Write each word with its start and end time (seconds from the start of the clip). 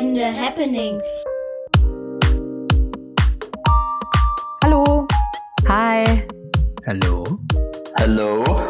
Entscheidende 0.00 0.32
Happenings. 0.34 1.04
Hallo, 4.64 5.06
Hi, 5.68 6.26
Hallo. 6.86 7.22
Hallo 7.98 8.60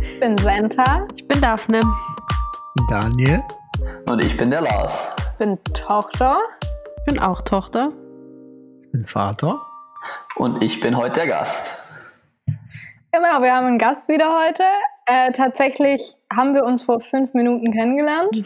ich 0.00 0.18
bin 0.20 0.38
Santa, 0.38 1.06
ich 1.14 1.28
bin 1.28 1.42
Daphne. 1.42 1.82
Daniel. 2.88 3.42
und 4.06 4.24
ich 4.24 4.38
bin 4.38 4.50
der 4.50 4.62
Lars. 4.62 5.14
bin 5.38 5.58
Tochter. 5.74 6.38
Ich 7.00 7.04
bin 7.04 7.18
auch 7.18 7.42
Tochter. 7.42 7.92
Ich 8.84 8.92
bin 8.92 9.04
Vater. 9.04 9.60
Und 10.36 10.62
ich 10.62 10.80
bin 10.80 10.96
heute 10.96 11.16
der 11.16 11.26
Gast. 11.26 11.76
Genau, 13.12 13.42
wir 13.42 13.54
haben 13.54 13.66
einen 13.66 13.78
Gast 13.78 14.08
wieder 14.08 14.34
heute. 14.34 14.62
Äh, 15.04 15.30
tatsächlich 15.32 16.14
haben 16.34 16.54
wir 16.54 16.64
uns 16.64 16.84
vor 16.84 17.00
fünf 17.00 17.34
Minuten 17.34 17.70
kennengelernt. 17.70 18.44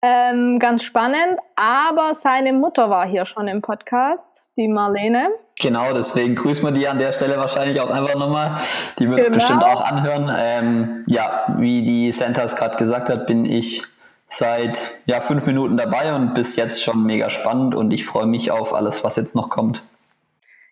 Ähm, 0.00 0.60
ganz 0.60 0.84
spannend, 0.84 1.40
aber 1.56 2.14
seine 2.14 2.52
Mutter 2.52 2.88
war 2.88 3.04
hier 3.06 3.24
schon 3.24 3.48
im 3.48 3.62
Podcast, 3.62 4.44
die 4.56 4.68
Marlene. 4.68 5.28
Genau, 5.60 5.92
deswegen 5.92 6.36
grüßen 6.36 6.64
wir 6.64 6.70
die 6.70 6.86
an 6.86 7.00
der 7.00 7.12
Stelle 7.12 7.36
wahrscheinlich 7.36 7.80
auch 7.80 7.90
einfach 7.90 8.14
nochmal. 8.14 8.58
Die 9.00 9.08
wird 9.08 9.18
es 9.20 9.26
Genau. 9.26 9.38
bestimmt 9.38 9.64
auch 9.64 9.80
anhören. 9.80 10.32
Ähm, 10.36 11.04
ja, 11.08 11.46
wie 11.56 11.82
die 11.82 12.12
Santa 12.12 12.42
es 12.42 12.54
gerade 12.54 12.76
gesagt 12.76 13.08
hat, 13.08 13.26
bin 13.26 13.44
ich 13.44 13.82
seit 14.28 14.80
ja, 15.06 15.20
fünf 15.20 15.46
Minuten 15.46 15.76
dabei 15.76 16.14
und 16.14 16.32
bis 16.34 16.54
jetzt 16.54 16.80
schon 16.82 17.02
mega 17.02 17.28
spannend 17.28 17.74
und 17.74 17.92
ich 17.92 18.06
freue 18.06 18.26
mich 18.26 18.52
auf 18.52 18.74
alles, 18.74 19.02
was 19.02 19.16
jetzt 19.16 19.34
noch 19.34 19.50
kommt. 19.50 19.82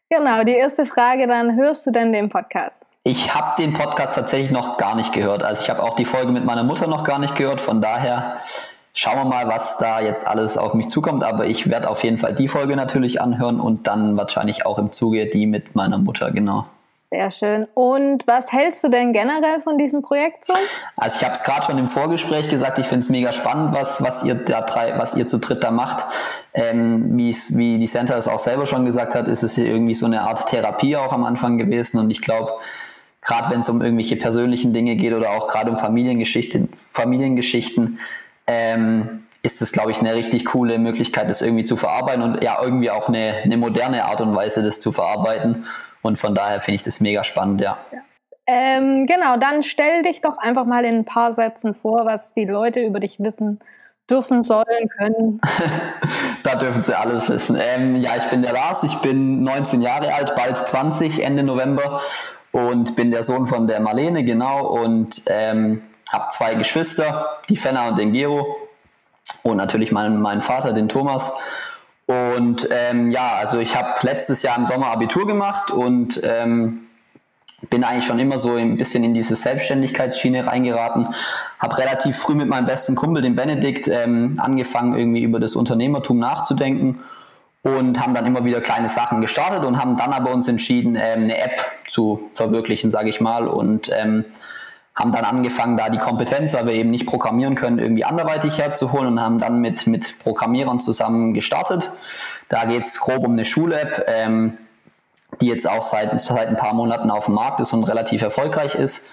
Genau, 0.09 0.45
die 0.45 0.55
erste 0.55 0.87
Frage 0.87 1.27
dann, 1.27 1.57
hörst 1.57 1.85
du 1.85 1.91
denn 1.91 2.13
den 2.13 2.29
Podcast? 2.29 2.85
Ich 3.03 3.35
habe 3.35 3.61
den 3.61 3.73
Podcast 3.73 4.15
tatsächlich 4.15 4.53
noch 4.53 4.79
gar 4.79 4.95
nicht 4.95 5.13
gehört. 5.13 5.45
Also 5.45 5.65
ich 5.65 5.71
habe 5.71 5.83
auch 5.83 5.97
die 5.97 6.05
Folge 6.05 6.31
mit 6.31 6.45
meiner 6.45 6.63
Mutter 6.63 6.87
noch 6.87 7.03
gar 7.03 7.19
nicht 7.19 7.35
gehört. 7.35 7.61
Von 7.61 7.81
daher 7.83 8.37
schauen 8.97 9.19
wir 9.19 9.25
mal, 9.25 9.47
was 9.47 9.77
da 9.77 10.01
jetzt 10.01 10.27
alles 10.27 10.59
auf 10.59 10.75
mich 10.75 10.89
zukommt. 10.89 11.23
Aber 11.23 11.47
ich 11.47 11.71
werde 11.71 11.89
auf 11.89 12.03
jeden 12.03 12.19
Fall 12.19 12.35
die 12.35 12.49
Folge 12.49 12.75
natürlich 12.75 13.21
anhören 13.21 13.61
und 13.61 13.87
dann 13.87 14.17
wahrscheinlich 14.17 14.67
auch 14.67 14.79
im 14.79 14.91
Zuge 14.91 15.27
die 15.27 15.47
mit 15.47 15.77
meiner 15.77 15.99
Mutter, 15.99 16.33
genau. 16.33 16.67
Sehr 17.09 17.31
schön. 17.31 17.69
Und 17.75 18.27
was 18.27 18.53
hältst 18.53 18.83
du 18.83 18.89
denn 18.89 19.13
generell 19.13 19.61
von 19.61 19.79
diesem 19.79 20.03
Projekt 20.03 20.45
so? 20.45 20.55
Also 20.97 21.19
ich 21.19 21.25
habe 21.25 21.35
es 21.35 21.45
gerade 21.45 21.65
schon 21.65 21.79
im 21.79 21.87
Vorgespräch 21.87 22.49
gesagt, 22.49 22.79
ich 22.79 22.87
finde 22.87 23.05
es 23.05 23.09
mega 23.11 23.33
spannend, 23.33 23.73
was, 23.73 24.03
was 24.03 24.25
ihr 24.25 24.35
da 24.35 24.63
drei, 24.63 24.99
was 24.99 25.15
ihr 25.15 25.29
zu 25.29 25.39
dritt 25.39 25.63
da 25.63 25.71
macht. 25.71 26.05
Ähm, 26.53 27.17
wie's, 27.17 27.57
wie 27.57 27.79
die 27.79 27.87
Santa 27.87 28.17
es 28.17 28.27
auch 28.27 28.41
selber 28.41 28.67
schon 28.67 28.85
gesagt 28.85 29.15
hat, 29.15 29.29
ist 29.29 29.45
es 29.45 29.57
irgendwie 29.57 29.95
so 29.95 30.07
eine 30.07 30.23
Art 30.23 30.49
Therapie 30.49 30.97
auch 30.97 31.13
am 31.13 31.25
Anfang 31.25 31.59
gewesen. 31.59 32.01
Und 32.01 32.11
ich 32.11 32.23
glaube, 32.23 32.55
gerade 33.21 33.51
wenn 33.55 33.61
es 33.61 33.69
um 33.69 33.83
irgendwelche 33.83 34.17
persönlichen 34.17 34.73
Dinge 34.73 34.97
geht 34.97 35.13
oder 35.13 35.31
auch 35.31 35.47
gerade 35.47 35.71
um 35.71 35.77
Familiengeschichten, 35.77 36.69
Familiengeschichten, 36.91 38.01
ähm, 38.47 39.25
ist 39.43 39.63
es, 39.63 39.73
glaube 39.73 39.93
ich, 39.93 40.01
eine 40.01 40.15
richtig 40.15 40.45
coole 40.45 40.79
Möglichkeit, 40.79 41.31
das 41.31 41.41
irgendwie 41.41 41.65
zu 41.65 41.77
verarbeiten 41.77 42.23
und 42.23 42.43
ja, 42.43 42.59
irgendwie 42.61 42.91
auch 42.91 43.09
eine, 43.09 43.43
eine 43.45 43.57
moderne 43.57 44.05
Art 44.05 44.21
und 44.21 44.35
Weise, 44.35 44.63
das 44.63 44.81
zu 44.81 44.93
verarbeiten. 44.93 45.67
Und 46.03 46.19
von 46.19 46.35
daher 46.35 46.61
finde 46.61 46.77
ich 46.77 46.83
das 46.83 47.01
mega 47.01 47.25
spannend, 47.25 47.61
ja. 47.61 47.79
Ähm, 48.49 49.07
genau, 49.07 49.37
dann 49.37 49.63
stell 49.63 50.03
dich 50.03 50.21
doch 50.21 50.39
einfach 50.39 50.67
mal 50.67 50.85
in 50.85 50.99
ein 50.99 51.05
paar 51.05 51.33
Sätzen 51.33 51.75
vor, 51.75 52.07
was 52.07 52.33
die 52.33 52.45
Leute 52.45 52.81
über 52.81 53.01
dich 53.01 53.19
wissen 53.19 53.59
dürfen, 54.09 54.45
sollen, 54.45 54.89
können. 54.97 55.41
Da 56.45 56.55
dürfen 56.55 56.85
Sie 56.85 56.97
alles 56.97 57.29
wissen. 57.29 57.59
Ähm, 57.61 57.97
ja, 57.97 58.17
ich 58.17 58.25
bin 58.27 58.43
der 58.43 58.53
Lars, 58.53 58.85
ich 58.85 58.95
bin 58.99 59.43
19 59.43 59.83
Jahre 59.83 60.15
alt, 60.15 60.37
bald 60.37 60.57
20, 60.57 61.25
Ende 61.25 61.43
November 61.43 62.01
und 62.53 62.95
bin 62.95 63.11
der 63.11 63.25
Sohn 63.25 63.49
von 63.49 63.67
der 63.67 63.81
Marlene, 63.81 64.23
genau, 64.23 64.65
und 64.65 65.23
ähm, 65.29 65.83
habe 66.13 66.31
zwei 66.31 66.55
Geschwister, 66.55 67.39
die 67.49 67.57
Fenna 67.57 67.89
und 67.89 67.99
den 67.99 68.13
Gero 68.13 68.57
und 69.43 69.57
natürlich 69.57 69.93
meinen, 69.93 70.21
meinen 70.21 70.41
Vater, 70.41 70.73
den 70.73 70.89
Thomas. 70.89 71.33
Und 72.07 72.69
ähm, 72.71 73.11
ja, 73.11 73.35
also 73.35 73.59
ich 73.59 73.75
habe 73.75 73.95
letztes 74.03 74.43
Jahr 74.43 74.57
im 74.57 74.67
Sommer 74.67 74.89
Abitur 74.89 75.27
gemacht 75.27 75.71
und 75.73 76.21
ähm, 76.23 76.87
bin 77.71 77.85
eigentlich 77.85 78.05
schon 78.05 78.19
immer 78.19 78.39
so 78.39 78.55
ein 78.55 78.77
bisschen 78.77 79.03
in 79.03 79.15
diese 79.15 79.35
Selbstständigkeitsschiene 79.35 80.47
reingeraten. 80.47 81.09
Habe 81.59 81.79
relativ 81.79 82.17
früh 82.17 82.35
mit 82.35 82.49
meinem 82.49 82.67
besten 82.67 82.95
Kumpel, 82.95 83.23
dem 83.23 83.35
Benedikt, 83.35 83.89
ähm, 83.89 84.39
angefangen, 84.39 84.97
irgendwie 84.97 85.23
über 85.23 85.41
das 85.41 85.57
Unternehmertum 85.57 86.19
nachzudenken 86.19 87.01
und 87.63 88.01
haben 88.01 88.15
dann 88.15 88.27
immer 88.27 88.45
wieder 88.45 88.61
kleine 88.61 88.89
Sachen 88.89 89.21
gestartet 89.21 89.65
und 89.65 89.81
haben 89.81 89.97
dann 89.97 90.13
aber 90.13 90.33
uns 90.33 90.47
entschieden, 90.47 90.95
ähm, 90.95 91.25
eine 91.25 91.39
App 91.39 91.65
zu 91.89 92.31
verwirklichen, 92.35 92.91
sage 92.91 93.09
ich 93.09 93.21
mal. 93.21 93.49
Und 93.49 93.91
ähm, 93.99 94.25
haben 94.97 95.13
dann 95.13 95.25
angefangen, 95.25 95.77
da 95.77 95.91
die 95.91 95.99
Kompetenz, 95.99 96.55
weil 96.55 96.67
wir 96.67 96.73
eben 96.73 96.91
nicht 96.91 97.07
programmieren 97.07 97.55
können, 97.55 97.79
irgendwie 97.79 98.05
anderweitig 98.05 98.59
herzuholen 98.59 99.09
und 99.09 99.21
haben 99.21 99.39
dann 99.39 99.61
mit, 99.61 99.87
mit 99.87 100.19
Programmierern 100.19 100.81
zusammen 100.81 101.35
gestartet. 101.35 101.93
Da 102.49 102.65
geht 102.65 102.83
es 102.83 102.99
grob 102.99 103.25
um 103.25 103.33
eine 103.33 103.45
Schul-App, 103.45 104.07
ähm, 104.09 104.57
die 105.43 105.49
jetzt 105.49 105.69
auch 105.69 105.83
seit, 105.83 106.19
seit 106.19 106.49
ein 106.49 106.57
paar 106.57 106.73
Monaten 106.73 107.11
auf 107.11 107.27
dem 107.27 107.35
Markt 107.35 107.61
ist 107.61 107.75
und 107.75 107.85
relativ 107.85 108.23
erfolgreich 108.23 108.75
ist. 108.75 109.11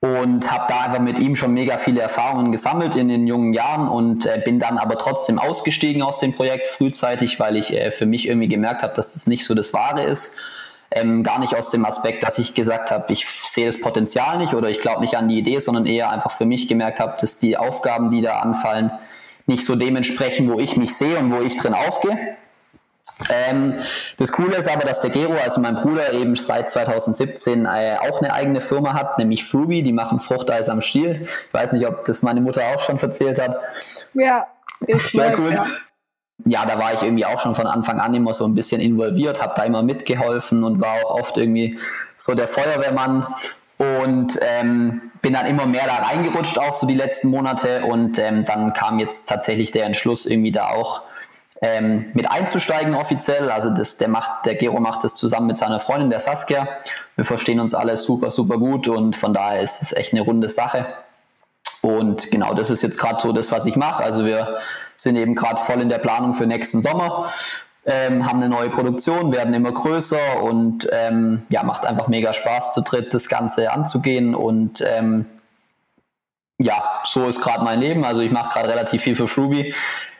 Und 0.00 0.52
habe 0.52 0.72
da 0.72 0.82
einfach 0.82 1.00
mit 1.00 1.18
ihm 1.18 1.34
schon 1.34 1.52
mega 1.52 1.76
viele 1.76 2.00
Erfahrungen 2.00 2.52
gesammelt 2.52 2.94
in 2.94 3.08
den 3.08 3.26
jungen 3.26 3.52
Jahren 3.52 3.88
und 3.88 4.26
äh, 4.26 4.40
bin 4.44 4.60
dann 4.60 4.78
aber 4.78 4.96
trotzdem 4.96 5.40
ausgestiegen 5.40 6.02
aus 6.02 6.20
dem 6.20 6.32
Projekt 6.32 6.68
frühzeitig, 6.68 7.40
weil 7.40 7.56
ich 7.56 7.72
äh, 7.72 7.90
für 7.90 8.06
mich 8.06 8.28
irgendwie 8.28 8.46
gemerkt 8.46 8.82
habe, 8.82 8.94
dass 8.94 9.14
das 9.14 9.26
nicht 9.26 9.44
so 9.44 9.56
das 9.56 9.74
Wahre 9.74 10.04
ist. 10.04 10.38
Ähm, 10.90 11.22
gar 11.22 11.38
nicht 11.38 11.54
aus 11.54 11.70
dem 11.70 11.84
Aspekt, 11.84 12.22
dass 12.22 12.38
ich 12.38 12.54
gesagt 12.54 12.90
habe, 12.90 13.12
ich 13.12 13.26
sehe 13.26 13.66
das 13.66 13.78
Potenzial 13.80 14.38
nicht 14.38 14.54
oder 14.54 14.70
ich 14.70 14.80
glaube 14.80 15.02
nicht 15.02 15.16
an 15.16 15.28
die 15.28 15.38
Idee, 15.38 15.58
sondern 15.58 15.84
eher 15.84 16.10
einfach 16.10 16.30
für 16.30 16.46
mich 16.46 16.66
gemerkt 16.66 16.98
habe, 16.98 17.16
dass 17.20 17.38
die 17.38 17.58
Aufgaben, 17.58 18.10
die 18.10 18.22
da 18.22 18.38
anfallen, 18.38 18.90
nicht 19.46 19.64
so 19.64 19.76
dementsprechend, 19.76 20.50
wo 20.50 20.58
ich 20.58 20.76
mich 20.76 20.96
sehe 20.96 21.18
und 21.18 21.32
wo 21.32 21.42
ich 21.42 21.56
drin 21.56 21.74
aufgehe. 21.74 22.18
Ähm, 23.30 23.74
das 24.16 24.32
Coole 24.32 24.56
ist 24.56 24.68
aber, 24.68 24.84
dass 24.84 25.00
der 25.00 25.10
Gero, 25.10 25.34
also 25.34 25.60
mein 25.60 25.74
Bruder, 25.74 26.12
eben 26.12 26.36
seit 26.36 26.70
2017 26.70 27.66
äh, 27.66 27.96
auch 28.00 28.20
eine 28.20 28.32
eigene 28.32 28.60
Firma 28.60 28.94
hat, 28.94 29.18
nämlich 29.18 29.44
Fruby, 29.44 29.82
die 29.82 29.92
machen 29.92 30.20
Fruchteis 30.20 30.68
am 30.68 30.80
Stiel. 30.80 31.22
Ich 31.22 31.54
weiß 31.54 31.72
nicht, 31.72 31.86
ob 31.86 32.04
das 32.04 32.22
meine 32.22 32.40
Mutter 32.40 32.62
auch 32.74 32.80
schon 32.80 32.98
erzählt 32.98 33.40
hat. 33.40 33.58
Ja, 34.14 34.46
ich 34.86 35.02
Sehr 35.02 35.32
weiß, 35.32 35.38
cool. 35.40 35.52
ja. 35.52 35.66
Ja, 36.44 36.64
da 36.64 36.78
war 36.78 36.94
ich 36.94 37.02
irgendwie 37.02 37.26
auch 37.26 37.40
schon 37.40 37.54
von 37.54 37.66
Anfang 37.66 38.00
an 38.00 38.14
immer 38.14 38.32
so 38.32 38.44
ein 38.44 38.54
bisschen 38.54 38.80
involviert, 38.80 39.42
habe 39.42 39.54
da 39.56 39.64
immer 39.64 39.82
mitgeholfen 39.82 40.62
und 40.64 40.80
war 40.80 40.94
auch 41.04 41.10
oft 41.10 41.36
irgendwie 41.36 41.78
so 42.16 42.34
der 42.34 42.46
Feuerwehrmann 42.46 43.26
und 43.78 44.38
ähm, 44.42 45.02
bin 45.20 45.32
dann 45.32 45.46
immer 45.46 45.66
mehr 45.66 45.86
da 45.86 45.96
reingerutscht, 45.96 46.58
auch 46.58 46.72
so 46.72 46.86
die 46.86 46.94
letzten 46.94 47.28
Monate 47.28 47.84
und 47.84 48.18
ähm, 48.18 48.44
dann 48.44 48.72
kam 48.72 48.98
jetzt 48.98 49.28
tatsächlich 49.28 49.72
der 49.72 49.86
Entschluss, 49.86 50.26
irgendwie 50.26 50.52
da 50.52 50.68
auch 50.68 51.02
ähm, 51.60 52.06
mit 52.14 52.30
einzusteigen 52.30 52.94
offiziell. 52.94 53.50
Also 53.50 53.70
das, 53.70 53.96
der 53.96 54.08
macht, 54.08 54.46
der 54.46 54.54
Gero 54.54 54.80
macht 54.80 55.04
das 55.04 55.14
zusammen 55.14 55.48
mit 55.48 55.58
seiner 55.58 55.80
Freundin, 55.80 56.10
der 56.10 56.20
Saskia. 56.20 56.68
Wir 57.16 57.24
verstehen 57.24 57.60
uns 57.60 57.74
alle 57.74 57.96
super, 57.96 58.30
super 58.30 58.58
gut 58.58 58.88
und 58.88 59.16
von 59.16 59.34
daher 59.34 59.60
ist 59.60 59.82
es 59.82 59.92
echt 59.92 60.12
eine 60.12 60.22
runde 60.22 60.48
Sache. 60.48 60.86
Und 61.80 62.30
genau, 62.30 62.54
das 62.54 62.70
ist 62.70 62.82
jetzt 62.82 62.98
gerade 62.98 63.20
so 63.20 63.32
das, 63.32 63.52
was 63.52 63.66
ich 63.66 63.76
mache. 63.76 64.02
Also 64.02 64.24
wir 64.24 64.58
sind 64.98 65.16
eben 65.16 65.34
gerade 65.34 65.60
voll 65.62 65.80
in 65.80 65.88
der 65.88 65.98
Planung 65.98 66.34
für 66.34 66.46
nächsten 66.46 66.82
Sommer, 66.82 67.32
ähm, 67.86 68.26
haben 68.26 68.42
eine 68.42 68.50
neue 68.50 68.68
Produktion, 68.68 69.32
werden 69.32 69.54
immer 69.54 69.72
größer 69.72 70.42
und 70.42 70.88
ähm, 70.92 71.42
ja, 71.48 71.62
macht 71.62 71.86
einfach 71.86 72.08
mega 72.08 72.34
Spaß 72.34 72.74
zu 72.74 72.82
dritt, 72.82 73.14
das 73.14 73.28
Ganze 73.28 73.72
anzugehen 73.72 74.34
und 74.34 74.84
ähm, 74.86 75.24
ja, 76.58 76.82
so 77.04 77.26
ist 77.28 77.40
gerade 77.40 77.64
mein 77.64 77.80
Leben. 77.80 78.04
Also 78.04 78.20
ich 78.20 78.32
mache 78.32 78.50
gerade 78.52 78.68
relativ 78.68 79.02
viel 79.02 79.14
für 79.14 79.28
Fruby, 79.28 79.74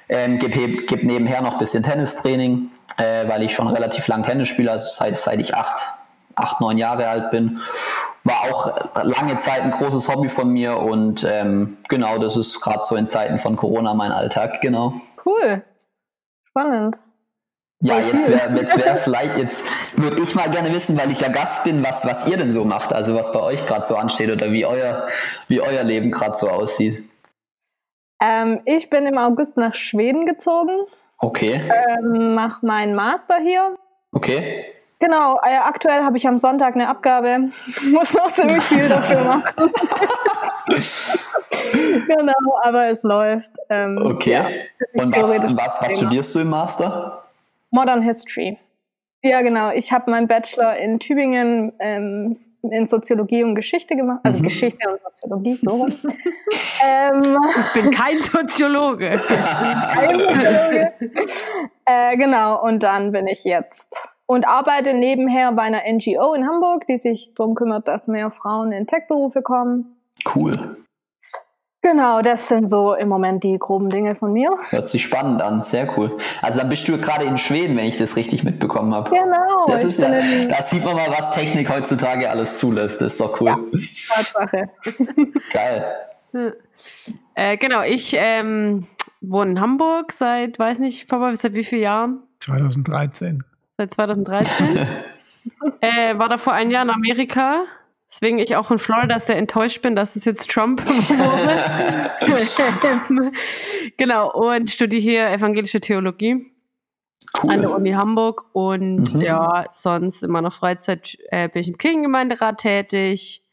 ähm, 0.08 0.38
gebe 0.38 0.84
geb 0.84 1.02
nebenher 1.02 1.42
noch 1.42 1.54
ein 1.54 1.58
bisschen 1.58 1.82
Tennistraining, 1.82 2.70
äh, 2.96 3.28
weil 3.28 3.42
ich 3.42 3.52
schon 3.52 3.68
relativ 3.68 4.06
lang 4.06 4.22
Tennis 4.22 4.48
spiele, 4.48 4.70
also 4.70 4.88
seit, 4.88 5.16
seit 5.16 5.40
ich 5.40 5.54
acht, 5.54 5.88
acht, 6.38 6.60
neun 6.60 6.78
Jahre 6.78 7.08
alt 7.08 7.30
bin. 7.30 7.60
War 8.24 8.42
auch 8.50 9.02
lange 9.02 9.38
Zeit 9.38 9.62
ein 9.62 9.70
großes 9.70 10.08
Hobby 10.08 10.28
von 10.28 10.50
mir 10.50 10.76
und 10.78 11.24
ähm, 11.24 11.78
genau, 11.88 12.18
das 12.18 12.36
ist 12.36 12.60
gerade 12.60 12.84
so 12.84 12.96
in 12.96 13.08
Zeiten 13.08 13.38
von 13.38 13.56
Corona 13.56 13.94
mein 13.94 14.12
Alltag, 14.12 14.60
genau. 14.60 14.94
Cool. 15.24 15.62
Spannend. 16.44 17.00
Ja, 17.80 17.98
jetzt 18.00 18.28
wäre 18.28 18.56
jetzt 18.58 18.76
wär 18.76 18.96
vielleicht, 19.04 19.36
jetzt 19.36 19.62
würde 20.02 20.20
ich 20.20 20.34
mal 20.34 20.50
gerne 20.50 20.74
wissen, 20.74 20.98
weil 20.98 21.12
ich 21.12 21.20
ja 21.20 21.28
Gast 21.28 21.62
bin, 21.64 21.84
was, 21.84 22.04
was 22.04 22.26
ihr 22.26 22.36
denn 22.36 22.52
so 22.52 22.64
macht, 22.64 22.92
also 22.92 23.14
was 23.14 23.32
bei 23.32 23.40
euch 23.40 23.64
gerade 23.66 23.84
so 23.84 23.94
ansteht 23.96 24.30
oder 24.30 24.50
wie 24.50 24.66
euer, 24.66 25.06
wie 25.46 25.60
euer 25.60 25.84
Leben 25.84 26.10
gerade 26.10 26.34
so 26.36 26.48
aussieht. 26.48 27.04
Ähm, 28.20 28.60
ich 28.64 28.90
bin 28.90 29.06
im 29.06 29.16
August 29.16 29.56
nach 29.56 29.74
Schweden 29.74 30.26
gezogen, 30.26 30.72
Okay, 31.20 31.60
ähm, 31.68 32.34
mache 32.34 32.64
meinen 32.64 32.94
Master 32.94 33.38
hier. 33.38 33.76
okay. 34.12 34.66
Genau, 35.00 35.36
äh, 35.44 35.56
aktuell 35.58 36.02
habe 36.02 36.16
ich 36.16 36.26
am 36.26 36.38
Sonntag 36.38 36.74
eine 36.74 36.88
Abgabe, 36.88 37.50
muss 37.92 38.14
noch 38.14 38.32
ziemlich 38.32 38.62
viel 38.64 38.88
dafür 38.88 39.22
machen. 39.22 39.72
genau, 42.06 42.58
aber 42.62 42.86
es 42.88 43.02
läuft. 43.02 43.52
Ähm, 43.68 43.98
Okay. 44.02 44.32
ja, 44.32 44.48
Und 45.02 45.14
was, 45.16 45.56
was, 45.56 45.82
was 45.82 45.96
studierst 45.98 46.34
du 46.34 46.40
im 46.40 46.50
Master? 46.50 47.22
Modern 47.70 48.02
History. 48.02 48.58
Ja, 49.22 49.40
genau. 49.42 49.72
Ich 49.72 49.90
habe 49.92 50.10
meinen 50.12 50.28
Bachelor 50.28 50.76
in 50.76 51.00
Tübingen 51.00 51.72
ähm, 51.80 52.34
in 52.62 52.86
Soziologie 52.86 53.42
und 53.42 53.56
Geschichte 53.56 53.96
gemacht. 53.96 54.20
Also 54.22 54.38
Mhm. 54.38 54.42
Geschichte 54.44 54.88
und 54.88 55.00
Soziologie, 55.00 55.56
so. 55.56 55.70
rum. 55.72 55.88
ähm, 56.86 57.36
Ich 57.66 57.72
bin 57.82 57.90
kein 57.90 58.22
Soziologe. 58.22 59.10
kein 59.26 60.20
Soziologe. 60.20 60.94
äh, 61.84 62.16
genau, 62.16 62.62
und 62.62 62.82
dann 62.84 63.10
bin 63.10 63.26
ich 63.26 63.42
jetzt 63.44 64.16
und 64.28 64.46
arbeite 64.46 64.92
nebenher 64.92 65.50
bei 65.52 65.62
einer 65.62 65.80
NGO 65.90 66.34
in 66.34 66.46
Hamburg, 66.46 66.86
die 66.86 66.98
sich 66.98 67.32
darum 67.34 67.54
kümmert, 67.54 67.88
dass 67.88 68.08
mehr 68.08 68.30
Frauen 68.30 68.72
in 68.72 68.86
Tech-Berufe 68.86 69.42
kommen. 69.42 69.96
Cool. 70.34 70.52
Genau, 71.80 72.20
das 72.20 72.48
sind 72.48 72.68
so 72.68 72.94
im 72.94 73.08
Moment 73.08 73.42
die 73.42 73.56
groben 73.58 73.88
Dinge 73.88 74.14
von 74.14 74.32
mir. 74.32 74.50
Hört 74.68 74.88
sich 74.88 75.02
spannend 75.02 75.40
an, 75.40 75.62
sehr 75.62 75.96
cool. 75.96 76.14
Also 76.42 76.58
dann 76.58 76.68
bist 76.68 76.86
du 76.88 76.98
gerade 76.98 77.24
in 77.24 77.38
Schweden, 77.38 77.76
wenn 77.76 77.86
ich 77.86 77.96
das 77.96 78.16
richtig 78.16 78.44
mitbekommen 78.44 78.92
habe. 78.92 79.10
Genau, 79.10 79.64
Das 79.66 79.84
ist 79.84 79.98
ja, 79.98 80.10
da 80.10 80.62
sieht 80.62 80.84
man 80.84 80.96
mal, 80.96 81.08
was 81.08 81.30
Technik 81.30 81.70
heutzutage 81.70 82.28
alles 82.28 82.58
zulässt. 82.58 83.00
Das 83.00 83.12
ist 83.12 83.20
doch 83.20 83.40
cool. 83.40 83.56
Tatsache. 84.12 84.68
Geil. 85.52 85.94
äh, 87.34 87.56
genau, 87.56 87.82
ich 87.82 88.14
ähm, 88.18 88.86
wohne 89.22 89.52
in 89.52 89.60
Hamburg 89.60 90.12
seit, 90.12 90.58
weiß 90.58 90.80
nicht, 90.80 91.08
Papa, 91.08 91.34
seit 91.34 91.54
wie 91.54 91.64
vielen 91.64 91.82
Jahren? 91.82 92.22
2013. 92.40 93.44
Seit 93.78 93.92
2013. 93.94 94.76
äh, 95.80 96.18
war 96.18 96.28
davor 96.28 96.52
ein 96.52 96.70
Jahr 96.72 96.82
in 96.82 96.90
Amerika. 96.90 97.62
Deswegen 98.10 98.38
ich 98.40 98.56
auch 98.56 98.70
in 98.72 98.78
Florida 98.80 99.20
sehr 99.20 99.36
enttäuscht 99.36 99.82
bin, 99.82 99.94
dass 99.94 100.16
es 100.16 100.24
jetzt 100.24 100.50
Trump 100.50 100.84
wurde. 100.88 102.10
genau, 103.96 104.32
und 104.32 104.68
studiere 104.70 105.00
hier 105.02 105.30
evangelische 105.30 105.78
Theologie 105.80 106.52
an 107.42 107.60
der 107.60 107.70
Cool. 107.70 107.76
Uni 107.76 107.90
Hamburg. 107.92 108.46
Und 108.52 109.14
Mhm. 109.14 109.20
ja, 109.20 109.66
sonst 109.70 110.22
in 110.24 110.30
meiner 110.30 110.50
Freizeit 110.50 111.16
äh, 111.30 111.48
bin 111.48 111.60
ich 111.60 111.68
im 111.68 111.78
Kirchengemeinderat 111.78 112.58
tätig, 112.58 113.44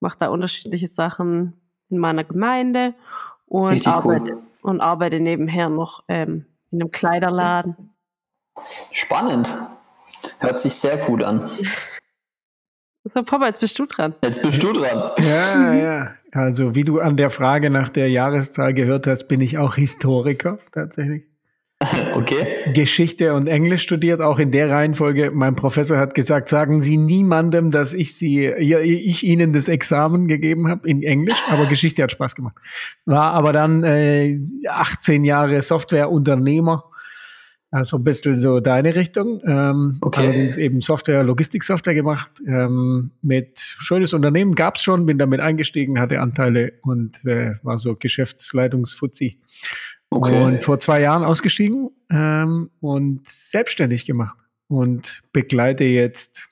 mache 0.00 0.18
da 0.18 0.28
unterschiedliche 0.30 0.88
Sachen 0.88 1.60
in 1.90 1.98
meiner 1.98 2.24
Gemeinde 2.24 2.94
und 3.46 3.68
Richtig 3.70 3.92
cool. 4.04 4.16
arbeite, 4.16 4.42
und 4.62 4.80
arbeite 4.80 5.20
nebenher 5.20 5.68
noch 5.68 6.02
ähm, 6.08 6.46
in 6.72 6.80
einem 6.80 6.90
Kleiderladen. 6.90 7.90
Spannend. 8.92 9.54
Hört 10.38 10.60
sich 10.60 10.74
sehr 10.74 10.96
gut 10.96 11.22
an. 11.22 11.50
So, 13.04 13.22
Papa, 13.22 13.46
jetzt 13.46 13.60
bist 13.60 13.78
du 13.78 13.86
dran. 13.86 14.14
Jetzt 14.22 14.42
bist 14.42 14.62
du 14.62 14.72
dran. 14.72 15.10
Ja, 15.18 15.74
ja. 15.74 16.14
Also 16.32 16.74
wie 16.74 16.84
du 16.84 17.00
an 17.00 17.16
der 17.16 17.30
Frage 17.30 17.70
nach 17.70 17.88
der 17.88 18.08
Jahreszahl 18.08 18.74
gehört 18.74 19.06
hast, 19.06 19.26
bin 19.26 19.40
ich 19.40 19.58
auch 19.58 19.74
Historiker 19.74 20.58
tatsächlich. 20.72 21.24
Okay. 22.14 22.72
Geschichte 22.74 23.32
und 23.32 23.48
Englisch 23.48 23.82
studiert, 23.82 24.20
auch 24.20 24.38
in 24.38 24.50
der 24.50 24.68
Reihenfolge. 24.68 25.30
Mein 25.30 25.56
Professor 25.56 25.96
hat 25.96 26.14
gesagt, 26.14 26.50
sagen 26.50 26.82
Sie 26.82 26.98
niemandem, 26.98 27.70
dass 27.70 27.94
ich 27.94 28.16
Sie, 28.16 28.52
ja, 28.58 28.80
ich 28.80 29.24
Ihnen 29.24 29.54
das 29.54 29.68
Examen 29.68 30.26
gegeben 30.26 30.68
habe 30.68 30.86
in 30.86 31.02
Englisch, 31.02 31.42
aber 31.50 31.64
Geschichte 31.66 32.02
hat 32.02 32.12
Spaß 32.12 32.34
gemacht. 32.34 32.56
War 33.06 33.32
aber 33.32 33.54
dann 33.54 33.82
äh, 33.82 34.38
18 34.68 35.24
Jahre 35.24 35.62
Softwareunternehmer, 35.62 36.84
also 37.70 37.96
ein 37.98 38.04
bisschen 38.04 38.34
so 38.34 38.60
deine 38.60 38.94
Richtung. 38.94 39.40
Ähm, 39.46 39.98
Okay. 40.00 40.20
Allerdings 40.26 40.56
eben 40.56 40.80
Software, 40.80 41.22
Logistiksoftware 41.22 41.94
gemacht. 41.94 42.30
Ähm, 42.46 43.12
mit 43.22 43.58
schönes 43.58 44.12
Unternehmen 44.12 44.54
gab's 44.54 44.82
schon, 44.82 45.06
bin 45.06 45.18
damit 45.18 45.40
eingestiegen, 45.40 46.00
hatte 46.00 46.20
Anteile 46.20 46.72
und 46.82 47.24
äh, 47.24 47.54
war 47.62 47.78
so 47.78 47.94
Geschäftsleitungsfuzzi. 47.96 49.38
Okay. 50.10 50.42
Und 50.42 50.62
vor 50.64 50.78
zwei 50.80 51.00
Jahren 51.00 51.22
ausgestiegen 51.24 51.90
ähm, 52.10 52.70
und 52.80 53.28
selbstständig 53.28 54.04
gemacht 54.04 54.36
und 54.66 55.22
begleite 55.32 55.84
jetzt 55.84 56.48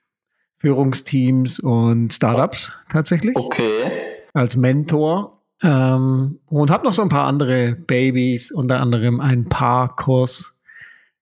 Führungsteams 0.58 1.58
und 1.60 2.12
Startups 2.12 2.76
tatsächlich 2.88 3.34
Okay. 3.36 3.90
als 4.34 4.56
Mentor 4.56 5.42
ähm, 5.62 6.38
und 6.46 6.70
habe 6.70 6.84
noch 6.84 6.94
so 6.94 7.02
ein 7.02 7.08
paar 7.08 7.26
andere 7.26 7.74
Babys, 7.74 8.52
unter 8.52 8.80
anderem 8.80 9.20
ein 9.20 9.48
Paar-Kurs, 9.48 10.54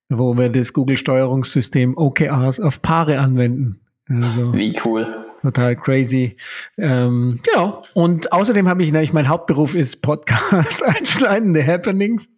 wo 0.09 0.37
wir 0.39 0.49
das 0.51 0.73
Google-Steuerungssystem 0.73 1.97
OKRs 1.97 2.61
auf 2.61 2.83
Paare 2.83 3.19
anwenden. 3.19 3.81
Also 4.09 4.55
Wie 4.55 4.79
cool. 4.85 5.07
total 5.43 5.75
crazy. 5.77 6.37
Ähm, 6.79 7.41
genau. 7.43 7.83
Und 7.95 8.33
außerdem 8.33 8.69
habe 8.69 8.83
ich, 8.85 8.93
nämlich 8.93 9.13
mein 9.13 9.29
Hauptberuf 9.29 9.75
ist 9.75 10.01
Podcast, 10.03 10.83
einschneidende 10.87 11.67
Happenings. 11.67 12.29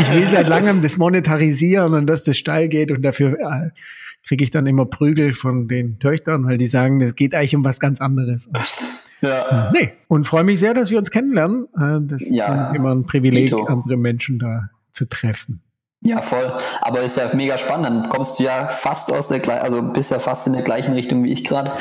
Ich 0.00 0.12
will 0.12 0.28
seit 0.28 0.48
langem 0.48 0.82
das 0.82 0.98
monetarisieren 0.98 1.94
und 1.94 2.06
dass 2.06 2.24
das 2.24 2.36
steil 2.36 2.68
geht 2.68 2.90
und 2.90 3.02
dafür 3.02 3.38
äh, 3.40 3.70
kriege 4.26 4.44
ich 4.44 4.50
dann 4.50 4.66
immer 4.66 4.84
Prügel 4.86 5.32
von 5.32 5.66
den 5.66 5.98
Töchtern, 5.98 6.44
weil 6.44 6.58
die 6.58 6.66
sagen, 6.66 7.00
es 7.00 7.14
geht 7.14 7.34
eigentlich 7.34 7.56
um 7.56 7.64
was 7.64 7.80
ganz 7.80 8.00
anderes. 8.00 8.50
Ja. 9.20 9.70
Nee, 9.72 9.92
und 10.06 10.26
freue 10.26 10.44
mich 10.44 10.60
sehr, 10.60 10.74
dass 10.74 10.90
wir 10.90 10.98
uns 10.98 11.10
kennenlernen. 11.10 11.64
Äh, 11.78 12.06
Das 12.06 12.20
ist 12.20 12.30
Ja, 12.36 12.72
immer 12.74 12.94
ein 12.94 13.06
Privileg, 13.06 13.46
Dito. 13.46 13.64
andere 13.64 13.96
Menschen 13.96 14.38
da 14.38 14.68
zu 14.92 15.08
treffen. 15.08 15.62
Ja, 16.06 16.20
voll. 16.20 16.52
Aber 16.82 17.00
ist 17.00 17.16
ja 17.16 17.30
mega 17.32 17.56
spannend. 17.56 18.04
Dann 18.04 18.08
kommst 18.10 18.38
du 18.38 18.44
ja 18.44 18.68
fast 18.68 19.10
aus 19.10 19.28
der 19.28 19.40
gleichen, 19.40 19.62
also 19.62 19.80
bist 19.80 20.10
ja 20.10 20.18
fast 20.18 20.46
in 20.46 20.52
der 20.52 20.60
gleichen 20.60 20.92
Richtung 20.92 21.24
wie 21.24 21.32
ich 21.32 21.44
gerade. 21.44 21.72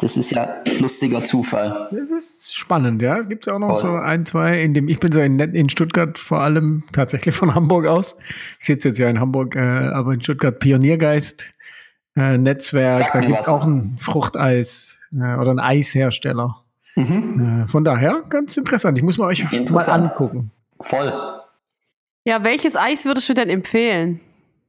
Das 0.00 0.16
ist 0.16 0.32
ja 0.32 0.56
lustiger 0.80 1.22
Zufall. 1.22 1.88
Das 1.92 2.10
ist 2.10 2.52
spannend, 2.52 3.00
ja. 3.00 3.18
Es 3.18 3.28
gibt 3.28 3.50
auch 3.50 3.60
noch 3.60 3.80
Voll. 3.80 3.92
so 3.92 3.96
ein, 3.96 4.26
zwei, 4.26 4.60
in 4.60 4.74
dem 4.74 4.88
ich 4.88 4.98
bin 4.98 5.12
so 5.12 5.20
in, 5.20 5.38
in 5.38 5.68
Stuttgart 5.68 6.18
vor 6.18 6.40
allem 6.40 6.82
tatsächlich 6.92 7.32
von 7.34 7.54
Hamburg 7.54 7.86
aus. 7.86 8.16
Ich 8.58 8.66
sitze 8.66 8.88
jetzt 8.88 8.98
ja 8.98 9.08
in 9.08 9.20
Hamburg, 9.20 9.54
äh, 9.54 9.60
aber 9.60 10.14
in 10.14 10.22
Stuttgart 10.22 10.58
Pioniergeist 10.58 11.54
äh, 12.16 12.38
Netzwerk. 12.38 12.96
Sag 12.96 13.12
da 13.12 13.20
gibt 13.20 13.40
es 13.40 13.48
auch 13.48 13.64
ein 13.64 13.96
Fruchteis 14.00 14.98
äh, 15.12 15.36
oder 15.36 15.52
ein 15.52 15.60
Eishersteller. 15.60 16.56
Mhm. 16.96 17.62
Äh, 17.64 17.68
von 17.68 17.84
daher 17.84 18.22
ganz 18.28 18.56
interessant. 18.56 18.98
Ich 18.98 19.04
muss 19.04 19.16
mal 19.16 19.26
euch 19.26 19.44
mal 19.70 19.90
angucken. 19.90 20.50
Voll. 20.80 21.39
Ja, 22.24 22.44
welches 22.44 22.76
Eis 22.76 23.04
würdest 23.04 23.28
du 23.28 23.34
denn 23.34 23.48
empfehlen? 23.48 24.20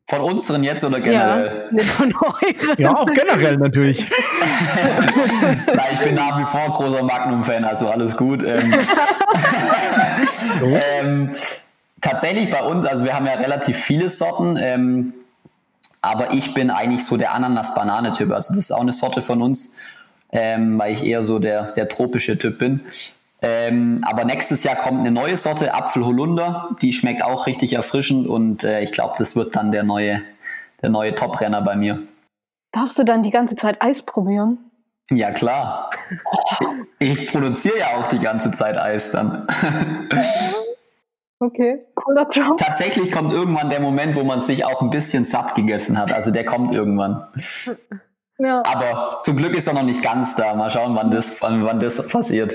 Von 0.10 0.22
unseren 0.22 0.64
jetzt 0.64 0.84
oder 0.84 1.00
generell? 1.00 1.70
Ja, 1.72 1.84
von 1.84 2.14
euren. 2.22 2.78
Ja, 2.78 2.96
auch 2.96 3.06
generell 3.06 3.58
natürlich. 3.58 4.06
Nein, 5.68 5.80
ich 5.94 6.00
bin 6.00 6.16
nach 6.16 6.40
wie 6.40 6.46
vor 6.46 6.74
großer 6.74 7.04
Magnum-Fan, 7.04 7.64
also 7.64 7.88
alles 7.90 8.18
gut. 8.18 8.44
Ähm, 8.44 8.74
ähm, 10.64 11.32
tatsächlich 12.00 12.50
bei 12.50 12.62
uns, 12.64 12.86
also 12.86 13.04
wir 13.04 13.14
haben 13.14 13.26
ja 13.26 13.34
relativ 13.34 13.78
viele 13.78 14.10
Sorten, 14.10 14.58
ähm, 14.58 15.14
aber 16.02 16.34
ich 16.34 16.54
bin 16.54 16.72
eigentlich 16.72 17.06
so 17.06 17.16
der 17.16 17.34
Ananas-Banane-Typ. 17.34 18.32
Also 18.32 18.54
das 18.54 18.66
ist 18.66 18.72
auch 18.72 18.82
eine 18.82 18.94
Sorte 18.94 19.22
von 19.22 19.42
uns, 19.42 19.80
ähm, 20.32 20.80
weil 20.80 20.94
ich 20.94 21.06
eher 21.06 21.24
so 21.24 21.40
der, 21.40 21.72
der 21.72 21.88
tropische 21.88 22.38
Typ 22.38 22.58
bin. 22.58 22.82
Ähm, 23.42 24.04
aber 24.04 24.24
nächstes 24.24 24.64
Jahr 24.64 24.76
kommt 24.76 25.00
eine 25.00 25.12
neue 25.12 25.38
Sorte, 25.38 25.74
Apfel-Holunder. 25.74 26.76
Die 26.82 26.94
schmeckt 26.94 27.24
auch 27.24 27.48
richtig 27.48 27.74
erfrischend 27.74 28.28
und 28.28 28.64
äh, 28.64 28.82
ich 28.82 28.92
glaube, 28.92 29.16
das 29.18 29.36
wird 29.36 29.56
dann 29.56 29.72
der 29.72 29.84
neue, 29.84 30.22
der 30.82 30.90
neue 30.90 31.16
Top-Renner 31.16 31.62
bei 31.62 31.76
mir. 31.76 32.02
Darfst 32.72 33.00
du 33.00 33.04
dann 33.04 33.24
die 33.24 33.32
ganze 33.32 33.56
Zeit 33.56 33.82
Eis 33.82 34.04
probieren? 34.04 34.60
Ja, 35.10 35.32
klar. 35.32 35.90
Ich 37.00 37.32
produziere 37.32 37.80
ja 37.80 37.88
auch 37.98 38.08
die 38.08 38.20
ganze 38.20 38.52
Zeit 38.52 38.78
Eis 38.78 39.12
dann. 39.12 39.48
Okay, 41.44 41.80
cooler 41.96 42.28
Job. 42.30 42.58
Tatsächlich 42.58 43.12
kommt 43.12 43.34
irgendwann 43.34 43.72
der 43.72 43.80
Moment, 43.80 44.16
wo 44.16 44.24
man 44.24 44.42
sich 44.42 44.64
auch 44.64 44.80
ein 44.84 44.92
bisschen 44.92 45.26
satt 45.26 45.56
gegessen 45.56 45.98
hat. 45.98 46.14
Also 46.14 46.30
der 46.30 46.46
kommt 46.46 46.72
irgendwann. 46.72 47.26
Ja. 48.38 48.62
Aber 48.64 49.22
zum 49.24 49.38
Glück 49.38 49.56
ist 49.56 49.66
er 49.66 49.74
noch 49.74 49.82
nicht 49.82 50.04
ganz 50.04 50.36
da. 50.36 50.54
Mal 50.54 50.70
schauen, 50.70 50.94
wann 50.94 51.10
das, 51.10 51.42
wann, 51.42 51.66
wann 51.66 51.80
das 51.80 52.08
passiert. 52.08 52.54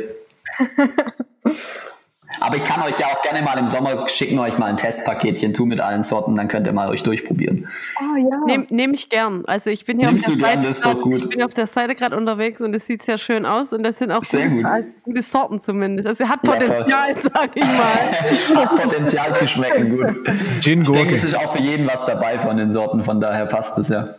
Aber 2.41 2.57
ich 2.57 2.65
kann 2.65 2.83
euch 2.83 2.99
ja 2.99 3.07
auch 3.07 3.23
gerne 3.23 3.41
mal 3.43 3.57
im 3.59 3.69
Sommer 3.69 4.09
schicken, 4.09 4.39
euch 4.39 4.59
mal 4.59 4.67
ein 4.67 4.77
Testpaketchen 4.77 5.55
tu 5.55 5.65
mit 5.65 5.81
allen 5.81 6.03
Sorten, 6.03 6.35
dann 6.35 6.49
könnt 6.49 6.67
ihr 6.67 6.73
mal 6.73 6.89
euch 6.89 7.03
durchprobieren. 7.03 7.69
Ah 7.99 8.19
ja. 8.19 8.37
Nehme 8.47 8.67
nehm 8.69 8.95
ich 8.95 9.09
gern. 9.09 9.45
Also 9.47 9.71
ich 9.71 9.85
bin 9.85 9.99
hier 9.99 10.11
Nimmst 10.11 10.27
auf 10.29 10.35
der 10.37 10.43
gern, 10.43 10.51
Seite 10.57 10.69
das 10.69 10.77
ist 10.79 10.85
doch 10.87 10.93
grad- 10.95 11.03
gut. 11.03 11.21
Ich 11.23 11.29
bin 11.31 11.43
auf 11.43 11.55
der 11.55 11.67
Seite 11.67 11.95
gerade 11.95 12.17
unterwegs 12.17 12.61
und 12.61 12.75
es 12.75 12.85
sieht 12.87 13.03
sehr 13.03 13.17
schön 13.19 13.47
aus 13.47 13.73
und 13.73 13.83
das 13.85 13.99
sind 13.99 14.11
auch 14.11 14.25
Sehr 14.25 14.49
gute, 14.49 14.63
gut. 14.65 14.85
gute 15.05 15.23
Sorten 15.23 15.61
zumindest. 15.61 16.09
Also 16.09 16.25
er 16.25 16.31
hat 16.31 16.41
Ja. 16.45 16.53
Potenzial, 16.53 17.17
sag 17.17 17.51
ich 17.55 17.65
mal. 17.65 18.57
Hat 18.67 18.83
Potenzial 18.83 19.37
zu 19.39 19.49
schmecken, 19.49 19.97
gut. 19.97 20.15
Gin 20.61 20.83
Ich 20.83 20.91
denke, 20.91 21.15
es 21.15 21.25
ist 21.25 21.35
auch 21.37 21.53
für 21.53 21.63
jeden 21.63 21.87
was 21.87 22.05
dabei 22.07 22.39
von 22.39 22.57
den 22.57 22.71
Sorten, 22.71 23.03
von 23.03 23.21
daher 23.21 23.47
passt 23.47 23.79
es 23.79 23.89
ja. 23.89 24.17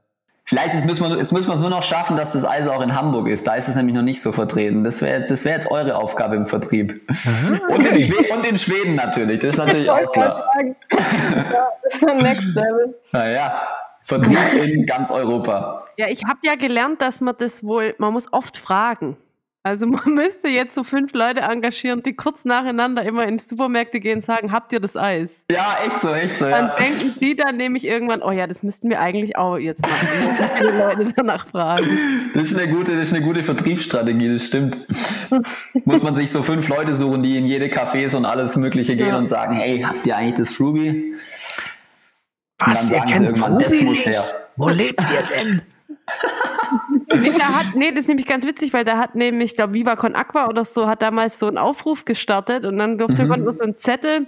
Vielleicht, 0.49 0.73
jetzt 0.73 0.85
müssen, 0.85 1.03
wir, 1.03 1.17
jetzt 1.17 1.33
müssen 1.33 1.49
wir 1.49 1.55
es 1.55 1.59
nur 1.59 1.69
noch 1.69 1.83
schaffen, 1.83 2.15
dass 2.15 2.31
das 2.31 2.45
Eis 2.45 2.69
auch 2.69 2.81
in 2.81 2.95
Hamburg 2.95 3.27
ist. 3.27 3.45
Da 3.45 3.55
ist 3.55 3.67
es 3.67 3.75
nämlich 3.75 3.93
noch 3.93 4.01
nicht 4.01 4.21
so 4.21 4.31
vertreten. 4.31 4.85
Das 4.85 5.01
wäre 5.01 5.25
das 5.25 5.43
wär 5.43 5.55
jetzt 5.55 5.69
eure 5.69 5.97
Aufgabe 5.97 6.37
im 6.37 6.47
Vertrieb. 6.47 7.01
Und, 7.69 7.85
in 7.85 7.97
Schwe 7.97 8.33
und 8.33 8.45
in 8.45 8.57
Schweden 8.57 8.95
natürlich, 8.95 9.39
das 9.39 9.51
ist 9.51 9.57
natürlich 9.57 9.89
auch 9.91 10.09
klar. 10.13 10.49
ja, 10.61 11.67
das 11.83 11.95
ist 11.95 12.09
ein 12.09 12.19
Next 12.19 12.55
Level. 12.55 12.97
Naja, 13.11 13.61
Vertrieb 14.03 14.37
in 14.63 14.85
ganz 14.85 15.11
Europa. 15.11 15.83
Ja, 15.97 16.07
ich 16.07 16.23
habe 16.23 16.39
ja 16.43 16.55
gelernt, 16.55 17.01
dass 17.01 17.19
man 17.19 17.35
das 17.37 17.65
wohl, 17.65 17.93
man 17.97 18.13
muss 18.13 18.31
oft 18.31 18.55
fragen. 18.55 19.17
Also 19.67 19.85
man 19.87 20.13
müsste 20.13 20.47
jetzt 20.47 20.73
so 20.75 20.83
fünf 20.83 21.13
Leute 21.13 21.41
engagieren, 21.41 22.01
die 22.03 22.13
kurz 22.15 22.45
nacheinander 22.45 23.03
immer 23.03 23.25
in 23.25 23.37
die 23.37 23.43
Supermärkte 23.43 23.99
gehen 23.99 24.15
und 24.15 24.21
sagen, 24.21 24.51
habt 24.51 24.71
ihr 24.73 24.79
das 24.79 24.95
Eis? 24.95 25.43
Ja, 25.51 25.77
echt 25.85 25.99
so, 25.99 26.13
echt 26.13 26.37
so. 26.39 26.45
Dann 26.45 26.67
Ja. 26.67 26.75
denken 26.75 27.13
die 27.19 27.35
dann 27.35 27.57
nämlich 27.57 27.85
irgendwann, 27.85 28.21
oh 28.23 28.31
ja, 28.31 28.47
das 28.47 28.63
müssten 28.63 28.89
wir 28.89 28.99
eigentlich 29.01 29.35
auch 29.37 29.57
jetzt 29.57 29.81
machen, 29.81 30.07
viele 30.57 30.77
Leute 30.77 31.13
danach 31.15 31.47
fragen. 31.47 31.85
Das 32.33 32.43
ist 32.51 32.57
eine 32.57 32.71
gute, 32.73 32.93
das 32.93 33.09
ist 33.09 33.13
eine 33.13 33.23
gute 33.25 33.43
Vertriebsstrategie, 33.43 34.33
das 34.33 34.45
stimmt. 34.45 34.79
Muss 35.85 36.03
man 36.03 36.15
sich 36.15 36.31
so 36.31 36.43
fünf 36.43 36.67
Leute 36.69 36.95
suchen, 36.95 37.21
die 37.23 37.37
in 37.37 37.45
jede 37.45 37.65
Cafés 37.67 38.15
und 38.15 38.25
alles 38.25 38.55
Mögliche 38.55 38.95
gehen 38.95 39.07
Ja. 39.09 39.17
und 39.17 39.27
sagen, 39.27 39.53
hey, 39.53 39.81
habt 39.81 40.07
ihr 40.07 40.15
eigentlich 40.15 40.35
das 40.35 40.51
Fruby? 40.51 40.89
Und 40.89 41.13
Was, 42.59 42.77
dann 42.79 42.87
ihr 42.87 42.97
sagen 42.97 43.07
sie 43.07 43.13
kennt 43.13 43.25
irgendwann, 43.27 43.59
das 43.59 43.73
Fruby 43.73 43.83
muss 43.85 43.97
nicht? 44.05 44.07
her. 44.07 44.25
Wo 44.55 44.69
lebt 44.69 44.99
ihr 45.01 45.23
denn? 45.37 45.61
Nee, 47.13 47.29
da 47.37 47.45
hat, 47.59 47.75
nee, 47.75 47.89
das 47.91 48.01
ist 48.01 48.07
nämlich 48.09 48.25
ganz 48.25 48.45
witzig, 48.45 48.73
weil 48.73 48.83
da 48.83 48.97
hat 48.97 49.15
nämlich, 49.15 49.51
ich 49.51 49.55
glaube, 49.55 49.73
Viva 49.73 49.95
Con 49.95 50.13
Aqua 50.15 50.47
oder 50.47 50.65
so, 50.65 50.87
hat 50.87 51.01
damals 51.01 51.39
so 51.39 51.47
einen 51.47 51.57
Aufruf 51.57 52.03
gestartet 52.05 52.65
und 52.65 52.77
dann 52.77 52.97
durfte 52.97 53.23
Mhm. 53.23 53.29
man 53.29 53.43
so 53.45 53.59
einen 53.63 53.77
Zettel 53.77 54.27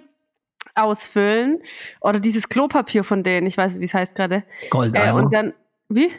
ausfüllen 0.76 1.62
oder 2.02 2.20
dieses 2.20 2.48
Klopapier 2.50 3.04
von 3.04 3.24
denen, 3.24 3.48
ich 3.48 3.58
weiß 3.58 3.74
nicht, 3.74 3.82
wie 3.82 3.86
es 3.86 3.94
heißt 3.94 4.16
gerade. 4.16 4.36
Äh, 4.36 4.70
Goldeimer. 4.70 5.16
und 5.24 5.34
dann, 5.34 5.54
wie? 5.90 6.10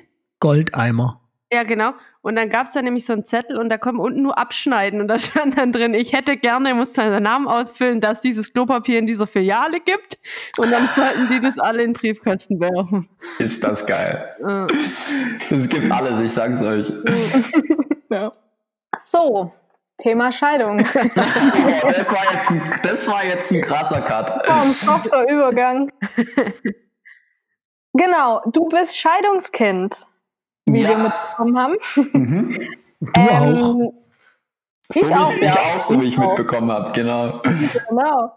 Goldeimer. 0.40 1.19
Ja, 1.52 1.64
genau. 1.64 1.94
Und 2.22 2.36
dann 2.36 2.48
gab's 2.48 2.72
da 2.72 2.82
nämlich 2.82 3.04
so 3.04 3.12
einen 3.12 3.24
Zettel 3.24 3.58
und 3.58 3.70
da 3.70 3.78
kommt 3.78 3.98
unten 3.98 4.22
nur 4.22 4.38
abschneiden 4.38 5.00
und 5.00 5.08
da 5.08 5.18
stand 5.18 5.58
dann 5.58 5.72
drin, 5.72 5.94
ich 5.94 6.12
hätte 6.12 6.36
gerne, 6.36 6.74
muss 6.74 6.94
seinen 6.94 7.22
Namen 7.22 7.48
ausfüllen, 7.48 8.00
dass 8.00 8.20
dieses 8.20 8.52
Klopapier 8.52 8.98
in 8.98 9.06
dieser 9.06 9.26
Filiale 9.26 9.80
gibt 9.80 10.18
und 10.58 10.70
dann 10.70 10.86
sollten 10.88 11.28
die 11.30 11.40
das 11.40 11.58
alle 11.58 11.82
in 11.82 11.92
den 11.92 11.94
Briefkasten 11.94 12.60
werfen. 12.60 13.08
Ist 13.38 13.64
das 13.64 13.86
geil. 13.86 14.36
Äh, 14.46 15.54
Es 15.54 15.68
gibt 15.68 15.90
alles, 15.90 16.20
ich 16.20 16.32
sag's 16.32 16.62
euch. 16.62 16.92
Ja. 18.10 18.30
So, 18.96 19.52
Thema 19.98 20.30
Scheidung. 20.30 20.78
Boah, 20.78 21.92
das, 21.92 22.12
war 22.12 22.32
jetzt 22.32 22.50
ein, 22.50 22.62
das 22.82 23.08
war 23.08 23.24
jetzt 23.24 23.52
ein 23.52 23.60
krasser 23.62 24.00
Cut. 24.00 24.48
Ein 24.48 24.70
softer 24.70 25.28
Übergang. 25.28 25.90
Genau, 27.92 28.40
du 28.46 28.68
bist 28.68 28.96
Scheidungskind, 28.96 30.06
wie 30.74 30.80
wir 30.80 30.90
Ja, 30.90 30.98
mitbekommen 30.98 31.58
haben. 31.58 31.74
mhm. 32.12 32.58
Du 33.00 33.20
auch. 33.22 33.42
Ähm, 33.42 33.92
so 34.92 35.06
Ich 35.06 35.14
auch, 35.14 35.32
ich 35.32 35.42
ja. 35.42 35.52
auch, 35.54 35.82
so 35.82 36.00
wie 36.00 36.06
ich 36.08 36.14
Ich 36.14 36.18
auch. 36.20 36.28
mitbekommen 36.28 36.70
habe, 36.70 36.90
genau. 36.92 37.40
Genau. 37.88 38.32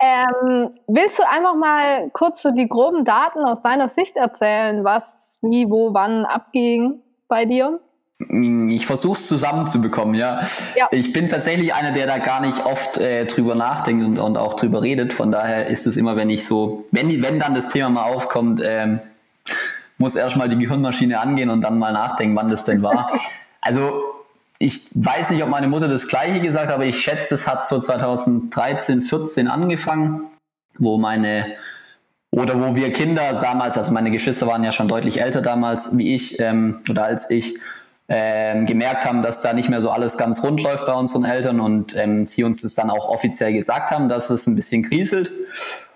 Ähm, 0.00 0.70
willst 0.86 1.18
du 1.18 1.22
einfach 1.28 1.54
mal 1.56 2.10
kurz 2.12 2.42
so 2.42 2.50
die 2.52 2.68
groben 2.68 3.04
Daten 3.04 3.40
aus 3.44 3.62
deiner 3.62 3.88
Sicht 3.88 4.16
erzählen, 4.16 4.84
was, 4.84 5.38
wie, 5.42 5.68
wo, 5.70 5.92
wann 5.94 6.24
abging 6.26 7.00
bei 7.28 7.46
dir? 7.46 7.80
Ich 8.68 8.86
versuche 8.86 9.14
es 9.14 9.26
zusammenzubekommen, 9.28 10.14
ja. 10.14 10.40
Ja. 10.76 10.88
Ich 10.90 11.12
bin 11.12 11.28
tatsächlich 11.28 11.72
einer, 11.72 11.92
der 11.92 12.06
da 12.06 12.18
gar 12.18 12.40
nicht 12.40 12.66
oft 12.66 12.98
äh, 12.98 13.24
drüber 13.26 13.54
nachdenkt 13.54 14.04
und, 14.04 14.18
und 14.18 14.36
auch 14.36 14.54
drüber 14.54 14.82
redet. 14.82 15.14
Von 15.14 15.30
daher 15.32 15.68
ist 15.68 15.86
es 15.86 15.96
immer, 15.96 16.16
wenn 16.16 16.28
ich 16.28 16.44
so, 16.44 16.84
wenn, 16.90 17.22
wenn 17.22 17.38
dann 17.38 17.54
das 17.54 17.68
Thema 17.70 17.88
mal 17.90 18.02
aufkommt, 18.12 18.60
ähm, 18.64 19.00
muss 19.98 20.16
erstmal 20.16 20.48
die 20.48 20.58
Gehirnmaschine 20.58 21.20
angehen 21.20 21.50
und 21.50 21.60
dann 21.60 21.78
mal 21.78 21.92
nachdenken, 21.92 22.36
wann 22.36 22.48
das 22.48 22.64
denn 22.64 22.82
war. 22.82 23.10
Also 23.60 24.02
ich 24.60 24.88
weiß 24.94 25.30
nicht, 25.30 25.42
ob 25.42 25.48
meine 25.48 25.66
Mutter 25.66 25.88
das 25.88 26.06
gleiche 26.06 26.40
gesagt 26.40 26.68
hat, 26.68 26.74
aber 26.76 26.86
ich 26.86 26.98
schätze, 26.98 27.30
das 27.30 27.48
hat 27.48 27.66
so 27.66 27.80
2013, 27.80 29.02
14 29.02 29.48
angefangen, 29.48 30.22
wo 30.78 30.96
meine 30.96 31.56
oder 32.30 32.60
wo 32.60 32.76
wir 32.76 32.92
Kinder 32.92 33.34
damals, 33.40 33.76
also 33.76 33.92
meine 33.92 34.12
Geschwister 34.12 34.46
waren 34.46 34.62
ja 34.62 34.70
schon 34.70 34.86
deutlich 34.86 35.20
älter 35.20 35.42
damals 35.42 35.98
wie 35.98 36.14
ich 36.14 36.38
ähm, 36.40 36.80
oder 36.88 37.04
als 37.04 37.30
ich, 37.30 37.58
ähm, 38.08 38.64
gemerkt 38.64 39.04
haben, 39.04 39.22
dass 39.22 39.42
da 39.42 39.52
nicht 39.52 39.68
mehr 39.68 39.82
so 39.82 39.90
alles 39.90 40.16
ganz 40.16 40.42
rund 40.42 40.62
läuft 40.62 40.86
bei 40.86 40.94
unseren 40.94 41.24
Eltern 41.24 41.60
und 41.60 41.94
ähm, 41.96 42.26
sie 42.26 42.42
uns 42.42 42.62
das 42.62 42.74
dann 42.74 42.90
auch 42.90 43.08
offiziell 43.08 43.52
gesagt 43.52 43.90
haben, 43.90 44.08
dass 44.08 44.30
es 44.30 44.46
ein 44.46 44.56
bisschen 44.56 44.82
kriselt. 44.82 45.30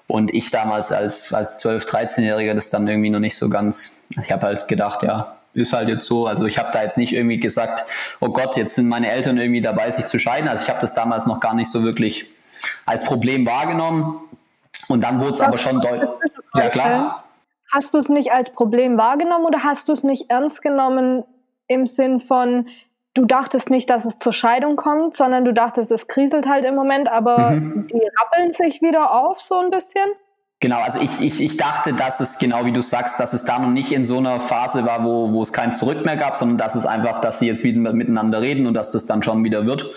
Und 0.07 0.35
ich 0.35 0.51
damals 0.51 0.93
als, 0.93 1.33
als 1.33 1.65
12-, 1.65 1.87
13-Jähriger 1.87 2.55
das 2.55 2.69
dann 2.69 2.87
irgendwie 2.87 3.11
noch 3.11 3.21
nicht 3.21 3.37
so 3.37 3.49
ganz, 3.49 4.05
also 4.17 4.27
ich 4.27 4.33
habe 4.33 4.47
halt 4.47 4.69
gedacht, 4.69 5.03
ja, 5.03 5.37
ist 5.55 5.73
halt 5.73 5.89
jetzt 5.89 6.07
so. 6.07 6.27
Also 6.27 6.47
ich 6.47 6.59
habe 6.59 6.71
da 6.73 6.83
jetzt 6.83 6.99
nicht 6.99 7.13
irgendwie 7.13 7.39
gesagt, 7.39 7.85
oh 8.21 8.29
Gott, 8.29 8.57
jetzt 8.57 8.75
sind 8.75 8.89
meine 8.89 9.11
Eltern 9.11 9.39
irgendwie 9.39 9.61
dabei, 9.61 9.91
sich 9.91 10.07
zu 10.07 10.19
scheiden. 10.19 10.49
Also 10.49 10.65
ich 10.65 10.71
habe 10.71 10.81
das 10.81 10.95
damals 10.95 11.27
noch 11.27 11.41
gar 11.41 11.55
nicht 11.55 11.71
so 11.71 11.83
wirklich 11.83 12.27
als 12.87 13.05
Problem 13.05 13.47
wahrgenommen. 13.47 14.21
Und 14.89 15.05
dann 15.05 15.21
wurde 15.21 15.35
es 15.35 15.41
aber 15.41 15.59
schon 15.59 15.81
deutlich. 15.81 16.11
Ja, 16.55 16.69
klar. 16.69 17.25
Hast 17.73 17.95
du 17.95 17.99
es 17.99 18.09
nicht 18.09 18.33
als 18.33 18.51
Problem 18.51 18.99
wahrgenommen 18.99 19.47
oder 19.47 19.65
hast 19.65 19.89
du 19.89 19.93
es 19.93 20.05
nicht 20.05 20.29
ernst 20.29 20.61
genommen 20.61 21.25
im 21.69 21.87
Sinn 21.87 22.19
von, 22.19 22.69
du 23.15 23.25
dachtest 23.25 23.71
nicht, 23.71 23.91
dass 23.91 24.05
es 24.05 24.17
zur 24.17 24.33
Scheidung 24.33 24.77
kommt, 24.77 25.15
sondern 25.15 25.45
du 25.45 25.53
dachtest, 25.53 25.91
es 25.91 26.07
kriselt 26.07 26.49
halt 26.49 26.65
im 26.65 26.75
Moment, 26.75 27.09
aber 27.11 27.53
Mhm. 27.53 27.87
die 27.87 28.01
rappeln 28.21 28.51
sich 28.51 28.83
wieder 28.83 29.13
auf 29.13 29.41
so 29.41 29.59
ein 29.59 29.71
bisschen? 29.71 30.09
Genau, 30.61 30.81
also 30.81 31.01
ich, 31.01 31.21
ich, 31.21 31.43
ich 31.43 31.57
dachte, 31.57 31.93
dass 31.93 32.21
es, 32.21 32.39
genau 32.39 32.65
wie 32.65 32.71
du 32.73 32.81
sagst, 32.83 33.19
dass 33.19 33.33
es 33.33 33.45
da 33.45 33.59
noch 33.59 33.71
nicht 33.71 33.91
in 33.91 34.05
so 34.05 34.19
einer 34.19 34.39
Phase 34.39 34.87
war, 34.87 35.05
wo, 35.05 35.33
wo 35.33 35.43
es 35.43 35.53
kein 35.53 35.75
Zurück 35.75 36.05
mehr 36.05 36.17
gab, 36.17 36.37
sondern 36.37 36.57
dass 36.57 36.77
es 36.77 36.87
einfach, 36.87 37.21
dass 37.21 37.41
sie 37.41 37.49
jetzt 37.49 37.65
wieder 37.65 37.93
miteinander 37.93 38.41
reden 38.41 38.69
und 38.69 38.75
dass 38.75 38.93
das 38.93 39.05
dann 39.05 39.25
schon 39.25 39.43
wieder 39.45 39.67
wird. 39.67 39.91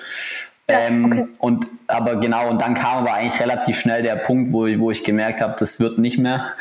Ähm, 0.67 1.05
okay. 1.05 1.25
Und 1.39 1.65
aber 1.87 2.15
genau, 2.15 2.49
und 2.49 2.61
dann 2.61 2.73
kam 2.73 2.99
aber 2.99 3.13
eigentlich 3.13 3.39
relativ 3.39 3.79
schnell 3.79 4.01
der 4.01 4.15
Punkt, 4.15 4.51
wo, 4.51 4.67
wo 4.79 4.89
ich 4.89 5.03
gemerkt 5.03 5.41
habe, 5.41 5.55
das 5.59 5.79
wird 5.79 5.99
nicht 5.99 6.17
mehr. 6.17 6.53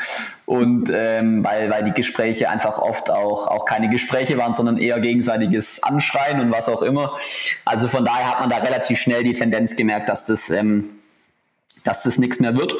Und 0.45 0.91
ähm, 0.93 1.43
weil, 1.43 1.71
weil 1.71 1.83
die 1.83 1.93
Gespräche 1.93 2.49
einfach 2.49 2.77
oft 2.77 3.09
auch, 3.09 3.47
auch 3.47 3.65
keine 3.65 3.87
Gespräche 3.87 4.37
waren, 4.37 4.53
sondern 4.53 4.77
eher 4.77 4.99
gegenseitiges 4.99 5.81
Anschreien 5.81 6.39
und 6.39 6.51
was 6.51 6.69
auch 6.69 6.83
immer. 6.83 7.17
Also 7.65 7.87
von 7.87 8.05
daher 8.05 8.29
hat 8.29 8.39
man 8.41 8.49
da 8.49 8.57
relativ 8.57 8.99
schnell 8.99 9.23
die 9.23 9.33
Tendenz 9.33 9.75
gemerkt, 9.75 10.09
dass 10.09 10.25
das 10.25 10.51
ähm, 10.51 10.91
dass 11.85 12.03
das 12.03 12.17
nichts 12.17 12.39
mehr 12.39 12.55
wird. 12.55 12.75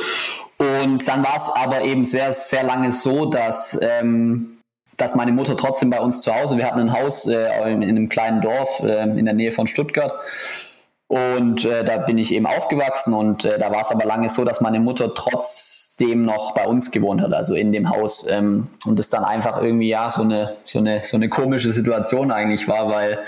Und 0.57 1.07
dann 1.07 1.23
war 1.23 1.35
es 1.35 1.49
aber 1.49 1.83
eben 1.83 2.05
sehr, 2.05 2.33
sehr 2.33 2.63
lange 2.63 2.91
so, 2.91 3.25
dass, 3.25 3.79
ähm, 3.81 4.57
dass 4.97 5.15
meine 5.15 5.31
Mutter 5.31 5.57
trotzdem 5.57 5.89
bei 5.89 5.99
uns 5.99 6.21
zu 6.21 6.33
Hause, 6.33 6.57
wir 6.57 6.65
hatten 6.65 6.79
ein 6.79 6.93
Haus 6.93 7.27
äh, 7.27 7.71
in, 7.71 7.81
in 7.81 7.89
einem 7.89 8.09
kleinen 8.09 8.41
Dorf 8.41 8.79
äh, 8.81 9.03
in 9.03 9.25
der 9.25 9.33
Nähe 9.33 9.51
von 9.51 9.67
Stuttgart. 9.67 10.13
Und 11.07 11.65
äh, 11.65 11.83
da 11.83 11.97
bin 11.97 12.17
ich 12.17 12.33
eben 12.33 12.47
aufgewachsen 12.47 13.13
und 13.13 13.45
äh, 13.45 13.59
da 13.59 13.71
war 13.71 13.81
es 13.81 13.91
aber 13.91 14.05
lange 14.05 14.27
so, 14.27 14.43
dass 14.43 14.59
meine 14.59 14.79
Mutter 14.79 15.13
trotzdem 15.13 16.23
noch 16.23 16.55
bei 16.55 16.65
uns 16.65 16.89
gewohnt 16.89 17.21
hat, 17.21 17.31
also 17.31 17.53
in 17.53 17.71
dem 17.71 17.91
Haus. 17.91 18.27
Ähm, 18.29 18.69
und 18.85 18.99
es 18.99 19.09
dann 19.09 19.23
einfach 19.23 19.61
irgendwie 19.61 19.89
ja 19.89 20.09
so 20.09 20.23
eine, 20.23 20.55
so, 20.63 20.79
eine, 20.79 21.03
so 21.03 21.17
eine 21.17 21.29
komische 21.29 21.73
Situation 21.73 22.31
eigentlich 22.31 22.67
war, 22.67 22.89
weil 22.89 23.19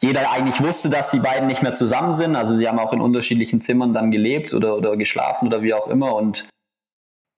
jeder 0.00 0.32
eigentlich 0.32 0.60
wusste, 0.60 0.90
dass 0.90 1.10
die 1.12 1.20
beiden 1.20 1.46
nicht 1.46 1.62
mehr 1.62 1.74
zusammen 1.74 2.12
sind. 2.12 2.34
Also 2.34 2.56
sie 2.56 2.68
haben 2.68 2.80
auch 2.80 2.92
in 2.92 3.00
unterschiedlichen 3.00 3.60
Zimmern 3.60 3.92
dann 3.92 4.10
gelebt 4.10 4.52
oder, 4.52 4.76
oder 4.76 4.96
geschlafen 4.96 5.46
oder 5.46 5.62
wie 5.62 5.74
auch 5.74 5.86
immer. 5.86 6.14
Und 6.16 6.48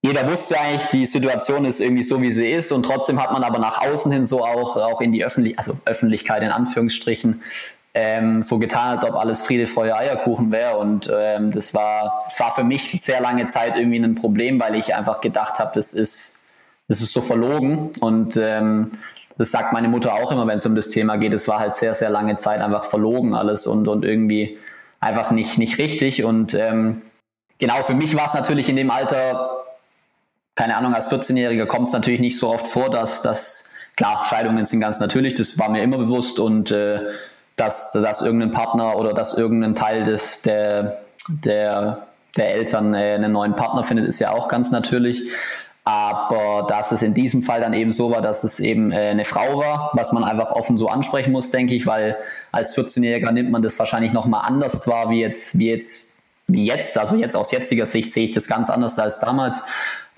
jeder 0.03 0.31
wusste 0.31 0.59
eigentlich, 0.59 0.87
die 0.87 1.07
Situation 1.07 1.67
ist 1.67 1.81
irgendwie 1.81 2.03
so, 2.03 2.23
wie 2.23 2.33
sie 2.33 2.51
ist. 2.51 2.73
Und 2.73 2.85
trotzdem 2.85 3.23
hat 3.23 3.33
man 3.33 3.45
aber 3.45 3.59
nach 3.59 3.83
außen 3.83 4.11
hin 4.11 4.27
so 4.27 4.45
auch, 4.45 4.77
auch 4.79 5.03
in 5.03 5.13
die 5.13 5.25
Öffentlich 5.25 5.59
also 5.59 5.77
Öffentlichkeit 5.85 6.43
in 6.43 6.51
Anführungsstrichen 6.51 7.43
ähm, 8.01 8.43
so 8.43 8.61
getan, 8.61 8.91
als 8.91 9.05
ob 9.05 9.17
alles 9.17 9.43
Friede, 9.43 9.67
Freude, 9.67 9.97
Eierkuchen 9.97 10.53
wäre. 10.53 10.77
Und 10.77 11.13
ähm, 11.13 11.51
das, 11.51 11.75
war, 11.75 12.21
das 12.25 12.39
war 12.39 12.55
für 12.55 12.63
mich 12.63 12.93
sehr 13.03 13.21
lange 13.21 13.49
Zeit 13.49 13.77
irgendwie 13.77 13.99
ein 13.99 14.15
Problem, 14.15 14.61
weil 14.61 14.77
ich 14.77 14.95
einfach 14.95 15.21
gedacht 15.21 15.59
habe, 15.59 15.73
das 15.75 15.95
ist, 15.95 16.51
das 16.87 17.01
ist 17.01 17.13
so 17.13 17.21
verlogen. 17.21 17.91
Und 17.99 18.37
ähm, 18.37 18.93
das 19.37 19.51
sagt 19.51 19.73
meine 19.73 19.89
Mutter 19.89 20.15
auch 20.15 20.31
immer, 20.31 20.47
wenn 20.47 20.59
es 20.59 20.67
um 20.67 20.77
das 20.77 20.91
Thema 20.91 21.17
geht. 21.17 21.35
Es 21.35 21.49
war 21.49 21.59
halt 21.59 21.75
sehr, 21.75 21.93
sehr 21.95 22.09
lange 22.09 22.39
Zeit 22.39 22.61
einfach 22.61 22.85
verlogen 22.85 23.35
alles 23.35 23.67
und, 23.67 23.89
und 23.89 24.05
irgendwie 24.05 24.59
einfach 25.01 25.33
nicht, 25.33 25.59
nicht 25.59 25.79
richtig. 25.79 26.23
Und 26.23 26.55
ähm, 26.55 27.03
genau, 27.59 27.83
für 27.83 27.95
mich 27.95 28.15
war 28.15 28.27
es 28.27 28.35
natürlich 28.35 28.69
in 28.69 28.77
dem 28.77 28.93
Alter, 28.93 29.65
keine 30.55 30.77
Ahnung, 30.77 30.95
als 30.95 31.11
14-Jähriger 31.11 31.67
kommt 31.67 31.89
es 31.89 31.93
natürlich 31.93 32.21
nicht 32.21 32.39
so 32.39 32.49
oft 32.49 32.69
vor, 32.69 32.91
dass, 32.91 33.23
dass, 33.23 33.75
klar, 33.97 34.25
Scheidungen 34.25 34.65
sind 34.67 34.79
ganz 34.79 35.01
natürlich, 35.01 35.35
das 35.35 35.59
war 35.59 35.69
mir 35.69 35.83
immer 35.83 35.99
bewusst 35.99 36.39
und 36.39 36.71
äh, 36.71 37.01
dass, 37.59 37.93
dass 37.93 38.23
irgendein 38.23 38.51
Partner 38.51 38.97
oder 38.97 39.13
dass 39.13 39.37
irgendein 39.37 39.75
Teil 39.75 40.05
des, 40.05 40.43
der, 40.43 40.99
der, 41.29 42.07
der 42.37 42.55
Eltern 42.55 42.95
äh, 42.95 43.15
einen 43.15 43.33
neuen 43.33 43.55
Partner 43.55 43.85
findet, 43.85 44.07
ist 44.07 44.21
ja 44.21 44.33
auch 44.33 44.49
ganz 44.49 44.71
natürlich. 44.71 45.25
Aber 45.85 46.67
dass 46.69 46.93
es 46.93 47.01
in 47.01 47.15
diesem 47.15 47.41
Fall 47.41 47.61
dann 47.61 47.73
eben 47.73 47.93
so 47.93 48.11
war, 48.11 48.21
dass 48.21 48.45
es 48.45 48.61
eben 48.61 48.93
äh, 48.93 49.09
eine 49.09 49.25
Frau 49.25 49.59
war, 49.59 49.91
was 49.95 50.13
man 50.13 50.23
einfach 50.23 50.51
offen 50.51 50.77
so 50.77 50.89
ansprechen 50.89 51.33
muss, 51.33 51.51
denke 51.51 51.75
ich, 51.75 51.87
weil 51.87 52.17
als 52.53 52.77
14-Jähriger 52.77 53.33
nimmt 53.33 53.51
man 53.51 53.63
das 53.63 53.79
wahrscheinlich 53.79 54.13
nochmal 54.13 54.43
anders 54.45 54.87
wahr, 54.87 55.09
wie 55.09 55.21
jetzt, 55.21 55.59
wie 55.59 55.71
jetzt, 55.71 56.13
wie 56.47 56.67
jetzt, 56.67 56.99
also 56.99 57.17
jetzt 57.17 57.37
aus 57.37 57.53
jetziger 57.53 57.87
Sicht 57.87 58.13
sehe 58.13 58.25
ich 58.25 58.33
das 58.33 58.49
ganz 58.49 58.69
anders 58.69 58.99
als 58.99 59.21
damals. 59.21 59.63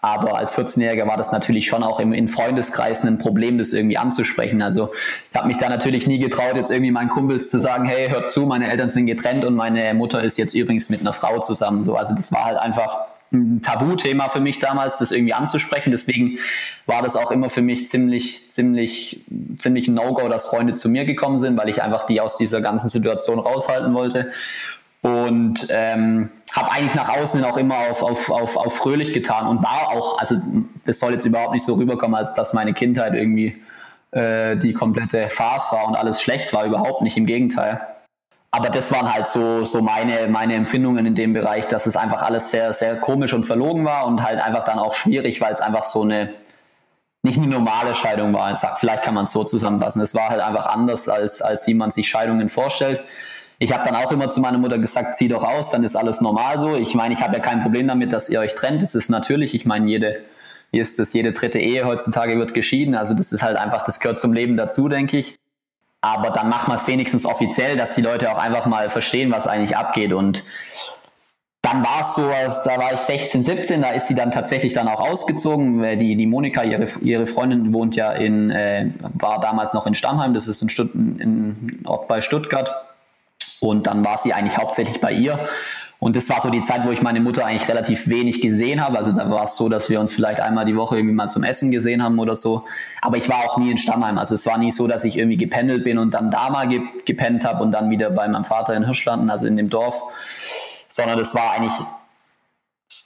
Aber 0.03 0.37
als 0.37 0.57
14-Jähriger 0.57 1.07
war 1.07 1.17
das 1.17 1.33
natürlich 1.33 1.67
schon 1.67 1.83
auch 1.83 2.01
im, 2.01 2.13
in 2.13 2.29
Freundeskreisen 2.29 3.09
ein 3.09 3.19
Problem, 3.19 3.59
das 3.59 3.73
irgendwie 3.73 3.99
anzusprechen. 3.99 4.63
Also 4.63 4.91
ich 5.31 5.37
habe 5.37 5.49
mich 5.49 5.59
da 5.59 5.69
natürlich 5.69 6.07
nie 6.07 6.19
getraut, 6.19 6.57
jetzt 6.57 6.71
irgendwie 6.71 6.91
meinen 6.91 7.11
Kumpels 7.11 7.51
zu 7.51 7.61
sagen, 7.61 7.85
hey, 7.85 8.09
hört 8.09 8.33
zu, 8.33 8.47
meine 8.47 8.71
Eltern 8.71 8.91
sind 8.91 9.07
getrennt 9.07 9.45
und 9.45 9.55
meine 9.55 9.93
Mutter 9.95 10.23
ist 10.23 10.39
jetzt 10.39 10.55
übrigens 10.55 10.89
mit 10.89 11.01
einer 11.01 11.13
Frau 11.13 11.41
zusammen. 11.41 11.83
So, 11.83 11.97
also 11.97 12.15
das 12.15 12.33
war 12.33 12.47
halt 12.47 12.59
einfach 12.59 12.97
ein 13.33 13.63
Tabuthema 13.63 14.29
für 14.29 14.41
mich 14.41 14.59
damals, 14.59 14.99
das 14.99 15.13
irgendwie 15.13 15.35
anzusprechen. 15.35 15.91
Deswegen 15.91 16.39
war 16.87 17.03
das 17.03 17.17
auch 17.17 17.31
immer 17.31 17.49
für 17.49 17.63
mich 17.63 17.87
ziemlich, 17.87 18.51
ziemlich, 18.51 19.25
ziemlich 19.57 19.89
ein 19.89 19.95
No-Go, 19.95 20.29
dass 20.29 20.47
Freunde 20.47 20.75
zu 20.75 20.89
mir 20.89 21.05
gekommen 21.05 21.39
sind, 21.39 21.57
weil 21.57 21.69
ich 21.69 21.83
einfach 21.83 22.07
die 22.07 22.21
aus 22.21 22.37
dieser 22.37 22.61
ganzen 22.61 22.89
Situation 22.89 23.39
raushalten 23.39 23.95
wollte. 23.95 24.33
Und 25.03 25.67
ähm, 25.71 26.31
habe 26.53 26.73
eigentlich 26.73 26.95
nach 26.95 27.09
außen 27.09 27.45
auch 27.45 27.57
immer 27.57 27.79
auf, 27.91 28.03
auf, 28.03 28.31
auf, 28.31 28.57
auf 28.57 28.77
fröhlich 28.77 29.13
getan 29.13 29.47
und 29.47 29.63
war 29.63 29.91
auch, 29.91 30.19
also 30.19 30.37
das 30.85 30.99
soll 30.99 31.13
jetzt 31.13 31.25
überhaupt 31.25 31.53
nicht 31.53 31.65
so 31.65 31.75
rüberkommen, 31.75 32.17
als 32.17 32.33
dass 32.33 32.55
meine 32.55 32.75
Kindheit 32.75 33.15
irgendwie 33.15 33.63
äh, 34.11 34.57
die 34.57 34.73
komplette 34.73 35.29
Farce 35.31 35.73
war 35.73 35.87
und 35.87 35.95
alles 35.95 36.21
schlecht 36.21 36.53
war, 36.53 36.65
überhaupt 36.65 37.03
nicht, 37.03 37.17
im 37.17 37.27
Gegenteil. 37.27 37.81
Aber 38.53 38.69
das 38.69 38.91
waren 38.91 39.13
halt 39.13 39.29
so, 39.29 39.65
so 39.65 39.81
meine, 39.81 40.27
meine 40.27 40.55
Empfindungen 40.55 41.07
in 41.07 41.15
dem 41.15 41.33
Bereich, 41.33 41.69
dass 41.69 41.87
es 41.87 41.95
einfach 41.95 42.23
alles 42.23 42.51
sehr, 42.51 42.73
sehr 42.73 42.97
komisch 42.97 43.33
und 43.33 43.45
verlogen 43.45 43.85
war 43.85 44.07
und 44.07 44.25
halt 44.25 44.41
einfach 44.41 44.65
dann 44.65 44.81
auch 44.81 44.95
schwierig, 44.95 45.41
weil 45.41 45.53
es 45.53 45.61
einfach 45.61 45.85
so 45.85 46.03
eine, 46.03 46.35
nicht 47.23 47.39
eine 47.39 47.47
normale 47.47 47.95
Scheidung 47.95 48.33
war. 48.33 48.57
Vielleicht 48.77 49.05
kann 49.05 49.15
man 49.15 49.25
es 49.25 49.31
so 49.31 49.45
zusammenfassen. 49.45 50.03
Es 50.03 50.17
war 50.17 50.31
halt 50.31 50.41
einfach 50.41 50.67
anders, 50.67 51.09
als, 51.09 51.43
als 51.43 51.69
wie 51.69 51.75
man 51.75 51.93
sich 51.93 52.09
Scheidungen 52.09 52.49
vorstellt. 52.49 53.01
Ich 53.63 53.75
habe 53.75 53.85
dann 53.85 53.95
auch 53.95 54.11
immer 54.11 54.31
zu 54.31 54.41
meiner 54.41 54.57
Mutter 54.57 54.79
gesagt, 54.79 55.17
zieh 55.17 55.29
doch 55.29 55.45
aus, 55.45 55.71
dann 55.71 55.85
ist 55.85 55.95
alles 55.95 56.23
normal 56.23 56.59
so. 56.59 56.77
Ich 56.77 56.95
meine, 56.95 57.13
ich 57.13 57.23
habe 57.23 57.35
ja 57.35 57.41
kein 57.41 57.61
Problem 57.61 57.87
damit, 57.87 58.11
dass 58.11 58.31
ihr 58.31 58.41
euch 58.41 58.55
trennt. 58.55 58.81
Das 58.81 58.95
ist 58.95 59.11
natürlich, 59.11 59.55
ich 59.55 59.67
meine, 59.67 59.87
jede, 59.87 60.21
wie 60.71 60.81
ist 60.81 60.99
das, 60.99 61.13
jede 61.13 61.33
dritte 61.33 61.59
Ehe 61.59 61.85
heutzutage 61.85 62.39
wird 62.39 62.55
geschieden. 62.55 62.95
Also 62.95 63.13
das 63.13 63.33
ist 63.33 63.43
halt 63.43 63.59
einfach, 63.59 63.83
das 63.83 64.01
gehört 64.01 64.19
zum 64.19 64.33
Leben 64.33 64.57
dazu, 64.57 64.89
denke 64.89 65.19
ich. 65.19 65.37
Aber 66.01 66.31
dann 66.31 66.49
machen 66.49 66.73
wir 66.73 66.77
es 66.77 66.87
wenigstens 66.87 67.27
offiziell, 67.27 67.77
dass 67.77 67.95
die 67.95 68.01
Leute 68.01 68.33
auch 68.33 68.39
einfach 68.39 68.65
mal 68.65 68.89
verstehen, 68.89 69.31
was 69.31 69.47
eigentlich 69.47 69.77
abgeht. 69.77 70.15
Und 70.15 70.43
dann 71.61 71.85
war 71.85 72.01
es 72.01 72.15
so, 72.15 72.23
da 72.23 72.79
war 72.79 72.95
ich 72.95 73.01
16, 73.01 73.43
17, 73.43 73.83
da 73.83 73.91
ist 73.91 74.09
sie 74.09 74.15
dann 74.15 74.31
tatsächlich 74.31 74.73
dann 74.73 74.89
auch 74.89 75.01
ausgezogen. 75.01 75.99
Die, 75.99 76.17
die 76.17 76.27
Monika, 76.27 76.63
ihre, 76.63 76.89
ihre 77.03 77.27
Freundin, 77.27 77.75
wohnt 77.75 77.95
ja 77.95 78.13
in, 78.13 78.49
äh, 78.49 78.91
war 79.13 79.39
damals 79.39 79.75
noch 79.75 79.87
in 79.87 79.95
Stammheim, 79.95 80.33
das 80.33 80.49
ist 80.49 80.63
ein, 80.63 80.71
Stutt 80.71 80.95
ein 80.95 81.83
Ort 81.85 82.09
bei 82.09 82.23
Stuttgart. 82.23 82.90
Und 83.61 83.87
dann 83.87 84.05
war 84.05 84.19
sie 84.19 84.33
eigentlich 84.33 84.59
hauptsächlich 84.59 85.01
bei 85.01 85.13
ihr. 85.13 85.39
Und 86.01 86.17
das 86.17 86.31
war 86.31 86.41
so 86.41 86.49
die 86.49 86.63
Zeit, 86.63 86.87
wo 86.87 86.91
ich 86.91 87.03
meine 87.03 87.21
Mutter 87.21 87.45
eigentlich 87.45 87.69
relativ 87.69 88.09
wenig 88.09 88.41
gesehen 88.41 88.83
habe. 88.83 88.97
Also 88.97 89.13
da 89.13 89.31
war 89.31 89.45
es 89.45 89.57
so, 89.57 89.69
dass 89.69 89.91
wir 89.91 90.01
uns 90.01 90.15
vielleicht 90.15 90.41
einmal 90.41 90.65
die 90.65 90.75
Woche 90.75 90.97
irgendwie 90.97 91.15
mal 91.15 91.29
zum 91.29 91.45
Essen 91.45 91.71
gesehen 91.71 92.03
haben 92.03 92.19
oder 92.19 92.35
so. 92.35 92.65
Aber 93.03 93.19
ich 93.19 93.29
war 93.29 93.45
auch 93.45 93.59
nie 93.59 93.71
in 93.71 93.77
Stammheim. 93.77 94.17
Also 94.17 94.35
es 94.35 94.47
war 94.47 94.57
nie 94.57 94.73
so, 94.73 94.87
dass 94.89 95.05
ich 95.05 95.19
irgendwie 95.19 95.37
gependelt 95.37 95.85
bin 95.85 95.99
und 95.99 96.15
dann 96.15 96.31
da 96.31 96.49
mal 96.49 96.67
gepennt 97.05 97.45
habe 97.45 97.63
und 97.63 97.73
dann 97.73 97.91
wieder 97.91 98.09
bei 98.09 98.27
meinem 98.27 98.45
Vater 98.45 98.75
in 98.75 98.87
Hirschlanden, 98.87 99.29
also 99.29 99.45
in 99.45 99.59
dem 99.59 99.69
Dorf. 99.69 100.03
Sondern 100.89 101.19
das 101.19 101.35
war 101.35 101.53
eigentlich 101.53 101.75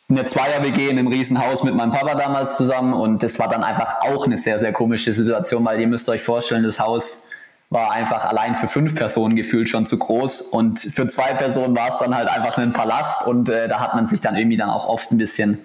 eine 0.08 0.25
Zweier-WG 0.25 0.88
in 0.88 0.99
einem 0.99 1.08
Riesenhaus 1.08 1.64
mit 1.64 1.75
meinem 1.75 1.90
Papa 1.90 2.14
damals 2.14 2.56
zusammen. 2.56 2.94
Und 2.94 3.25
das 3.25 3.40
war 3.40 3.49
dann 3.49 3.64
einfach 3.64 4.02
auch 4.02 4.25
eine 4.25 4.38
sehr, 4.38 4.61
sehr 4.61 4.73
komische 4.73 5.12
Situation, 5.12 5.64
weil 5.64 5.80
ihr 5.80 5.88
müsst 5.88 6.08
euch 6.08 6.23
vorstellen, 6.23 6.62
das 6.62 6.78
Haus 6.78 7.30
war 7.75 7.90
einfach 7.90 8.25
allein 8.25 8.54
für 8.54 8.69
fünf 8.69 8.95
Personen 8.95 9.37
gefühlt 9.37 9.69
schon 9.69 9.85
zu 9.85 9.99
groß 9.99 10.43
und 10.43 10.78
für 10.78 11.07
zwei 11.09 11.35
Personen 11.35 11.76
war 11.76 11.88
es 11.88 11.99
dann 11.99 12.14
halt 12.14 12.28
einfach 12.28 12.57
ein 12.57 12.73
Palast 12.73 13.26
und 13.26 13.49
äh, 13.49 13.69
da 13.69 13.81
hat 13.81 13.95
man 13.95 14.07
sich 14.07 14.21
dann 14.21 14.37
irgendwie 14.37 14.57
dann 14.57 14.71
auch 14.71 14.87
oft 14.87 15.11
ein 15.11 15.19
bisschen, 15.19 15.59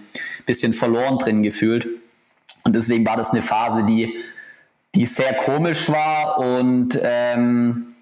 bisschen 0.46 0.74
verloren 0.74 1.20
drin 1.20 1.44
gefühlt. 1.44 1.88
Und 2.66 2.76
deswegen 2.76 3.06
war 3.06 3.16
das 3.16 3.32
eine 3.32 3.42
Phase, 3.42 3.86
die, 3.86 4.14
die 4.96 5.06
sehr 5.06 5.36
komisch 5.36 5.90
war 5.90 6.40
und 6.40 7.00
ähm, 7.02 7.94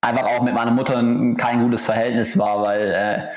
einfach 0.00 0.24
auch 0.24 0.42
mit 0.42 0.52
meiner 0.52 0.72
Mutter 0.72 0.96
kein 1.36 1.60
gutes 1.60 1.86
Verhältnis 1.86 2.36
war, 2.36 2.60
weil 2.62 2.90
äh, 2.90 3.28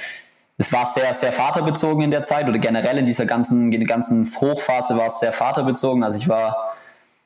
es 0.57 0.73
war 0.73 0.87
sehr, 0.87 1.13
sehr 1.13 1.31
vaterbezogen 1.31 2.03
in 2.03 2.11
der 2.11 2.23
Zeit 2.23 2.47
oder 2.47 2.57
generell 2.57 2.97
in 2.97 3.05
dieser 3.05 3.27
ganzen, 3.27 3.69
ganzen 3.85 4.27
Hochphase 4.39 4.97
war 4.97 5.07
es 5.07 5.19
sehr 5.19 5.31
vaterbezogen. 5.31 6.03
Also 6.03 6.17
ich 6.17 6.27
war 6.27 6.72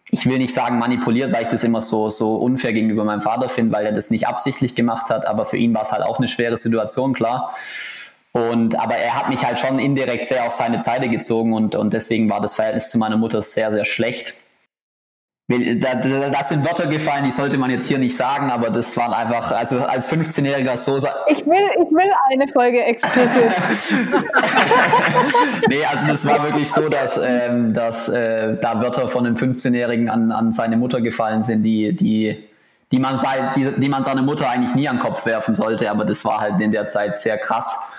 ich 0.09 0.25
will 0.25 0.37
nicht 0.37 0.53
sagen 0.53 0.79
manipuliert, 0.79 1.33
weil 1.33 1.43
ich 1.43 1.49
das 1.49 1.63
immer 1.63 1.81
so, 1.81 2.09
so 2.09 2.35
unfair 2.35 2.73
gegenüber 2.73 3.03
meinem 3.03 3.21
Vater 3.21 3.49
finde, 3.49 3.75
weil 3.75 3.85
er 3.85 3.91
das 3.91 4.09
nicht 4.09 4.27
absichtlich 4.27 4.73
gemacht 4.73 5.09
hat, 5.09 5.25
aber 5.25 5.45
für 5.45 5.57
ihn 5.57 5.73
war 5.73 5.81
es 5.81 5.91
halt 5.91 6.03
auch 6.03 6.17
eine 6.17 6.27
schwere 6.27 6.57
Situation, 6.57 7.13
klar. 7.13 7.53
Und, 8.31 8.79
aber 8.79 8.95
er 8.95 9.15
hat 9.15 9.29
mich 9.29 9.45
halt 9.45 9.59
schon 9.59 9.79
indirekt 9.79 10.25
sehr 10.25 10.45
auf 10.45 10.53
seine 10.53 10.81
Seite 10.81 11.09
gezogen 11.09 11.53
und, 11.53 11.75
und 11.75 11.93
deswegen 11.93 12.29
war 12.29 12.39
das 12.39 12.53
Verhältnis 12.53 12.89
zu 12.89 12.97
meiner 12.97 13.17
Mutter 13.17 13.41
sehr, 13.41 13.71
sehr 13.71 13.85
schlecht. 13.85 14.35
Da, 15.49 15.95
da, 16.29 16.43
sind 16.43 16.65
Wörter 16.65 16.87
gefallen, 16.87 17.23
die 17.23 17.31
sollte 17.31 17.57
man 17.57 17.71
jetzt 17.71 17.87
hier 17.87 17.97
nicht 17.97 18.17
sagen, 18.17 18.51
aber 18.51 18.69
das 18.69 18.97
waren 18.97 19.13
einfach, 19.13 19.53
also 19.53 19.79
als 19.79 20.11
15-Jähriger 20.11 20.75
so. 20.75 20.97
Ich 20.97 21.45
will, 21.45 21.55
ich 21.75 21.89
will 21.89 22.11
eine 22.33 22.49
Folge 22.49 22.83
explizit. 22.83 23.45
nee, 25.69 25.85
also 25.85 26.05
das 26.05 26.25
war 26.25 26.43
wirklich 26.43 26.69
so, 26.69 26.89
dass, 26.89 27.17
ähm, 27.23 27.73
dass 27.73 28.09
äh, 28.09 28.57
da 28.57 28.81
Wörter 28.81 29.07
von 29.07 29.25
einem 29.25 29.37
15-Jährigen 29.37 30.09
an, 30.09 30.33
an 30.33 30.51
seine 30.51 30.75
Mutter 30.75 30.99
gefallen 30.99 31.43
sind, 31.43 31.63
die, 31.63 31.95
die, 31.95 32.43
die, 32.91 32.99
man 32.99 33.17
sei, 33.17 33.53
die, 33.55 33.71
die 33.79 33.87
man 33.87 34.03
seiner 34.03 34.23
Mutter 34.23 34.49
eigentlich 34.49 34.75
nie 34.75 34.89
an 34.89 34.97
den 34.97 35.01
Kopf 35.01 35.25
werfen 35.25 35.55
sollte, 35.55 35.89
aber 35.89 36.03
das 36.03 36.25
war 36.25 36.41
halt 36.41 36.59
in 36.59 36.71
der 36.71 36.89
Zeit 36.89 37.21
sehr 37.21 37.37
krass. 37.37 37.96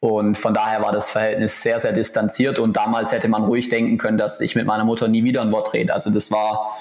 Und 0.00 0.38
von 0.38 0.54
daher 0.54 0.80
war 0.80 0.92
das 0.92 1.10
Verhältnis 1.10 1.62
sehr, 1.62 1.78
sehr 1.78 1.92
distanziert. 1.92 2.58
Und 2.58 2.76
damals 2.76 3.12
hätte 3.12 3.28
man 3.28 3.44
ruhig 3.44 3.68
denken 3.68 3.98
können, 3.98 4.16
dass 4.16 4.40
ich 4.40 4.56
mit 4.56 4.66
meiner 4.66 4.84
Mutter 4.84 5.08
nie 5.08 5.24
wieder 5.24 5.42
ein 5.42 5.52
Wort 5.52 5.74
rede. 5.74 5.92
Also 5.92 6.10
das 6.10 6.30
war, 6.30 6.76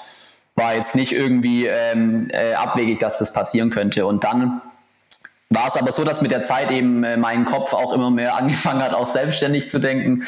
war 0.55 0.73
jetzt 0.73 0.95
nicht 0.95 1.11
irgendwie 1.11 1.67
ähm, 1.67 2.29
äh, 2.31 2.53
abwegig, 2.53 2.99
dass 2.99 3.19
das 3.19 3.33
passieren 3.33 3.71
könnte. 3.71 4.05
Und 4.05 4.23
dann 4.23 4.61
war 5.49 5.67
es 5.67 5.75
aber 5.75 5.91
so, 5.91 6.05
dass 6.05 6.21
mit 6.21 6.31
der 6.31 6.43
Zeit 6.43 6.71
eben 6.71 7.03
äh, 7.03 7.17
mein 7.17 7.43
Kopf 7.43 7.73
auch 7.73 7.91
immer 7.91 8.09
mehr 8.09 8.35
angefangen 8.37 8.81
hat, 8.81 8.93
auch 8.93 9.07
selbstständig 9.07 9.67
zu 9.67 9.79
denken 9.79 10.23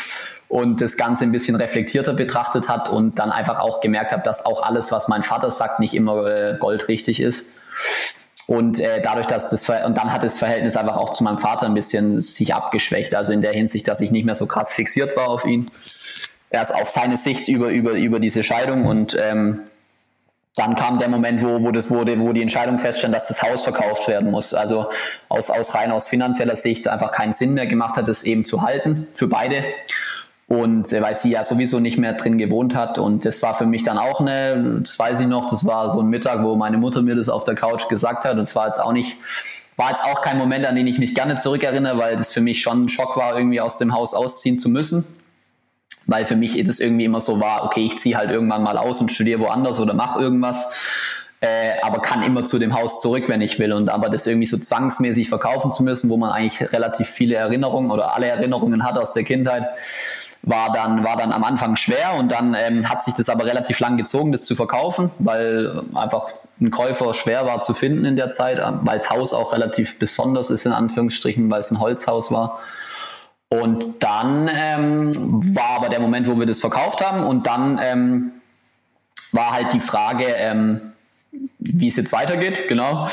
und 0.49 0.82
das 0.82 0.97
Ganze 0.97 1.23
ein 1.23 1.32
bisschen 1.32 1.56
reflektierter 1.56 2.13
betrachtet 2.13 2.67
hat 2.67 2.89
und 2.89 3.19
dann 3.19 3.32
einfach 3.32 3.60
auch 3.60 3.80
gemerkt 3.80 4.12
habe, 4.12 4.23
dass 4.23 4.45
auch 4.45 4.63
alles, 4.63 4.91
was 4.91 5.08
mein 5.08 5.23
Vater 5.23 5.49
sagt, 5.49 5.80
nicht 5.80 5.93
immer 5.93 6.25
äh, 6.25 6.58
goldrichtig 6.60 7.21
ist. 7.21 7.47
Und 8.47 8.80
äh, 8.80 9.01
dadurch, 9.01 9.27
dass 9.27 9.49
das 9.49 9.65
Ver 9.65 9.86
und 9.86 9.97
dann 9.97 10.12
hat 10.12 10.23
das 10.23 10.39
Verhältnis 10.39 10.75
einfach 10.75 10.97
auch 10.97 11.12
zu 11.12 11.23
meinem 11.23 11.39
Vater 11.39 11.67
ein 11.67 11.73
bisschen 11.73 12.21
sich 12.21 12.54
abgeschwächt. 12.54 13.15
Also 13.15 13.34
in 13.34 13.41
der 13.41 13.54
Hinsicht, 13.54 13.88
dass 13.88 14.01
ich 14.01 14.12
nicht 14.12 14.25
mehr 14.25 14.36
so 14.36 14.45
krass 14.45 14.73
fixiert 14.73 15.15
war 15.15 15.30
auf 15.30 15.45
ihn. 15.45 15.67
Erst 16.49 16.75
auf 16.75 16.89
seine 16.89 17.17
Sicht 17.17 17.47
über, 17.47 17.69
über, 17.69 17.91
über 17.91 18.19
diese 18.19 18.43
Scheidung 18.43 18.86
und 18.86 19.17
ähm, 19.19 19.62
dann 20.56 20.75
kam 20.75 20.99
der 20.99 21.08
Moment, 21.08 21.43
wo, 21.43 21.63
wo 21.63 21.71
das 21.71 21.89
wurde, 21.89 22.19
wo 22.19 22.34
die 22.34 22.41
Entscheidung 22.41 22.77
feststand, 22.77 23.15
dass 23.15 23.30
das 23.30 23.41
Haus 23.41 23.63
verkauft 23.63 24.08
werden 24.10 24.32
muss. 24.32 24.54
Also 24.54 24.89
aus, 25.30 25.49
aus 25.49 25.73
rein 25.75 25.91
aus 25.91 26.10
finanzieller 26.10 26.58
Sicht 26.58 26.89
einfach 26.89 27.13
keinen 27.13 27.32
Sinn 27.32 27.54
mehr 27.54 27.67
gemacht 27.67 27.95
hat, 27.95 28.10
das 28.10 28.23
eben 28.23 28.43
zu 28.43 28.62
halten 28.62 29.08
für 29.13 29.27
beide. 29.27 29.63
Und 30.52 30.92
äh, 30.92 31.02
weil 31.02 31.16
sie 31.16 31.32
ja 31.32 31.46
sowieso 31.46 31.80
nicht 31.80 31.98
mehr 31.98 32.12
drin 32.12 32.38
gewohnt 32.38 32.76
hat. 32.76 32.98
Und 32.98 33.24
das 33.24 33.42
war 33.42 33.54
für 33.54 33.66
mich 33.66 33.84
dann 33.84 33.98
auch 33.98 34.20
eine, 34.20 34.82
das 34.82 35.00
weiß 35.00 35.22
ich 35.22 35.28
noch, 35.28 35.50
das 35.50 35.66
war 35.66 35.90
so 35.90 36.02
ein 36.02 36.08
Mittag, 36.08 36.44
wo 36.44 36.58
meine 36.58 36.76
Mutter 36.76 37.02
mir 37.02 37.16
das 37.16 37.30
auf 37.30 37.46
der 37.46 37.56
Couch 37.56 37.88
gesagt 37.88 38.26
hat. 38.26 38.34
Und 38.34 38.42
es 38.42 38.54
war 38.54 38.68
jetzt 38.68 38.82
auch 38.82 38.92
nicht, 38.92 39.16
war 39.78 39.92
jetzt 39.92 40.04
auch 40.04 40.22
kein 40.22 40.38
Moment, 40.38 40.66
an 40.66 40.76
den 40.76 40.88
ich 40.88 41.00
mich 41.00 41.16
gerne 41.16 41.38
zurückerinnere, 41.38 41.98
weil 41.98 42.18
das 42.18 42.34
für 42.34 42.42
mich 42.42 42.62
schon 42.62 42.84
ein 42.84 42.90
Schock 42.90 43.16
war, 43.16 43.38
irgendwie 43.38 43.62
aus 43.62 43.78
dem 43.78 43.94
Haus 43.94 44.14
ausziehen 44.14 44.60
zu 44.60 44.68
müssen. 44.68 45.06
Weil 46.06 46.26
für 46.26 46.36
mich 46.36 46.62
das 46.66 46.80
irgendwie 46.80 47.06
immer 47.06 47.22
so 47.22 47.40
war, 47.40 47.64
okay, 47.64 47.86
ich 47.86 48.00
ziehe 48.00 48.18
halt 48.18 48.30
irgendwann 48.30 48.64
mal 48.64 48.78
aus 48.78 49.00
und 49.00 49.10
studiere 49.10 49.40
woanders 49.40 49.80
oder 49.80 49.94
mache 49.94 50.20
irgendwas. 50.20 50.66
Äh, 51.40 51.80
aber 51.82 52.02
kann 52.02 52.24
immer 52.24 52.44
zu 52.44 52.60
dem 52.60 52.76
Haus 52.76 53.00
zurück, 53.00 53.24
wenn 53.28 53.40
ich 53.40 53.58
will. 53.58 53.72
Und 53.72 53.90
aber 53.90 54.10
das 54.10 54.28
irgendwie 54.28 54.48
so 54.48 54.58
zwangsmäßig 54.58 55.30
verkaufen 55.30 55.72
zu 55.72 55.82
müssen, 55.82 56.10
wo 56.10 56.18
man 56.18 56.30
eigentlich 56.30 56.74
relativ 56.74 57.08
viele 57.08 57.36
Erinnerungen 57.36 57.90
oder 57.90 58.14
alle 58.14 58.28
Erinnerungen 58.28 58.84
hat 58.84 58.98
aus 58.98 59.14
der 59.14 59.24
Kindheit, 59.24 59.66
war 60.43 60.71
dann, 60.71 61.04
war 61.04 61.17
dann 61.17 61.32
am 61.32 61.43
Anfang 61.43 61.75
schwer 61.75 62.15
und 62.17 62.32
dann 62.32 62.56
ähm, 62.56 62.89
hat 62.89 63.04
sich 63.04 63.13
das 63.13 63.30
aber 63.30 63.45
relativ 63.45 63.80
lang 63.80 63.97
gezogen, 63.97 64.32
das 64.32 64.43
zu 64.43 64.56
verkaufen, 64.56 65.12
weil 65.19 65.84
einfach 65.93 66.30
ein 66.60 66.71
Käufer 66.71 67.13
schwer 67.13 67.45
war 67.45 67.62
zu 67.62 67.73
finden 67.73 68.06
in 68.06 68.15
der 68.15 68.32
Zeit, 68.32 68.60
weil 68.82 68.97
das 68.97 69.10
Haus 69.10 69.34
auch 69.34 69.54
relativ 69.54 69.99
besonders 69.99 70.49
ist, 70.49 70.65
in 70.65 70.73
Anführungsstrichen, 70.73 71.49
weil 71.49 71.62
es 71.62 71.71
ein 71.71 71.80
Holzhaus 71.80 72.32
war. 72.32 72.60
Und 73.49 74.04
dann 74.04 74.49
ähm, 74.51 75.12
war 75.56 75.71
aber 75.75 75.89
der 75.89 75.99
Moment, 75.99 76.27
wo 76.27 76.39
wir 76.39 76.45
das 76.45 76.60
verkauft 76.60 77.06
haben 77.06 77.23
und 77.23 77.47
dann 77.47 77.80
ähm, 77.84 78.32
war 79.32 79.51
halt 79.51 79.73
die 79.73 79.80
Frage, 79.80 80.25
ähm, 80.25 80.93
wie 81.60 81.88
es 81.88 81.97
jetzt 81.97 82.13
weitergeht, 82.13 82.67
genau. 82.67 83.08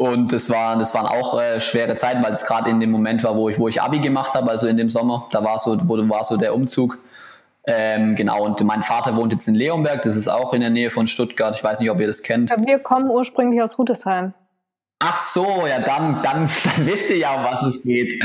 Und 0.00 0.32
das, 0.32 0.48
war, 0.48 0.78
das 0.78 0.94
waren 0.94 1.04
auch 1.04 1.38
äh, 1.38 1.60
schwere 1.60 1.94
Zeiten, 1.94 2.22
weil 2.22 2.32
es 2.32 2.46
gerade 2.46 2.70
in 2.70 2.80
dem 2.80 2.90
Moment 2.90 3.22
war, 3.22 3.36
wo 3.36 3.50
ich, 3.50 3.58
wo 3.58 3.68
ich 3.68 3.82
Abi 3.82 3.98
gemacht 3.98 4.32
habe, 4.32 4.50
also 4.50 4.66
in 4.66 4.78
dem 4.78 4.88
Sommer. 4.88 5.28
Da 5.30 5.44
war 5.44 5.58
so, 5.58 5.78
wo, 5.86 6.08
war 6.08 6.24
so 6.24 6.38
der 6.38 6.54
Umzug. 6.54 6.96
Ähm, 7.66 8.14
genau, 8.14 8.42
und 8.46 8.64
mein 8.64 8.82
Vater 8.82 9.14
wohnt 9.14 9.34
jetzt 9.34 9.46
in 9.46 9.54
Leonberg, 9.54 10.00
das 10.00 10.16
ist 10.16 10.28
auch 10.28 10.54
in 10.54 10.62
der 10.62 10.70
Nähe 10.70 10.90
von 10.90 11.06
Stuttgart. 11.06 11.54
Ich 11.54 11.62
weiß 11.62 11.80
nicht, 11.80 11.90
ob 11.90 12.00
ihr 12.00 12.06
das 12.06 12.22
kennt. 12.22 12.50
Wir 12.66 12.78
kommen 12.78 13.10
ursprünglich 13.10 13.60
aus 13.60 13.78
Rudesheim. 13.78 14.32
Ach 15.00 15.18
so, 15.18 15.66
ja, 15.68 15.80
dann, 15.80 16.22
dann, 16.22 16.48
dann 16.64 16.86
wisst 16.86 17.10
ihr 17.10 17.18
ja, 17.18 17.34
um 17.34 17.44
was 17.44 17.62
es 17.62 17.82
geht. 17.82 18.24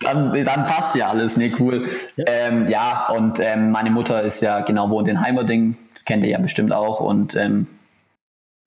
Dann, 0.00 0.32
dann 0.32 0.66
passt 0.66 0.96
ja 0.96 1.10
alles, 1.10 1.36
ne, 1.36 1.52
cool. 1.60 1.88
Ja, 2.16 2.24
ähm, 2.26 2.68
ja 2.68 3.06
und 3.10 3.38
ähm, 3.38 3.70
meine 3.70 3.90
Mutter 3.90 4.20
ist 4.22 4.40
ja 4.40 4.62
genau 4.62 4.90
wohnt 4.90 5.06
in 5.06 5.20
Heimerding, 5.20 5.76
das 5.92 6.04
kennt 6.04 6.24
ihr 6.24 6.30
ja 6.30 6.38
bestimmt 6.38 6.72
auch. 6.72 6.98
Und 6.98 7.36
ähm, 7.36 7.68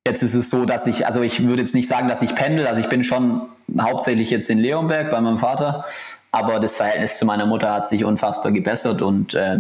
Jetzt 0.08 0.24
ist 0.24 0.36
es 0.36 0.50
so, 0.50 0.64
dass 0.64 0.88
ich, 0.88 1.06
also 1.06 1.22
ich 1.22 1.46
würde 1.46 1.62
jetzt 1.62 1.76
nicht 1.76 1.90
sagen, 1.90 2.08
dass 2.08 2.22
ich 2.22 2.34
pendel, 2.34 2.66
also 2.66 2.80
ich 2.80 2.88
bin 2.88 3.04
schon 3.04 3.42
hauptsächlich 3.78 4.30
jetzt 4.30 4.50
in 4.50 4.58
Leonberg 4.58 5.10
bei 5.10 5.20
meinem 5.20 5.38
Vater, 5.38 5.84
aber 6.32 6.62
das 6.62 6.78
Verhältnis 6.78 7.18
zu 7.18 7.26
meiner 7.26 7.46
Mutter 7.46 7.74
hat 7.74 7.90
sich 7.90 8.06
unfassbar 8.06 8.54
gebessert 8.54 9.02
und 9.02 9.34
äh, 9.34 9.60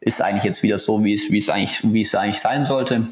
ist 0.00 0.22
eigentlich 0.22 0.44
jetzt 0.44 0.62
wieder 0.62 0.78
so, 0.78 1.04
wie 1.04 1.12
es, 1.12 1.30
wie 1.30 1.36
es 1.36 1.50
eigentlich, 1.50 1.80
wie 1.82 2.00
es 2.00 2.14
eigentlich 2.14 2.40
sein 2.40 2.64
sollte. 2.64 3.08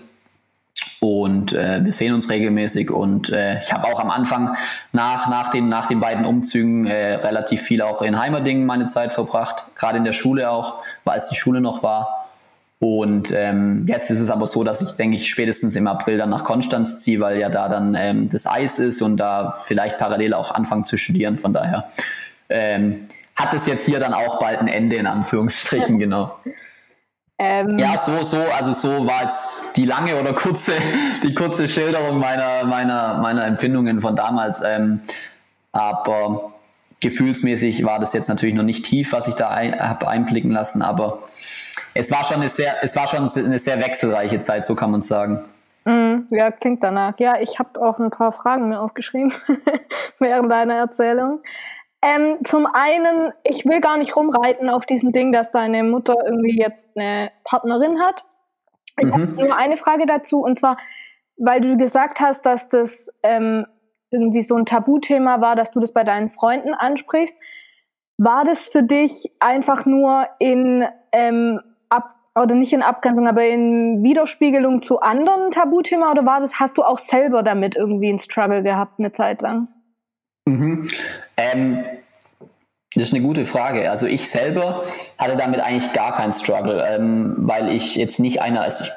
Und 0.98 1.52
äh, 1.52 1.84
wir 1.84 1.92
sehen 1.92 2.14
uns 2.14 2.30
regelmäßig 2.30 2.90
und 2.90 3.28
äh, 3.28 3.60
ich 3.60 3.70
habe 3.74 3.84
auch 3.88 4.00
am 4.00 4.10
Anfang 4.10 4.56
nach, 4.92 5.28
nach, 5.28 5.50
den, 5.50 5.68
nach 5.68 5.88
den 5.88 6.00
beiden 6.00 6.24
Umzügen 6.24 6.86
äh, 6.86 7.16
relativ 7.16 7.60
viel 7.60 7.82
auch 7.82 8.00
in 8.00 8.18
Heimerdingen 8.18 8.64
meine 8.64 8.86
Zeit 8.86 9.12
verbracht, 9.12 9.66
gerade 9.74 9.98
in 9.98 10.04
der 10.04 10.14
Schule 10.14 10.50
auch, 10.50 10.76
weil 11.04 11.18
es 11.18 11.28
die 11.28 11.36
Schule 11.36 11.60
noch 11.60 11.82
war. 11.82 12.25
Und 12.78 13.32
ähm, 13.34 13.86
jetzt 13.88 14.10
ist 14.10 14.20
es 14.20 14.28
aber 14.28 14.46
so, 14.46 14.62
dass 14.62 14.82
ich, 14.82 14.92
denke 14.92 15.16
ich, 15.16 15.30
spätestens 15.30 15.76
im 15.76 15.86
April 15.86 16.18
dann 16.18 16.28
nach 16.28 16.44
Konstanz 16.44 17.00
ziehe, 17.00 17.20
weil 17.20 17.38
ja 17.38 17.48
da 17.48 17.68
dann 17.68 17.94
ähm, 17.94 18.28
das 18.28 18.46
Eis 18.46 18.78
ist 18.78 19.00
und 19.00 19.16
da 19.16 19.50
vielleicht 19.50 19.96
parallel 19.96 20.34
auch 20.34 20.54
anfangen 20.54 20.84
zu 20.84 20.98
studieren. 20.98 21.38
Von 21.38 21.54
daher 21.54 21.88
ähm, 22.50 23.04
hat 23.34 23.54
es 23.54 23.66
jetzt 23.66 23.86
hier 23.86 23.98
dann 23.98 24.12
auch 24.12 24.38
bald 24.38 24.60
ein 24.60 24.68
Ende 24.68 24.96
in 24.96 25.06
Anführungsstrichen, 25.06 25.98
genau. 25.98 26.38
Ähm, 27.38 27.68
ja, 27.78 27.98
so, 27.98 28.22
so, 28.22 28.38
also 28.56 28.72
so 28.72 29.06
war 29.06 29.22
jetzt 29.24 29.76
die 29.76 29.84
lange 29.84 30.18
oder 30.18 30.32
kurze, 30.32 30.72
die 31.22 31.34
kurze 31.34 31.68
Schilderung 31.68 32.18
meiner, 32.18 32.64
meiner, 32.64 33.18
meiner 33.18 33.46
Empfindungen 33.46 34.00
von 34.00 34.16
damals. 34.16 34.62
Ähm, 34.62 35.00
aber 35.72 36.52
gefühlsmäßig 37.00 37.84
war 37.84 38.00
das 38.00 38.12
jetzt 38.12 38.28
natürlich 38.28 38.54
noch 38.54 38.62
nicht 38.62 38.84
tief, 38.84 39.12
was 39.12 39.28
ich 39.28 39.34
da 39.34 39.48
ein, 39.48 39.78
habe 39.78 40.08
einblicken 40.08 40.50
lassen, 40.50 40.80
aber 40.80 41.22
es 41.94 42.10
war 42.10 42.24
schon 42.24 42.36
eine 42.36 42.48
sehr, 42.48 42.82
es 42.82 42.96
war 42.96 43.08
schon 43.08 43.28
eine 43.28 43.58
sehr 43.58 43.80
wechselreiche 43.80 44.40
Zeit, 44.40 44.66
so 44.66 44.74
kann 44.74 44.90
man 44.90 45.02
sagen. 45.02 45.44
Mm, 45.84 46.26
ja, 46.30 46.50
klingt 46.50 46.82
danach. 46.82 47.18
Ja, 47.18 47.38
ich 47.40 47.58
habe 47.58 47.80
auch 47.80 47.98
ein 47.98 48.10
paar 48.10 48.32
Fragen 48.32 48.68
mir 48.68 48.80
aufgeschrieben 48.80 49.32
während 50.18 50.50
deiner 50.50 50.74
Erzählung. 50.74 51.40
Ähm, 52.02 52.38
zum 52.44 52.66
einen, 52.66 53.32
ich 53.44 53.64
will 53.64 53.80
gar 53.80 53.96
nicht 53.96 54.16
rumreiten 54.16 54.68
auf 54.68 54.86
diesem 54.86 55.12
Ding, 55.12 55.32
dass 55.32 55.50
deine 55.50 55.82
Mutter 55.82 56.14
irgendwie 56.24 56.58
jetzt 56.58 56.96
eine 56.96 57.30
Partnerin 57.44 58.00
hat. 58.00 58.24
Ich 58.98 59.06
mhm. 59.06 59.12
habe 59.12 59.24
nur 59.24 59.56
eine 59.56 59.76
Frage 59.76 60.06
dazu, 60.06 60.40
und 60.40 60.58
zwar, 60.58 60.76
weil 61.36 61.60
du 61.60 61.76
gesagt 61.76 62.20
hast, 62.20 62.44
dass 62.46 62.68
das 62.68 63.08
ähm, 63.22 63.66
irgendwie 64.10 64.42
so 64.42 64.56
ein 64.56 64.66
Tabuthema 64.66 65.40
war, 65.40 65.56
dass 65.56 65.70
du 65.70 65.80
das 65.80 65.92
bei 65.92 66.04
deinen 66.04 66.28
Freunden 66.28 66.74
ansprichst. 66.74 67.36
War 68.18 68.44
das 68.44 68.68
für 68.68 68.82
dich 68.82 69.30
einfach 69.40 69.84
nur 69.84 70.26
in 70.38 70.86
ähm, 71.12 71.60
ab 71.88 72.14
oder 72.34 72.54
nicht 72.54 72.72
in 72.72 72.82
Abgrenzung, 72.82 73.28
aber 73.28 73.46
in 73.46 74.02
Widerspiegelung 74.02 74.82
zu 74.82 75.00
anderen 75.00 75.50
Tabuthema 75.50 76.10
oder 76.10 76.26
war 76.26 76.40
das, 76.40 76.60
hast 76.60 76.78
du 76.78 76.82
auch 76.82 76.98
selber 76.98 77.42
damit 77.42 77.76
irgendwie 77.76 78.08
einen 78.08 78.18
Struggle 78.18 78.62
gehabt 78.62 78.98
eine 78.98 79.10
Zeit 79.10 79.40
lang? 79.40 79.68
Mhm. 80.46 80.88
Ähm, 81.36 81.84
das 82.94 83.08
ist 83.08 83.14
eine 83.14 83.22
gute 83.22 83.44
Frage. 83.44 83.90
Also 83.90 84.06
ich 84.06 84.28
selber 84.28 84.84
hatte 85.18 85.36
damit 85.36 85.60
eigentlich 85.60 85.92
gar 85.92 86.14
keinen 86.14 86.32
Struggle, 86.32 86.86
ähm, 86.88 87.34
weil 87.38 87.70
ich 87.70 87.96
jetzt 87.96 88.20
nicht 88.20 88.40
einer, 88.40 88.62
also 88.62 88.84
ich, 88.84 88.90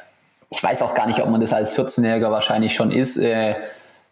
ich, 0.51 0.63
weiß 0.63 0.81
auch 0.81 0.93
gar 0.93 1.07
nicht, 1.07 1.21
ob 1.21 1.29
man 1.29 1.41
das 1.41 1.53
als 1.53 1.77
14-Jähriger 1.77 2.31
wahrscheinlich 2.31 2.73
schon 2.73 2.91
ist, 2.91 3.17
äh, 3.17 3.55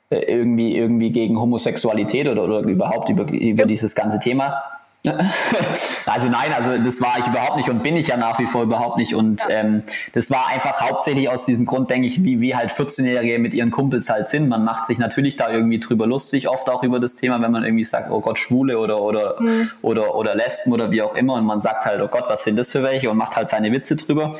äh, 0.09 0.19
irgendwie, 0.19 0.75
irgendwie 0.77 1.11
gegen 1.11 1.39
Homosexualität 1.39 2.27
oder, 2.27 2.43
oder 2.43 2.59
überhaupt 2.61 3.09
über, 3.09 3.31
über 3.31 3.65
dieses 3.65 3.95
ganze 3.95 4.19
Thema. 4.19 4.61
Also 6.05 6.29
nein, 6.29 6.53
also 6.53 6.77
das 6.77 7.01
war 7.01 7.19
ich 7.19 7.27
überhaupt 7.27 7.57
nicht 7.57 7.69
und 7.69 7.83
bin 7.83 7.97
ich 7.97 8.07
ja 8.07 8.17
nach 8.17 8.39
wie 8.39 8.47
vor 8.47 8.63
überhaupt 8.63 8.97
nicht. 8.97 9.13
Und 9.13 9.43
ähm, 9.49 9.83
das 10.13 10.31
war 10.31 10.47
einfach 10.47 10.81
hauptsächlich 10.81 11.29
aus 11.29 11.45
diesem 11.45 11.65
Grund, 11.65 11.89
denke 11.89 12.07
ich, 12.07 12.23
wie, 12.23 12.39
wie 12.39 12.55
halt 12.55 12.71
14-Jährige 12.71 13.39
mit 13.39 13.53
ihren 13.53 13.71
Kumpels 13.71 14.09
halt 14.09 14.27
sind. 14.27 14.47
Man 14.47 14.63
macht 14.63 14.85
sich 14.85 14.99
natürlich 14.99 15.35
da 15.35 15.49
irgendwie 15.51 15.79
drüber 15.79 16.07
lustig, 16.07 16.47
oft 16.47 16.69
auch 16.69 16.83
über 16.83 16.99
das 16.99 17.15
Thema, 17.15 17.41
wenn 17.41 17.51
man 17.51 17.63
irgendwie 17.63 17.83
sagt, 17.83 18.09
oh 18.09 18.21
Gott, 18.21 18.37
Schwule 18.37 18.79
oder 18.79 19.01
oder, 19.01 19.35
mhm. 19.39 19.69
oder, 19.81 20.15
oder 20.15 20.33
Lesben 20.33 20.71
oder 20.71 20.91
wie 20.91 21.01
auch 21.01 21.15
immer. 21.15 21.33
Und 21.35 21.45
man 21.45 21.61
sagt 21.61 21.85
halt, 21.85 22.01
oh 22.01 22.07
Gott, 22.07 22.25
was 22.27 22.43
sind 22.43 22.55
das 22.57 22.71
für 22.71 22.83
welche? 22.83 23.09
Und 23.09 23.17
macht 23.17 23.35
halt 23.35 23.49
seine 23.49 23.71
Witze 23.71 23.95
drüber. 23.95 24.35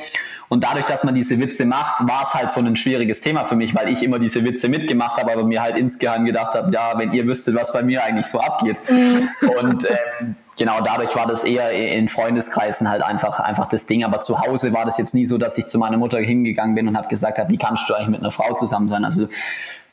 Und 0.48 0.64
dadurch, 0.64 0.86
dass 0.86 1.04
man 1.04 1.14
diese 1.14 1.38
Witze 1.38 1.66
macht, 1.66 2.06
war 2.08 2.24
es 2.26 2.34
halt 2.34 2.52
so 2.52 2.60
ein 2.60 2.74
schwieriges 2.76 3.20
Thema 3.20 3.44
für 3.44 3.56
mich, 3.56 3.74
weil 3.74 3.90
ich 3.90 4.02
immer 4.02 4.18
diese 4.18 4.44
Witze 4.44 4.68
mitgemacht 4.68 5.18
habe, 5.18 5.32
aber 5.32 5.44
mir 5.44 5.62
halt 5.62 5.76
insgeheim 5.76 6.24
gedacht 6.24 6.54
habe, 6.54 6.72
ja, 6.72 6.92
wenn 6.96 7.12
ihr 7.12 7.26
wüsstet, 7.26 7.54
was 7.54 7.72
bei 7.72 7.82
mir 7.82 8.02
eigentlich 8.02 8.26
so 8.26 8.40
abgeht. 8.40 8.76
Mhm. 8.88 9.28
Und 9.60 9.84
ähm, 9.84 10.36
genau 10.56 10.80
dadurch 10.80 11.14
war 11.16 11.26
das 11.26 11.44
eher 11.44 11.70
in 11.72 12.08
Freundeskreisen 12.08 12.88
halt 12.88 13.02
einfach, 13.02 13.40
einfach 13.40 13.66
das 13.66 13.86
Ding. 13.86 14.04
Aber 14.04 14.20
zu 14.20 14.40
Hause 14.40 14.72
war 14.72 14.86
das 14.86 14.96
jetzt 14.96 15.14
nie 15.14 15.26
so, 15.26 15.36
dass 15.36 15.58
ich 15.58 15.66
zu 15.66 15.78
meiner 15.78 15.98
Mutter 15.98 16.18
hingegangen 16.18 16.74
bin 16.74 16.88
und 16.88 16.96
habe 16.96 17.08
gesagt 17.08 17.38
habe, 17.38 17.50
wie 17.50 17.58
kannst 17.58 17.88
du 17.88 17.94
eigentlich 17.94 18.08
mit 18.08 18.20
einer 18.20 18.30
Frau 18.30 18.54
zusammen 18.54 18.88
sein? 18.88 19.04
Also 19.04 19.28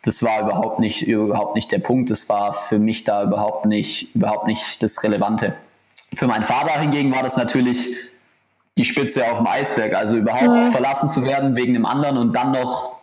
das 0.04 0.24
war 0.24 0.42
überhaupt 0.42 0.80
nicht, 0.80 1.06
überhaupt 1.06 1.56
nicht 1.56 1.72
der 1.72 1.80
Punkt. 1.80 2.12
Das 2.12 2.30
war 2.30 2.54
für 2.54 2.80
mich 2.80 3.04
da 3.04 3.24
überhaupt 3.24 3.66
nicht, 3.66 4.16
überhaupt 4.16 4.48
nicht 4.48 4.82
das 4.84 5.04
Relevante. 5.04 5.54
Für 6.14 6.28
meinen 6.28 6.44
Vater 6.44 6.80
hingegen 6.80 7.14
war 7.14 7.24
das 7.24 7.36
natürlich 7.36 7.90
die 8.78 8.86
Spitze 8.86 9.30
auf 9.30 9.38
dem 9.38 9.48
Eisberg. 9.48 9.94
Also 9.94 10.18
überhaupt 10.18 10.48
mhm. 10.48 10.72
verlassen 10.72 11.10
zu 11.10 11.24
werden 11.24 11.56
wegen 11.56 11.76
einem 11.76 11.86
anderen 11.86 12.18
und 12.18 12.36
dann 12.36 12.52
noch 12.52 12.96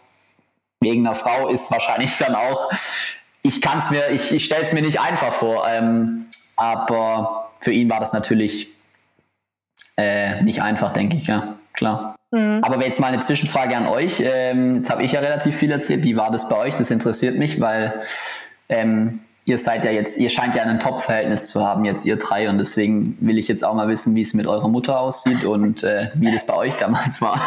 wegen 0.81 1.07
einer 1.07 1.15
Frau 1.15 1.49
ist 1.49 1.71
wahrscheinlich 1.71 2.17
dann 2.19 2.35
auch, 2.35 2.71
ich 3.43 3.61
kann 3.61 3.79
es 3.79 3.91
mir, 3.91 4.11
ich, 4.11 4.33
ich 4.33 4.45
stelle 4.45 4.63
es 4.63 4.73
mir 4.73 4.83
nicht 4.83 5.01
einfach 5.01 5.33
vor. 5.33 5.67
Ähm, 5.69 6.27
aber 6.57 7.51
für 7.61 7.73
ihn 7.73 7.89
war 7.89 8.01
das 8.01 8.13
natürlich 8.13 8.69
äh, 9.97 10.43
nicht 10.43 10.63
einfach, 10.63 10.93
denke 10.93 11.17
ich, 11.17 11.27
ja, 11.27 11.57
klar. 11.73 12.17
Mhm. 12.31 12.61
Aber 12.63 12.85
jetzt 12.85 13.01
mal 13.01 13.09
eine 13.09 13.21
Zwischenfrage 13.21 13.77
an 13.77 13.87
euch. 13.87 14.21
Ähm, 14.25 14.75
jetzt 14.77 14.91
habe 14.91 15.03
ich 15.03 15.13
ja 15.13 15.21
relativ 15.21 15.57
viel 15.57 15.71
erzählt. 15.71 16.05
Wie 16.05 16.17
war 16.17 16.31
das 16.31 16.49
bei 16.49 16.57
euch? 16.57 16.75
Das 16.75 16.91
interessiert 16.91 17.39
mich, 17.39 17.61
weil 17.61 18.03
ähm, 18.69 19.21
ihr 19.45 19.59
seid 19.59 19.85
ja 19.85 19.91
jetzt, 19.91 20.19
ihr 20.19 20.29
scheint 20.29 20.55
ja 20.55 20.63
ein 20.63 20.81
Top-Verhältnis 20.81 21.47
zu 21.47 21.67
haben, 21.67 21.85
jetzt 21.85 22.07
ihr 22.07 22.17
drei, 22.17 22.49
und 22.49 22.59
deswegen 22.59 23.17
will 23.21 23.39
ich 23.39 23.49
jetzt 23.49 23.65
auch 23.65 23.75
mal 23.75 23.89
wissen, 23.89 24.15
wie 24.15 24.23
es 24.23 24.35
mit 24.35 24.47
eurer 24.47 24.69
Mutter 24.69 25.01
aussieht 25.01 25.45
und 25.45 25.83
äh, 25.83 26.11
wie 26.15 26.33
das 26.33 26.47
bei 26.47 26.55
euch 26.55 26.75
damals 26.77 27.21
war. 27.21 27.41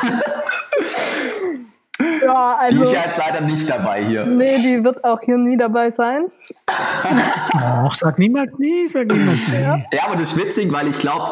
Ja, 2.23 2.57
also, 2.59 2.75
die 2.75 2.81
ist 2.81 2.91
ja 2.91 3.03
jetzt 3.05 3.17
leider 3.17 3.41
nicht 3.41 3.69
dabei 3.69 4.03
hier. 4.03 4.25
Nee, 4.25 4.57
die 4.57 4.83
wird 4.83 5.03
auch 5.05 5.21
hier 5.21 5.37
nie 5.37 5.57
dabei 5.57 5.91
sein. 5.91 6.25
Ach, 7.53 7.93
sag 7.93 8.19
niemals 8.19 8.57
nie, 8.57 8.87
sag 8.87 9.07
niemals 9.07 9.47
nie. 9.47 9.61
Ja, 9.61 9.77
ja 9.91 10.03
aber 10.05 10.15
das 10.15 10.31
ist 10.31 10.37
witzig, 10.37 10.73
weil 10.73 10.87
ich 10.87 10.97
glaube, 10.99 11.31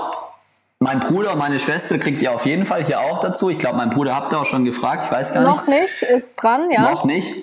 mein 0.79 0.99
Bruder 0.99 1.33
und 1.33 1.39
meine 1.39 1.59
Schwester 1.59 1.97
kriegt 1.97 2.21
ihr 2.21 2.31
auf 2.31 2.45
jeden 2.45 2.65
Fall 2.65 2.83
hier 2.83 2.99
auch 2.99 3.19
dazu. 3.19 3.49
Ich 3.49 3.57
glaube, 3.59 3.77
mein 3.77 3.89
Bruder 3.89 4.15
habt 4.15 4.33
ihr 4.33 4.39
auch 4.39 4.45
schon 4.45 4.65
gefragt, 4.65 5.03
ich 5.05 5.11
weiß 5.11 5.33
gar 5.33 5.43
Noch 5.43 5.67
nicht. 5.67 5.79
Noch 5.79 5.81
nicht, 5.81 6.01
ist 6.03 6.35
dran, 6.35 6.69
ja. 6.71 6.81
Noch 6.81 7.05
nicht. 7.05 7.33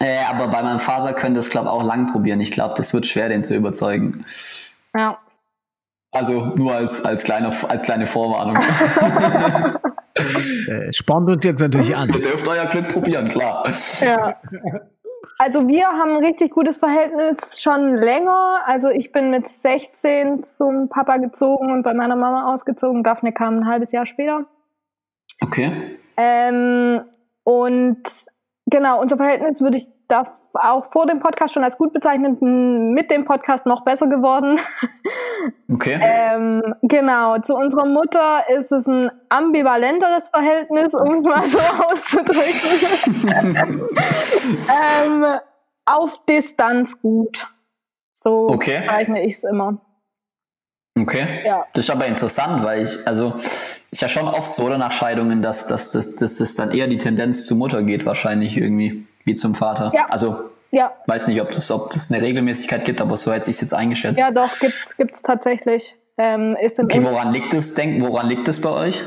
Äh, 0.00 0.24
aber 0.28 0.48
bei 0.48 0.62
meinem 0.62 0.80
Vater 0.80 1.12
könnte 1.12 1.40
es, 1.40 1.50
glaube 1.50 1.66
ich, 1.66 1.72
auch 1.72 1.84
lang 1.84 2.06
probieren. 2.06 2.40
Ich 2.40 2.50
glaube, 2.50 2.74
das 2.76 2.92
wird 2.94 3.06
schwer, 3.06 3.28
den 3.28 3.44
zu 3.44 3.54
überzeugen. 3.54 4.24
Ja. 4.94 5.18
Also 6.12 6.52
nur 6.54 6.74
als, 6.74 7.04
als, 7.04 7.24
kleine, 7.24 7.52
als 7.68 7.84
kleine 7.84 8.06
Vorwarnung. 8.06 8.56
äh, 10.68 10.92
spornt 10.92 11.28
uns 11.28 11.44
jetzt 11.44 11.60
natürlich 11.60 11.96
an. 11.96 12.08
Ihr 12.08 12.20
dürft 12.20 12.46
euer 12.46 12.66
Glück 12.66 12.88
probieren, 12.88 13.26
klar. 13.28 13.64
Ja. 14.00 14.36
Also 15.38 15.68
wir 15.68 15.86
haben 15.86 16.12
ein 16.12 16.24
richtig 16.24 16.52
gutes 16.52 16.76
Verhältnis 16.76 17.60
schon 17.60 17.90
länger. 17.90 18.60
Also 18.66 18.90
ich 18.90 19.10
bin 19.10 19.30
mit 19.30 19.46
16 19.46 20.44
zum 20.44 20.88
Papa 20.88 21.16
gezogen 21.16 21.72
und 21.72 21.82
bei 21.82 21.94
meiner 21.94 22.16
Mama 22.16 22.52
ausgezogen. 22.52 23.02
Daphne 23.02 23.32
kam 23.32 23.58
ein 23.58 23.66
halbes 23.66 23.90
Jahr 23.90 24.06
später. 24.06 24.46
Okay. 25.42 25.72
Ähm, 26.16 27.02
und 27.42 28.02
genau, 28.66 29.00
unser 29.00 29.16
Verhältnis 29.16 29.60
würde 29.60 29.76
ich 29.76 29.86
da 30.08 30.22
auch 30.54 30.84
vor 30.84 31.06
dem 31.06 31.20
Podcast 31.20 31.54
schon 31.54 31.64
als 31.64 31.78
gut 31.78 31.92
bezeichnen, 31.92 32.92
mit 32.92 33.10
dem 33.10 33.24
Podcast 33.24 33.66
noch 33.66 33.84
besser 33.84 34.06
geworden. 34.08 34.58
Okay. 35.70 35.98
ähm, 36.00 36.62
genau, 36.80 37.36
zu 37.38 37.54
unserer 37.54 37.84
Mutter 37.84 38.48
ist 38.48 38.72
es 38.72 38.86
ein 38.86 39.10
ambivalenteres 39.28 40.30
Verhältnis, 40.30 40.94
um 40.94 41.14
es 41.14 41.24
mal 41.26 41.46
so 41.46 41.58
auszudrücken. 41.90 43.82
ähm, 45.04 45.26
auf 45.84 46.24
Distanz 46.24 46.98
gut. 47.02 47.46
So 48.14 48.48
okay. 48.48 48.80
bezeichne 48.80 49.22
ich 49.22 49.34
es 49.34 49.44
immer. 49.44 49.82
Okay. 50.98 51.42
Ja. 51.44 51.66
Das 51.74 51.84
ist 51.84 51.90
aber 51.90 52.06
interessant, 52.06 52.64
weil 52.64 52.84
ich, 52.84 53.06
also 53.06 53.34
ist 53.94 54.00
ja 54.00 54.08
schon 54.08 54.26
oft 54.26 54.52
so, 54.52 54.64
oder 54.64 54.76
nach 54.76 54.90
Scheidungen, 54.90 55.40
dass, 55.40 55.68
dass, 55.68 55.92
dass, 55.92 56.16
dass, 56.16 56.38
dass 56.38 56.54
dann 56.56 56.72
eher 56.72 56.88
die 56.88 56.98
Tendenz 56.98 57.46
zur 57.46 57.56
Mutter 57.56 57.84
geht, 57.84 58.04
wahrscheinlich 58.04 58.56
irgendwie, 58.56 59.06
wie 59.24 59.36
zum 59.36 59.54
Vater. 59.54 59.92
Ja. 59.94 60.06
Also 60.10 60.50
ja. 60.72 60.92
weiß 61.06 61.28
nicht, 61.28 61.40
ob 61.40 61.52
das, 61.52 61.70
ob 61.70 61.90
das 61.90 62.10
eine 62.10 62.20
Regelmäßigkeit 62.20 62.84
gibt, 62.84 63.00
aber 63.00 63.16
so 63.16 63.32
hätte 63.32 63.50
ich 63.50 63.56
es 63.56 63.60
jetzt 63.60 63.72
eingeschätzt. 63.72 64.18
Ja, 64.18 64.32
doch, 64.32 64.58
gibt's, 64.58 64.96
gibt's 64.96 65.22
tatsächlich. 65.22 65.96
Ähm, 66.18 66.56
ist 66.60 66.80
okay, 66.80 67.04
woran 67.04 67.32
liegt 67.32 67.54
es, 67.54 67.74
denk, 67.74 68.02
woran 68.02 68.28
liegt 68.28 68.48
es 68.48 68.60
bei 68.60 68.70
euch? 68.70 69.04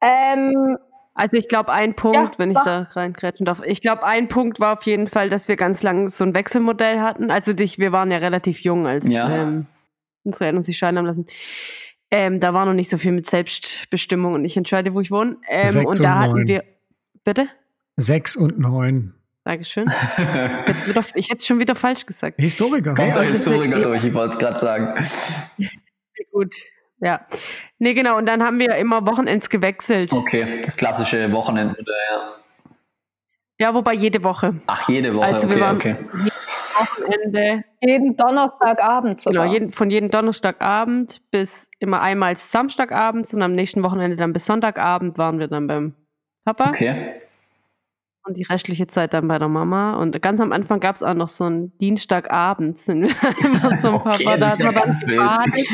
Ähm, 0.00 0.76
also 1.14 1.36
ich 1.36 1.46
glaube, 1.46 1.72
ein 1.72 1.94
Punkt, 1.94 2.16
ja, 2.16 2.30
wenn 2.38 2.50
ich 2.50 2.58
da 2.58 2.88
reinkrätschen 2.90 3.46
darf, 3.46 3.62
ich 3.64 3.80
glaube, 3.80 4.02
ein 4.02 4.26
Punkt 4.26 4.58
war 4.58 4.78
auf 4.78 4.82
jeden 4.82 5.06
Fall, 5.06 5.30
dass 5.30 5.46
wir 5.46 5.54
ganz 5.54 5.84
lange 5.84 6.08
so 6.08 6.24
ein 6.24 6.34
Wechselmodell 6.34 7.00
hatten. 7.00 7.30
Also 7.30 7.52
dich, 7.52 7.78
wir 7.78 7.92
waren 7.92 8.10
ja 8.10 8.18
relativ 8.18 8.62
jung, 8.62 8.88
als 8.88 9.08
ja. 9.08 9.28
ähm, 9.28 9.66
unsere 10.24 10.46
Eltern 10.46 10.64
sich 10.64 10.76
scheiden 10.76 10.98
haben 10.98 11.06
lassen. 11.06 11.26
Ähm, 12.10 12.40
da 12.40 12.54
war 12.54 12.64
noch 12.64 12.72
nicht 12.72 12.88
so 12.90 12.96
viel 12.98 13.12
mit 13.12 13.26
Selbstbestimmung 13.26 14.32
und 14.34 14.44
ich 14.44 14.56
entscheide, 14.56 14.94
wo 14.94 15.00
ich 15.00 15.10
wohne. 15.10 15.36
Ähm, 15.48 15.84
und 15.86 16.00
da 16.00 16.14
neun. 16.14 16.22
hatten 16.22 16.48
wir. 16.48 16.64
Bitte? 17.24 17.48
Sechs 17.96 18.34
und 18.36 18.58
neun. 18.58 19.14
Dankeschön. 19.44 19.86
Jetzt 20.66 20.88
wieder, 20.88 21.04
ich 21.14 21.26
hätte 21.28 21.38
es 21.38 21.46
schon 21.46 21.58
wieder 21.58 21.74
falsch 21.74 22.06
gesagt. 22.06 22.36
Historiker. 22.38 22.94
Kommt 22.94 23.14
der 23.14 23.22
also 23.22 23.32
Historiker 23.34 23.76
wir- 23.76 23.82
durch, 23.82 24.04
ich 24.04 24.14
wollte 24.14 24.32
es 24.34 24.38
gerade 24.38 24.58
sagen. 24.58 24.94
Gut. 26.32 26.54
Ja. 27.00 27.26
Nee, 27.78 27.94
genau. 27.94 28.16
Und 28.18 28.26
dann 28.26 28.42
haben 28.42 28.58
wir 28.58 28.76
immer 28.76 29.06
Wochenends 29.06 29.48
gewechselt. 29.50 30.12
Okay, 30.12 30.46
das 30.64 30.76
klassische 30.76 31.30
Wochenende, 31.32 31.76
ja. 32.10 32.34
Ja, 33.60 33.74
wobei 33.74 33.94
jede 33.94 34.22
Woche. 34.22 34.54
Ach, 34.66 34.88
jede 34.88 35.14
Woche, 35.14 35.24
Also 35.26 35.48
wir 35.48 35.56
okay, 35.56 35.60
waren 35.60 35.76
okay. 35.76 35.96
Wochenende, 36.80 37.64
Jeden 37.80 38.16
Donnerstagabend 38.16 39.18
sogar. 39.20 39.42
genau, 39.44 39.52
jeden, 39.54 39.70
von 39.70 39.90
jedem 39.90 40.10
Donnerstagabend 40.10 41.20
bis 41.30 41.68
immer 41.78 42.00
einmal 42.00 42.36
Samstagabend 42.36 43.32
und 43.34 43.42
am 43.42 43.54
nächsten 43.54 43.82
Wochenende 43.82 44.16
dann 44.16 44.32
bis 44.32 44.46
Sonntagabend 44.46 45.18
waren 45.18 45.38
wir 45.38 45.48
dann 45.48 45.66
beim 45.66 45.94
Papa 46.44 46.70
Okay. 46.70 46.94
und 48.26 48.36
die 48.36 48.42
restliche 48.42 48.86
Zeit 48.86 49.14
dann 49.14 49.28
bei 49.28 49.38
der 49.38 49.48
Mama. 49.48 49.94
Und 49.94 50.20
ganz 50.22 50.40
am 50.40 50.52
Anfang 50.52 50.80
gab 50.80 50.96
es 50.96 51.02
auch 51.02 51.14
noch 51.14 51.28
so 51.28 51.44
einen 51.44 51.76
Dienstagabend, 51.78 52.78
sind 52.78 53.02
wir 53.02 53.10
immer 53.44 53.78
zum 53.78 53.94
Okay, 53.94 54.24
Papa, 54.24 54.36
da 54.38 54.50
hat 54.50 54.58
man 54.60 54.74
dann 54.74 54.94
gebadet. 54.94 55.68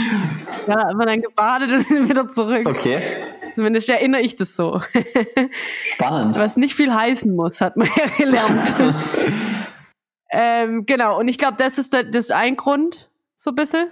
Ja, 0.67 0.75
hat 0.89 0.95
man 0.97 1.07
dann 1.07 1.23
gebadet 1.23 1.71
und 1.73 1.81
sind 1.89 2.09
wieder 2.09 2.29
zurück. 2.29 2.63
Okay, 2.67 2.99
Zumindest 3.57 3.89
erinnere 3.89 4.21
ich 4.21 4.35
das 4.35 4.57
so. 4.57 4.81
spannend. 5.93 6.37
Was 6.37 6.57
nicht 6.57 6.75
viel 6.75 6.93
heißen 6.93 7.35
muss, 7.37 7.61
hat 7.61 7.77
man 7.77 7.87
ja 7.97 8.05
gelernt. 8.19 8.95
Ähm, 10.33 10.87
genau, 10.87 11.19
und 11.19 11.29
ich 11.29 11.39
glaube, 11.39 11.57
das 11.59 11.79
ist 11.79 11.93
das 11.93 12.05
ist 12.05 12.33
ein 12.33 12.57
Grund, 12.57 13.11
so 13.37 13.51
ein 13.51 13.55
bisschen. 13.55 13.89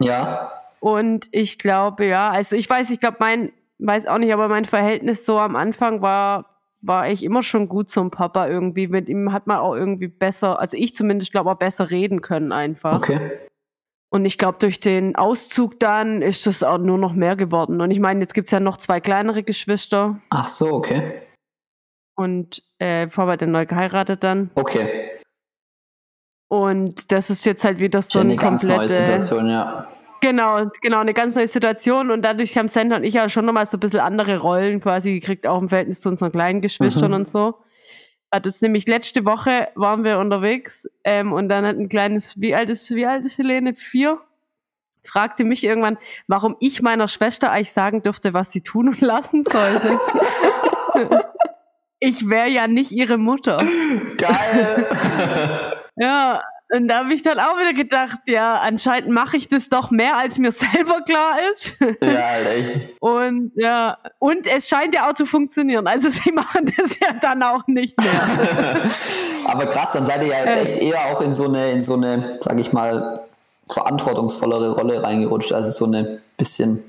Ja, 0.00 0.52
Und 0.80 1.28
ich 1.32 1.58
glaube, 1.58 2.06
ja, 2.06 2.30
also 2.30 2.56
ich 2.56 2.68
weiß, 2.68 2.90
ich 2.90 3.00
glaube, 3.00 3.16
mein, 3.20 3.52
weiß 3.78 4.06
auch 4.06 4.18
nicht, 4.18 4.32
aber 4.32 4.48
mein 4.48 4.64
Verhältnis 4.66 5.24
so 5.24 5.38
am 5.38 5.56
Anfang 5.56 6.02
war, 6.02 6.60
war 6.82 7.08
ich 7.08 7.22
immer 7.24 7.42
schon 7.42 7.68
gut 7.68 7.88
zum 7.88 8.10
Papa 8.10 8.48
irgendwie. 8.48 8.88
Mit 8.88 9.08
ihm 9.08 9.32
hat 9.32 9.46
man 9.46 9.58
auch 9.58 9.74
irgendwie 9.74 10.08
besser, 10.08 10.58
also 10.60 10.76
ich 10.76 10.94
zumindest 10.94 11.32
glaube 11.32 11.50
auch 11.50 11.56
besser 11.58 11.90
reden 11.90 12.20
können 12.20 12.52
einfach. 12.52 12.96
okay. 12.96 13.32
Und 14.10 14.26
ich 14.26 14.38
glaube, 14.38 14.58
durch 14.58 14.78
den 14.78 15.16
Auszug 15.16 15.80
dann 15.80 16.22
ist 16.22 16.46
das 16.46 16.62
auch 16.62 16.78
nur 16.78 16.98
noch 16.98 17.14
mehr 17.14 17.34
geworden. 17.34 17.80
Und 17.80 17.90
ich 17.90 17.98
meine, 17.98 18.20
jetzt 18.20 18.34
gibt's 18.34 18.52
ja 18.52 18.60
noch 18.60 18.76
zwei 18.76 19.00
kleinere 19.00 19.42
Geschwister 19.42 20.20
Ach 20.30 20.46
so, 20.46 20.72
okay. 20.72 21.02
und 22.14 22.62
äh, 22.78 23.06
Papa 23.08 23.32
hat 23.32 23.40
ja 23.40 23.46
neu 23.48 23.66
geheiratet 23.66 24.22
dann. 24.22 24.50
Okay. 24.54 25.10
Und 26.48 27.10
das 27.12 27.30
ist 27.30 27.44
jetzt 27.46 27.64
halt 27.64 27.78
wieder 27.78 28.02
so 28.02 28.18
Ja, 28.18 28.24
eine 28.24 28.36
ganz 28.36 28.62
neue 28.62 28.78
komplette. 28.78 28.94
Situation, 29.02 29.48
ja. 29.50 29.86
Genau, 30.20 30.70
genau, 30.80 30.98
eine 31.00 31.12
ganz 31.14 31.34
neue 31.36 31.48
Situation. 31.48 32.10
Und 32.10 32.22
dadurch 32.22 32.56
haben 32.56 32.68
Santa 32.68 32.96
und 32.96 33.04
ich 33.04 33.14
ja 33.14 33.28
schon 33.28 33.44
nochmal 33.44 33.66
so 33.66 33.76
ein 33.76 33.80
bisschen 33.80 34.00
andere 34.00 34.38
Rollen 34.38 34.80
quasi 34.80 35.12
gekriegt, 35.12 35.46
auch 35.46 35.60
im 35.60 35.68
Verhältnis 35.68 36.00
zu 36.00 36.08
unseren 36.08 36.32
kleinen 36.32 36.60
Geschwistern 36.60 37.10
Mhm. 37.10 37.16
und 37.16 37.28
so. 37.28 37.56
Hat 38.32 38.46
es 38.46 38.62
nämlich 38.62 38.88
letzte 38.88 39.24
Woche 39.26 39.68
waren 39.74 40.02
wir 40.02 40.18
unterwegs 40.18 40.88
ähm, 41.04 41.32
und 41.32 41.48
dann 41.48 41.64
hat 41.66 41.76
ein 41.76 41.88
kleines, 41.88 42.40
wie 42.40 42.54
alt 42.54 42.68
ist, 42.70 42.90
wie 42.94 43.06
alt 43.06 43.24
ist 43.24 43.38
Helene? 43.38 43.74
Vier? 43.74 44.18
Fragte 45.04 45.44
mich 45.44 45.62
irgendwann, 45.64 45.98
warum 46.26 46.56
ich 46.60 46.80
meiner 46.80 47.06
Schwester 47.08 47.52
eigentlich 47.52 47.72
sagen 47.72 48.02
dürfte, 48.02 48.32
was 48.32 48.50
sie 48.50 48.62
tun 48.62 48.88
und 48.88 49.00
lassen 49.02 49.42
sollte. 49.44 50.00
ich 52.00 52.28
wäre 52.30 52.48
ja 52.48 52.66
nicht 52.66 52.92
ihre 52.92 53.18
Mutter. 53.18 53.62
Geil. 54.16 54.86
Ja, 55.96 56.42
und 56.74 56.88
da 56.88 57.00
habe 57.00 57.14
ich 57.14 57.22
dann 57.22 57.38
auch 57.38 57.56
wieder 57.60 57.72
gedacht, 57.72 58.18
ja, 58.26 58.56
anscheinend 58.56 59.10
mache 59.10 59.36
ich 59.36 59.48
das 59.48 59.68
doch 59.68 59.90
mehr, 59.90 60.16
als 60.16 60.38
mir 60.38 60.50
selber 60.52 61.02
klar 61.02 61.36
ist. 61.52 61.76
ja, 62.00 62.08
halt 62.26 62.46
echt. 62.48 63.00
Und 63.00 63.52
ja, 63.54 63.98
und 64.18 64.46
es 64.46 64.68
scheint 64.68 64.94
ja 64.94 65.08
auch 65.08 65.14
zu 65.14 65.24
funktionieren. 65.26 65.86
Also 65.86 66.08
sie 66.10 66.32
machen 66.32 66.72
das 66.76 66.98
ja 66.98 67.12
dann 67.20 67.42
auch 67.42 67.66
nicht 67.66 67.98
mehr. 68.00 68.10
Aber 69.46 69.66
krass, 69.66 69.92
dann 69.92 70.06
seid 70.06 70.22
ihr 70.22 70.28
ja 70.28 70.44
jetzt 70.44 70.72
echt 70.72 70.82
eher 70.82 70.98
auch 71.06 71.20
in 71.20 71.32
so 71.34 71.44
eine, 71.44 71.70
in 71.70 71.82
so 71.82 71.94
eine, 71.94 72.38
sag 72.40 72.58
ich 72.58 72.72
mal, 72.72 73.20
verantwortungsvollere 73.70 74.72
Rolle 74.72 75.02
reingerutscht. 75.02 75.52
Also 75.52 75.70
so 75.70 75.84
eine 75.84 76.20
bisschen. 76.36 76.82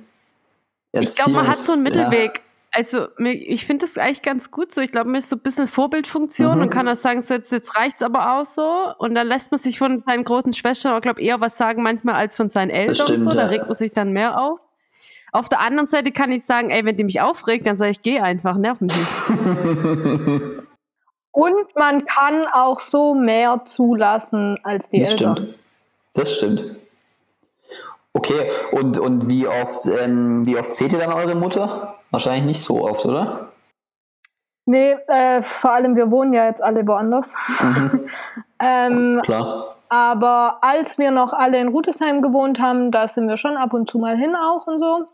Ich 0.93 1.15
glaube, 1.15 1.31
man 1.31 1.47
hat 1.47 1.55
so 1.57 1.73
einen 1.73 1.85
Erziehungs- 1.85 1.89
Mittelweg. 2.09 2.41
Also 2.77 3.07
mir, 3.17 3.31
ich 3.33 3.65
finde 3.65 3.85
das 3.85 3.97
eigentlich 3.97 4.21
ganz 4.21 4.51
gut 4.51 4.73
so. 4.73 4.81
Ich 4.81 4.91
glaube, 4.91 5.09
man 5.09 5.19
ist 5.19 5.29
so 5.29 5.37
ein 5.37 5.41
bisschen 5.41 5.65
Vorbildfunktion 5.67 6.57
Mhm. 6.57 6.61
und 6.63 6.69
kann 6.71 6.87
auch 6.89 6.95
sagen, 6.97 7.21
so 7.21 7.33
jetzt, 7.33 7.51
jetzt 7.53 7.75
reicht's 7.77 8.01
aber 8.01 8.37
auch 8.37 8.45
so. 8.45 8.93
Und 8.97 9.15
dann 9.15 9.27
lässt 9.27 9.51
man 9.51 9.59
sich 9.59 9.79
von 9.79 10.03
seinen 10.05 10.25
großen 10.25 10.51
Schwestern 10.53 10.99
glaube 11.01 11.21
eher 11.21 11.39
was 11.39 11.55
sagen 11.57 11.83
manchmal 11.83 12.15
als 12.15 12.35
von 12.35 12.49
seinen 12.49 12.69
Eltern. 12.71 12.95
stimmt, 13.07 13.19
so. 13.19 13.29
Da 13.31 13.43
ja. 13.43 13.45
regt 13.47 13.65
man 13.67 13.75
sich 13.75 13.91
dann 13.91 14.11
mehr 14.11 14.37
auf. 14.39 14.59
Auf 15.31 15.47
der 15.49 15.61
anderen 15.61 15.87
Seite 15.87 16.11
kann 16.11 16.31
ich 16.33 16.43
sagen, 16.43 16.69
ey, 16.69 16.83
wenn 16.85 16.97
die 16.97 17.03
mich 17.05 17.21
aufregt, 17.21 17.65
dann 17.65 17.75
sage 17.77 17.91
ich, 17.91 18.01
geh 18.01 18.19
einfach, 18.19 18.57
nerv 18.57 18.79
mich 18.81 18.93
nicht. 18.95 19.07
Und 21.31 21.75
man 21.75 22.05
kann 22.05 22.45
auch 22.53 22.79
so 22.79 23.13
mehr 23.13 23.61
zulassen 23.65 24.57
als 24.63 24.89
die 24.89 24.99
Das 24.99 25.11
Eltern. 25.11 25.35
stimmt. 25.37 25.55
Das 26.13 26.35
stimmt. 26.35 26.63
Okay, 28.15 28.49
und, 28.71 28.97
und 28.97 29.27
wie 29.27 29.45
oft, 29.45 29.87
ähm, 29.87 30.45
wie 30.45 30.57
oft 30.57 30.73
seht 30.73 30.93
ihr 30.93 30.99
dann 30.99 31.11
eure 31.11 31.35
Mutter? 31.35 31.95
Wahrscheinlich 32.11 32.45
nicht 32.45 32.63
so 32.63 32.87
oft, 32.87 33.05
oder? 33.05 33.51
Nee, 34.65 34.93
äh, 35.07 35.41
vor 35.41 35.73
allem 35.73 35.97
wir 35.97 36.09
wohnen 36.11 36.31
ja 36.31 36.45
jetzt 36.45 36.63
alle 36.63 36.87
woanders. 36.87 37.35
Mhm. 37.59 38.05
ähm, 38.61 39.19
Klar. 39.21 39.75
aber 39.89 40.59
als 40.61 40.97
wir 40.97 41.11
noch 41.11 41.33
alle 41.33 41.59
in 41.59 41.67
Rutesheim 41.67 42.21
gewohnt 42.21 42.61
haben, 42.61 42.89
da 42.89 43.09
sind 43.09 43.27
wir 43.27 43.35
schon 43.35 43.57
ab 43.57 43.73
und 43.73 43.89
zu 43.89 43.99
mal 43.99 44.15
hin 44.15 44.33
auch 44.33 44.65
und 44.65 44.79
so. 44.79 45.07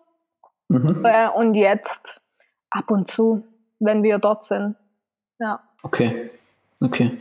Mhm. 0.67 1.03
Äh, 1.03 1.29
und 1.29 1.55
jetzt 1.55 2.21
ab 2.69 2.91
und 2.91 3.07
zu, 3.07 3.43
wenn 3.79 4.03
wir 4.03 4.19
dort 4.19 4.43
sind. 4.43 4.75
Ja. 5.39 5.59
Okay. 5.81 6.29
Okay. 6.79 7.17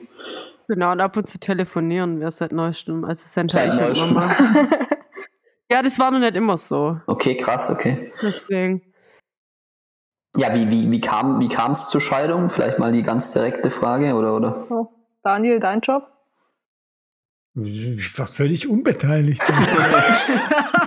Genau, 0.69 0.93
und 0.93 1.01
ab 1.01 1.17
und 1.17 1.27
zu 1.27 1.41
telefonieren 1.41 2.21
wir 2.21 2.31
seit 2.33 2.53
neuestem. 2.53 3.07
Also 3.07 3.25
Santa 3.27 3.55
Seit 3.55 3.97
ich 3.97 4.03
und 4.03 4.13
neuestem. 4.13 4.69
Ja, 5.71 5.83
das 5.83 5.99
war 5.99 6.11
noch 6.11 6.19
nicht 6.19 6.37
immer 6.37 6.59
so. 6.59 7.01
Okay, 7.07 7.37
krass, 7.37 7.71
okay. 7.71 8.13
Deswegen. 8.23 8.83
Ja, 10.37 10.55
wie, 10.55 10.71
wie, 10.71 10.91
wie 10.91 11.01
kam 11.01 11.41
wie 11.41 11.49
es 11.73 11.89
zur 11.89 12.01
Scheidung? 12.01 12.51
Vielleicht 12.51 12.79
mal 12.79 12.93
die 12.93 13.03
ganz 13.03 13.33
direkte 13.33 13.71
Frage, 13.71 14.15
oder? 14.15 14.35
oder? 14.37 14.67
So. 14.69 14.93
Daniel, 15.23 15.61
dein 15.61 15.81
Job? 15.81 16.09
Ich 17.55 18.19
war 18.19 18.27
völlig 18.27 18.69
unbeteiligt. 18.69 19.43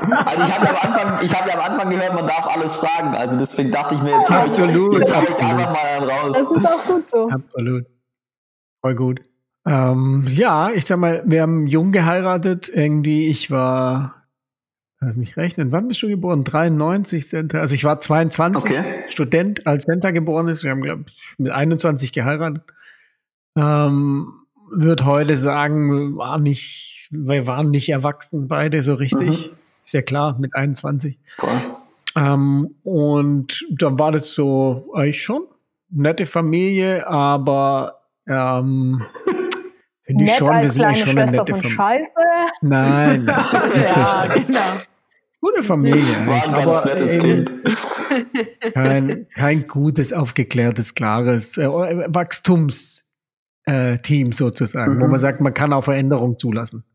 Also 0.04 0.44
ich 0.44 0.54
habe 0.54 0.66
ja, 0.66 0.72
am 0.72 0.92
Anfang- 0.92 1.26
ich 1.26 1.34
hab 1.34 1.48
ja 1.48 1.54
am 1.54 1.72
Anfang 1.72 1.90
gehört, 1.90 2.14
man 2.14 2.28
darf 2.28 2.46
alles 2.46 2.76
fragen. 2.76 3.16
Also 3.16 3.38
deswegen 3.38 3.72
dachte 3.72 3.96
ich 3.96 4.02
mir, 4.02 4.18
jetzt 4.18 4.30
hau 4.30 4.44
ich, 4.44 4.50
Absolut, 4.52 4.98
jetzt 4.98 5.16
hau 5.16 5.22
ich 5.24 5.34
einfach 5.38 5.72
mal 5.72 5.80
einen 5.86 6.10
raus. 6.10 6.34
Das 6.34 6.64
ist 6.64 6.68
auch 6.92 6.96
gut 6.96 7.08
so. 7.08 7.30
Absolut. 7.30 7.86
Voll 8.82 8.96
gut. 8.96 9.22
Ähm, 9.66 10.28
ja, 10.30 10.72
ich 10.72 10.86
sag 10.86 10.98
mal, 10.98 11.24
wir 11.26 11.42
haben 11.42 11.68
jung 11.68 11.94
geheiratet. 11.94 12.68
Irgendwie, 12.68 13.28
ich 13.30 13.50
war, 13.50 14.23
lass 15.06 15.16
mich 15.16 15.38
rechnen, 15.38 15.72
wann 15.72 15.88
bist 15.88 16.02
du 16.02 16.08
geboren? 16.08 16.44
93 16.44 17.28
Center. 17.28 17.62
Also 17.62 17.76
ich 17.76 17.84
war 17.84 18.00
22, 18.00 18.64
Okay. 18.64 18.84
Student, 19.10 19.66
als 19.68 19.84
Center 19.86 20.12
geboren 20.12 20.48
ist. 20.48 20.64
Wir 20.64 20.72
haben, 20.72 20.82
glaube 20.82 21.06
ich, 21.08 21.22
mit 21.38 21.52
21 21.52 22.12
geheiratet. 22.14 22.64
Ähm, 23.58 24.34
würde 24.72 25.06
heute 25.06 25.38
sagen, 25.38 26.18
war 26.18 26.40
nicht, 26.40 27.10
wir 27.12 27.46
waren 27.48 27.70
nicht 27.70 27.90
erwachsen 27.90 28.48
beide 28.48 28.82
so 28.82 28.96
richtig. 28.96 29.52
Mhm. 29.52 29.58
Ist 29.86 29.94
ja 29.94 30.02
klar, 30.02 30.38
mit 30.40 30.56
21. 30.56 31.20
Voll. 31.38 31.50
Ähm, 32.16 32.76
und 32.84 33.66
dann 33.72 34.00
war 34.00 34.12
das 34.12 34.34
so 34.34 34.92
eigentlich 34.96 35.22
schon 35.22 35.44
nette 35.90 36.26
Familie, 36.26 37.08
aber 37.08 38.00
ähm, 38.28 39.04
finde 40.04 40.24
ich 40.24 40.30
Nett 40.30 40.38
schon, 40.40 40.50
als 40.50 40.76
kleine 40.76 40.96
Schwester 40.96 41.46
von 41.46 41.56
Familie. 41.56 41.76
Scheiße. 41.76 42.12
Nein, 42.62 43.26
nein, 43.26 43.46
Ja, 43.76 44.28
genau. 44.34 44.60
Gute 45.44 45.62
Familie. 45.62 46.02
War 46.26 46.42
ein 46.58 46.66
ganz 46.66 46.86
nettes 46.86 47.16
eben 47.16 47.46
Kind. 47.46 47.54
kein, 48.74 49.28
kein 49.36 49.68
gutes, 49.68 50.14
aufgeklärtes, 50.14 50.96
klares 50.96 51.58
äh, 51.58 51.68
Wachstumsteam 51.68 53.04
äh, 53.66 54.32
sozusagen, 54.32 55.02
wo 55.02 55.06
Mhm. 55.06 55.12
man 55.12 55.20
sagt, 55.20 55.42
man 55.42 55.54
kann 55.54 55.74
auch 55.74 55.84
Veränderung 55.84 56.40
zulassen. 56.40 56.86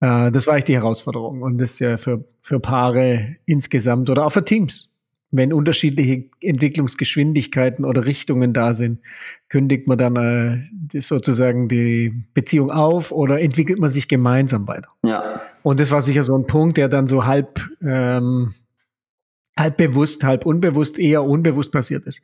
Äh, 0.00 0.32
das 0.32 0.48
war 0.48 0.56
echt 0.56 0.66
die 0.66 0.74
Herausforderung. 0.76 1.42
Und 1.42 1.58
das 1.58 1.72
ist 1.72 1.78
ja 1.78 1.96
für, 1.96 2.24
für 2.42 2.58
Paare 2.58 3.36
insgesamt 3.46 4.10
oder 4.10 4.26
auch 4.26 4.32
für 4.32 4.44
Teams. 4.44 4.88
Wenn 5.30 5.52
unterschiedliche 5.52 6.24
Entwicklungsgeschwindigkeiten 6.40 7.84
oder 7.84 8.04
Richtungen 8.04 8.52
da 8.52 8.74
sind, 8.74 8.98
kündigt 9.48 9.86
man 9.86 9.96
dann 9.96 10.16
äh, 10.16 11.00
sozusagen 11.00 11.68
die 11.68 12.12
Beziehung 12.34 12.72
auf 12.72 13.12
oder 13.12 13.40
entwickelt 13.40 13.78
man 13.78 13.90
sich 13.90 14.08
gemeinsam 14.08 14.66
weiter. 14.66 14.88
Ja. 15.06 15.40
Und 15.62 15.80
das 15.80 15.90
war 15.90 16.02
sicher 16.02 16.22
so 16.22 16.36
ein 16.36 16.46
Punkt, 16.46 16.76
der 16.76 16.88
dann 16.88 17.06
so 17.06 17.26
halb, 17.26 17.60
ähm, 17.82 18.54
halb 19.58 19.76
bewusst, 19.76 20.24
halb 20.24 20.46
unbewusst, 20.46 20.98
eher 20.98 21.24
unbewusst 21.24 21.72
passiert 21.72 22.06
ist. 22.06 22.20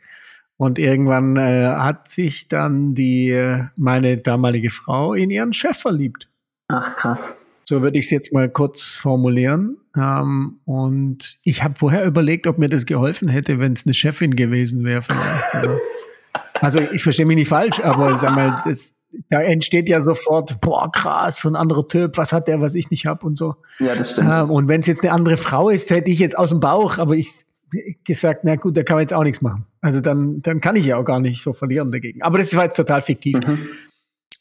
Und 0.56 0.78
irgendwann 0.78 1.36
äh, 1.36 1.66
hat 1.66 2.08
sich 2.08 2.48
dann 2.48 2.94
die, 2.94 3.30
äh, 3.30 3.64
meine 3.76 4.16
damalige 4.16 4.70
Frau 4.70 5.12
in 5.12 5.30
ihren 5.30 5.52
Chef 5.52 5.76
verliebt. 5.76 6.28
Ach, 6.68 6.96
krass. 6.96 7.42
So 7.64 7.82
würde 7.82 7.98
ich 7.98 8.06
es 8.06 8.10
jetzt 8.10 8.32
mal 8.32 8.48
kurz 8.48 8.96
formulieren. 8.96 9.76
Ähm, 9.96 10.60
und 10.64 11.38
ich 11.42 11.62
habe 11.62 11.74
vorher 11.76 12.06
überlegt, 12.06 12.46
ob 12.46 12.58
mir 12.58 12.68
das 12.68 12.86
geholfen 12.86 13.28
hätte, 13.28 13.58
wenn 13.58 13.74
es 13.74 13.84
eine 13.84 13.94
Chefin 13.94 14.34
gewesen 14.34 14.84
wäre 14.84 15.02
vielleicht. 15.02 15.78
Also 16.60 16.80
ich 16.80 17.02
verstehe 17.02 17.26
mich 17.26 17.36
nicht 17.36 17.48
falsch, 17.48 17.80
aber 17.80 18.16
sag 18.16 18.34
mal, 18.34 18.62
das, 18.64 18.94
da 19.28 19.40
entsteht 19.40 19.88
ja 19.88 20.00
sofort, 20.02 20.60
boah, 20.60 20.90
krass, 20.90 21.40
so 21.40 21.48
ein 21.48 21.56
anderer 21.56 21.86
Typ, 21.86 22.16
was 22.16 22.32
hat 22.32 22.48
der, 22.48 22.60
was 22.60 22.74
ich 22.74 22.90
nicht 22.90 23.06
hab 23.06 23.24
und 23.24 23.36
so. 23.36 23.56
Ja, 23.78 23.94
das 23.94 24.12
stimmt. 24.12 24.30
Ähm, 24.32 24.50
und 24.50 24.68
wenn 24.68 24.80
es 24.80 24.86
jetzt 24.86 25.02
eine 25.02 25.12
andere 25.12 25.36
Frau 25.36 25.70
ist, 25.70 25.90
hätte 25.90 26.10
ich 26.10 26.18
jetzt 26.18 26.38
aus 26.38 26.50
dem 26.50 26.60
Bauch, 26.60 26.98
aber 26.98 27.14
ich 27.14 27.44
gesagt, 28.04 28.40
na 28.44 28.56
gut, 28.56 28.76
da 28.76 28.82
kann 28.82 28.96
man 28.96 29.02
jetzt 29.02 29.12
auch 29.12 29.24
nichts 29.24 29.42
machen. 29.42 29.66
Also 29.80 30.00
dann, 30.00 30.38
dann 30.40 30.60
kann 30.60 30.76
ich 30.76 30.86
ja 30.86 30.96
auch 30.96 31.04
gar 31.04 31.20
nicht 31.20 31.42
so 31.42 31.52
verlieren 31.52 31.90
dagegen. 31.90 32.22
Aber 32.22 32.38
das 32.38 32.54
war 32.54 32.64
jetzt 32.64 32.76
total 32.76 33.00
fiktiv. 33.00 33.38
Mhm. 33.46 33.58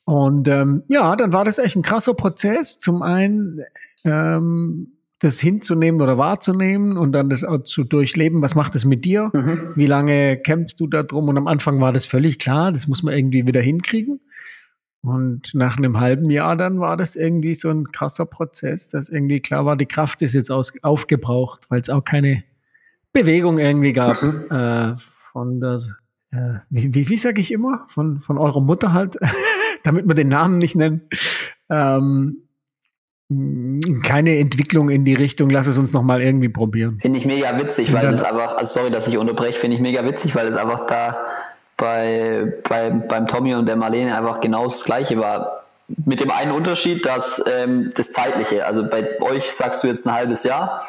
Und 0.05 0.47
ähm, 0.47 0.83
ja, 0.87 1.15
dann 1.15 1.33
war 1.33 1.43
das 1.43 1.57
echt 1.57 1.75
ein 1.75 1.81
krasser 1.81 2.13
Prozess. 2.13 2.77
Zum 2.77 3.01
einen 3.01 3.61
ähm, 4.03 4.95
das 5.19 5.39
hinzunehmen 5.39 6.01
oder 6.01 6.17
wahrzunehmen 6.17 6.97
und 6.97 7.13
dann 7.13 7.29
das 7.29 7.43
auch 7.43 7.63
zu 7.63 7.83
durchleben. 7.83 8.41
Was 8.41 8.53
macht 8.53 8.75
es 8.75 8.85
mit 8.85 9.05
dir? 9.05 9.31
Mhm. 9.33 9.71
Wie 9.75 9.87
lange 9.87 10.37
kämpfst 10.37 10.79
du 10.79 10.87
da 10.87 11.03
drum? 11.03 11.29
Und 11.29 11.37
am 11.37 11.47
Anfang 11.47 11.81
war 11.81 11.91
das 11.91 12.05
völlig 12.05 12.37
klar, 12.37 12.71
das 12.71 12.87
muss 12.87 13.01
man 13.01 13.15
irgendwie 13.15 13.47
wieder 13.47 13.61
hinkriegen. 13.61 14.19
Und 15.05 15.53
nach 15.53 15.77
einem 15.77 15.99
halben 15.99 16.31
Jahr 16.31 16.55
dann 16.55 16.79
war 16.79 16.97
das 16.97 17.15
irgendwie 17.15 17.53
so 17.53 17.69
ein 17.69 17.91
krasser 17.91 18.25
Prozess, 18.25 18.89
dass 18.89 19.09
irgendwie 19.09 19.37
klar 19.37 19.63
war, 19.63 19.75
die 19.75 19.85
Kraft 19.85 20.23
ist 20.23 20.33
jetzt 20.33 20.49
aus, 20.49 20.73
aufgebraucht, 20.81 21.69
weil 21.69 21.79
es 21.79 21.91
auch 21.91 22.03
keine 22.03 22.43
Bewegung 23.13 23.59
irgendwie 23.59 23.93
gab. 23.93 24.17
Äh, 24.51 24.95
von 25.31 25.59
der, 25.59 25.81
äh, 26.31 26.59
wie, 26.69 26.95
wie, 26.95 27.09
wie 27.09 27.17
sage 27.17 27.41
ich 27.41 27.51
immer? 27.51 27.85
Von, 27.89 28.19
von 28.19 28.37
eurer 28.37 28.61
Mutter 28.61 28.93
halt, 28.93 29.17
damit 29.83 30.07
wir 30.07 30.15
den 30.15 30.29
Namen 30.29 30.57
nicht 30.57 30.75
nennen. 30.75 31.01
Ähm, 31.69 32.45
keine 34.03 34.37
Entwicklung 34.37 34.89
in 34.89 35.03
die 35.03 35.13
Richtung, 35.13 35.49
lass 35.49 35.67
es 35.67 35.77
uns 35.77 35.93
nochmal 35.93 36.21
irgendwie 36.21 36.49
probieren. 36.49 36.99
Finde 36.99 37.19
ich 37.19 37.25
mega 37.25 37.59
witzig, 37.59 37.91
weil 37.91 38.07
es 38.13 38.23
einfach, 38.23 38.57
also 38.57 38.79
sorry, 38.79 38.91
dass 38.91 39.07
ich 39.07 39.17
unterbreche, 39.17 39.59
finde 39.59 39.75
ich 39.75 39.81
mega 39.81 40.05
witzig, 40.05 40.35
weil 40.35 40.47
es 40.47 40.57
einfach 40.57 40.87
da 40.87 41.25
bei, 41.77 42.53
bei, 42.67 42.89
beim 42.89 43.27
Tommy 43.27 43.55
und 43.55 43.65
der 43.65 43.75
Marlene 43.75 44.17
einfach 44.17 44.41
genau 44.41 44.63
das 44.63 44.83
Gleiche 44.83 45.17
war. 45.19 45.63
Mit 45.87 46.19
dem 46.19 46.31
einen 46.31 46.51
Unterschied, 46.51 47.05
dass 47.05 47.43
ähm, 47.45 47.91
das 47.95 48.11
Zeitliche, 48.11 48.65
also 48.65 48.87
bei 48.89 49.05
euch 49.21 49.51
sagst 49.51 49.83
du 49.83 49.87
jetzt 49.87 50.07
ein 50.07 50.13
halbes 50.13 50.43
Jahr 50.43 50.81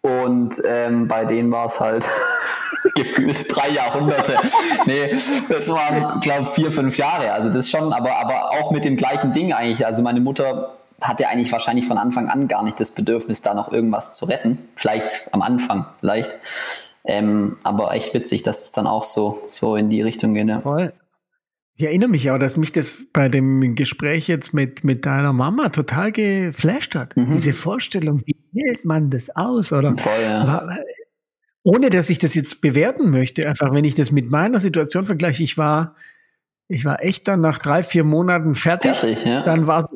und 0.00 0.60
ähm, 0.66 1.06
bei 1.08 1.24
denen 1.24 1.52
war 1.52 1.66
es 1.66 1.80
halt 1.80 2.08
gefühlt 2.94 3.46
drei 3.48 3.70
Jahrhunderte. 3.70 4.36
nee, 4.86 5.16
das 5.48 5.68
waren, 5.68 6.20
glaube 6.20 6.46
vier, 6.46 6.72
fünf 6.72 6.98
Jahre. 6.98 7.32
Also 7.32 7.50
das 7.50 7.70
schon, 7.70 7.92
aber, 7.92 8.16
aber 8.16 8.50
auch 8.50 8.70
mit 8.70 8.84
dem 8.84 8.96
gleichen 8.96 9.32
Ding 9.32 9.52
eigentlich. 9.52 9.86
Also 9.86 10.02
meine 10.02 10.20
Mutter 10.20 10.74
hatte 11.00 11.28
eigentlich 11.28 11.52
wahrscheinlich 11.52 11.86
von 11.86 11.98
Anfang 11.98 12.28
an 12.28 12.48
gar 12.48 12.62
nicht 12.62 12.78
das 12.80 12.92
Bedürfnis, 12.92 13.42
da 13.42 13.54
noch 13.54 13.72
irgendwas 13.72 14.14
zu 14.14 14.26
retten. 14.26 14.58
Vielleicht 14.76 15.28
am 15.32 15.42
Anfang, 15.42 15.86
vielleicht. 16.00 16.36
Ähm, 17.06 17.58
aber 17.62 17.92
echt 17.92 18.14
witzig, 18.14 18.42
dass 18.42 18.64
es 18.64 18.72
dann 18.72 18.86
auch 18.86 19.02
so, 19.02 19.42
so 19.46 19.76
in 19.76 19.90
die 19.90 20.02
Richtung 20.02 20.34
geht. 20.34 20.48
Ja. 20.48 20.60
Voll. 20.60 20.92
Ich 21.76 21.84
erinnere 21.84 22.08
mich 22.08 22.30
auch, 22.30 22.38
dass 22.38 22.56
mich 22.56 22.70
das 22.70 22.98
bei 23.12 23.28
dem 23.28 23.74
Gespräch 23.74 24.28
jetzt 24.28 24.54
mit, 24.54 24.84
mit 24.84 25.04
deiner 25.06 25.32
Mama 25.32 25.70
total 25.70 26.12
geflasht 26.12 26.94
hat. 26.94 27.16
Mhm. 27.16 27.32
Diese 27.34 27.52
Vorstellung, 27.52 28.22
wie 28.26 28.36
wählt 28.52 28.84
man 28.84 29.10
das 29.10 29.34
aus? 29.34 29.72
Oder 29.72 29.96
Voll, 29.96 30.12
ja. 30.22 30.68
ohne 31.64 31.90
dass 31.90 32.10
ich 32.10 32.20
das 32.20 32.34
jetzt 32.34 32.60
bewerten 32.60 33.10
möchte, 33.10 33.48
einfach 33.48 33.74
wenn 33.74 33.84
ich 33.84 33.96
das 33.96 34.12
mit 34.12 34.30
meiner 34.30 34.60
Situation 34.60 35.06
vergleiche, 35.06 35.42
ich 35.42 35.58
war, 35.58 35.96
ich 36.68 36.84
war 36.84 37.02
echt 37.02 37.26
dann 37.26 37.40
nach 37.40 37.58
drei, 37.58 37.82
vier 37.82 38.04
Monaten 38.04 38.54
fertig. 38.54 38.92
fertig 38.92 39.24
ja. 39.24 39.42
Dann 39.42 39.66
war 39.66 39.90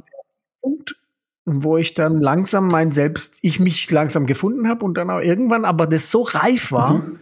wo 1.49 1.77
ich 1.77 1.95
dann 1.95 2.17
langsam 2.17 2.69
mein 2.69 2.91
Selbst, 2.91 3.39
ich 3.43 3.61
mich 3.61 3.91
langsam 3.91 4.27
gefunden 4.27 4.69
habe 4.69 4.85
und 4.85 4.95
dann 4.95 5.11
auch 5.11 5.21
irgendwann, 5.21 5.65
aber 5.65 5.87
das 5.87 6.11
so 6.11 6.23
reif 6.23 6.73
war, 6.73 6.95
mhm. 6.95 7.19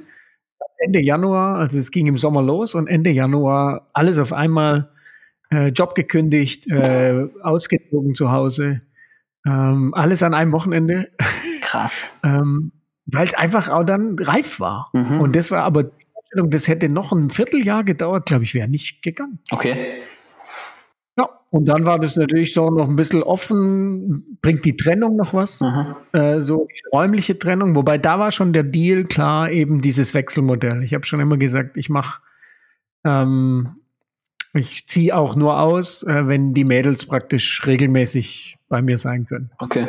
Ende 0.79 1.01
Januar, 1.01 1.57
also 1.57 1.79
es 1.79 1.91
ging 1.91 2.07
im 2.07 2.17
Sommer 2.17 2.43
los 2.43 2.75
und 2.75 2.87
Ende 2.87 3.11
Januar 3.11 3.89
alles 3.93 4.19
auf 4.19 4.33
einmal 4.33 4.91
äh, 5.51 5.69
Job 5.69 5.95
gekündigt, 5.95 6.69
äh, 6.69 7.29
ausgezogen 7.43 8.15
zu 8.15 8.31
Hause, 8.31 8.81
ähm, 9.47 9.95
alles 9.95 10.23
an 10.23 10.35
einem 10.35 10.53
Wochenende. 10.53 11.09
Krass. 11.63 12.21
ähm, 12.25 12.73
Weil 13.07 13.27
es 13.27 13.35
einfach 13.35 13.69
auch 13.69 13.85
dann 13.85 14.17
reif 14.19 14.61
war. 14.61 14.91
Mhm. 14.93 15.21
Und 15.21 15.37
das 15.37 15.51
war 15.51 15.63
aber 15.63 15.91
das 16.35 16.69
hätte 16.69 16.89
noch 16.89 17.13
ein 17.13 17.31
Vierteljahr 17.31 17.85
gedauert, 17.85 18.27
glaube 18.27 18.45
ich, 18.45 18.55
wäre 18.55 18.69
nicht 18.69 19.03
gegangen. 19.03 19.39
Okay. 19.51 20.03
Und 21.51 21.67
dann 21.67 21.87
war 21.87 21.99
das 21.99 22.17
natürlich 22.17 22.53
so 22.53 22.71
noch 22.71 22.89
ein 22.89 22.97
bisschen 22.97 23.23
offen. 23.23 24.39
Bringt 24.43 24.65
die 24.65 24.77
Trennung 24.77 25.17
noch 25.17 25.33
was? 25.33 25.63
Äh, 26.13 26.41
so 26.41 26.69
räumliche 26.93 27.39
Trennung. 27.39 27.77
Wobei 27.77 27.99
da 27.99 28.19
war 28.19 28.31
schon 28.31 28.53
der 28.53 28.65
Deal 28.65 29.05
klar, 29.05 29.51
eben 29.51 29.81
dieses 29.81 30.13
Wechselmodell. 30.13 30.83
Ich 30.83 30.93
habe 30.93 31.07
schon 31.07 31.21
immer 31.21 31.37
gesagt, 31.37 31.77
ich 31.77 31.89
mache, 31.89 32.21
ähm, 33.05 33.77
ich 34.55 34.87
ziehe 34.89 35.17
auch 35.17 35.37
nur 35.37 35.61
aus, 35.61 36.03
äh, 36.03 36.27
wenn 36.27 36.53
die 36.53 36.65
Mädels 36.65 37.07
praktisch 37.07 37.65
regelmäßig 37.67 38.59
bei 38.69 38.83
mir 38.83 38.99
sein 38.99 39.27
können. 39.27 39.51
Okay. 39.59 39.87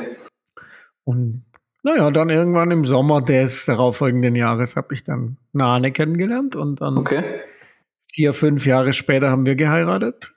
Und 1.03 1.43
naja, 1.83 2.11
dann 2.11 2.29
irgendwann 2.29 2.69
im 2.71 2.85
Sommer 2.85 3.21
des 3.21 3.65
darauffolgenden 3.65 4.35
Jahres 4.35 4.75
habe 4.75 4.93
ich 4.93 5.03
dann 5.03 5.37
Nane 5.53 5.91
kennengelernt 5.91 6.55
und 6.55 6.81
dann 6.81 6.97
okay. 6.97 7.23
vier, 8.11 8.33
fünf 8.33 8.65
Jahre 8.65 8.93
später 8.93 9.29
haben 9.29 9.45
wir 9.45 9.55
geheiratet. 9.55 10.33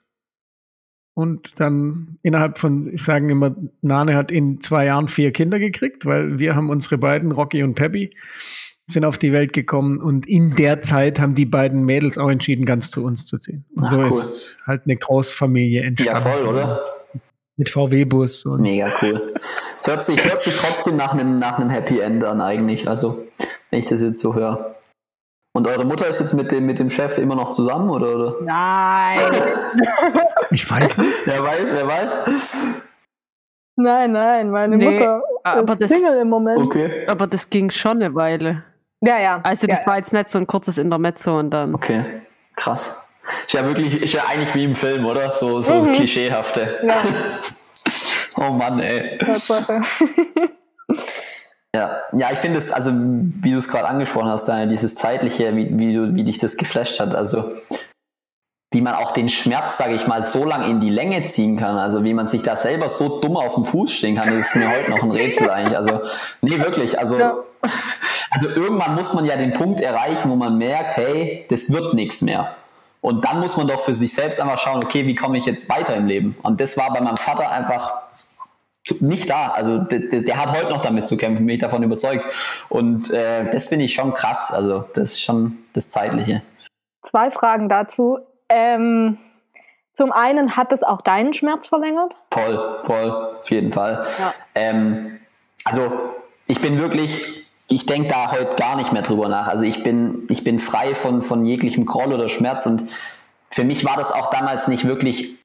Und 1.13 1.59
dann 1.59 2.17
innerhalb 2.23 2.57
von, 2.57 2.91
ich 2.93 3.03
sage 3.03 3.29
immer, 3.29 3.55
Nane 3.81 4.15
hat 4.15 4.31
in 4.31 4.61
zwei 4.61 4.85
Jahren 4.85 5.07
vier 5.07 5.31
Kinder 5.31 5.59
gekriegt, 5.59 6.05
weil 6.05 6.39
wir 6.39 6.55
haben 6.55 6.69
unsere 6.69 6.97
beiden, 6.97 7.31
Rocky 7.31 7.63
und 7.63 7.75
Peppy, 7.75 8.11
sind 8.87 9.05
auf 9.05 9.17
die 9.17 9.31
Welt 9.31 9.53
gekommen 9.53 9.99
und 9.99 10.27
in 10.27 10.55
der 10.55 10.81
Zeit 10.81 11.19
haben 11.19 11.35
die 11.35 11.45
beiden 11.45 11.85
Mädels 11.85 12.17
auch 12.17 12.29
entschieden, 12.29 12.65
ganz 12.65 12.91
zu 12.91 13.03
uns 13.03 13.25
zu 13.25 13.37
ziehen. 13.37 13.65
Und 13.77 13.85
Ach, 13.85 13.91
so 13.91 13.97
cool. 13.97 14.07
ist 14.09 14.57
halt 14.65 14.83
eine 14.85 14.95
Großfamilie 14.95 15.83
entstanden. 15.83 16.23
Ja, 16.23 16.31
voll, 16.31 16.45
oder? 16.45 16.81
Mit 17.57 17.69
VW-Bus. 17.69 18.45
Mega 18.59 18.91
cool. 19.01 19.33
Es 19.79 19.87
hört 19.87 20.03
sich, 20.03 20.23
hört 20.23 20.43
sich 20.43 20.55
trotzdem 20.55 20.97
nach 20.97 21.13
einem, 21.13 21.39
nach 21.39 21.59
einem 21.59 21.69
Happy 21.69 21.99
End 21.99 22.23
an 22.23 22.41
eigentlich, 22.41 22.87
also 22.87 23.25
wenn 23.69 23.79
ich 23.79 23.85
das 23.85 24.01
jetzt 24.01 24.19
so 24.19 24.35
höre. 24.35 24.75
Und 25.53 25.67
eure 25.67 25.83
Mutter 25.83 26.07
ist 26.07 26.19
jetzt 26.19 26.33
mit 26.33 26.51
dem, 26.51 26.65
mit 26.65 26.79
dem 26.79 26.89
Chef 26.89 27.17
immer 27.17 27.35
noch 27.35 27.49
zusammen, 27.49 27.89
oder? 27.89 28.15
oder? 28.15 28.35
Nein. 28.41 29.19
ich 30.51 30.69
weiß 30.69 30.97
nicht. 30.97 31.13
Wer 31.25 31.43
weiß, 31.43 31.65
wer 31.71 31.87
weiß? 31.87 32.87
Nein, 33.75 34.11
nein, 34.11 34.49
meine 34.49 34.77
nee, 34.77 34.91
Mutter 34.91 35.23
aber 35.43 35.73
ist 35.73 35.81
das, 35.81 35.89
Single 35.89 36.19
im 36.19 36.29
Moment. 36.29 36.59
Okay. 36.59 37.05
Aber 37.07 37.27
das 37.27 37.49
ging 37.49 37.69
schon 37.69 38.01
eine 38.01 38.13
Weile. 38.15 38.63
Ja, 39.01 39.19
ja. 39.19 39.41
Also 39.43 39.67
das 39.67 39.79
ja, 39.79 39.85
war 39.87 39.97
jetzt 39.97 40.13
nicht 40.13 40.29
so 40.29 40.37
ein 40.37 40.47
kurzes 40.47 40.77
Intermezzo 40.77 41.39
und 41.39 41.49
dann. 41.49 41.73
Okay, 41.73 42.03
krass. 42.55 43.07
Ist 43.45 43.53
ja 43.53 43.65
wirklich, 43.65 44.01
ist 44.01 44.13
ja 44.13 44.25
eigentlich 44.25 44.53
wie 44.55 44.63
im 44.63 44.75
Film, 44.75 45.05
oder? 45.05 45.33
So, 45.33 45.61
so 45.61 45.81
mhm. 45.81 45.93
klischeehafte. 45.93 46.79
Ja. 46.83 46.97
oh 48.37 48.51
Mann, 48.51 48.79
ey. 48.79 49.19
Ja, 51.75 52.01
ja, 52.11 52.29
ich 52.31 52.39
finde 52.39 52.59
es, 52.59 52.71
also 52.71 52.91
wie 52.93 53.51
du 53.51 53.57
es 53.57 53.69
gerade 53.69 53.87
angesprochen 53.87 54.29
hast, 54.29 54.51
dieses 54.69 54.95
zeitliche, 54.95 55.55
wie, 55.55 55.77
wie, 55.79 55.93
du, 55.93 56.15
wie 56.15 56.23
dich 56.25 56.37
das 56.37 56.57
geflasht 56.57 56.99
hat, 56.99 57.15
also 57.15 57.51
wie 58.73 58.81
man 58.81 58.95
auch 58.95 59.11
den 59.11 59.29
Schmerz, 59.29 59.77
sage 59.77 59.93
ich 59.93 60.07
mal, 60.07 60.25
so 60.25 60.45
lang 60.45 60.63
in 60.69 60.79
die 60.81 60.89
Länge 60.89 61.25
ziehen 61.27 61.57
kann, 61.57 61.77
also 61.77 62.03
wie 62.03 62.13
man 62.13 62.27
sich 62.27 62.43
da 62.43 62.57
selber 62.57 62.89
so 62.89 63.19
dumm 63.19 63.37
auf 63.37 63.55
den 63.55 63.65
Fuß 63.65 63.91
stehen 63.91 64.15
kann, 64.15 64.27
das 64.29 64.47
ist 64.47 64.55
mir 64.55 64.69
heute 64.69 64.91
noch 64.91 65.03
ein 65.03 65.11
Rätsel 65.11 65.49
eigentlich. 65.51 65.77
Also 65.77 66.01
nee, 66.41 66.57
wirklich, 66.57 66.97
also 66.99 67.17
ja. 67.17 67.35
also 68.31 68.47
irgendwann 68.47 68.95
muss 68.95 69.13
man 69.13 69.23
ja 69.25 69.37
den 69.37 69.53
Punkt 69.53 69.79
erreichen, 69.79 70.29
wo 70.29 70.35
man 70.35 70.57
merkt, 70.57 70.97
hey, 70.97 71.45
das 71.49 71.71
wird 71.71 71.93
nichts 71.93 72.21
mehr. 72.21 72.55
Und 73.01 73.25
dann 73.25 73.39
muss 73.39 73.57
man 73.57 73.67
doch 73.67 73.79
für 73.79 73.95
sich 73.95 74.13
selbst 74.13 74.39
einfach 74.39 74.59
schauen, 74.59 74.83
okay, 74.83 75.07
wie 75.07 75.15
komme 75.15 75.37
ich 75.37 75.45
jetzt 75.45 75.69
weiter 75.69 75.95
im 75.95 76.05
Leben? 76.05 76.37
Und 76.43 76.61
das 76.61 76.77
war 76.77 76.93
bei 76.93 77.01
meinem 77.01 77.17
Vater 77.17 77.49
einfach 77.49 77.93
nicht 78.99 79.29
da. 79.29 79.49
Also 79.49 79.79
der, 79.79 80.21
der, 80.21 80.37
hat 80.37 80.51
heute 80.51 80.69
noch 80.69 80.81
damit 80.81 81.07
zu 81.07 81.17
kämpfen, 81.17 81.45
bin 81.45 81.55
ich 81.55 81.61
davon 81.61 81.83
überzeugt. 81.83 82.25
Und 82.69 83.11
äh, 83.11 83.49
das 83.49 83.67
finde 83.67 83.85
ich 83.85 83.93
schon 83.93 84.13
krass. 84.13 84.51
Also 84.51 84.85
das 84.93 85.11
ist 85.11 85.21
schon 85.21 85.57
das 85.73 85.89
Zeitliche. 85.89 86.41
Zwei 87.01 87.29
Fragen 87.31 87.69
dazu. 87.69 88.19
Ähm, 88.49 89.17
zum 89.93 90.11
einen, 90.11 90.55
hat 90.55 90.71
es 90.71 90.83
auch 90.83 91.01
deinen 91.01 91.33
Schmerz 91.33 91.67
verlängert? 91.67 92.15
Voll, 92.31 92.79
voll, 92.83 93.11
auf 93.39 93.51
jeden 93.51 93.71
Fall. 93.71 94.05
Ja. 94.19 94.33
Ähm, 94.55 95.19
also 95.65 95.91
ich 96.47 96.61
bin 96.61 96.79
wirklich, 96.79 97.45
ich 97.67 97.85
denke 97.85 98.09
da 98.09 98.31
heute 98.31 98.55
gar 98.55 98.75
nicht 98.77 98.93
mehr 98.93 99.01
drüber 99.01 99.27
nach. 99.27 99.47
Also 99.47 99.63
ich 99.65 99.83
bin, 99.83 100.25
ich 100.29 100.43
bin 100.43 100.59
frei 100.59 100.95
von, 100.95 101.23
von 101.23 101.45
jeglichem 101.45 101.85
Groll 101.85 102.13
oder 102.13 102.29
Schmerz 102.29 102.65
und 102.65 102.89
für 103.49 103.63
mich 103.65 103.85
war 103.85 103.97
das 103.97 104.11
auch 104.11 104.29
damals 104.29 104.67
nicht 104.67 104.87
wirklich 104.87 105.40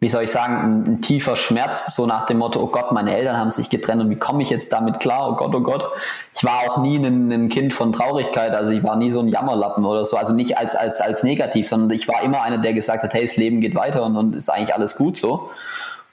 wie 0.00 0.08
soll 0.08 0.24
ich 0.24 0.30
sagen, 0.30 0.56
ein, 0.56 0.84
ein, 0.84 1.02
tiefer 1.02 1.34
Schmerz, 1.34 1.96
so 1.96 2.04
nach 2.06 2.26
dem 2.26 2.38
Motto, 2.38 2.60
oh 2.60 2.66
Gott, 2.66 2.92
meine 2.92 3.16
Eltern 3.16 3.38
haben 3.38 3.50
sich 3.50 3.70
getrennt 3.70 4.02
und 4.02 4.10
wie 4.10 4.16
komme 4.16 4.42
ich 4.42 4.50
jetzt 4.50 4.72
damit 4.72 5.00
klar? 5.00 5.30
Oh 5.30 5.36
Gott, 5.36 5.54
oh 5.54 5.60
Gott. 5.60 5.88
Ich 6.34 6.44
war 6.44 6.60
auch 6.68 6.78
nie 6.78 6.96
ein, 6.96 7.32
ein, 7.32 7.48
Kind 7.48 7.72
von 7.72 7.92
Traurigkeit, 7.92 8.52
also 8.52 8.72
ich 8.72 8.82
war 8.82 8.96
nie 8.96 9.10
so 9.10 9.20
ein 9.20 9.28
Jammerlappen 9.28 9.84
oder 9.84 10.04
so, 10.04 10.16
also 10.16 10.34
nicht 10.34 10.58
als, 10.58 10.76
als, 10.76 11.00
als 11.00 11.22
negativ, 11.22 11.66
sondern 11.66 11.90
ich 11.90 12.06
war 12.06 12.22
immer 12.22 12.42
einer, 12.42 12.58
der 12.58 12.74
gesagt 12.74 13.02
hat, 13.02 13.14
hey, 13.14 13.22
das 13.22 13.36
Leben 13.36 13.60
geht 13.60 13.74
weiter 13.74 14.04
und, 14.04 14.16
und 14.16 14.36
ist 14.36 14.50
eigentlich 14.50 14.74
alles 14.74 14.96
gut 14.96 15.16
so. 15.16 15.50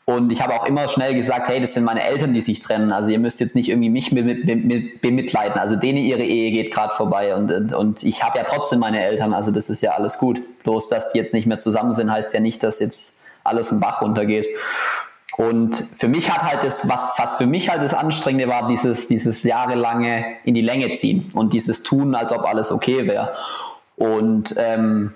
Und 0.05 0.31
ich 0.31 0.41
habe 0.41 0.53
auch 0.55 0.65
immer 0.65 0.87
schnell 0.87 1.13
gesagt, 1.13 1.47
hey, 1.47 1.61
das 1.61 1.73
sind 1.73 1.83
meine 1.83 2.03
Eltern, 2.03 2.33
die 2.33 2.41
sich 2.41 2.59
trennen. 2.59 2.91
Also 2.91 3.09
ihr 3.09 3.19
müsst 3.19 3.39
jetzt 3.39 3.55
nicht 3.55 3.69
irgendwie 3.69 3.89
mich 3.89 4.09
bemitleiden. 4.09 5.59
Also 5.59 5.75
denen 5.75 5.99
ihre 5.99 6.23
Ehe 6.23 6.51
geht 6.51 6.73
gerade 6.73 6.93
vorbei. 6.93 7.35
Und, 7.35 7.51
und, 7.51 7.73
und 7.73 8.03
ich 8.03 8.23
habe 8.23 8.39
ja 8.39 8.43
trotzdem 8.43 8.79
meine 8.79 9.01
Eltern. 9.03 9.33
Also 9.33 9.51
das 9.51 9.69
ist 9.69 9.81
ja 9.81 9.91
alles 9.91 10.17
gut. 10.17 10.41
Bloß, 10.63 10.89
dass 10.89 11.11
die 11.11 11.19
jetzt 11.19 11.33
nicht 11.33 11.45
mehr 11.45 11.59
zusammen 11.59 11.93
sind, 11.93 12.11
heißt 12.11 12.33
ja 12.33 12.39
nicht, 12.39 12.63
dass 12.63 12.79
jetzt 12.79 13.20
alles 13.43 13.71
im 13.71 13.79
Bach 13.79 14.01
runtergeht. 14.01 14.47
Und 15.37 15.75
für 15.75 16.07
mich 16.07 16.29
hat 16.29 16.43
halt 16.43 16.63
das, 16.63 16.87
was, 16.89 17.13
was 17.17 17.35
für 17.35 17.45
mich 17.45 17.69
halt 17.69 17.81
das 17.81 17.93
Anstrengende 17.93 18.47
war, 18.47 18.67
dieses, 18.67 19.07
dieses 19.07 19.43
jahrelange 19.43 20.25
in 20.43 20.53
die 20.53 20.61
Länge 20.61 20.93
ziehen 20.93 21.31
und 21.33 21.53
dieses 21.53 21.83
Tun, 21.83 22.15
als 22.15 22.33
ob 22.33 22.45
alles 22.45 22.71
okay 22.71 23.07
wäre. 23.07 23.33
Und 23.95 24.53
ähm, 24.57 25.13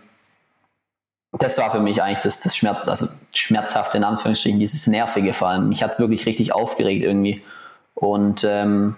das 1.34 1.57
war 1.57 1.69
für 1.71 1.80
mich 1.80 2.01
eigentlich 2.01 2.19
das, 2.19 2.39
das 2.39 2.55
Schmerz, 2.55 2.88
also 2.88 3.07
schmerzhafte 3.34 3.97
in 3.97 4.03
Anführungsstrichen, 4.03 4.59
dieses 4.59 4.88
Nervige 4.88 5.34
vor 5.34 5.49
allem. 5.49 5.69
Mich 5.69 5.84
hat 5.84 5.91
es 5.91 5.99
wirklich 5.99 6.26
richtig 6.26 6.53
aufgeregt 6.53 7.03
irgendwie. 7.03 7.43
Und 7.93 8.45
ähm, 8.49 8.95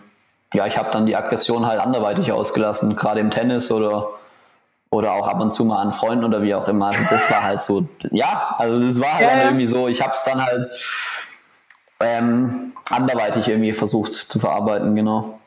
ja, 0.54 0.66
ich 0.68 0.78
habe 0.78 0.92
dann 0.92 1.06
die 1.06 1.16
Aggression 1.16 1.66
halt 1.66 1.80
anderweitig 1.80 2.32
ausgelassen, 2.32 2.96
gerade 2.96 3.20
im 3.20 3.32
Tennis 3.32 3.72
oder, 3.72 4.10
oder 4.90 5.14
auch 5.14 5.28
ab 5.28 5.42
und 5.42 5.52
zu 5.52 5.66
mal 5.66 5.82
an 5.82 5.92
Freunden 5.92 6.24
oder 6.24 6.42
wie 6.42 6.56
auch 6.56 6.68
immer. 6.68 6.88
Also 6.88 7.00
das 7.10 7.30
war 7.30 7.44
halt 7.44 7.62
so, 7.62 7.84
ja, 8.12 8.56
also 8.58 8.80
das 8.80 9.00
war 9.00 9.14
halt 9.14 9.28
ja. 9.28 9.44
irgendwie 9.46 9.68
so, 9.68 9.88
ich 9.88 10.02
habe 10.02 10.14
es 10.14 10.24
dann 10.24 10.44
halt 10.44 10.72
ähm, 12.00 12.74
anderweitig 12.90 13.48
irgendwie 13.48 13.74
versucht 13.74 14.14
zu 14.14 14.40
verarbeiten, 14.40 14.96
genau. 14.96 15.40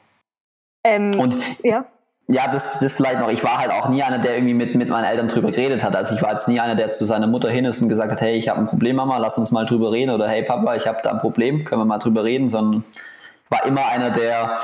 Ähm, 0.84 1.18
Und 1.18 1.36
ja. 1.62 1.84
ja, 2.28 2.48
das, 2.48 2.78
das 2.78 2.94
vielleicht 2.94 3.20
noch. 3.20 3.28
Ich 3.28 3.44
war 3.44 3.58
halt 3.58 3.70
auch 3.70 3.88
nie 3.88 4.02
einer, 4.02 4.18
der 4.18 4.34
irgendwie 4.34 4.54
mit, 4.54 4.74
mit 4.74 4.88
meinen 4.88 5.04
Eltern 5.04 5.28
drüber 5.28 5.50
geredet 5.50 5.84
hat. 5.84 5.94
Also 5.94 6.14
ich 6.14 6.22
war 6.22 6.32
jetzt 6.32 6.48
nie 6.48 6.58
einer, 6.58 6.74
der 6.74 6.90
zu 6.90 7.04
seiner 7.04 7.26
Mutter 7.26 7.50
hin 7.50 7.64
ist 7.64 7.82
und 7.82 7.88
gesagt 7.88 8.10
hat, 8.10 8.20
hey, 8.20 8.36
ich 8.36 8.48
habe 8.48 8.60
ein 8.60 8.66
Problem, 8.66 8.96
Mama, 8.96 9.18
lass 9.18 9.38
uns 9.38 9.52
mal 9.52 9.66
drüber 9.66 9.92
reden. 9.92 10.10
Oder 10.10 10.28
hey, 10.28 10.42
Papa, 10.42 10.74
ich 10.74 10.86
habe 10.86 10.98
da 11.02 11.10
ein 11.10 11.18
Problem, 11.18 11.64
können 11.64 11.82
wir 11.82 11.86
mal 11.86 11.98
drüber 11.98 12.24
reden. 12.24 12.48
Sondern 12.48 12.84
war 13.48 13.64
immer 13.66 13.86
einer, 13.88 14.10
der 14.10 14.58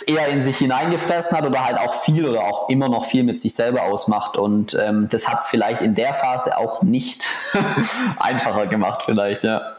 es 0.00 0.02
eher 0.02 0.28
in 0.28 0.42
sich 0.42 0.58
hineingefressen 0.58 1.36
hat 1.36 1.44
oder 1.44 1.64
halt 1.64 1.78
auch 1.78 1.94
viel 1.94 2.26
oder 2.26 2.42
auch 2.42 2.68
immer 2.68 2.88
noch 2.88 3.04
viel 3.04 3.24
mit 3.24 3.40
sich 3.40 3.54
selber 3.54 3.82
ausmacht. 3.82 4.36
Und 4.36 4.76
ähm, 4.80 5.08
das 5.10 5.28
hat 5.28 5.40
es 5.40 5.46
vielleicht 5.46 5.82
in 5.82 5.94
der 5.94 6.14
Phase 6.14 6.56
auch 6.56 6.82
nicht 6.82 7.26
einfacher 8.18 8.66
gemacht, 8.66 9.02
vielleicht, 9.04 9.44
ja. 9.44 9.76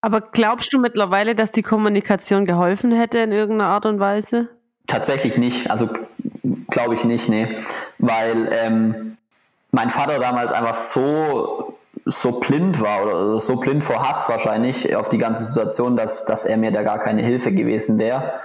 Aber 0.00 0.20
glaubst 0.20 0.72
du 0.72 0.78
mittlerweile, 0.78 1.34
dass 1.34 1.52
die 1.52 1.62
Kommunikation 1.62 2.46
geholfen 2.46 2.92
hätte 2.92 3.18
in 3.18 3.32
irgendeiner 3.32 3.70
Art 3.70 3.86
und 3.86 4.00
Weise? 4.00 4.48
Tatsächlich 4.86 5.36
nicht, 5.36 5.70
also 5.70 5.88
glaube 6.68 6.94
ich 6.94 7.04
nicht, 7.04 7.28
nee. 7.28 7.58
Weil 7.98 8.48
ähm, 8.50 9.16
mein 9.70 9.90
Vater 9.90 10.18
damals 10.18 10.50
einfach 10.50 10.74
so, 10.74 11.76
so 12.06 12.40
blind 12.40 12.80
war 12.80 13.02
oder 13.04 13.38
so 13.38 13.56
blind 13.56 13.84
vor 13.84 14.08
Hass 14.08 14.28
wahrscheinlich 14.28 14.96
auf 14.96 15.08
die 15.10 15.18
ganze 15.18 15.44
Situation, 15.44 15.96
dass, 15.96 16.24
dass 16.24 16.44
er 16.44 16.56
mir 16.56 16.72
da 16.72 16.82
gar 16.82 16.98
keine 16.98 17.22
Hilfe 17.22 17.52
gewesen 17.52 17.98
wäre. 17.98 18.40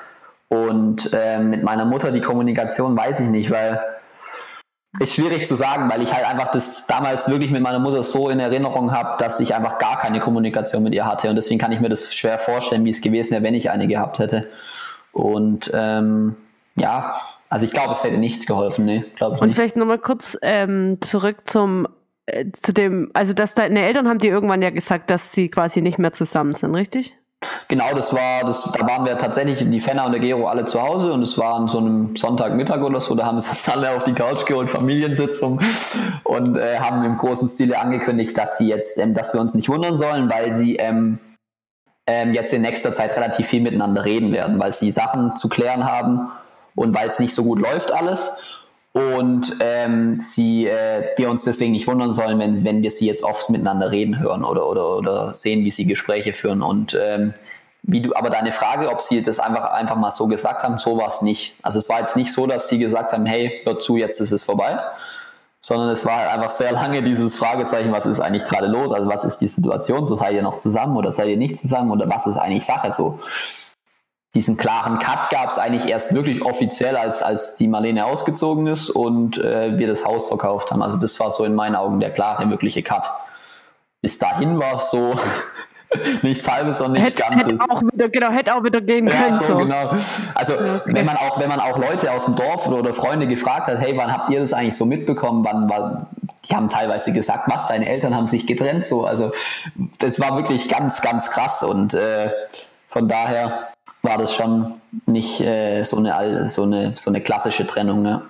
Und 0.47 1.09
ähm, 1.13 1.49
mit 1.49 1.63
meiner 1.63 1.85
Mutter 1.85 2.11
die 2.11 2.21
Kommunikation 2.21 2.95
weiß 2.95 3.21
ich 3.21 3.27
nicht, 3.27 3.51
weil 3.51 3.81
ist 4.99 5.15
schwierig 5.15 5.45
zu 5.45 5.55
sagen, 5.55 5.89
weil 5.89 6.01
ich 6.01 6.13
halt 6.13 6.25
einfach 6.25 6.51
das 6.51 6.87
damals 6.87 7.27
wirklich 7.27 7.51
mit 7.51 7.61
meiner 7.61 7.79
Mutter 7.79 8.01
so 8.03 8.29
in 8.29 8.39
Erinnerung 8.39 8.93
habe, 8.93 9.17
dass 9.17 9.39
ich 9.39 9.53
einfach 9.53 9.77
gar 9.77 9.97
keine 9.97 10.19
Kommunikation 10.19 10.83
mit 10.83 10.93
ihr 10.93 11.05
hatte. 11.05 11.29
Und 11.29 11.35
deswegen 11.35 11.59
kann 11.59 11.71
ich 11.71 11.81
mir 11.81 11.89
das 11.89 12.15
schwer 12.15 12.37
vorstellen, 12.37 12.85
wie 12.85 12.91
es 12.91 13.01
gewesen 13.01 13.31
wäre, 13.31 13.43
wenn 13.43 13.53
ich 13.55 13.69
eine 13.71 13.87
gehabt 13.87 14.19
hätte. 14.19 14.47
Und 15.11 15.69
ähm, 15.73 16.37
ja, 16.75 17.19
also 17.49 17.65
ich 17.65 17.73
glaube, 17.73 17.91
es 17.91 18.03
hätte 18.03 18.17
nichts 18.17 18.45
geholfen, 18.45 18.85
nee, 18.85 19.03
glaube 19.15 19.35
ich 19.35 19.41
Und 19.41 19.47
nicht. 19.49 19.55
vielleicht 19.55 19.75
nochmal 19.75 19.99
kurz 19.99 20.37
ähm, 20.41 20.97
zurück 21.01 21.37
zum 21.45 21.87
äh, 22.25 22.45
zu 22.51 22.73
dem, 22.73 23.11
also 23.13 23.33
dass 23.33 23.53
deine 23.53 23.81
Eltern 23.85 24.07
haben 24.07 24.19
dir 24.19 24.31
irgendwann 24.31 24.61
ja 24.61 24.71
gesagt, 24.71 25.09
dass 25.09 25.31
sie 25.31 25.49
quasi 25.49 25.81
nicht 25.81 25.99
mehr 25.99 26.13
zusammen 26.13 26.53
sind, 26.53 26.73
richtig? 26.73 27.17
Genau, 27.67 27.93
das 27.93 28.13
war, 28.13 28.43
das, 28.43 28.71
da 28.71 28.85
waren 28.87 29.05
wir 29.05 29.17
tatsächlich, 29.17 29.69
die 29.69 29.79
Fenner 29.79 30.05
und 30.05 30.11
der 30.11 30.21
Gero 30.21 30.47
alle 30.47 30.65
zu 30.65 30.81
Hause 30.81 31.13
und 31.13 31.23
es 31.23 31.37
war 31.37 31.55
an 31.55 31.67
so 31.67 31.79
einem 31.79 32.15
Sonntagmittag 32.15 32.81
oder 32.81 33.01
so, 33.01 33.15
da 33.15 33.25
haben 33.25 33.39
sie 33.39 33.49
uns 33.49 33.67
alle 33.69 33.91
auf 33.91 34.03
die 34.03 34.13
Couch 34.13 34.45
geholt, 34.45 34.69
Familiensitzung 34.69 35.59
und 36.23 36.57
äh, 36.57 36.79
haben 36.79 37.03
im 37.03 37.17
großen 37.17 37.47
Stile 37.47 37.79
angekündigt, 37.79 38.37
dass 38.37 38.57
sie 38.57 38.67
jetzt, 38.67 38.97
ähm, 38.99 39.13
dass 39.13 39.33
wir 39.33 39.41
uns 39.41 39.53
nicht 39.53 39.69
wundern 39.69 39.97
sollen, 39.97 40.29
weil 40.29 40.53
sie 40.53 40.75
ähm, 40.75 41.19
ähm, 42.07 42.33
jetzt 42.33 42.53
in 42.53 42.61
nächster 42.61 42.93
Zeit 42.93 43.15
relativ 43.15 43.47
viel 43.47 43.61
miteinander 43.61 44.05
reden 44.05 44.31
werden, 44.31 44.59
weil 44.59 44.73
sie 44.73 44.91
Sachen 44.91 45.35
zu 45.35 45.49
klären 45.49 45.85
haben 45.85 46.29
und 46.75 46.95
weil 46.95 47.09
es 47.09 47.19
nicht 47.19 47.33
so 47.33 47.43
gut 47.43 47.59
läuft 47.59 47.91
alles. 47.91 48.37
Und 48.95 49.57
ähm, 49.59 50.21
sie, 50.21 50.67
äh, 50.67 51.09
wir 51.17 51.29
uns 51.29 51.43
deswegen 51.43 51.73
nicht 51.73 51.85
wundern 51.85 52.13
sollen, 52.13 52.39
wenn, 52.39 52.63
wenn 52.63 52.81
wir 52.81 52.89
sie 52.89 53.05
jetzt 53.05 53.25
oft 53.25 53.49
miteinander 53.49 53.91
reden 53.91 54.19
hören 54.19 54.45
oder, 54.45 54.69
oder, 54.69 54.95
oder 54.95 55.33
sehen, 55.33 55.65
wie 55.65 55.71
sie 55.71 55.85
Gespräche 55.85 56.31
führen. 56.31 56.61
Und 56.61 56.97
ähm, 56.97 57.33
wie 57.83 57.99
du, 57.99 58.15
aber 58.15 58.29
deine 58.29 58.53
Frage, 58.53 58.89
ob 58.89 59.01
sie 59.01 59.21
das 59.21 59.41
einfach, 59.41 59.65
einfach 59.65 59.97
mal 59.97 60.11
so 60.11 60.27
gesagt 60.27 60.63
haben, 60.63 60.77
so 60.77 60.97
war 60.97 61.09
es 61.09 61.21
nicht. 61.21 61.57
Also 61.61 61.77
es 61.77 61.89
war 61.89 61.99
jetzt 61.99 62.15
nicht 62.15 62.31
so, 62.31 62.47
dass 62.47 62.69
sie 62.69 62.79
gesagt 62.79 63.11
haben, 63.11 63.25
hey, 63.25 63.59
hör 63.65 63.77
zu, 63.79 63.97
jetzt 63.97 64.21
ist 64.21 64.31
es 64.31 64.43
vorbei. 64.43 64.79
Sondern 65.59 65.89
es 65.89 66.05
war 66.05 66.31
einfach 66.31 66.51
sehr 66.51 66.71
lange 66.71 67.03
dieses 67.03 67.35
Fragezeichen, 67.35 67.91
was 67.91 68.05
ist 68.05 68.21
eigentlich 68.21 68.45
gerade 68.45 68.67
los? 68.67 68.93
Also 68.93 69.09
was 69.09 69.25
ist 69.25 69.39
die 69.39 69.49
Situation? 69.49 70.05
So 70.05 70.15
seid 70.15 70.35
ihr 70.35 70.41
noch 70.41 70.55
zusammen 70.55 70.95
oder 70.95 71.11
seid 71.11 71.27
ihr 71.27 71.37
nicht 71.37 71.57
zusammen? 71.57 71.91
Oder 71.91 72.09
was 72.09 72.27
ist 72.27 72.37
eigentlich 72.37 72.65
Sache 72.65 72.93
so? 72.93 73.19
Diesen 74.35 74.57
klaren 74.57 74.99
Cut 74.99 75.29
gab 75.29 75.49
es 75.49 75.57
eigentlich 75.57 75.87
erst 75.89 76.13
wirklich 76.13 76.43
offiziell, 76.45 76.97
als, 76.97 77.23
als 77.23 77.55
die 77.55 77.69
Marlene 77.69 78.05
ausgezogen 78.05 78.67
ist 78.67 78.89
und 78.89 79.37
äh, 79.37 79.79
wir 79.79 79.87
das 79.87 80.05
Haus 80.05 80.27
verkauft 80.27 80.71
haben. 80.71 80.83
Also 80.83 80.97
das 80.97 81.17
war 81.21 81.31
so 81.31 81.45
in 81.45 81.55
meinen 81.55 81.75
Augen 81.75 82.01
der 82.01 82.11
klare, 82.11 82.47
wirkliche 82.49 82.83
Cut. 82.83 83.09
Bis 84.01 84.19
dahin 84.19 84.59
war 84.59 84.75
es 84.75 84.91
so 84.91 85.13
nichts 86.21 86.51
Halbes 86.51 86.81
und 86.81 86.91
nichts 86.91 87.17
Hätte, 87.17 87.29
Ganzes. 87.29 87.61
hätte 87.61 87.71
auch 87.71 87.81
wieder, 87.81 88.09
genau, 88.09 88.29
hätte 88.29 88.53
auch 88.55 88.63
wieder 88.63 88.81
gehen 88.81 89.07
Ja, 89.07 89.13
können. 89.13 89.37
so, 89.37 89.45
So. 89.45 89.57
genau. 89.57 89.91
Also 90.35 90.53
okay. 90.55 90.81
wenn 90.85 91.05
man 91.05 91.15
auch, 91.15 91.39
wenn 91.39 91.47
man 91.49 91.61
auch 91.61 91.77
Leute 91.77 92.11
aus 92.11 92.25
dem 92.25 92.35
Dorf 92.35 92.67
oder, 92.67 92.79
oder 92.79 92.93
Freunde 92.93 93.27
gefragt 93.27 93.67
hat, 93.67 93.79
hey, 93.79 93.93
wann 93.95 94.11
habt 94.11 94.29
ihr 94.31 94.41
das 94.41 94.51
eigentlich 94.51 94.75
so 94.75 94.85
mitbekommen? 94.85 95.45
Wann 95.45 95.69
war, 95.69 96.07
die 96.49 96.53
haben 96.53 96.67
teilweise 96.67 97.13
gesagt, 97.13 97.47
was, 97.47 97.67
deine 97.67 97.87
Eltern 97.87 98.13
haben 98.13 98.27
sich 98.27 98.45
getrennt, 98.45 98.85
so. 98.85 99.05
Also 99.05 99.31
das 99.99 100.19
war 100.19 100.35
wirklich 100.35 100.67
ganz, 100.67 101.01
ganz 101.01 101.31
krass 101.31 101.63
und 101.63 101.93
äh, 101.93 102.31
von 102.89 103.07
daher 103.07 103.69
war 104.01 104.17
das 104.17 104.33
schon 104.33 104.81
nicht 105.05 105.41
äh, 105.41 105.83
so, 105.83 105.97
eine, 105.97 106.45
so, 106.47 106.63
eine, 106.63 106.93
so 106.95 107.09
eine 107.11 107.21
klassische 107.21 107.65
Trennung. 107.67 108.01
Ne? 108.01 108.21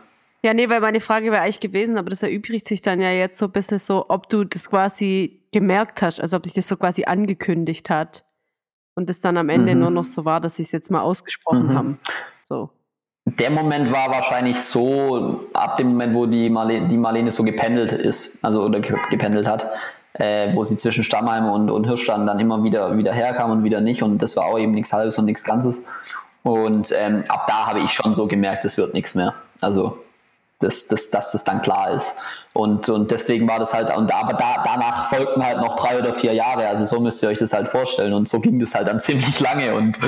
Ja, 0.44 0.54
nee, 0.54 0.70
weil 0.70 0.82
meine 0.82 1.00
Frage 1.00 1.32
wäre 1.32 1.42
eigentlich 1.42 1.60
gewesen, 1.60 1.98
aber 1.98 2.10
das 2.10 2.24
erübrigt 2.24 2.68
sich 2.68 2.82
dann 2.82 3.00
ja 3.02 3.10
jetzt 3.12 3.38
so 3.40 3.46
ein 3.46 3.52
bisschen 3.52 3.80
so, 3.80 4.06
ob 4.10 4.30
du 4.30 4.44
das 4.44 4.70
quasi 4.70 5.42
gemerkt 5.52 6.02
hast, 6.02 6.20
also 6.22 6.38
ob 6.38 6.46
sich 6.46 6.54
das 6.54 6.68
so 6.68 6.76
quasi 6.78 7.06
angekündigt 7.06 7.90
hat 7.90 8.26
und 8.96 9.10
es 9.10 9.22
dann 9.22 9.38
am 9.38 9.50
Ende 9.50 9.74
Mhm. 9.74 9.82
nur 9.82 9.90
noch 9.92 10.06
so 10.06 10.26
war, 10.26 10.40
dass 10.42 10.56
sie 10.56 10.64
es 10.64 10.72
jetzt 10.72 10.92
mal 10.92 11.02
ausgesprochen 11.02 11.68
Mhm. 11.68 11.76
haben. 11.78 11.94
So. 12.48 12.70
Der 13.28 13.50
Moment 13.50 13.92
war 13.92 14.10
wahrscheinlich 14.12 14.60
so, 14.60 15.48
ab 15.54 15.78
dem 15.78 15.88
Moment, 15.88 16.14
wo 16.14 16.26
die 16.28 16.48
Marlene, 16.50 16.88
die 16.90 16.98
Marlene 16.98 17.32
so 17.32 17.44
gependelt 17.44 17.92
ist, 17.92 18.46
also 18.46 18.62
oder 18.64 18.80
ge- 18.82 18.96
gependelt 19.10 19.48
hat, 19.48 19.66
äh, 20.18 20.54
wo 20.54 20.64
sie 20.64 20.78
zwischen 20.78 21.04
Stammheim 21.04 21.50
und, 21.50 21.70
und 21.70 21.86
Hirschland 21.86 22.28
dann 22.28 22.40
immer 22.40 22.64
wieder, 22.64 22.98
wieder 22.98 23.14
herkam 23.14 23.52
und 23.52 23.64
wieder 23.64 23.82
nicht. 23.82 24.04
Und 24.04 24.22
das 24.22 24.38
war 24.38 24.46
auch 24.46 24.60
eben 24.60 24.72
nichts 24.72 24.94
Halbes 24.94 25.18
und 25.18 25.26
nichts 25.26 25.44
Ganzes. 25.44 25.86
Und 26.44 26.94
ähm, 26.96 27.24
ab 27.28 27.46
da 27.48 27.68
habe 27.68 27.80
ich 27.80 27.92
schon 27.92 28.14
so 28.14 28.28
gemerkt, 28.28 28.66
es 28.66 28.78
wird 28.78 28.94
nichts 28.94 29.16
mehr. 29.16 29.34
Also, 29.62 29.98
dass, 30.60 30.88
dass, 30.88 31.10
dass 31.10 31.32
das 31.32 31.44
dann 31.44 31.62
klar 31.62 31.92
ist. 31.92 32.18
Und, 32.54 32.88
und 32.88 33.12
deswegen 33.12 33.48
war 33.48 33.60
das 33.60 33.74
halt, 33.74 33.96
und 33.96 34.14
aber 34.14 34.34
da, 34.34 34.64
danach 34.64 35.10
folgten 35.10 35.44
halt 35.44 35.58
noch 35.58 35.76
drei 35.76 36.00
oder 36.00 36.14
vier 36.14 36.34
Jahre. 36.34 36.68
Also 36.68 36.86
so 36.86 37.02
müsst 37.02 37.22
ihr 37.22 37.30
euch 37.30 37.40
das 37.40 37.52
halt 37.52 37.68
vorstellen. 37.68 38.14
Und 38.14 38.30
so 38.30 38.40
ging 38.40 38.60
das 38.60 38.76
halt 38.76 38.88
dann 38.88 39.00
ziemlich 39.02 39.40
lange. 39.40 39.76
Und 39.76 40.00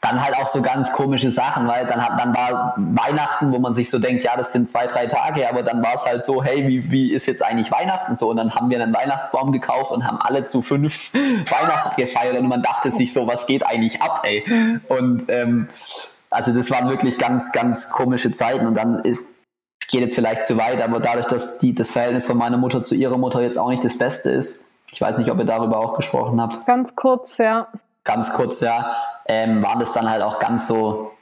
dann 0.00 0.24
halt 0.24 0.34
auch 0.36 0.46
so 0.46 0.62
ganz 0.62 0.92
komische 0.92 1.30
Sachen, 1.30 1.68
weil 1.68 1.86
dann 1.86 2.02
hat 2.02 2.18
dann 2.18 2.34
war 2.34 2.74
Weihnachten, 2.76 3.52
wo 3.52 3.58
man 3.58 3.74
sich 3.74 3.90
so 3.90 3.98
denkt, 3.98 4.24
ja, 4.24 4.34
das 4.36 4.52
sind 4.52 4.66
zwei, 4.68 4.86
drei 4.86 5.06
Tage, 5.06 5.48
aber 5.48 5.62
dann 5.62 5.82
war 5.82 5.94
es 5.94 6.06
halt 6.06 6.24
so, 6.24 6.42
hey, 6.42 6.66
wie, 6.66 6.90
wie 6.90 7.12
ist 7.12 7.26
jetzt 7.26 7.42
eigentlich 7.42 7.70
Weihnachten 7.70 8.16
so? 8.16 8.30
Und 8.30 8.38
dann 8.38 8.54
haben 8.54 8.70
wir 8.70 8.82
einen 8.82 8.94
Weihnachtsbaum 8.94 9.52
gekauft 9.52 9.92
und 9.92 10.06
haben 10.06 10.18
alle 10.18 10.46
zu 10.46 10.62
fünf 10.62 11.12
Weihnachten 11.14 12.00
gefeiert 12.00 12.38
und 12.38 12.48
man 12.48 12.62
dachte 12.62 12.92
sich 12.92 13.12
so, 13.12 13.26
was 13.26 13.46
geht 13.46 13.66
eigentlich 13.66 14.00
ab, 14.00 14.22
ey? 14.24 14.42
Und 14.88 15.28
ähm, 15.28 15.68
also 16.30 16.52
das 16.52 16.70
waren 16.70 16.88
wirklich 16.88 17.18
ganz, 17.18 17.52
ganz 17.52 17.90
komische 17.90 18.32
Zeiten 18.32 18.66
und 18.66 18.76
dann 18.76 19.00
ist 19.00 19.26
geht 19.90 20.02
jetzt 20.02 20.14
vielleicht 20.14 20.44
zu 20.44 20.56
weit, 20.56 20.82
aber 20.82 21.00
dadurch, 21.00 21.26
dass 21.26 21.58
die, 21.58 21.74
das 21.74 21.90
Verhältnis 21.90 22.24
von 22.24 22.36
meiner 22.36 22.56
Mutter 22.56 22.82
zu 22.82 22.94
ihrer 22.94 23.18
Mutter 23.18 23.42
jetzt 23.42 23.58
auch 23.58 23.70
nicht 23.70 23.84
das 23.84 23.98
Beste 23.98 24.30
ist, 24.30 24.64
ich 24.92 25.00
weiß 25.00 25.18
nicht, 25.18 25.30
ob 25.30 25.38
ihr 25.38 25.44
darüber 25.44 25.78
auch 25.78 25.96
gesprochen 25.96 26.40
habt, 26.40 26.64
Ganz 26.66 26.94
kurz, 26.94 27.38
ja. 27.38 27.68
ganz 28.04 28.32
kurz, 28.32 28.60
ja, 28.60 28.96
ähm, 29.30 29.62
waren 29.62 29.78
das 29.78 29.92
dann 29.92 30.10
halt 30.10 30.22
auch 30.22 30.40
ganz 30.40 30.66
so, 30.66 31.12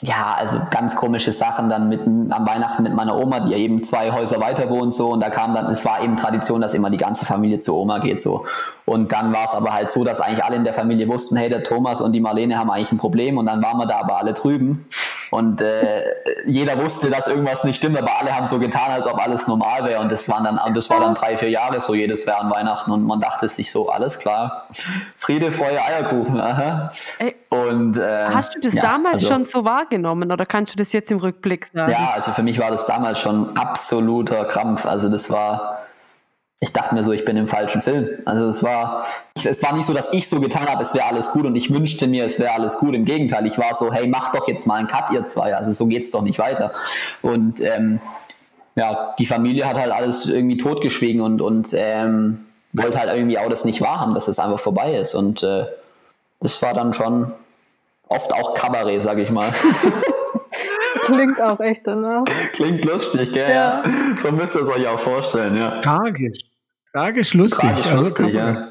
ja, 0.00 0.34
also 0.38 0.60
ganz 0.70 0.94
komische 0.94 1.32
Sachen 1.32 1.68
dann 1.68 1.88
mit 1.88 2.06
am 2.06 2.46
Weihnachten 2.46 2.84
mit 2.84 2.94
meiner 2.94 3.18
Oma, 3.18 3.40
die 3.40 3.50
ja 3.50 3.56
eben 3.56 3.82
zwei 3.82 4.12
Häuser 4.12 4.40
weiter 4.40 4.70
wohnt 4.70 4.94
so. 4.94 5.10
Und 5.10 5.20
da 5.20 5.28
kam 5.28 5.52
dann, 5.52 5.66
es 5.66 5.84
war 5.84 6.02
eben 6.02 6.16
Tradition, 6.16 6.60
dass 6.60 6.72
immer 6.72 6.88
die 6.88 6.96
ganze 6.96 7.26
Familie 7.26 7.58
zur 7.58 7.76
Oma 7.76 7.98
geht 7.98 8.22
so. 8.22 8.46
Und 8.86 9.10
dann 9.10 9.32
war 9.32 9.46
es 9.46 9.50
aber 9.50 9.74
halt 9.74 9.90
so, 9.90 10.04
dass 10.04 10.20
eigentlich 10.20 10.44
alle 10.44 10.54
in 10.54 10.64
der 10.64 10.72
Familie 10.72 11.08
wussten, 11.08 11.36
hey, 11.36 11.48
der 11.48 11.64
Thomas 11.64 12.00
und 12.00 12.12
die 12.12 12.20
Marlene 12.20 12.56
haben 12.56 12.70
eigentlich 12.70 12.92
ein 12.92 12.98
Problem. 12.98 13.38
Und 13.38 13.46
dann 13.46 13.60
waren 13.60 13.76
wir 13.76 13.86
da 13.86 13.98
aber 13.98 14.18
alle 14.18 14.32
drüben 14.32 14.86
und 15.30 15.60
äh, 15.60 16.04
jeder 16.46 16.82
wusste, 16.82 17.10
dass 17.10 17.28
irgendwas 17.28 17.64
nicht 17.64 17.76
stimmt, 17.76 17.98
aber 17.98 18.10
alle 18.20 18.34
haben 18.34 18.46
so 18.46 18.58
getan, 18.58 18.90
als 18.90 19.06
ob 19.06 19.24
alles 19.24 19.46
normal 19.46 19.84
wäre 19.84 20.00
und 20.00 20.10
das 20.10 20.28
waren 20.28 20.44
dann, 20.44 20.58
und 20.58 20.76
das 20.76 20.90
war 20.90 21.00
dann 21.00 21.14
drei, 21.14 21.36
vier 21.36 21.50
Jahre 21.50 21.80
so 21.80 21.94
jedes 21.94 22.24
Jahr 22.24 22.40
an 22.40 22.50
Weihnachten 22.50 22.90
und 22.90 23.04
man 23.04 23.20
dachte 23.20 23.48
sich 23.48 23.70
so, 23.70 23.90
alles 23.90 24.18
klar, 24.18 24.66
Friede, 25.16 25.52
Freude, 25.52 25.82
Eierkuchen, 25.82 26.40
aha. 26.40 26.90
Ey, 27.18 27.36
Und, 27.48 27.96
ähm, 27.96 28.34
Hast 28.34 28.54
du 28.54 28.60
das 28.60 28.74
ja, 28.74 28.82
damals 28.82 29.14
also, 29.14 29.28
schon 29.28 29.44
so 29.44 29.64
wahrgenommen 29.64 30.30
oder 30.32 30.46
kannst 30.46 30.74
du 30.74 30.76
das 30.76 30.92
jetzt 30.92 31.10
im 31.10 31.18
Rückblick 31.18 31.66
sagen? 31.66 31.92
Ja, 31.92 32.12
also 32.14 32.32
für 32.32 32.42
mich 32.42 32.58
war 32.58 32.70
das 32.70 32.86
damals 32.86 33.20
schon 33.20 33.56
absoluter 33.56 34.44
Krampf. 34.44 34.86
Also 34.86 35.08
das 35.08 35.30
war, 35.30 35.78
ich 36.62 36.74
dachte 36.74 36.94
mir 36.94 37.02
so, 37.02 37.12
ich 37.12 37.24
bin 37.24 37.38
im 37.38 37.48
falschen 37.48 37.80
Film. 37.80 38.06
Also 38.26 38.46
es 38.46 38.62
war, 38.62 39.06
es 39.34 39.62
war 39.62 39.72
nicht 39.74 39.86
so, 39.86 39.94
dass 39.94 40.12
ich 40.12 40.28
so 40.28 40.40
getan 40.40 40.68
habe, 40.68 40.82
es 40.82 40.94
wäre 40.94 41.06
alles 41.06 41.30
gut 41.32 41.46
und 41.46 41.56
ich 41.56 41.72
wünschte 41.72 42.06
mir, 42.06 42.26
es 42.26 42.38
wäre 42.38 42.52
alles 42.52 42.76
gut. 42.78 42.94
Im 42.94 43.06
Gegenteil, 43.06 43.46
ich 43.46 43.56
war 43.56 43.74
so, 43.74 43.90
hey, 43.90 44.06
mach 44.06 44.32
doch 44.32 44.46
jetzt 44.46 44.66
mal 44.66 44.74
einen 44.74 44.86
Cut, 44.86 45.10
ihr 45.10 45.24
zwei. 45.24 45.56
Also 45.56 45.72
so 45.72 45.86
geht's 45.86 46.10
doch 46.10 46.20
nicht 46.20 46.38
weiter. 46.38 46.72
Und 47.22 47.62
ähm, 47.62 47.98
ja, 48.76 49.14
die 49.18 49.24
Familie 49.24 49.66
hat 49.66 49.78
halt 49.78 49.90
alles 49.90 50.26
irgendwie 50.26 50.58
totgeschwiegen 50.58 51.22
und, 51.22 51.40
und 51.40 51.70
ähm, 51.72 52.44
wollte 52.74 53.00
halt 53.00 53.10
irgendwie 53.10 53.38
auch 53.38 53.48
das 53.48 53.64
nicht 53.64 53.80
wahrhaben, 53.80 54.12
dass 54.12 54.28
es 54.28 54.38
einfach 54.38 54.60
vorbei 54.60 54.94
ist. 54.94 55.14
Und 55.14 55.42
äh, 55.42 55.64
das 56.40 56.60
war 56.60 56.74
dann 56.74 56.92
schon 56.92 57.32
oft 58.06 58.34
auch 58.34 58.54
Kabarett, 58.54 59.00
sag 59.00 59.16
ich 59.16 59.30
mal. 59.30 59.50
Klingt 61.00 61.40
auch 61.40 61.58
echt 61.60 61.86
danach. 61.86 62.24
Klingt 62.52 62.84
lustig, 62.84 63.32
gell? 63.32 63.50
Ja. 63.50 63.82
So 64.18 64.30
müsst 64.32 64.54
ihr 64.56 64.62
es 64.62 64.68
euch 64.68 64.86
auch 64.86 64.98
vorstellen, 64.98 65.56
ja. 65.56 65.80
Tragisch. 65.80 66.49
Tragisch 66.92 67.34
lustig. 67.34 67.60
Tragisch 67.60 67.86
also 67.86 68.04
lustig, 68.04 68.34
ja. 68.34 68.68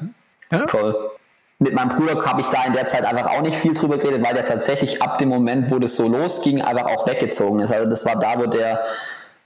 ja. 0.52 0.68
Voll. 0.68 1.10
Mit 1.58 1.74
meinem 1.74 1.90
Bruder 1.90 2.24
habe 2.24 2.40
ich 2.40 2.46
da 2.46 2.64
in 2.64 2.72
der 2.72 2.86
Zeit 2.86 3.04
einfach 3.04 3.30
auch 3.32 3.42
nicht 3.42 3.56
viel 3.56 3.74
drüber 3.74 3.98
geredet, 3.98 4.22
weil 4.24 4.32
der 4.32 4.46
tatsächlich 4.46 5.02
ab 5.02 5.18
dem 5.18 5.28
Moment, 5.28 5.70
wo 5.70 5.78
das 5.78 5.96
so 5.96 6.08
losging, 6.08 6.62
einfach 6.62 6.86
auch 6.86 7.06
weggezogen 7.06 7.60
ist. 7.60 7.70
Also 7.70 7.88
das 7.88 8.06
war 8.06 8.16
da, 8.16 8.38
wo 8.38 8.46
der, 8.46 8.82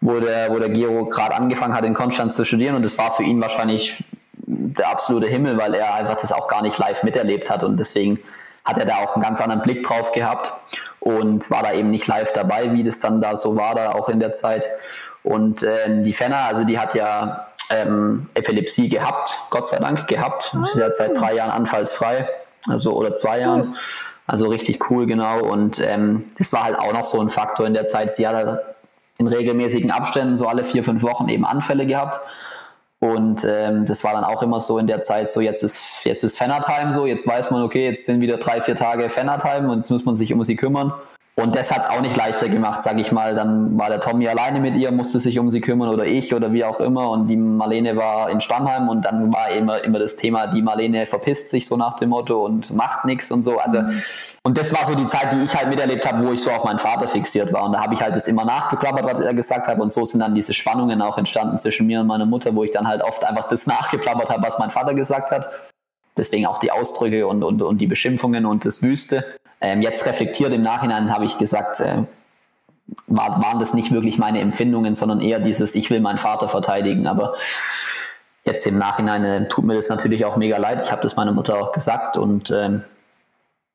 wo 0.01 0.21
der, 0.21 0.51
wo 0.51 0.59
der 0.61 0.71
Giro 0.71 1.07
gerade 1.07 1.35
angefangen 1.35 1.75
hat, 1.75 1.85
in 1.85 1.95
Konstanz 1.95 2.37
zu 2.37 2.45
studieren 2.45 2.77
und 2.77 2.85
das 2.85 2.97
war 2.99 3.13
für 3.13 3.25
ihn 3.25 3.41
wahrscheinlich 3.41 4.05
der 4.47 4.91
absolute 4.91 5.27
Himmel, 5.27 5.59
weil 5.59 5.75
er 5.75 5.95
einfach 5.95 6.17
das 6.17 6.31
auch 6.31 6.47
gar 6.47 6.63
nicht 6.63 6.79
live 6.79 7.03
miterlebt 7.03 7.51
hat 7.51 7.65
und 7.65 7.79
deswegen 7.79 8.21
hat 8.65 8.79
er 8.79 8.85
da 8.85 8.97
auch 8.99 9.15
einen 9.15 9.23
ganz 9.23 9.41
anderen 9.41 9.63
Blick 9.63 9.83
drauf 9.83 10.13
gehabt 10.13 10.53
und 11.01 11.51
war 11.51 11.63
da 11.63 11.73
eben 11.73 11.91
nicht 11.91 12.07
live 12.07 12.33
dabei, 12.33 12.73
wie 12.73 12.83
das 12.83 12.99
dann 12.99 13.21
da 13.21 13.37
so 13.37 13.57
war, 13.57 13.75
da 13.75 13.93
auch 13.93 14.09
in 14.09 14.21
der 14.21 14.33
Zeit. 14.33 14.67
Und 15.23 15.63
ähm, 15.63 16.03
die 16.03 16.15
Fenner, 16.15 16.47
also 16.49 16.65
die 16.65 16.79
hat 16.79 16.95
ja 16.95 17.49
ähm, 17.71 18.29
Epilepsie 18.35 18.89
gehabt, 18.89 19.39
Gott 19.51 19.67
sei 19.67 19.79
Dank 19.79 20.07
gehabt. 20.07 20.55
Sie 20.73 20.83
hat 20.83 20.95
seit 20.95 21.19
drei 21.19 21.35
Jahren 21.35 21.51
anfallsfrei, 21.51 22.29
also 22.69 22.93
oder 22.93 23.15
zwei 23.15 23.41
Jahren. 23.41 23.75
Also 24.27 24.49
richtig 24.49 24.91
cool, 24.91 25.07
genau. 25.07 25.41
Und 25.41 25.81
ähm, 25.81 26.25
das 26.39 26.53
war 26.53 26.65
halt 26.65 26.79
auch 26.79 26.93
noch 26.93 27.05
so 27.05 27.21
ein 27.21 27.31
Faktor 27.31 27.67
in 27.67 27.75
der 27.75 27.89
Zeit. 27.89 28.15
Sie 28.15 28.27
hat 28.27 28.35
halt 28.35 28.61
in 29.19 29.27
regelmäßigen 29.27 29.91
Abständen 29.91 30.37
so 30.37 30.49
alle 30.49 30.65
vier, 30.65 30.83
fünf 30.83 31.03
Wochen 31.03 31.29
eben 31.29 31.45
Anfälle 31.45 31.87
gehabt. 31.87 32.21
Und 33.01 33.45
ähm, 33.45 33.85
das 33.85 34.03
war 34.03 34.15
dann 34.15 34.25
auch 34.25 34.43
immer 34.43 34.61
so 34.61 34.79
in 34.79 34.87
der 34.87 35.03
Zeit, 35.03 35.31
so 35.31 35.43
jetzt 35.43 35.63
ist 35.63 36.05
jetzt 36.07 36.25
ist 36.25 36.39
Fanatime 36.39 36.91
so, 36.91 37.05
jetzt 37.05 37.27
weiß 37.27 37.51
man, 37.51 37.63
okay, 37.63 37.85
jetzt 37.85 38.07
sind 38.07 38.23
wieder 38.23 38.39
drei, 38.39 38.63
vier 38.63 38.77
Tage 38.77 39.11
Fanatime 39.11 39.71
und 39.71 39.79
jetzt 39.81 39.91
muss 39.91 40.07
man 40.07 40.17
sich 40.17 40.33
um 40.33 40.43
sie 40.43 40.57
kümmern. 40.57 40.95
Und 41.37 41.57
das 41.57 41.75
hat 41.75 41.83
es 41.83 41.91
auch 41.91 42.01
nicht 42.01 42.17
leichter 42.17 42.49
gemacht, 42.49 42.81
sage 42.85 43.01
ich 43.01 43.11
mal. 43.11 43.35
Dann 43.35 43.77
war 43.77 43.89
der 43.89 43.99
Tommy 43.99 44.29
alleine 44.29 44.61
mit 44.61 44.77
ihr, 44.77 44.93
musste 44.93 45.19
sich 45.19 45.37
um 45.41 45.51
sie 45.51 45.61
kümmern 45.61 45.89
oder 45.89 46.07
ich 46.07 46.33
oder 46.33 46.53
wie 46.53 46.65
auch 46.65 46.79
immer. 46.79 47.11
Und 47.11 47.27
die 47.27 47.37
Marlene 47.37 47.97
war 47.97 48.31
in 48.31 48.41
Stammheim 48.41 48.89
und 48.89 49.05
dann 49.05 49.33
war 49.33 49.51
immer, 49.51 49.83
immer 49.83 49.99
das 49.99 50.15
Thema, 50.15 50.47
die 50.47 50.63
Marlene 50.63 51.07
verpisst 51.07 51.49
sich 51.49 51.67
so 51.67 51.77
nach 51.77 51.95
dem 51.95 52.11
Motto 52.11 52.45
und 52.45 52.73
macht 52.75 53.05
nichts 53.05 53.33
und 53.33 53.43
so. 53.43 53.59
Also, 53.59 53.81
mhm. 53.81 54.01
und 54.45 54.57
das 54.57 54.73
war 54.73 54.87
so 54.87 54.95
die 54.95 55.09
Zeit, 55.09 55.33
die 55.33 55.43
ich 55.43 55.53
halt 55.57 55.69
miterlebt 55.69 56.07
habe, 56.07 56.25
wo 56.25 56.31
ich 56.31 56.41
so 56.41 56.53
auf 56.53 56.63
meinen 56.63 56.79
Vater 56.79 57.09
fixiert 57.09 57.53
war. 57.53 57.65
Und 57.65 57.73
da 57.73 57.83
habe 57.83 57.95
ich 57.95 58.01
halt 58.01 58.15
das 58.15 58.29
immer 58.29 58.45
nachgeplappert, 58.45 59.05
was 59.05 59.19
er 59.19 59.35
gesagt 59.35 59.67
hat. 59.67 59.81
Und 59.81 59.93
so 59.93 60.05
sind 60.05 60.21
dann 60.21 60.37
diese 60.37 60.55
Spannungen 60.55 61.03
auch 61.03 61.19
entstanden 61.19 61.59
zwischen 61.59 61.89
mir 61.89 62.01
und 62.01 62.07
meiner 62.07 62.27
Mutter, 62.27 62.55
wo 62.55 62.63
ich 62.63 62.71
dann 62.71 62.87
halt 62.87 63.03
oft 63.03 63.25
einfach 63.25 63.49
das 63.49 63.67
nachgeplappert 63.67 64.31
habe, 64.31 64.43
was 64.45 64.61
mein 64.61 64.71
Vater 64.71 64.95
gesagt 64.95 65.33
hat. 65.33 65.49
Deswegen 66.17 66.47
auch 66.47 66.59
die 66.59 66.71
Ausdrücke 66.71 67.27
und, 67.27 67.43
und, 67.43 67.63
und 67.63 67.79
die 67.79 67.87
Beschimpfungen 67.87 68.47
und 68.47 68.65
das 68.65 68.83
Wüste. 68.83 69.25
Ähm, 69.61 69.83
jetzt 69.83 70.07
reflektiert 70.07 70.53
im 70.53 70.63
Nachhinein 70.63 71.13
habe 71.13 71.25
ich 71.25 71.39
gesagt, 71.39 71.81
äh, 71.81 72.05
war, 73.07 73.43
waren 73.43 73.59
das 73.59 73.75
nicht 73.75 73.93
wirklich 73.93 74.19
meine 74.19 74.41
Empfindungen, 74.41 74.95
sondern 74.95 75.21
eher 75.21 75.41
dieses, 75.41 75.75
ich 75.75 75.91
will 75.91 76.01
meinen 76.01 76.19
Vater 76.19 76.49
verteidigen. 76.49 77.07
Aber 77.07 77.35
jetzt 78.45 78.67
im 78.67 78.79
Nachhinein 78.79 79.25
äh, 79.25 79.49
tut 79.49 79.65
mir 79.65 79.75
das 79.75 79.89
natürlich 79.89 80.25
auch 80.25 80.37
mega 80.37 80.59
leid. 80.59 80.83
Ich 80.85 80.93
habe 80.93 81.03
das 81.03 81.17
meiner 81.17 81.33
Mutter 81.33 81.59
auch 81.59 81.73
gesagt 81.73 82.17
und 82.17 82.51
ähm, 82.51 82.85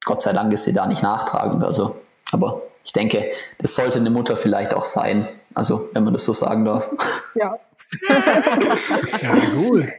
Gott 0.05 0.21
sei 0.21 0.33
Dank 0.33 0.53
ist 0.53 0.65
sie 0.65 0.73
da 0.73 0.87
nicht 0.87 1.03
nachtragend. 1.03 1.63
Also, 1.63 1.97
aber 2.31 2.61
ich 2.83 2.93
denke, 2.93 3.31
das 3.57 3.75
sollte 3.75 3.99
eine 3.99 4.09
Mutter 4.09 4.37
vielleicht 4.37 4.73
auch 4.73 4.85
sein. 4.85 5.27
Also, 5.53 5.89
wenn 5.93 6.03
man 6.03 6.13
das 6.13 6.25
so 6.25 6.33
sagen 6.33 6.65
darf. 6.65 6.89
Ja. 7.35 7.57
ja, 9.21 9.37
cool. 9.55 9.91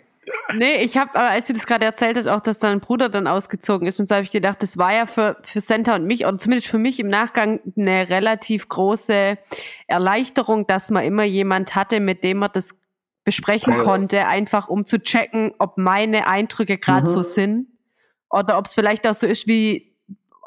Nee, 0.57 0.77
ich 0.83 0.97
habe, 0.97 1.15
als 1.19 1.47
du 1.47 1.53
das 1.53 1.67
gerade 1.67 1.85
erzählt 1.85 2.17
hast, 2.17 2.27
auch, 2.27 2.41
dass 2.41 2.59
dein 2.59 2.81
Bruder 2.81 3.09
dann 3.09 3.27
ausgezogen 3.27 3.87
ist, 3.87 4.01
und 4.01 4.09
so 4.09 4.15
habe 4.15 4.25
ich 4.25 4.31
gedacht, 4.31 4.63
das 4.63 4.79
war 4.79 4.93
ja 4.93 5.07
für, 5.07 5.37
für 5.43 5.61
Senta 5.61 5.95
und 5.95 6.07
mich, 6.07 6.27
oder 6.27 6.39
zumindest 6.39 6.69
für 6.69 6.79
mich 6.79 7.01
im 7.01 7.09
Nachgang, 7.09 7.61
eine 7.77 8.09
relativ 8.09 8.69
große 8.69 9.39
Erleichterung, 9.87 10.67
dass 10.67 10.91
man 10.91 11.05
immer 11.05 11.25
jemand 11.25 11.75
hatte, 11.75 12.01
mit 12.01 12.25
dem 12.25 12.39
man 12.39 12.51
das 12.53 12.71
besprechen 13.25 13.75
Voll. 13.75 13.85
konnte, 13.85 14.27
einfach 14.27 14.69
um 14.69 14.85
zu 14.85 15.01
checken, 15.01 15.53
ob 15.59 15.79
meine 15.79 16.27
Eindrücke 16.27 16.79
gerade 16.79 17.09
mhm. 17.09 17.13
so 17.13 17.23
sind. 17.23 17.67
Oder 18.31 18.59
ob 18.59 18.67
es 18.67 18.75
vielleicht 18.75 19.07
auch 19.07 19.15
so 19.15 19.27
ist, 19.27 19.47
wie 19.47 19.91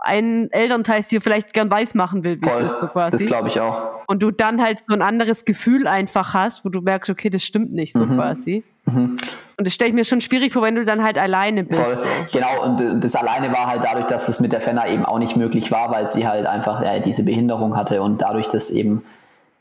ein 0.03 0.51
Elternteil 0.51 1.01
dir 1.03 1.21
vielleicht 1.21 1.53
gern 1.53 1.71
weiß 1.71 1.95
machen 1.95 2.23
will, 2.23 2.41
wie 2.41 2.47
es 2.47 2.59
ist, 2.59 2.79
so 2.79 2.87
quasi. 2.87 3.17
Das 3.17 3.25
glaube 3.25 3.47
ich 3.47 3.59
auch. 3.59 4.05
Und 4.07 4.21
du 4.21 4.31
dann 4.31 4.61
halt 4.61 4.83
so 4.85 4.93
ein 4.93 5.01
anderes 5.01 5.45
Gefühl 5.45 5.87
einfach 5.87 6.33
hast, 6.33 6.65
wo 6.65 6.69
du 6.69 6.81
merkst, 6.81 7.09
okay, 7.09 7.29
das 7.29 7.43
stimmt 7.43 7.71
nicht, 7.71 7.93
so 7.93 8.05
mhm. 8.05 8.15
quasi. 8.15 8.63
Mhm. 8.85 9.17
Und 9.57 9.67
das 9.67 9.73
stelle 9.73 9.89
ich 9.89 9.95
mir 9.95 10.05
schon 10.05 10.21
schwierig 10.21 10.51
vor, 10.51 10.63
wenn 10.63 10.75
du 10.75 10.83
dann 10.83 11.03
halt 11.03 11.17
alleine 11.17 11.63
bist. 11.63 11.81
Voll. 11.81 12.05
Genau, 12.31 12.63
und 12.63 13.03
das 13.03 13.15
alleine 13.15 13.51
war 13.51 13.67
halt 13.67 13.83
dadurch, 13.83 14.07
dass 14.07 14.27
es 14.27 14.39
mit 14.39 14.51
der 14.51 14.61
Fenner 14.61 14.87
eben 14.87 15.05
auch 15.05 15.19
nicht 15.19 15.35
möglich 15.35 15.71
war, 15.71 15.91
weil 15.91 16.09
sie 16.09 16.27
halt 16.27 16.47
einfach 16.47 16.81
ja, 16.81 16.99
diese 16.99 17.23
Behinderung 17.23 17.75
hatte 17.75 18.01
und 18.01 18.21
dadurch, 18.21 18.47
dass 18.47 18.71
eben 18.71 19.05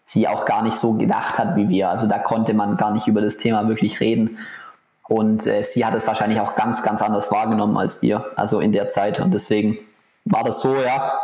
sie 0.04 0.28
auch 0.28 0.44
gar 0.44 0.62
nicht 0.62 0.76
so 0.76 0.94
gedacht 0.94 1.38
hat 1.38 1.56
wie 1.56 1.68
wir. 1.68 1.90
Also 1.90 2.06
da 2.06 2.18
konnte 2.18 2.54
man 2.54 2.76
gar 2.76 2.90
nicht 2.90 3.06
über 3.06 3.20
das 3.20 3.36
Thema 3.36 3.68
wirklich 3.68 4.00
reden. 4.00 4.38
Und 5.08 5.46
äh, 5.46 5.62
sie 5.62 5.84
hat 5.84 5.94
es 5.94 6.06
wahrscheinlich 6.06 6.40
auch 6.40 6.54
ganz, 6.54 6.82
ganz 6.82 7.02
anders 7.02 7.30
wahrgenommen 7.30 7.76
als 7.76 8.02
wir, 8.02 8.24
also 8.36 8.60
in 8.60 8.72
der 8.72 8.88
Zeit. 8.88 9.20
Und 9.20 9.34
deswegen 9.34 9.78
war 10.24 10.42
das 10.42 10.60
so, 10.60 10.74
ja, 10.74 11.18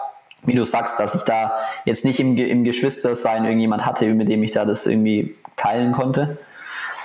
wie 0.44 0.54
du 0.54 0.64
sagst, 0.64 1.00
dass 1.00 1.14
ich 1.14 1.22
da 1.22 1.52
jetzt 1.84 2.04
nicht 2.04 2.20
im, 2.20 2.36
im 2.36 2.64
Geschwistersein 2.64 3.44
irgendjemand 3.44 3.86
hatte, 3.86 4.06
mit 4.14 4.28
dem 4.28 4.42
ich 4.42 4.50
da 4.50 4.64
das 4.64 4.86
irgendwie 4.86 5.34
teilen 5.56 5.92
konnte. 5.92 6.38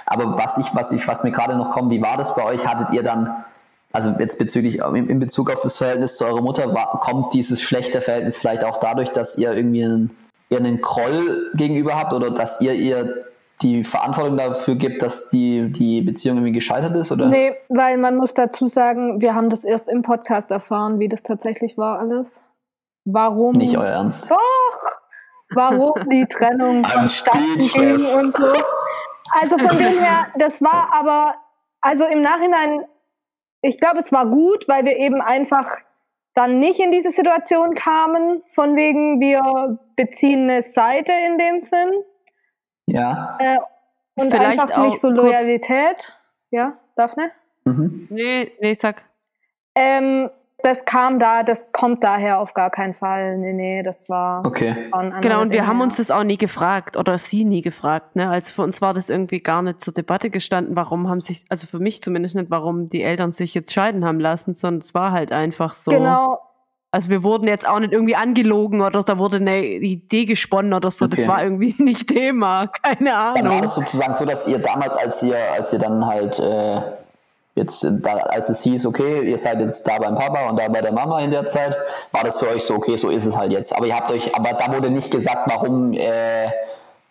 Aber 0.05 0.37
was 0.37 0.57
ich, 0.57 0.73
was 0.75 0.91
ich, 0.91 1.07
was 1.07 1.23
mir 1.23 1.31
gerade 1.31 1.55
noch 1.55 1.71
kommt, 1.71 1.91
wie 1.91 2.01
war 2.01 2.17
das 2.17 2.35
bei 2.35 2.43
euch? 2.43 2.67
Hattet 2.67 2.91
ihr 2.91 3.03
dann, 3.03 3.43
also 3.91 4.09
jetzt 4.19 4.39
bezüglich, 4.39 4.79
in 4.79 5.19
Bezug 5.19 5.51
auf 5.51 5.59
das 5.59 5.77
Verhältnis 5.77 6.17
zu 6.17 6.25
eurer 6.25 6.41
Mutter, 6.41 6.73
war, 6.73 6.99
kommt 6.99 7.33
dieses 7.33 7.61
schlechte 7.61 8.01
Verhältnis 8.01 8.37
vielleicht 8.37 8.63
auch 8.63 8.77
dadurch, 8.77 9.09
dass 9.09 9.37
ihr 9.37 9.53
irgendwie 9.53 9.83
einen, 9.83 10.17
ihr 10.49 10.57
einen 10.57 10.81
Kroll 10.81 11.51
gegenüber 11.55 11.95
habt 11.95 12.13
oder 12.13 12.31
dass 12.31 12.61
ihr 12.61 12.73
ihr 12.73 13.25
die 13.61 13.83
Verantwortung 13.83 14.37
dafür 14.37 14.75
gibt, 14.75 15.01
dass 15.01 15.29
die, 15.29 15.71
die 15.71 16.01
Beziehung 16.01 16.37
irgendwie 16.37 16.51
gescheitert 16.51 16.95
ist? 16.95 17.11
Oder? 17.11 17.27
Nee, 17.27 17.55
weil 17.69 17.97
man 17.97 18.17
muss 18.17 18.33
dazu 18.33 18.67
sagen, 18.67 19.21
wir 19.21 19.35
haben 19.35 19.49
das 19.49 19.63
erst 19.63 19.89
im 19.89 20.01
Podcast 20.01 20.51
erfahren, 20.51 20.99
wie 20.99 21.07
das 21.07 21.23
tatsächlich 21.23 21.77
war 21.77 21.99
alles. 21.99 22.43
Warum? 23.05 23.53
Nicht 23.53 23.77
euer 23.77 23.85
Ernst. 23.85 24.31
Doch! 24.31 24.37
Warum 25.55 26.09
die 26.09 26.25
Trennung 26.25 26.83
vonstatten 26.83 27.59
ging 27.59 27.91
und 27.91 28.33
so. 28.33 28.53
Also 29.39 29.57
von 29.57 29.75
dem 29.77 29.99
her, 29.99 30.27
das 30.37 30.61
war 30.61 30.93
aber, 30.93 31.35
also 31.81 32.05
im 32.05 32.21
Nachhinein, 32.21 32.85
ich 33.61 33.77
glaube, 33.77 33.99
es 33.99 34.11
war 34.11 34.27
gut, 34.27 34.67
weil 34.67 34.85
wir 34.85 34.97
eben 34.97 35.21
einfach 35.21 35.69
dann 36.33 36.59
nicht 36.59 36.79
in 36.79 36.91
diese 36.91 37.11
Situation 37.11 37.73
kamen, 37.73 38.43
von 38.47 38.75
wegen 38.75 39.19
wir 39.19 39.77
beziehen 39.95 40.49
eine 40.49 40.61
Seite 40.61 41.11
in 41.27 41.37
dem 41.37 41.61
Sinn. 41.61 41.91
Ja. 42.87 43.37
Äh, 43.39 43.57
und 44.15 44.31
Vielleicht 44.31 44.59
einfach 44.59 44.83
nicht 44.83 44.99
so 44.99 45.09
Loyalität. 45.09 46.13
Ja, 46.51 46.77
Daphne? 46.95 47.31
Mhm. 47.65 48.07
Nee, 48.09 48.51
nee, 48.59 48.73
sag. 48.73 49.03
Ähm, 49.75 50.29
das 50.63 50.85
kam 50.85 51.19
da, 51.19 51.43
das 51.43 51.73
kommt 51.73 52.05
daher 52.05 52.39
auf 52.39 52.53
gar 52.53 52.69
keinen 52.69 52.93
Fall. 52.93 53.37
Nee, 53.37 53.51
nee, 53.51 53.83
das 53.83 54.07
war. 54.07 54.45
Okay. 54.45 54.73
Genau, 55.19 55.41
und 55.41 55.51
wir 55.51 55.67
haben 55.67 55.81
uns 55.81 55.97
das 55.97 56.09
auch 56.09 56.23
nie 56.23 56.37
gefragt 56.37 56.95
oder 56.95 57.19
sie 57.19 57.43
nie 57.43 57.61
gefragt. 57.61 58.15
Ne? 58.15 58.29
Also 58.29 58.53
für 58.53 58.61
uns 58.61 58.81
war 58.81 58.93
das 58.93 59.09
irgendwie 59.09 59.41
gar 59.41 59.61
nicht 59.61 59.81
zur 59.81 59.93
Debatte 59.93 60.29
gestanden, 60.29 60.77
warum 60.77 61.09
haben 61.09 61.19
sich, 61.19 61.43
also 61.49 61.67
für 61.67 61.79
mich 61.79 62.01
zumindest 62.01 62.35
nicht, 62.35 62.49
warum 62.49 62.87
die 62.87 63.03
Eltern 63.03 63.33
sich 63.33 63.53
jetzt 63.53 63.73
scheiden 63.73 64.05
haben 64.05 64.21
lassen, 64.21 64.53
sondern 64.53 64.79
es 64.79 64.93
war 64.93 65.11
halt 65.11 65.33
einfach 65.33 65.73
so. 65.73 65.91
Genau. 65.91 66.39
Also 66.91 67.09
wir 67.09 67.23
wurden 67.23 67.47
jetzt 67.47 67.67
auch 67.67 67.79
nicht 67.79 67.91
irgendwie 67.91 68.15
angelogen 68.15 68.79
oder 68.79 69.03
da 69.03 69.17
wurde 69.17 69.37
eine 69.37 69.65
Idee 69.65 70.23
gesponnen 70.23 70.73
oder 70.73 70.91
so. 70.91 71.05
Okay. 71.05 71.15
Das 71.17 71.27
war 71.27 71.43
irgendwie 71.43 71.75
nicht 71.83 72.07
Thema. 72.07 72.67
Keine 72.67 73.13
Ahnung. 73.13 73.43
Dann 73.43 73.49
war 73.51 73.61
das 73.61 73.75
sozusagen 73.75 74.15
so, 74.15 74.23
dass 74.23 74.47
ihr 74.47 74.59
damals, 74.59 74.95
als 74.95 75.21
ihr, 75.23 75.35
als 75.57 75.73
ihr 75.73 75.79
dann 75.79 76.05
halt 76.05 76.39
äh 76.39 77.02
Jetzt, 77.55 77.85
da, 78.01 78.13
als 78.13 78.49
es 78.49 78.63
hieß, 78.63 78.87
okay, 78.87 79.29
ihr 79.29 79.37
seid 79.37 79.59
jetzt 79.59 79.87
da 79.87 79.99
beim 79.99 80.15
Papa 80.15 80.49
und 80.49 80.59
da 80.59 80.67
bei 80.69 80.81
der 80.81 80.91
Mama 80.91 81.19
in 81.19 81.29
der 81.29 81.45
Zeit, 81.45 81.77
war 82.11 82.23
das 82.23 82.37
für 82.37 82.49
euch 82.49 82.63
so, 82.63 82.75
okay, 82.75 82.97
so 82.97 83.09
ist 83.09 83.25
es 83.25 83.37
halt 83.37 83.51
jetzt. 83.51 83.75
Aber 83.75 83.85
ihr 83.85 83.95
habt 83.95 84.11
euch, 84.11 84.35
aber 84.35 84.53
da 84.53 84.73
wurde 84.73 84.89
nicht 84.89 85.11
gesagt, 85.11 85.47
warum 85.51 85.93
äh, 85.93 86.47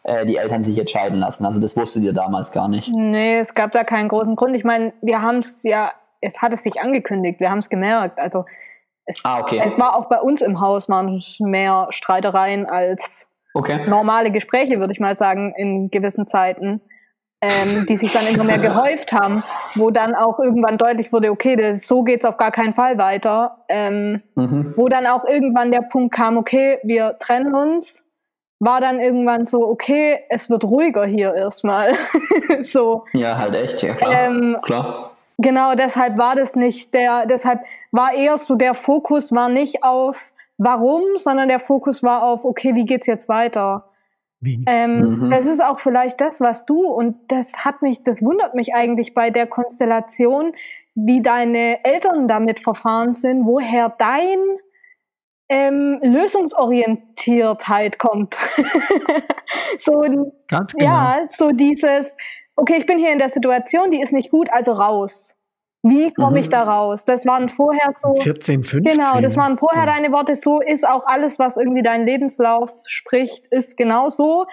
äh, 0.04 0.26
die 0.26 0.36
Eltern 0.36 0.64
sich 0.64 0.76
jetzt 0.76 0.90
scheiden 0.90 1.20
lassen. 1.20 1.46
Also 1.46 1.60
das 1.60 1.76
wusstet 1.76 2.02
ihr 2.02 2.12
damals 2.12 2.50
gar 2.50 2.66
nicht. 2.66 2.88
Nee, 2.88 3.38
es 3.38 3.54
gab 3.54 3.70
da 3.70 3.84
keinen 3.84 4.08
großen 4.08 4.34
Grund. 4.34 4.56
Ich 4.56 4.64
meine, 4.64 4.92
wir 5.00 5.22
haben 5.22 5.38
es 5.38 5.62
ja, 5.62 5.92
es 6.20 6.42
hat 6.42 6.52
es 6.52 6.64
sich 6.64 6.80
angekündigt, 6.80 7.38
wir 7.38 7.50
haben 7.50 7.58
es 7.58 7.68
gemerkt. 7.68 8.18
Also 8.18 8.44
es, 9.04 9.18
ah, 9.22 9.40
okay. 9.40 9.60
es 9.64 9.78
war 9.78 9.96
auch 9.96 10.06
bei 10.06 10.20
uns 10.20 10.42
im 10.42 10.60
Haus 10.60 10.88
mal 10.88 11.20
mehr 11.38 11.86
Streitereien 11.90 12.66
als 12.66 13.28
okay. 13.54 13.88
normale 13.88 14.32
Gespräche, 14.32 14.80
würde 14.80 14.92
ich 14.92 15.00
mal 15.00 15.14
sagen, 15.14 15.52
in 15.56 15.90
gewissen 15.90 16.26
Zeiten. 16.26 16.80
Ähm, 17.42 17.86
die 17.86 17.96
sich 17.96 18.12
dann 18.12 18.26
immer 18.32 18.44
mehr 18.44 18.58
gehäuft 18.58 19.12
haben, 19.12 19.42
wo 19.74 19.90
dann 19.90 20.14
auch 20.14 20.38
irgendwann 20.38 20.78
deutlich 20.78 21.12
wurde, 21.12 21.30
okay, 21.30 21.56
das, 21.56 21.86
so 21.88 22.04
geht's 22.04 22.24
auf 22.24 22.36
gar 22.36 22.52
keinen 22.52 22.72
Fall 22.72 22.96
weiter. 22.98 23.64
Ähm, 23.68 24.22
mhm. 24.36 24.74
Wo 24.76 24.88
dann 24.88 25.06
auch 25.06 25.24
irgendwann 25.24 25.72
der 25.72 25.82
Punkt 25.82 26.14
kam, 26.14 26.36
okay, 26.36 26.78
wir 26.84 27.16
trennen 27.18 27.54
uns, 27.54 28.06
war 28.60 28.80
dann 28.80 29.00
irgendwann 29.00 29.44
so, 29.44 29.68
okay, 29.68 30.20
es 30.30 30.48
wird 30.48 30.64
ruhiger 30.64 31.04
hier 31.04 31.34
erstmal. 31.34 31.92
so. 32.60 33.04
Ja, 33.12 33.36
halt 33.36 33.56
echt, 33.56 33.82
ja 33.82 33.94
klar. 33.94 34.12
Ähm, 34.12 34.56
klar. 34.62 35.10
Genau, 35.38 35.74
deshalb 35.74 36.18
war 36.18 36.36
das 36.36 36.54
nicht 36.54 36.94
der, 36.94 37.26
deshalb 37.26 37.64
war 37.90 38.12
eher 38.12 38.36
so 38.36 38.54
der 38.54 38.74
Fokus 38.74 39.32
war 39.32 39.48
nicht 39.48 39.82
auf 39.82 40.32
warum, 40.58 41.02
sondern 41.16 41.48
der 41.48 41.58
Fokus 41.58 42.04
war 42.04 42.22
auf, 42.22 42.44
okay, 42.44 42.76
wie 42.76 42.84
geht's 42.84 43.08
jetzt 43.08 43.28
weiter? 43.28 43.88
Ähm, 44.66 45.20
mhm. 45.20 45.30
Das 45.30 45.46
ist 45.46 45.62
auch 45.62 45.78
vielleicht 45.78 46.20
das, 46.20 46.40
was 46.40 46.64
du, 46.64 46.86
und 46.86 47.16
das 47.28 47.64
hat 47.64 47.80
mich, 47.82 48.02
das 48.02 48.22
wundert 48.22 48.54
mich 48.54 48.74
eigentlich 48.74 49.14
bei 49.14 49.30
der 49.30 49.46
Konstellation, 49.46 50.52
wie 50.94 51.22
deine 51.22 51.84
Eltern 51.84 52.26
damit 52.26 52.60
verfahren 52.60 53.12
sind, 53.12 53.46
woher 53.46 53.88
dein 53.88 54.38
ähm, 55.48 56.00
Lösungsorientiertheit 56.02 57.98
kommt. 57.98 58.38
so, 59.78 60.02
Ganz 60.48 60.72
genau. 60.72 60.90
Ja, 60.90 61.24
so 61.28 61.50
dieses, 61.50 62.16
okay, 62.56 62.76
ich 62.78 62.86
bin 62.86 62.98
hier 62.98 63.12
in 63.12 63.18
der 63.18 63.28
Situation, 63.28 63.90
die 63.90 64.00
ist 64.00 64.12
nicht 64.12 64.30
gut, 64.30 64.48
also 64.50 64.72
raus. 64.72 65.36
Wie 65.82 66.12
komme 66.12 66.32
mhm. 66.32 66.36
ich 66.36 66.48
da 66.48 66.62
raus? 66.62 67.04
Das 67.04 67.26
waren 67.26 67.48
vorher 67.48 67.92
so. 67.94 68.14
14, 68.14 68.62
15. 68.62 68.96
Genau, 68.96 69.20
das 69.20 69.36
waren 69.36 69.56
vorher 69.56 69.84
ja. 69.84 69.94
deine 69.94 70.12
Worte. 70.12 70.36
So 70.36 70.60
ist 70.60 70.86
auch 70.86 71.06
alles, 71.06 71.38
was 71.38 71.56
irgendwie 71.56 71.82
dein 71.82 72.06
Lebenslauf 72.06 72.70
spricht, 72.84 73.48
ist 73.48 73.76
genau 73.76 74.08
so. 74.08 74.46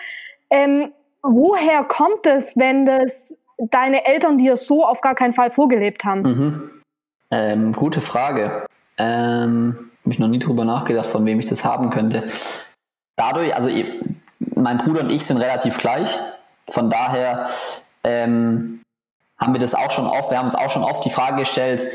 Ähm, 0.49 0.91
woher 1.21 1.83
kommt 1.83 2.25
es, 2.25 2.57
wenn 2.57 2.85
das 2.85 3.35
deine 3.57 4.05
Eltern 4.07 4.37
dir 4.37 4.57
so 4.57 4.83
auf 4.83 5.01
gar 5.01 5.13
keinen 5.13 5.33
Fall 5.33 5.51
vorgelebt 5.51 6.03
haben? 6.03 6.21
Mhm. 6.21 6.71
Ähm, 7.31 7.73
gute 7.73 8.01
Frage. 8.01 8.65
Ähm, 8.97 9.91
habe 10.03 10.13
ich 10.13 10.19
noch 10.19 10.29
nie 10.29 10.39
drüber 10.39 10.65
nachgedacht, 10.65 11.05
von 11.05 11.25
wem 11.25 11.39
ich 11.39 11.45
das 11.45 11.63
haben 11.63 11.91
könnte. 11.91 12.23
Dadurch, 13.15 13.55
also 13.55 13.69
mein 14.55 14.77
Bruder 14.77 15.01
und 15.01 15.11
ich 15.11 15.23
sind 15.23 15.37
relativ 15.37 15.77
gleich. 15.77 16.17
Von 16.69 16.89
daher 16.89 17.47
ähm, 18.03 18.78
haben 19.39 19.53
wir 19.53 19.59
das 19.59 19.73
auch 19.73 19.91
schon 19.91 20.05
oft, 20.05 20.31
wir 20.31 20.37
haben 20.37 20.47
uns 20.47 20.55
auch 20.55 20.69
schon 20.69 20.83
oft 20.83 21.03
die 21.05 21.09
Frage 21.09 21.37
gestellt, 21.37 21.87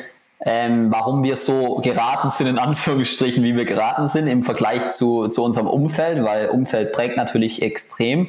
ähm, 0.47 0.93
warum 0.93 1.23
wir 1.23 1.37
so 1.37 1.77
geraten 1.77 2.31
sind, 2.31 2.49
in 2.49 2.59
Anführungsstrichen, 2.59 3.43
wie 3.45 3.57
wir 3.57 3.65
geraten 3.65 4.09
sind 4.09 4.27
im 4.27 4.43
Vergleich 4.43 4.91
zu, 4.91 5.29
zu 5.29 5.43
unserem 5.43 5.67
Umfeld, 5.67 6.23
weil 6.23 6.49
Umfeld 6.49 6.93
prägt 6.93 7.17
natürlich 7.17 7.63
extrem 7.63 8.29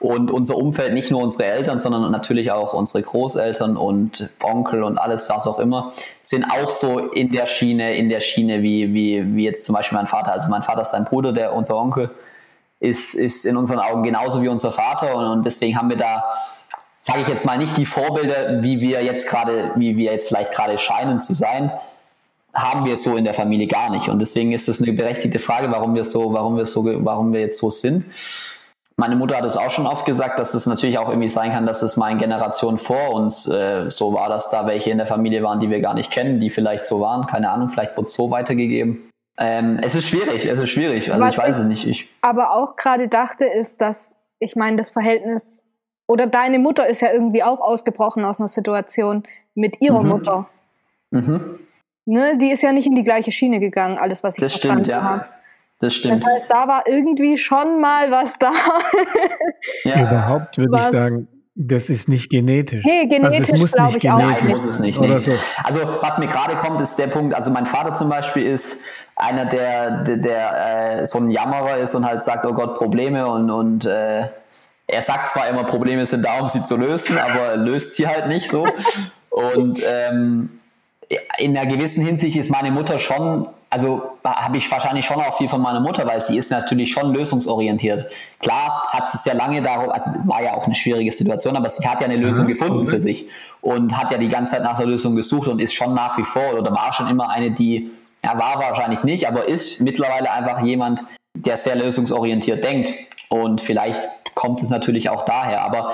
und 0.00 0.32
unser 0.32 0.56
Umfeld, 0.56 0.94
nicht 0.94 1.12
nur 1.12 1.22
unsere 1.22 1.44
Eltern, 1.44 1.78
sondern 1.78 2.10
natürlich 2.10 2.50
auch 2.50 2.74
unsere 2.74 3.02
Großeltern 3.02 3.76
und 3.76 4.30
Onkel 4.42 4.82
und 4.82 4.98
alles, 4.98 5.30
was 5.30 5.46
auch 5.46 5.60
immer, 5.60 5.92
sind 6.24 6.44
auch 6.44 6.70
so 6.70 6.98
in 6.98 7.30
der 7.30 7.46
Schiene, 7.46 7.94
in 7.94 8.08
der 8.08 8.20
Schiene 8.20 8.62
wie, 8.62 8.92
wie, 8.92 9.36
wie 9.36 9.44
jetzt 9.44 9.64
zum 9.64 9.76
Beispiel 9.76 9.96
mein 9.96 10.08
Vater. 10.08 10.32
Also 10.32 10.48
mein 10.50 10.62
Vater 10.62 10.82
ist 10.82 10.90
sein 10.90 11.04
Bruder, 11.04 11.32
der 11.32 11.54
unser 11.54 11.76
Onkel 11.76 12.10
ist, 12.80 13.14
ist 13.14 13.44
in 13.44 13.56
unseren 13.56 13.78
Augen 13.78 14.02
genauso 14.02 14.42
wie 14.42 14.48
unser 14.48 14.72
Vater 14.72 15.14
und, 15.14 15.26
und 15.26 15.46
deswegen 15.46 15.78
haben 15.78 15.88
wir 15.88 15.96
da 15.96 16.24
sage 17.04 17.20
ich 17.20 17.28
jetzt 17.28 17.44
mal, 17.44 17.58
nicht 17.58 17.76
die 17.76 17.84
Vorbilder, 17.84 18.62
wie 18.62 18.80
wir 18.80 19.04
jetzt 19.04 19.28
gerade, 19.28 19.72
wie 19.76 19.96
wir 19.98 20.10
jetzt 20.12 20.28
vielleicht 20.28 20.52
gerade 20.52 20.78
scheinen 20.78 21.20
zu 21.20 21.34
sein, 21.34 21.70
haben 22.54 22.86
wir 22.86 22.96
so 22.96 23.16
in 23.16 23.24
der 23.24 23.34
Familie 23.34 23.66
gar 23.66 23.90
nicht. 23.90 24.08
Und 24.08 24.20
deswegen 24.20 24.52
ist 24.52 24.68
es 24.68 24.80
eine 24.80 24.92
berechtigte 24.92 25.38
Frage, 25.38 25.70
warum 25.70 25.94
wir 25.94 26.04
so, 26.04 26.32
warum 26.32 26.56
wir 26.56 26.64
so, 26.64 26.84
warum 27.04 27.32
wir 27.32 27.40
jetzt 27.40 27.58
so 27.58 27.68
sind. 27.68 28.06
Meine 28.96 29.16
Mutter 29.16 29.36
hat 29.36 29.44
es 29.44 29.56
auch 29.56 29.70
schon 29.70 29.86
oft 29.86 30.06
gesagt, 30.06 30.38
dass 30.38 30.54
es 30.54 30.66
natürlich 30.66 30.98
auch 30.98 31.08
irgendwie 31.08 31.28
sein 31.28 31.50
kann, 31.50 31.66
dass 31.66 31.82
es 31.82 31.96
mal 31.96 32.10
in 32.10 32.18
Generationen 32.18 32.78
vor 32.78 33.12
uns 33.12 33.48
äh, 33.48 33.90
so 33.90 34.14
war, 34.14 34.28
dass 34.28 34.50
da 34.50 34.66
welche 34.66 34.90
in 34.90 34.98
der 34.98 35.06
Familie 35.06 35.42
waren, 35.42 35.60
die 35.60 35.68
wir 35.68 35.80
gar 35.80 35.94
nicht 35.94 36.10
kennen, 36.10 36.38
die 36.38 36.48
vielleicht 36.48 36.86
so 36.86 37.00
waren. 37.00 37.26
Keine 37.26 37.50
Ahnung, 37.50 37.68
vielleicht 37.68 37.96
wurde 37.96 38.06
es 38.06 38.14
so 38.14 38.30
weitergegeben. 38.30 39.10
Ähm, 39.36 39.78
es 39.82 39.94
ist 39.94 40.06
schwierig, 40.06 40.46
es 40.46 40.58
ist 40.58 40.70
schwierig. 40.70 41.12
Also 41.12 41.24
Was 41.24 41.34
ich 41.34 41.38
weiß 41.38 41.58
es 41.58 41.66
nicht. 41.66 41.86
Ich 41.86 42.08
aber 42.22 42.54
auch 42.54 42.76
gerade 42.76 43.08
dachte, 43.08 43.44
ist, 43.44 43.80
dass 43.80 44.14
ich 44.38 44.56
meine, 44.56 44.76
das 44.76 44.90
Verhältnis 44.90 45.63
oder 46.06 46.26
deine 46.26 46.58
Mutter 46.58 46.86
ist 46.86 47.00
ja 47.00 47.12
irgendwie 47.12 47.42
auch 47.42 47.60
ausgebrochen 47.60 48.24
aus 48.24 48.38
einer 48.38 48.48
Situation 48.48 49.24
mit 49.54 49.80
ihrer 49.80 50.02
mhm. 50.02 50.08
Mutter. 50.08 50.48
Mhm. 51.10 51.58
Ne, 52.06 52.36
die 52.36 52.50
ist 52.50 52.62
ja 52.62 52.72
nicht 52.72 52.86
in 52.86 52.94
die 52.94 53.04
gleiche 53.04 53.32
Schiene 53.32 53.60
gegangen, 53.60 53.96
alles, 53.96 54.22
was 54.22 54.36
ich 54.36 54.42
das 54.42 54.52
verstanden 54.52 54.84
stimmt, 54.84 54.96
ja. 54.96 55.02
habe. 55.02 55.24
Das 55.80 55.94
stimmt. 55.94 56.22
Das 56.22 56.30
heißt, 56.30 56.50
da 56.50 56.68
war 56.68 56.84
irgendwie 56.86 57.36
schon 57.36 57.80
mal 57.80 58.10
was 58.10 58.38
da. 58.38 58.52
ja. 59.84 60.02
Überhaupt 60.02 60.58
würde 60.58 60.76
ich 60.76 60.82
sagen, 60.84 61.28
das 61.56 61.88
ist 61.88 62.08
nicht 62.08 62.30
genetisch. 62.30 62.84
Nee, 62.84 63.06
genetisch 63.06 63.50
also 63.50 63.66
glaube 63.66 63.96
ich 63.96 64.10
auch 64.10 64.18
nicht. 64.18 64.44
muss 64.44 64.64
es 64.64 64.80
nicht. 64.80 65.00
Nee. 65.00 65.18
So. 65.18 65.32
Also 65.62 65.80
was 66.00 66.18
mir 66.18 66.26
gerade 66.26 66.56
kommt, 66.56 66.80
ist 66.80 66.98
der 66.98 67.06
Punkt, 67.06 67.34
also 67.34 67.50
mein 67.50 67.64
Vater 67.64 67.94
zum 67.94 68.08
Beispiel 68.08 68.44
ist 68.44 69.08
einer, 69.14 69.44
der, 69.44 70.02
der, 70.02 70.16
der 70.16 71.00
äh, 71.00 71.06
so 71.06 71.18
ein 71.18 71.30
Jammerer 71.30 71.76
ist 71.78 71.94
und 71.94 72.04
halt 72.04 72.24
sagt, 72.24 72.44
oh 72.44 72.52
Gott, 72.52 72.74
Probleme 72.74 73.26
und, 73.28 73.50
und 73.50 73.86
äh, 73.86 74.24
er 74.86 75.02
sagt 75.02 75.30
zwar 75.30 75.48
immer, 75.48 75.64
Probleme 75.64 76.04
sind 76.06 76.24
da, 76.24 76.40
um 76.40 76.48
sie 76.48 76.62
zu 76.62 76.76
lösen, 76.76 77.18
aber 77.18 77.40
er 77.40 77.56
löst 77.56 77.96
sie 77.96 78.06
halt 78.06 78.28
nicht 78.28 78.50
so. 78.50 78.66
Und 79.30 79.80
ähm, 79.90 80.50
in 81.38 81.56
einer 81.56 81.70
gewissen 81.70 82.04
Hinsicht 82.04 82.36
ist 82.36 82.50
meine 82.50 82.70
Mutter 82.70 82.98
schon, 82.98 83.48
also 83.70 84.02
habe 84.24 84.58
ich 84.58 84.70
wahrscheinlich 84.70 85.04
schon 85.04 85.16
auch 85.16 85.36
viel 85.36 85.48
von 85.48 85.60
meiner 85.60 85.80
Mutter, 85.80 86.06
weil 86.06 86.20
sie 86.20 86.36
ist 86.36 86.50
natürlich 86.50 86.92
schon 86.92 87.14
lösungsorientiert. 87.14 88.06
Klar 88.40 88.86
hat 88.90 89.10
sie 89.10 89.18
sehr 89.18 89.34
lange 89.34 89.62
darauf, 89.62 89.90
also 89.90 90.10
war 90.24 90.42
ja 90.42 90.54
auch 90.54 90.66
eine 90.66 90.74
schwierige 90.74 91.10
Situation, 91.10 91.56
aber 91.56 91.68
sie 91.68 91.86
hat 91.86 92.00
ja 92.00 92.06
eine 92.06 92.16
Lösung 92.16 92.44
mhm. 92.44 92.50
gefunden 92.50 92.86
für 92.86 93.00
sich 93.00 93.26
und 93.60 93.96
hat 93.96 94.10
ja 94.12 94.18
die 94.18 94.28
ganze 94.28 94.54
Zeit 94.54 94.62
nach 94.62 94.76
der 94.76 94.86
Lösung 94.86 95.16
gesucht 95.16 95.48
und 95.48 95.60
ist 95.60 95.74
schon 95.74 95.94
nach 95.94 96.18
wie 96.18 96.24
vor 96.24 96.54
oder 96.58 96.70
war 96.72 96.92
schon 96.92 97.08
immer 97.08 97.30
eine, 97.30 97.50
die, 97.50 97.90
ja, 98.22 98.38
war 98.38 98.60
wahrscheinlich 98.60 99.02
nicht, 99.04 99.26
aber 99.26 99.48
ist 99.48 99.80
mittlerweile 99.80 100.30
einfach 100.30 100.60
jemand, 100.62 101.02
der 101.34 101.56
sehr 101.56 101.74
lösungsorientiert 101.74 102.62
denkt 102.62 102.92
und 103.28 103.60
vielleicht 103.60 104.00
kommt 104.34 104.62
es 104.62 104.70
natürlich 104.70 105.10
auch 105.10 105.24
daher. 105.24 105.62
Aber 105.62 105.92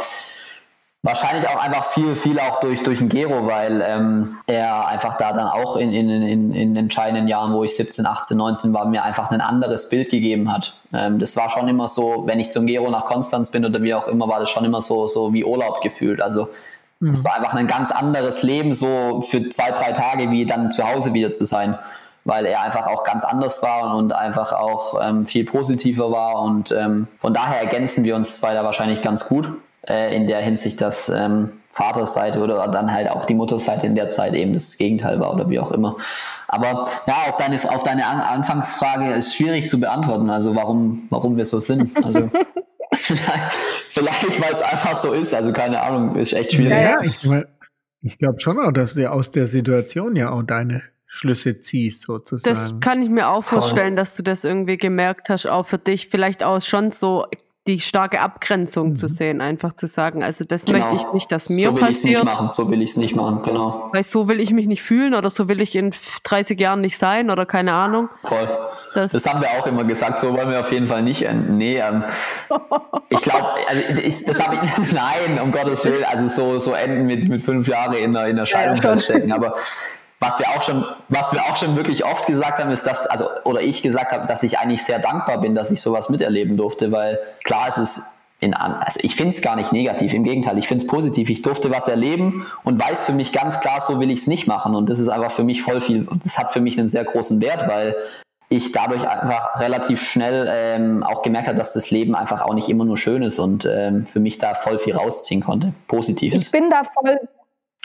wahrscheinlich 1.03 1.49
auch 1.49 1.63
einfach 1.63 1.85
viel, 1.87 2.15
viel 2.15 2.39
auch 2.39 2.61
durch, 2.61 2.83
durch 2.83 2.99
den 2.99 3.09
Gero, 3.09 3.47
weil 3.47 3.83
ähm, 3.87 4.37
er 4.47 4.87
einfach 4.87 5.17
da 5.17 5.33
dann 5.33 5.47
auch 5.47 5.77
in, 5.77 5.91
in, 5.93 6.11
in, 6.11 6.53
in 6.53 6.77
entscheidenden 6.77 7.27
Jahren, 7.27 7.55
wo 7.55 7.65
ich 7.65 7.75
17, 7.75 8.05
18, 8.05 8.37
19 8.37 8.75
war, 8.75 8.87
mir 8.87 9.03
einfach 9.03 9.31
ein 9.31 9.41
anderes 9.41 9.89
Bild 9.89 10.11
gegeben 10.11 10.53
hat. 10.53 10.77
Ähm, 10.93 11.19
das 11.19 11.37
war 11.37 11.49
schon 11.49 11.69
immer 11.69 11.89
so, 11.89 12.25
wenn 12.27 12.39
ich 12.39 12.53
zum 12.53 12.67
Gero 12.67 12.91
nach 12.91 13.07
Konstanz 13.07 13.51
bin 13.51 13.65
oder 13.65 13.83
wie 13.83 13.95
auch 13.95 14.09
immer, 14.09 14.29
war 14.29 14.41
das 14.41 14.51
schon 14.51 14.65
immer 14.65 14.83
so, 14.83 15.09
so 15.09 15.33
wie 15.33 15.45
Urlaub 15.45 15.81
gefühlt. 15.81 16.21
Also 16.21 16.51
mhm. 17.01 17.13
es 17.13 17.25
war 17.25 17.37
einfach 17.37 17.55
ein 17.55 17.67
ganz 17.67 17.91
anderes 17.91 18.43
Leben, 18.43 18.75
so 18.75 19.23
für 19.23 19.49
zwei, 19.49 19.71
drei 19.71 19.93
Tage, 19.93 20.31
wie 20.31 20.45
dann 20.45 20.71
zu 20.71 20.87
Hause 20.87 21.15
wieder 21.15 21.33
zu 21.33 21.47
sein 21.47 21.79
weil 22.25 22.47
er 22.47 22.63
einfach 22.63 22.87
auch 22.87 23.05
ganz 23.05 23.25
anders 23.25 23.63
war 23.63 23.97
und 23.97 24.13
einfach 24.13 24.53
auch 24.53 24.99
ähm, 25.03 25.25
viel 25.27 25.45
positiver 25.45 26.11
war. 26.11 26.43
Und 26.43 26.73
ähm, 26.73 27.09
von 27.19 27.35
daher 27.35 27.61
ergänzen 27.61 28.05
wir 28.05 28.17
uns 28.17 28.41
zwei 28.41 28.55
da 28.55 28.65
wahrscheinlich 28.65 29.03
ganz 29.03 29.29
gut 29.29 29.51
äh, 29.89 30.15
in 30.15 30.27
der 30.27 30.39
Hinsicht, 30.39 30.81
dass 30.81 31.09
ähm, 31.09 31.53
Vaterseite 31.71 32.41
oder 32.41 32.67
dann 32.69 32.93
halt 32.93 33.11
auch 33.11 33.25
die 33.25 33.35
Mutterseite 33.35 33.87
in 33.87 33.95
der 33.95 34.11
Zeit 34.11 34.35
eben 34.35 34.53
das 34.53 34.77
Gegenteil 34.77 35.21
war 35.21 35.33
oder 35.33 35.49
wie 35.49 35.61
auch 35.61 35.71
immer. 35.71 35.97
Aber 36.49 36.89
ja, 37.07 37.15
auf 37.29 37.37
deine, 37.37 37.57
auf 37.71 37.83
deine 37.85 38.07
An 38.07 38.21
Anfangsfrage 38.21 39.13
ist 39.13 39.35
schwierig 39.35 39.69
zu 39.69 39.79
beantworten, 39.79 40.31
also 40.31 40.57
warum, 40.57 41.07
warum 41.11 41.37
wir 41.37 41.45
so 41.45 41.61
sind. 41.61 41.97
Also 42.05 42.29
vielleicht, 42.95 43.55
vielleicht 43.89 44.43
weil 44.43 44.53
es 44.53 44.63
einfach 44.63 45.01
so 45.01 45.13
ist, 45.13 45.33
also 45.33 45.53
keine 45.53 45.81
Ahnung, 45.81 46.17
ist 46.17 46.33
echt 46.33 46.53
schwierig. 46.53 46.73
Ja, 46.73 46.81
ja 46.81 47.01
ich, 47.03 47.25
ich 48.03 48.19
glaube 48.19 48.41
schon 48.41 48.59
auch, 48.59 48.73
dass 48.73 48.95
du 48.95 49.11
aus 49.11 49.31
der 49.31 49.47
Situation 49.47 50.17
ja 50.17 50.31
auch 50.31 50.43
deine 50.43 50.83
Schlüsse 51.13 51.61
ziehst, 51.61 52.03
sozusagen. 52.03 52.55
Das 52.55 52.75
kann 52.81 53.03
ich 53.03 53.09
mir 53.09 53.29
auch 53.29 53.43
vorstellen, 53.43 53.97
dass 53.97 54.15
du 54.15 54.23
das 54.23 54.45
irgendwie 54.45 54.77
gemerkt 54.77 55.29
hast, 55.29 55.47
auch 55.47 55.65
für 55.67 55.79
dich, 55.79 56.09
vielleicht 56.09 56.45
auch 56.45 56.61
schon 56.63 56.93
so 56.93 57.27
die 57.67 57.79
starke 57.79 58.21
Abgrenzung 58.21 58.91
mhm. 58.91 58.97
zu 58.97 59.07
sehen, 59.07 59.41
einfach 59.41 59.75
zu 59.75 59.87
sagen, 59.87 60.23
also 60.23 60.45
das 60.45 60.65
genau. 60.65 60.79
möchte 60.79 60.95
ich 60.97 61.13
nicht, 61.13 61.31
dass 61.31 61.49
mir 61.49 61.69
so 61.69 61.75
will 61.75 61.83
passiert. 61.83 62.25
Nicht 62.25 62.25
machen, 62.25 62.51
so 62.53 62.71
will 62.71 62.81
ich 62.81 62.91
es 62.91 62.97
nicht 62.97 63.15
machen, 63.15 63.43
genau. 63.43 63.91
Weil 63.93 64.03
so 64.03 64.29
will 64.29 64.41
ich 64.41 64.53
mich 64.53 64.67
nicht 64.67 64.83
fühlen 64.83 65.15
oder 65.15 65.31
so 65.31 65.49
will 65.49 65.61
ich 65.61 65.75
in 65.75 65.93
30 66.23 66.59
Jahren 66.59 66.81
nicht 66.81 66.97
sein 66.97 67.29
oder 67.29 67.45
keine 67.45 67.75
Ahnung. 67.75 68.09
Voll. 68.25 68.49
Das, 68.95 69.13
das 69.13 69.27
haben 69.27 69.41
wir 69.41 69.51
auch 69.51 69.67
immer 69.67 69.85
gesagt, 69.85 70.21
so 70.21 70.33
wollen 70.33 70.51
wir 70.51 70.61
auf 70.61 70.73
jeden 70.73 70.87
Fall 70.87 71.03
nicht 71.03 71.23
enden. 71.23 71.59
Nee, 71.59 71.79
ähm, 71.79 72.05
ich 73.11 73.21
glaube, 73.21 73.49
also 73.69 73.83
ich, 74.01 74.25
das 74.25 74.47
habe 74.47 74.65
ich, 74.65 74.93
nein, 74.93 75.41
um 75.41 75.53
Gottes 75.53 75.85
Willen, 75.85 76.05
also 76.05 76.29
so, 76.29 76.59
so 76.61 76.73
enden 76.73 77.07
mit, 77.07 77.29
mit 77.29 77.43
fünf 77.43 77.69
Jahren 77.69 77.93
in 77.95 78.13
der, 78.13 78.27
in 78.27 78.37
der 78.37 78.47
Scheidung 78.47 78.77
ja, 78.77 78.83
feststecken, 78.83 79.33
aber 79.33 79.55
was 80.21 80.39
wir 80.39 80.51
auch 80.51 80.63
schon, 80.63 80.85
was 81.09 81.33
wir 81.33 81.43
auch 81.45 81.57
schon 81.57 81.77
wirklich 81.77 82.05
oft 82.05 82.27
gesagt 82.27 82.59
haben, 82.59 82.71
ist, 82.71 82.87
dass, 82.87 83.07
also, 83.07 83.25
oder 83.45 83.63
ich 83.63 83.83
gesagt 83.83 84.13
habe, 84.13 84.27
dass 84.27 84.43
ich 84.43 84.59
eigentlich 84.59 84.85
sehr 84.85 84.99
dankbar 84.99 85.41
bin, 85.41 85.55
dass 85.55 85.71
ich 85.71 85.81
sowas 85.81 86.11
miterleben 86.11 86.59
durfte, 86.59 86.93
weil 86.93 87.19
klar 87.43 87.69
ist 87.69 87.79
es 87.79 88.21
in, 88.41 88.55
also 88.55 88.99
ich 89.03 89.17
finde 89.17 89.35
es 89.35 89.43
gar 89.43 89.57
nicht 89.57 89.73
negativ, 89.73 90.15
im 90.15 90.25
Gegenteil, 90.25 90.57
ich 90.59 90.67
finde 90.67 90.85
es 90.85 90.91
positiv. 90.91 91.29
Ich 91.29 91.43
durfte 91.43 91.71
was 91.71 91.89
erleben 91.89 92.47
und 92.65 92.81
weiß 92.81 93.05
für 93.05 93.13
mich 93.13 93.33
ganz 93.33 93.61
klar, 93.61 93.81
so 93.81 94.01
will 94.01 94.11
ich 94.11 94.21
es 94.21 94.27
nicht 94.27 94.47
machen. 94.47 94.75
Und 94.75 94.89
das 94.89 94.99
ist 94.99 95.09
einfach 95.09 95.31
für 95.31 95.45
mich 95.45 95.63
voll 95.63 95.81
viel, 95.81 96.07
das 96.11 96.39
hat 96.39 96.53
für 96.53 96.61
mich 96.61 96.79
einen 96.79 96.89
sehr 96.89 97.05
großen 97.05 97.41
Wert, 97.43 97.69
weil 97.69 97.95
ich 98.49 98.73
dadurch 98.73 99.09
einfach 99.09 99.61
relativ 99.61 100.03
schnell 100.03 100.51
ähm, 100.51 101.03
auch 101.03 101.23
gemerkt 101.23 101.49
habe, 101.49 101.59
dass 101.59 101.75
das 101.75 101.91
Leben 101.91 102.15
einfach 102.15 102.43
auch 102.43 102.55
nicht 102.55 102.69
immer 102.69 102.85
nur 102.85 102.97
schön 102.97 103.23
ist 103.23 103.39
und 103.39 103.67
ähm, 103.71 104.07
für 104.07 104.21
mich 104.21 104.39
da 104.39 104.55
voll 104.55 104.79
viel 104.79 104.97
rausziehen 104.97 105.43
konnte, 105.43 105.73
Positives. 105.87 106.47
Ich 106.47 106.51
bin 106.51 106.69
da 106.69 106.83
voll. 106.83 107.21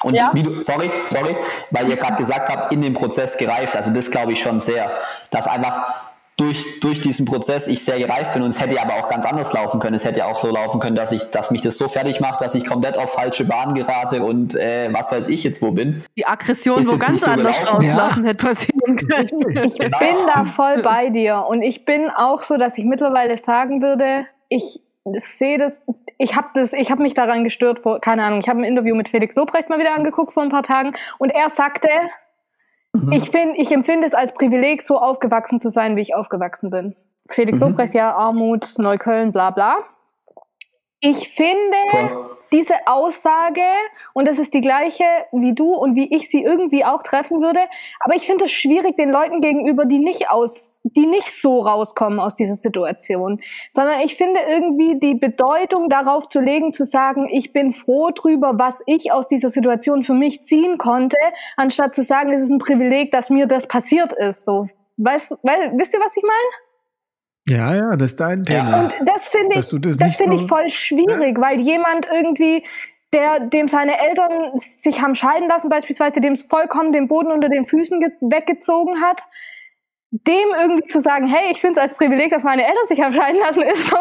Und 0.04 0.16
ja? 0.16 0.32
wie 0.34 0.43
du, 0.43 0.62
sorry, 0.62 0.91
sorry, 1.08 1.36
weil 1.72 1.89
ihr 1.89 1.96
gerade 1.96 2.18
gesagt 2.18 2.50
habt, 2.50 2.72
in 2.72 2.82
dem 2.82 2.93
Prozess 2.93 3.38
gereift, 3.38 3.76
also 3.76 3.93
das 3.93 4.12
glaube 4.12 4.34
ich 4.34 4.41
schon 4.41 4.60
sehr, 4.62 4.91
dass 5.32 5.48
einfach 5.48 6.06
durch, 6.38 6.82
durch 6.82 7.00
diesen 7.00 7.26
Prozess 7.26 7.68
ich 7.68 7.84
sehr 7.84 7.98
gereift 7.98 8.34
bin 8.34 8.41
und 8.41 8.50
es 8.50 8.60
hätte 8.60 8.80
aber 8.82 8.96
auch 8.96 9.08
ganz 9.08 9.26
anders 9.26 9.54
laufen 9.54 9.80
können. 9.80 9.96
Es 9.96 10.04
hätte 10.04 10.20
ja 10.20 10.26
auch 10.26 10.39
so 10.39 10.50
laufen 10.50 10.82
können, 10.82 10.96
dass 10.96 11.14
ich, 11.14 11.24
dass 11.32 11.50
mich 11.52 11.62
das 11.62 11.78
so 11.78 11.88
fertig 11.88 12.20
macht, 12.20 12.41
dass 12.41 12.56
ich 12.56 12.66
komplett 12.66 12.98
auf 12.98 13.14
falsche 13.14 13.46
Bahn 13.46 13.74
gerate 13.74 14.22
und 14.22 14.54
äh, 14.56 14.89
was 14.91 15.12
weiß 15.12 15.30
ich 15.30 15.43
jetzt 15.43 15.62
wo 15.62 15.72
bin. 15.72 16.04
Die 16.18 16.28
Aggression 16.28 16.82
Ist 16.82 16.91
wo 16.91 16.98
ganz 16.98 17.22
so 17.22 17.32
anders 17.32 17.58
rauslassen 17.62 18.24
ja. 18.24 18.30
hätte 18.30 18.46
passieren 18.46 18.96
können. 18.98 19.64
Ich 19.66 19.80
genau. 19.80 19.98
bin 19.98 20.16
da 20.34 20.43
voll 20.43 20.82
bei 20.82 21.10
dir 21.10 21.46
und 21.48 21.62
ich 21.62 21.86
bin 21.86 22.10
auch 22.10 22.41
so, 22.41 22.58
dass 22.58 22.78
ich 22.78 22.84
mittlerweile 22.86 23.38
sagen 23.38 23.82
würde, 23.82 24.26
ich 24.50 24.82
sehe 25.14 25.58
das, 25.58 25.82
ich 26.18 26.36
habe 26.36 26.49
das, 26.53 26.74
ich 26.74 26.91
habe 26.91 27.01
mich 27.01 27.14
daran 27.14 27.43
gestört 27.43 27.80
vor, 27.80 27.99
keine 27.99 28.24
Ahnung, 28.24 28.39
ich 28.39 28.49
habe 28.49 28.60
ein 28.60 28.66
Interview 28.66 28.95
mit 28.95 29.10
Felix 29.10 29.36
Lobrecht 29.36 29.70
mal 29.70 29.80
wieder 29.80 29.95
angeguckt 29.95 30.34
vor 30.34 30.43
ein 30.43 30.49
paar 30.49 30.64
Tagen 30.64 30.93
und 31.20 31.32
er 31.32 31.49
sagte, 31.49 31.89
Mhm. 32.95 33.12
Ich 33.12 33.30
finde, 33.30 33.56
ich 33.58 33.72
empfinde 33.72 34.08
es 34.08 34.14
als 34.14 34.34
Privileg, 34.34 34.82
so 34.82 34.99
aufgewachsen 34.99 35.60
zu 35.60 35.70
sein, 35.70 35.95
wie 35.95 36.01
ich 36.01 36.16
aufgewachsen 36.16 36.70
bin. 36.70 36.95
Felix 37.28 37.60
mhm. 37.60 37.68
Lobrecht, 37.68 37.93
ja, 37.93 38.16
Armut, 38.16 38.76
Neukölln, 38.78 39.32
bla 39.32 39.51
bla. 39.51 39.78
Ich 41.06 41.30
finde, 41.30 41.78
Voll 41.91 42.36
diese 42.56 42.76
Aussage, 42.86 43.62
und 44.14 44.28
das 44.28 44.39
ist 44.39 44.53
die 44.53 44.62
gleiche 44.62 45.03
wie 45.32 45.53
du 45.53 45.74
und 45.74 45.95
wie 45.95 46.14
ich 46.16 46.30
sie 46.30 46.43
irgendwie 46.43 46.86
auch 46.86 47.03
treffen 47.03 47.41
würde, 47.41 47.60
aber 47.99 48.16
ich 48.16 48.26
finde 48.26 48.45
es 48.45 48.51
schwierig 48.51 48.95
den 48.95 49.10
Leuten 49.10 49.41
gegenüber, 49.41 49.86
die 49.86 49.99
nicht 49.99 50.30
aus, 50.30 50.82
die 50.84 51.06
nicht 51.06 51.32
so 51.32 51.60
rauskommen 51.60 52.20
aus 52.20 52.36
dieser 52.36 52.56
Situation, 52.56 53.41
sondern 53.72 53.99
ich 53.99 54.16
finde 54.16 54.39
irgendwie 54.47 54.99
die 54.99 55.16
Bedeutung 55.16 55.89
darauf 55.89 56.28
zu 56.28 56.39
legen, 56.39 56.72
zu 56.72 56.86
sagen, 56.86 57.28
ich 57.30 57.51
bin 57.51 57.72
froh 57.72 58.12
drüber, 58.12 58.53
was 58.56 58.82
ich 58.86 59.12
aus 59.12 59.28
dieser 59.28 59.49
Situation 59.49 60.03
für 60.03 60.14
mich 60.14 60.41
ziehen 60.41 60.78
konnte, 60.78 61.18
anstatt 61.58 61.93
zu 61.93 62.03
sagen, 62.03 62.32
es 62.32 62.41
ist 62.41 62.51
ein 62.51 62.60
Privileg, 62.60 63.12
dass 63.12 63.30
mir 63.30 63.47
das 63.47 63.68
passiert 63.68 64.14
ist. 64.14 64.45
So, 64.45 64.68
weißt, 64.97 65.38
weißt 65.43 65.72
wisst 65.74 65.93
ihr, 65.93 65.99
was 65.99 66.16
ich 66.16 66.24
meine? 66.24 66.64
Ja, 67.48 67.76
ja, 67.76 67.96
das 67.96 68.12
ist 68.12 68.20
dein 68.20 68.43
Thema. 68.43 68.72
Ja. 68.72 68.82
Und 68.82 68.96
das 69.04 69.28
finde 69.28 69.60
ich, 69.60 69.68
das, 69.70 69.98
das 69.98 70.18
finde 70.18 70.36
ich 70.36 70.48
voll 70.48 70.68
schwierig, 70.70 71.38
ja. 71.38 71.43
weil 71.43 71.60
jemand 71.60 72.08
irgendwie, 72.12 72.64
der, 73.14 73.39
dem 73.39 73.68
seine 73.68 74.00
Eltern 74.00 74.56
sich 74.56 75.02
haben 75.02 75.14
scheiden 75.14 75.48
lassen, 75.48 75.70
beispielsweise, 75.70 76.22
dem 76.22 76.34
es 76.34 76.41
vollkommen 76.41 76.91
den 76.91 77.08
Boden 77.08 77.32
unter 77.32 77.50
den 77.50 77.64
Füßen 77.64 78.00
weggezogen 78.22 79.00
hat, 79.00 79.22
dem 80.10 80.48
irgendwie 80.60 80.88
zu 80.88 81.00
sagen, 81.02 81.28
hey, 81.28 81.52
ich 81.52 81.62
finde 81.62 81.80
es 81.80 81.84
als 81.84 81.98
Privileg, 81.98 82.32
dass 82.32 82.43
meine 82.43 82.64
Eltern 82.64 82.88
sich 82.88 83.02
haben 83.02 83.14
scheiden 83.14 83.39
lassen, 83.39 83.62
ist 83.64 83.88
so, 83.88 83.98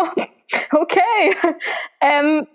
okay. 0.72 1.00
Ähm, 2.00 2.46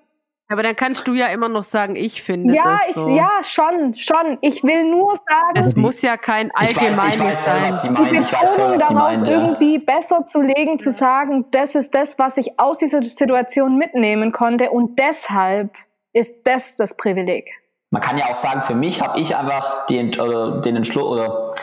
aber 0.51 0.63
dann 0.63 0.75
kannst 0.75 1.07
du 1.07 1.13
ja 1.13 1.27
immer 1.27 1.47
noch 1.47 1.63
sagen, 1.63 1.95
ich 1.95 2.23
finde 2.23 2.55
ja, 2.55 2.79
das 2.87 2.95
so. 2.95 3.09
Ich, 3.09 3.15
ja, 3.15 3.29
schon, 3.43 3.93
schon. 3.93 4.39
Ich 4.41 4.63
will 4.63 4.83
nur 4.85 5.15
sagen, 5.15 5.53
es 5.53 5.75
muss 5.75 6.01
ja 6.01 6.17
kein 6.17 6.49
allgemeines 6.55 7.45
sein. 7.45 7.71
Die 7.83 8.19
Betonung 8.19 8.77
darauf 8.79 8.89
meinen, 8.89 9.25
ja. 9.25 9.31
irgendwie 9.31 9.77
besser 9.77 10.25
zu 10.25 10.41
legen, 10.41 10.79
zu 10.79 10.91
sagen, 10.91 11.45
das 11.51 11.75
ist 11.75 11.93
das, 11.93 12.17
was 12.17 12.37
ich 12.37 12.59
aus 12.59 12.79
dieser 12.79 13.03
Situation 13.03 13.77
mitnehmen 13.77 14.31
konnte 14.31 14.71
und 14.71 14.97
deshalb 14.97 15.75
ist 16.13 16.47
das 16.47 16.77
das 16.77 16.97
Privileg. 16.97 17.51
Man 17.91 18.01
kann 18.01 18.17
ja 18.17 18.25
auch 18.25 18.35
sagen, 18.35 18.63
für 18.63 18.75
mich 18.75 19.01
habe 19.01 19.19
ich 19.19 19.35
einfach 19.35 19.85
den, 19.85 20.19
oder 20.19 20.61
den 20.61 20.75
Entschluss 20.75 21.05
oder 21.05 21.53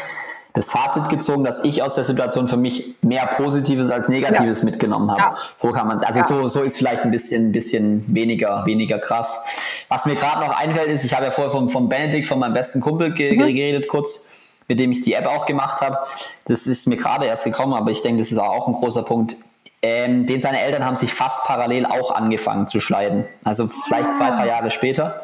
das 0.57 0.71
Fazit 0.71 1.11
gezogen, 1.11 1.45
dass 1.45 1.63
ich 1.65 1.83
aus 1.83 1.97
der 1.97 2.05
Situation 2.05 2.49
für 2.49 2.57
mich 2.57 2.95
mehr 3.03 3.27
Positives 3.27 3.91
als 3.91 4.09
Negatives 4.09 4.61
ja. 4.61 4.65
mitgenommen 4.65 5.11
habe. 5.11 5.21
Ja. 5.21 5.37
So 5.59 5.71
kann 5.71 5.87
man, 5.87 6.03
also 6.03 6.21
ja. 6.21 6.27
so, 6.27 6.49
so 6.49 6.63
ist 6.63 6.79
vielleicht 6.79 7.03
ein 7.03 7.11
bisschen, 7.11 7.53
bisschen 7.53 8.03
weniger, 8.13 8.65
weniger 8.65 8.99
krass. 8.99 9.43
Was 9.89 10.07
mir 10.07 10.17
gerade 10.17 10.41
noch 10.41 10.59
einfällt, 10.59 10.89
ist, 10.89 11.05
ich 11.05 11.15
habe 11.15 11.27
ja 11.27 11.31
vorher 11.31 11.53
vom, 11.53 11.69
vom 11.69 11.91
Benedikt, 11.91 12.27
von 12.27 12.39
meinem 12.39 12.55
besten 12.55 12.81
Kumpel 12.81 13.13
ge 13.13 13.35
mhm. 13.35 13.41
geredet, 13.41 13.87
kurz, 13.87 14.33
mit 14.67 14.81
dem 14.81 14.93
ich 14.93 15.03
die 15.03 15.13
App 15.13 15.27
auch 15.27 15.45
gemacht 15.45 15.83
habe. 15.83 15.99
Das 16.47 16.67
ist 16.67 16.89
mir 16.89 16.97
gerade 16.97 17.27
erst 17.27 17.45
gekommen, 17.45 17.75
aber 17.75 17.91
ich 17.91 18.01
denke, 18.01 18.23
das 18.23 18.33
ist 18.33 18.39
auch 18.39 18.67
ein 18.67 18.73
großer 18.73 19.03
Punkt. 19.03 19.37
Ähm, 19.83 20.25
den 20.25 20.41
seine 20.41 20.63
Eltern 20.63 20.87
haben 20.87 20.97
sich 20.97 21.13
fast 21.13 21.45
parallel 21.45 21.85
auch 21.85 22.13
angefangen 22.13 22.67
zu 22.67 22.81
schneiden. 22.81 23.27
Also 23.45 23.67
vielleicht 23.67 24.15
zwei, 24.15 24.31
drei 24.31 24.47
Jahre 24.47 24.71
später. 24.71 25.21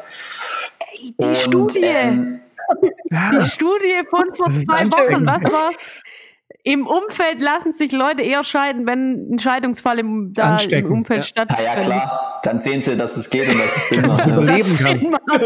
Die 1.01 1.15
Und, 1.17 1.35
Studie. 1.37 1.79
Ähm, 1.81 2.39
die 3.33 3.41
Studie 3.41 4.01
von 4.09 4.33
vor 4.35 4.49
zwei 4.49 4.85
Wochen, 4.87 5.25
was 5.25 5.51
war's? 5.51 6.03
Im 6.65 6.87
Umfeld 6.87 7.41
lassen 7.41 7.73
sich 7.73 7.91
Leute 7.91 8.21
eher 8.21 8.45
scheiden, 8.45 8.87
wenn 8.87 9.33
ein 9.33 9.39
Scheidungsfall 9.39 9.99
im, 9.99 10.31
da 10.31 10.55
im 10.55 10.91
Umfeld 10.93 11.19
ja. 11.19 11.23
stattfindet. 11.23 11.65
Ja, 11.65 11.75
ja, 11.75 11.81
klar. 11.81 12.39
Dann 12.43 12.59
sehen 12.59 12.81
sie, 12.81 12.95
dass 12.95 13.17
es 13.17 13.29
geht 13.29 13.49
und 13.49 13.59
dass 13.59 13.75
es 13.75 13.89
Sinn 13.89 14.01
macht. 14.03 14.25
überleben 14.25 14.77
kann. 14.77 15.17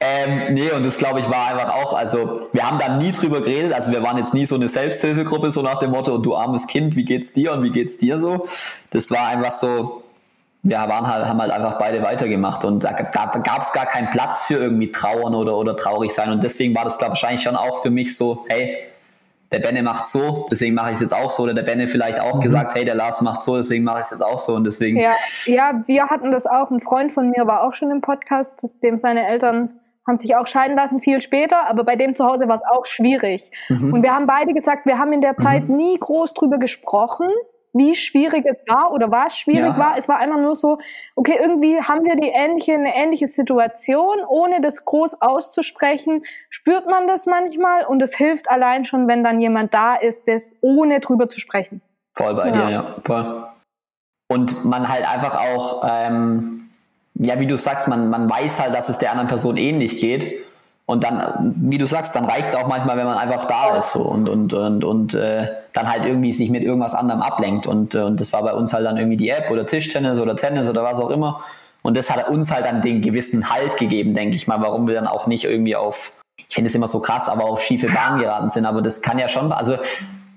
ähm, 0.00 0.54
nee, 0.54 0.70
und 0.70 0.86
das 0.86 0.98
glaube 0.98 1.18
ich 1.18 1.28
war 1.28 1.48
einfach 1.48 1.74
auch, 1.74 1.92
also 1.92 2.38
wir 2.52 2.68
haben 2.68 2.78
da 2.78 2.96
nie 2.98 3.10
drüber 3.10 3.40
geredet, 3.40 3.72
also 3.72 3.90
wir 3.90 4.02
waren 4.04 4.18
jetzt 4.18 4.32
nie 4.32 4.46
so 4.46 4.54
eine 4.54 4.68
Selbsthilfegruppe, 4.68 5.50
so 5.50 5.62
nach 5.62 5.78
dem 5.78 5.90
Motto, 5.90 6.18
du 6.18 6.36
armes 6.36 6.68
Kind, 6.68 6.94
wie 6.94 7.04
geht's 7.04 7.32
dir 7.32 7.52
und 7.54 7.64
wie 7.64 7.70
geht's 7.70 7.96
dir 7.96 8.20
so? 8.20 8.46
Das 8.90 9.10
war 9.10 9.26
einfach 9.26 9.52
so, 9.52 10.04
wir 10.64 10.76
waren 10.76 11.08
halt, 11.08 11.26
haben 11.26 11.40
halt 11.40 11.50
einfach 11.50 11.76
beide 11.78 12.02
weitergemacht 12.02 12.64
und 12.64 12.84
da 12.84 12.92
gab 12.92 13.62
es 13.62 13.72
gar 13.72 13.86
keinen 13.86 14.10
Platz 14.10 14.44
für 14.44 14.54
irgendwie 14.54 14.92
trauern 14.92 15.34
oder, 15.34 15.56
oder 15.56 15.74
traurig 15.74 16.12
sein. 16.12 16.30
Und 16.30 16.44
deswegen 16.44 16.74
war 16.74 16.84
das 16.84 16.98
da 16.98 17.08
wahrscheinlich 17.08 17.42
schon 17.42 17.56
auch 17.56 17.82
für 17.82 17.90
mich 17.90 18.16
so, 18.16 18.44
hey, 18.48 18.76
der 19.50 19.58
Benne 19.58 19.82
macht 19.82 20.06
so, 20.06 20.46
deswegen 20.50 20.74
mache 20.74 20.90
ich 20.90 20.94
es 20.94 21.00
jetzt 21.00 21.14
auch 21.14 21.30
so. 21.30 21.42
Oder 21.42 21.54
der 21.54 21.62
Benne 21.62 21.86
vielleicht 21.88 22.20
auch 22.20 22.36
mhm. 22.36 22.40
gesagt, 22.40 22.74
hey, 22.74 22.84
der 22.84 22.94
Lars 22.94 23.20
macht 23.20 23.42
so, 23.42 23.56
deswegen 23.56 23.84
mache 23.84 23.98
ich 23.98 24.04
es 24.04 24.10
jetzt 24.10 24.22
auch 24.22 24.38
so. 24.38 24.54
Und 24.54 24.64
deswegen. 24.64 24.98
Ja, 24.98 25.12
ja, 25.46 25.82
wir 25.86 26.06
hatten 26.06 26.30
das 26.30 26.46
auch. 26.46 26.70
Ein 26.70 26.80
Freund 26.80 27.10
von 27.10 27.30
mir 27.30 27.46
war 27.46 27.64
auch 27.64 27.74
schon 27.74 27.90
im 27.90 28.00
Podcast, 28.00 28.54
dem 28.82 28.98
seine 28.98 29.26
Eltern 29.26 29.80
haben 30.06 30.18
sich 30.18 30.34
auch 30.34 30.46
scheiden 30.46 30.76
lassen, 30.76 30.98
viel 30.98 31.20
später, 31.20 31.68
aber 31.68 31.84
bei 31.84 31.94
dem 31.94 32.14
zu 32.14 32.24
Hause 32.24 32.48
war 32.48 32.56
es 32.56 32.62
auch 32.64 32.86
schwierig. 32.86 33.50
Mhm. 33.68 33.92
Und 33.92 34.02
wir 34.02 34.12
haben 34.12 34.26
beide 34.26 34.52
gesagt, 34.52 34.86
wir 34.86 34.98
haben 34.98 35.12
in 35.12 35.20
der 35.20 35.36
Zeit 35.36 35.68
mhm. 35.68 35.76
nie 35.76 35.98
groß 35.98 36.34
drüber 36.34 36.58
gesprochen, 36.58 37.28
wie 37.72 37.94
schwierig 37.94 38.44
es 38.46 38.64
war 38.68 38.92
oder 38.92 39.10
was 39.10 39.36
schwierig 39.38 39.72
ja. 39.72 39.78
war. 39.78 39.96
Es 39.96 40.08
war 40.08 40.18
einfach 40.18 40.38
nur 40.38 40.54
so, 40.54 40.78
okay, 41.16 41.38
irgendwie 41.40 41.80
haben 41.80 42.04
wir 42.04 42.16
die 42.16 42.28
ähnliche, 42.28 42.74
eine 42.74 42.94
ähnliche 42.94 43.26
Situation, 43.26 44.18
ohne 44.28 44.60
das 44.60 44.84
groß 44.84 45.20
auszusprechen, 45.20 46.20
spürt 46.50 46.88
man 46.88 47.06
das 47.06 47.26
manchmal 47.26 47.86
und 47.86 48.02
es 48.02 48.14
hilft 48.14 48.50
allein 48.50 48.84
schon, 48.84 49.08
wenn 49.08 49.24
dann 49.24 49.40
jemand 49.40 49.72
da 49.74 49.94
ist, 49.94 50.28
das 50.28 50.54
ohne 50.60 51.00
drüber 51.00 51.28
zu 51.28 51.40
sprechen. 51.40 51.80
Voll 52.16 52.34
bei 52.34 52.48
ja. 52.48 52.52
dir, 52.52 52.70
ja, 52.70 52.96
voll. 53.04 53.46
Und 54.30 54.64
man 54.64 54.88
halt 54.88 55.08
einfach 55.10 55.38
auch, 55.40 55.84
ähm, 55.88 56.70
ja, 57.14 57.38
wie 57.40 57.46
du 57.46 57.56
sagst, 57.56 57.88
man, 57.88 58.08
man 58.08 58.28
weiß 58.30 58.60
halt, 58.60 58.74
dass 58.74 58.88
es 58.88 58.98
der 58.98 59.10
anderen 59.10 59.28
Person 59.28 59.56
ähnlich 59.56 59.98
geht 59.98 60.44
und 60.92 61.04
dann, 61.04 61.54
wie 61.56 61.78
du 61.78 61.86
sagst, 61.86 62.14
dann 62.14 62.26
reicht 62.26 62.50
es 62.50 62.54
auch 62.54 62.66
manchmal, 62.66 62.98
wenn 62.98 63.06
man 63.06 63.16
einfach 63.16 63.46
da 63.46 63.78
ist 63.78 63.92
so 63.92 64.00
und, 64.00 64.28
und, 64.28 64.52
und, 64.52 64.84
und 64.84 65.14
äh, 65.14 65.48
dann 65.72 65.90
halt 65.90 66.04
irgendwie 66.04 66.34
sich 66.34 66.50
mit 66.50 66.62
irgendwas 66.62 66.94
anderem 66.94 67.22
ablenkt. 67.22 67.66
Und, 67.66 67.94
äh, 67.94 68.00
und 68.00 68.20
das 68.20 68.34
war 68.34 68.42
bei 68.42 68.52
uns 68.52 68.74
halt 68.74 68.84
dann 68.84 68.98
irgendwie 68.98 69.16
die 69.16 69.30
App 69.30 69.50
oder 69.50 69.64
Tischtennis 69.64 70.20
oder 70.20 70.36
Tennis 70.36 70.68
oder 70.68 70.84
was 70.84 70.98
auch 70.98 71.08
immer. 71.08 71.40
Und 71.80 71.96
das 71.96 72.10
hat 72.10 72.28
uns 72.28 72.50
halt 72.50 72.66
dann 72.66 72.82
den 72.82 73.00
gewissen 73.00 73.48
Halt 73.48 73.78
gegeben, 73.78 74.12
denke 74.12 74.36
ich 74.36 74.46
mal, 74.46 74.60
warum 74.60 74.86
wir 74.86 74.94
dann 74.94 75.06
auch 75.06 75.26
nicht 75.26 75.44
irgendwie 75.44 75.76
auf, 75.76 76.12
ich 76.36 76.54
finde 76.54 76.68
es 76.68 76.74
immer 76.74 76.88
so 76.88 77.00
krass, 77.00 77.30
aber 77.30 77.44
auf 77.44 77.62
schiefe 77.62 77.86
Bahn 77.86 78.18
geraten 78.18 78.50
sind. 78.50 78.66
Aber 78.66 78.82
das 78.82 79.00
kann 79.00 79.18
ja 79.18 79.30
schon, 79.30 79.50
also 79.50 79.78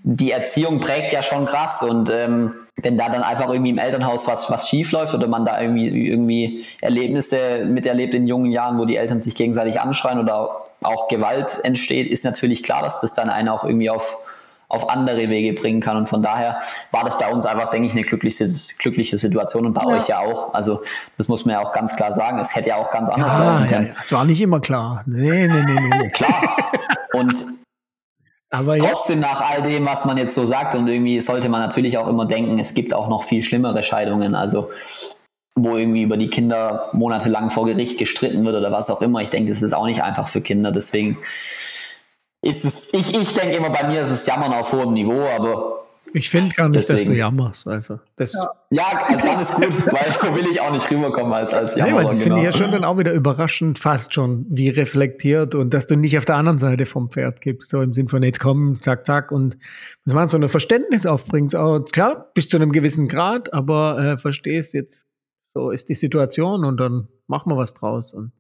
die 0.04 0.32
Erziehung 0.32 0.80
prägt 0.80 1.12
ja 1.12 1.22
schon 1.22 1.48
krass 1.48 1.84
und 1.84 2.10
ähm, 2.10 2.54
wenn 2.82 2.98
da 2.98 3.08
dann 3.08 3.24
einfach 3.24 3.50
irgendwie 3.50 3.70
im 3.70 3.78
Elternhaus 3.78 4.28
was, 4.28 4.52
was 4.52 4.68
schief 4.68 4.92
läuft 4.92 5.14
oder 5.14 5.28
man 5.28 5.46
da 5.46 5.62
irgendwie, 5.62 5.88
irgendwie 5.88 6.66
Erlebnisse 6.82 7.66
miterlebt 7.66 8.14
in 8.14 8.28
jungen 8.28 8.52
Jahren, 8.52 8.78
wo 8.78 8.86
die 8.86 8.98
Eltern 8.98 9.22
sich 9.22 9.36
gegenseitig 9.36 9.80
anschreien 9.80 10.20
oder 10.20 10.66
auch 10.84 11.08
Gewalt 11.08 11.60
entsteht, 11.64 12.12
ist 12.12 12.26
natürlich 12.26 12.64
klar, 12.64 12.82
dass 12.82 13.00
das 13.00 13.14
dann 13.14 13.30
einen 13.30 13.48
auch 13.48 13.64
irgendwie 13.64 13.90
auf, 13.90 14.18
auf 14.68 14.90
andere 14.90 15.30
Wege 15.30 15.60
bringen 15.60 15.80
kann. 15.80 15.96
Und 15.96 16.10
von 16.10 16.22
daher 16.22 16.60
war 16.92 17.06
das 17.06 17.18
bei 17.18 17.32
uns 17.32 17.46
einfach, 17.46 17.70
denke 17.70 17.88
ich, 17.88 17.94
eine 17.94 18.04
glückliche, 18.04 18.46
glückliche 18.80 19.18
Situation 19.18 19.66
und 19.66 19.74
bei 19.74 19.84
ja. 19.84 19.88
euch 19.88 20.08
ja 20.10 20.20
auch. 20.20 20.54
Also 20.54 20.84
das 21.18 21.30
muss 21.30 21.46
man 21.46 21.54
ja 21.54 21.62
auch 21.62 21.72
ganz 21.72 21.96
klar 21.96 22.12
sagen. 22.12 22.40
Es 22.40 22.56
hätte 22.56 22.70
ja 22.70 22.76
auch 22.76 22.92
ganz 22.92 23.10
anders 23.10 23.36
ja, 23.36 23.52
laufen 23.52 23.68
können. 23.68 23.88
Ja, 23.88 23.94
das 24.02 24.12
war 24.12 24.26
nicht 24.26 24.42
immer 24.42 24.60
klar. 24.60 25.02
Nee, 25.06 25.48
nee, 25.48 25.64
nee, 25.66 25.98
nee. 25.98 26.10
klar. 26.10 26.58
Und 27.14 27.36
aber 28.56 28.78
trotzdem 28.78 29.20
nach 29.20 29.42
all 29.42 29.62
dem, 29.62 29.86
was 29.86 30.06
man 30.06 30.18
jetzt 30.18 30.36
so 30.36 30.46
sagt, 30.46 30.76
und 30.76 30.88
irgendwie 30.88 31.20
sollte 31.20 31.50
man 31.50 31.62
natürlich 31.62 31.98
auch 31.98 32.08
immer 32.08 32.26
denken, 32.26 32.58
es 32.58 32.74
gibt 32.74 32.94
auch 32.94 33.10
noch 33.10 33.24
viel 33.24 33.44
schlimmere 33.44 33.84
Scheidungen, 33.84 34.36
also 34.36 34.70
wo 35.58 35.78
irgendwie 35.78 36.04
über 36.04 36.18
die 36.18 36.30
Kinder 36.30 36.90
monatelang 36.94 37.50
vor 37.50 37.66
Gericht 37.66 37.98
gestritten 37.98 38.44
wird 38.46 38.56
oder 38.56 38.72
was 38.72 38.90
auch 38.90 39.02
immer. 39.02 39.22
Ich 39.22 39.30
denke, 39.30 39.52
das 39.52 39.62
ist 39.62 39.74
auch 39.74 39.86
nicht 39.86 40.04
einfach 40.04 40.28
für 40.28 40.42
Kinder. 40.42 40.72
Deswegen 40.72 41.18
ist 42.42 42.66
es, 42.66 42.94
ich, 42.94 43.16
ich 43.16 43.34
denke 43.34 43.56
immer, 43.56 43.70
bei 43.70 43.88
mir 43.88 44.02
ist 44.02 44.12
es 44.12 44.26
Jammern 44.26 44.54
auf 44.54 44.74
hohem 44.74 44.94
Niveau, 44.94 45.26
aber 45.36 45.85
Ich 46.18 46.30
finde 46.30 46.56
gar 46.56 46.70
nicht, 46.70 46.78
Deswegen. 46.78 46.98
dass 47.00 47.06
du 47.08 47.14
jammerst. 47.14 47.68
Also, 47.68 48.00
das, 48.16 48.34
Ja. 48.34 48.50
Ja, 48.70 49.06
also 49.08 49.26
dann 49.26 49.42
ist 49.42 49.54
gut, 49.54 49.64
weil 49.94 50.12
so 50.14 50.34
will 50.34 50.46
ich 50.50 50.62
auch 50.62 50.72
nicht 50.72 50.90
rüberkommen 50.90 51.34
als, 51.34 51.54
als 51.54 51.76
nee, 51.76 51.82
weil 51.82 51.90
Jammerer. 51.90 52.08
das 52.08 52.18
finde 52.24 52.38
Genau. 52.38 52.50
ich 52.50 52.56
ja 52.56 52.64
schon 52.64 52.72
dann 52.72 52.84
auch 52.86 52.98
wieder 52.98 53.12
überraschend, 53.12 53.80
fast 53.80 54.14
schon, 54.14 54.46
wie 54.50 54.70
reflektiert 54.70 55.56
und 55.56 55.74
dass 55.74 55.88
du 55.88 55.96
nicht 55.98 56.18
auf 56.18 56.24
der 56.24 56.36
anderen 56.38 56.58
Seite 56.58 56.86
vom 56.86 57.10
Pferd 57.12 57.42
gibst, 57.42 57.70
so 57.70 57.82
im 57.82 57.94
Sinn 57.94 58.08
von 58.08 58.24
jetzt 58.24 58.40
komm, 58.40 58.82
zack, 58.82 59.06
zack 59.06 59.32
und 59.34 59.58
dass 60.06 60.14
man 60.14 60.28
so 60.30 60.38
ein 60.38 60.48
Verständnis 60.48 61.06
aufbringst. 61.06 61.56
Auch, 61.56 61.84
klar, 61.92 62.32
bis 62.34 62.48
zu 62.48 62.56
einem 62.56 62.72
gewissen 62.72 63.08
Grad, 63.10 63.54
aber 63.54 64.00
äh, 64.00 64.18
verstehst 64.18 64.74
jetzt, 64.74 65.06
so 65.54 65.70
ist 65.70 65.90
die 65.90 65.96
Situation 65.96 66.64
und 66.64 66.78
dann 66.78 67.08
machen 67.28 67.52
wir 67.52 67.58
was 67.58 67.74
draus. 67.74 68.14
Und 68.14 68.32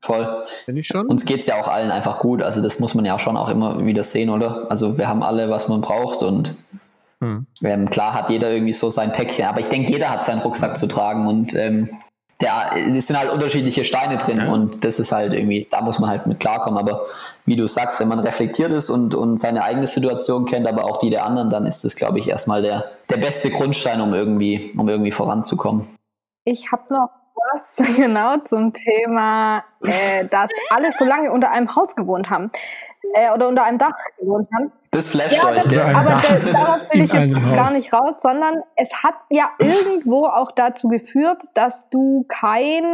Voll. 0.00 0.26
finde 0.64 0.80
ich 0.80 0.86
schon. 0.86 1.06
Uns 1.08 1.24
geht's 1.24 1.46
ja 1.48 1.56
auch 1.60 1.66
allen 1.68 1.90
einfach 1.90 2.20
gut. 2.20 2.42
Also 2.42 2.62
das 2.62 2.78
muss 2.78 2.94
man 2.94 3.04
ja 3.04 3.14
auch 3.14 3.18
schon 3.20 3.36
auch 3.36 3.48
immer 3.50 3.84
wieder 3.84 4.04
sehen, 4.04 4.30
oder? 4.30 4.70
Also 4.70 4.98
wir 4.98 5.08
haben 5.08 5.24
alle, 5.24 5.50
was 5.50 5.66
man 5.68 5.80
braucht 5.80 6.22
und 6.22 6.54
Hm. 7.22 7.46
ähm, 7.64 7.90
klar 7.90 8.14
hat 8.14 8.30
jeder 8.30 8.50
irgendwie 8.50 8.72
so 8.72 8.90
sein 8.90 9.12
Päckchen. 9.12 9.46
Aber 9.46 9.60
ich 9.60 9.68
denke, 9.68 9.90
jeder 9.90 10.10
hat 10.10 10.24
seinen 10.24 10.40
Rucksack 10.40 10.76
zu 10.76 10.86
tragen 10.86 11.26
und 11.26 11.54
ähm, 11.54 11.90
der, 12.40 12.70
es 12.76 13.08
sind 13.08 13.18
halt 13.18 13.32
unterschiedliche 13.32 13.82
Steine 13.82 14.16
drin 14.16 14.38
Ja. 14.38 14.52
und 14.52 14.84
das 14.84 15.00
ist 15.00 15.10
halt 15.10 15.32
irgendwie, 15.32 15.66
da 15.68 15.80
muss 15.82 15.98
man 15.98 16.08
halt 16.10 16.26
mit 16.26 16.38
klarkommen. 16.38 16.78
Aber 16.78 17.06
wie 17.46 17.56
du 17.56 17.66
sagst, 17.66 17.98
wenn 17.98 18.06
man 18.06 18.20
reflektiert 18.20 18.70
ist 18.72 18.90
und, 18.90 19.14
und 19.16 19.38
seine 19.38 19.64
eigene 19.64 19.88
Situation 19.88 20.44
kennt, 20.44 20.68
aber 20.68 20.84
auch 20.84 20.98
die 20.98 21.10
der 21.10 21.24
anderen, 21.26 21.50
dann 21.50 21.66
ist 21.66 21.84
das, 21.84 21.96
glaube 21.96 22.20
ich, 22.20 22.28
erstmal 22.28 22.62
der, 22.62 22.84
der 23.10 23.16
beste 23.16 23.50
Grundstein, 23.50 24.00
um 24.00 24.14
irgendwie, 24.14 24.70
um 24.78 24.88
irgendwie 24.88 25.10
voranzukommen. 25.10 25.88
Ich 26.44 26.70
habe 26.70 26.84
noch 26.90 27.10
was 27.52 27.76
genau 27.96 28.38
zum 28.38 28.72
Thema, 28.72 29.64
äh, 29.82 30.24
dass 30.30 30.50
alle 30.70 30.92
so 30.92 31.04
lange 31.04 31.32
unter 31.32 31.50
einem 31.50 31.74
Haus 31.74 31.96
gewohnt 31.96 32.30
haben 32.30 32.50
äh, 33.14 33.30
oder 33.30 33.48
unter 33.48 33.64
einem 33.64 33.78
Dach 33.78 33.94
gewohnt 34.18 34.48
haben. 34.54 34.72
Das 34.90 35.08
flasht 35.08 35.36
Ja, 35.36 35.48
euch, 35.48 35.62
das, 35.62 35.68
gell? 35.68 35.80
Aber 35.80 36.04
da, 36.04 36.52
darauf 36.52 36.82
will 36.92 37.04
ich 37.04 37.12
jetzt 37.12 37.54
gar 37.54 37.70
nicht 37.72 37.92
raus, 37.92 38.20
sondern 38.22 38.62
es 38.76 39.02
hat 39.02 39.14
ja 39.30 39.50
irgendwo 39.58 40.26
auch 40.26 40.50
dazu 40.52 40.88
geführt, 40.88 41.42
dass 41.54 41.90
du 41.90 42.24
kein 42.28 42.84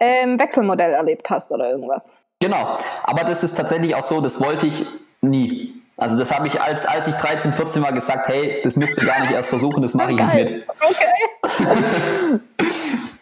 ähm, 0.00 0.38
Wechselmodell 0.38 0.92
erlebt 0.92 1.30
hast 1.30 1.50
oder 1.50 1.70
irgendwas. 1.70 2.12
Genau, 2.40 2.76
aber 3.02 3.24
das 3.24 3.42
ist 3.42 3.54
tatsächlich 3.54 3.94
auch 3.94 4.02
so, 4.02 4.20
das 4.20 4.40
wollte 4.40 4.66
ich 4.66 4.86
nie. 5.22 5.74
Also 5.96 6.16
das 6.16 6.32
habe 6.32 6.46
ich, 6.46 6.60
als, 6.60 6.86
als 6.86 7.08
ich 7.08 7.16
13, 7.16 7.52
14 7.52 7.82
war, 7.82 7.92
gesagt, 7.92 8.28
hey, 8.28 8.60
das 8.62 8.76
müsst 8.76 8.98
ihr 8.98 9.04
gar 9.04 9.20
nicht 9.20 9.32
erst 9.32 9.48
versuchen, 9.48 9.82
das 9.82 9.94
mache 9.94 10.12
ich 10.12 10.16
nicht 10.16 10.34
mit. 10.34 10.66
Okay. 10.80 12.40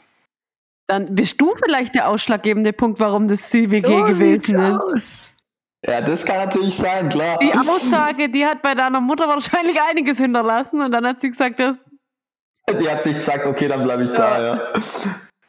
Dann 0.88 1.14
bist 1.14 1.40
du 1.40 1.54
vielleicht 1.64 1.94
der 1.94 2.08
ausschlaggebende 2.08 2.72
Punkt, 2.72 3.00
warum 3.00 3.26
das 3.28 3.50
CWG 3.50 3.86
So 3.86 4.04
gewesen 4.04 4.58
ist. 4.58 4.80
aus. 4.80 5.22
Ja, 5.84 6.00
das 6.00 6.24
kann 6.24 6.36
natürlich 6.46 6.76
sein, 6.76 7.08
klar. 7.08 7.38
Die 7.38 7.52
Aussage, 7.52 8.28
die 8.28 8.44
hat 8.44 8.62
bei 8.62 8.74
deiner 8.74 9.00
Mutter 9.00 9.28
wahrscheinlich 9.28 9.76
einiges 9.90 10.18
hinterlassen 10.18 10.80
und 10.80 10.90
dann 10.92 11.06
hat 11.06 11.20
sie 11.20 11.28
gesagt, 11.30 11.58
dass 11.60 11.76
Die 12.80 12.88
hat 12.90 13.02
sich 13.02 13.16
gesagt, 13.16 13.46
okay, 13.46 13.68
dann 13.68 13.84
bleibe 13.84 14.04
ich 14.04 14.10
da, 14.10 14.42
ja. 14.42 14.60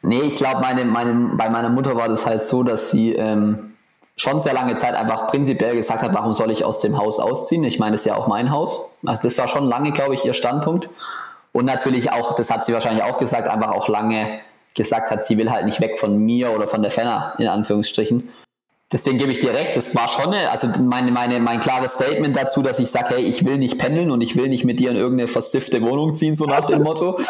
Nee, 0.02 0.20
ich 0.22 0.36
glaube, 0.36 0.60
meine, 0.60 0.84
meine, 0.84 1.34
bei 1.36 1.50
meiner 1.50 1.68
Mutter 1.68 1.96
war 1.96 2.08
das 2.08 2.24
halt 2.24 2.44
so, 2.44 2.62
dass 2.62 2.90
sie 2.90 3.14
ähm, 3.14 3.74
schon 4.16 4.40
sehr 4.40 4.52
lange 4.54 4.76
Zeit 4.76 4.94
einfach 4.94 5.26
prinzipiell 5.26 5.74
gesagt 5.74 6.02
hat, 6.02 6.14
warum 6.14 6.32
soll 6.34 6.52
ich 6.52 6.64
aus 6.64 6.78
dem 6.80 6.98
Haus 6.98 7.18
ausziehen? 7.18 7.64
Ich 7.64 7.80
meine, 7.80 7.94
es 7.96 8.02
ist 8.02 8.06
ja 8.06 8.14
auch 8.14 8.28
mein 8.28 8.52
Haus. 8.52 8.80
Also 9.04 9.22
das 9.24 9.38
war 9.38 9.48
schon 9.48 9.64
lange, 9.68 9.90
glaube 9.90 10.14
ich, 10.14 10.24
ihr 10.24 10.34
Standpunkt. 10.34 10.88
Und 11.50 11.64
natürlich 11.64 12.12
auch, 12.12 12.36
das 12.36 12.50
hat 12.50 12.64
sie 12.64 12.74
wahrscheinlich 12.74 13.02
auch 13.02 13.18
gesagt, 13.18 13.48
einfach 13.48 13.70
auch 13.72 13.88
lange 13.88 14.40
gesagt 14.78 15.10
hat, 15.10 15.26
sie 15.26 15.36
will 15.36 15.50
halt 15.50 15.66
nicht 15.66 15.80
weg 15.82 15.98
von 15.98 16.16
mir 16.16 16.50
oder 16.50 16.66
von 16.66 16.80
der 16.80 16.90
Fenner, 16.90 17.34
in 17.38 17.48
Anführungsstrichen. 17.48 18.30
Deswegen 18.90 19.18
gebe 19.18 19.30
ich 19.30 19.40
dir 19.40 19.52
recht, 19.52 19.76
das 19.76 19.94
war 19.94 20.08
schon 20.08 20.32
eine, 20.32 20.50
also 20.50 20.66
meine, 20.80 21.12
meine, 21.12 21.40
mein 21.40 21.60
klares 21.60 21.94
Statement 21.94 22.34
dazu, 22.34 22.62
dass 22.62 22.78
ich 22.78 22.90
sage, 22.90 23.16
hey, 23.16 23.22
ich 23.22 23.44
will 23.44 23.58
nicht 23.58 23.78
pendeln 23.78 24.10
und 24.10 24.22
ich 24.22 24.34
will 24.34 24.48
nicht 24.48 24.64
mit 24.64 24.80
dir 24.80 24.90
in 24.90 24.96
irgendeine 24.96 25.28
versiffte 25.28 25.82
Wohnung 25.82 26.14
ziehen, 26.14 26.34
so 26.34 26.46
nach 26.46 26.64
dem 26.64 26.82
Motto. 26.82 27.20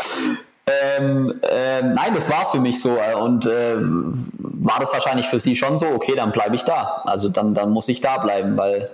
Ähm, 0.99 1.41
ähm, 1.51 1.95
nein, 1.95 2.13
das 2.15 2.29
war 2.29 2.45
für 2.45 2.61
mich 2.61 2.83
so 2.83 2.91
äh, 2.99 3.15
und 3.15 3.47
ähm, 3.51 4.29
war 4.39 4.79
das 4.79 4.93
wahrscheinlich 4.93 5.27
für 5.27 5.39
sie 5.39 5.57
schon 5.57 5.79
so, 5.79 5.87
okay, 5.87 6.13
dann 6.15 6.31
bleibe 6.31 6.57
ich 6.57 6.63
da. 6.63 7.01
Also 7.07 7.31
dann, 7.31 7.55
dann 7.55 7.71
muss 7.71 7.89
ich 7.89 8.03
da 8.03 8.19
bleiben, 8.19 8.59
weil 8.59 8.91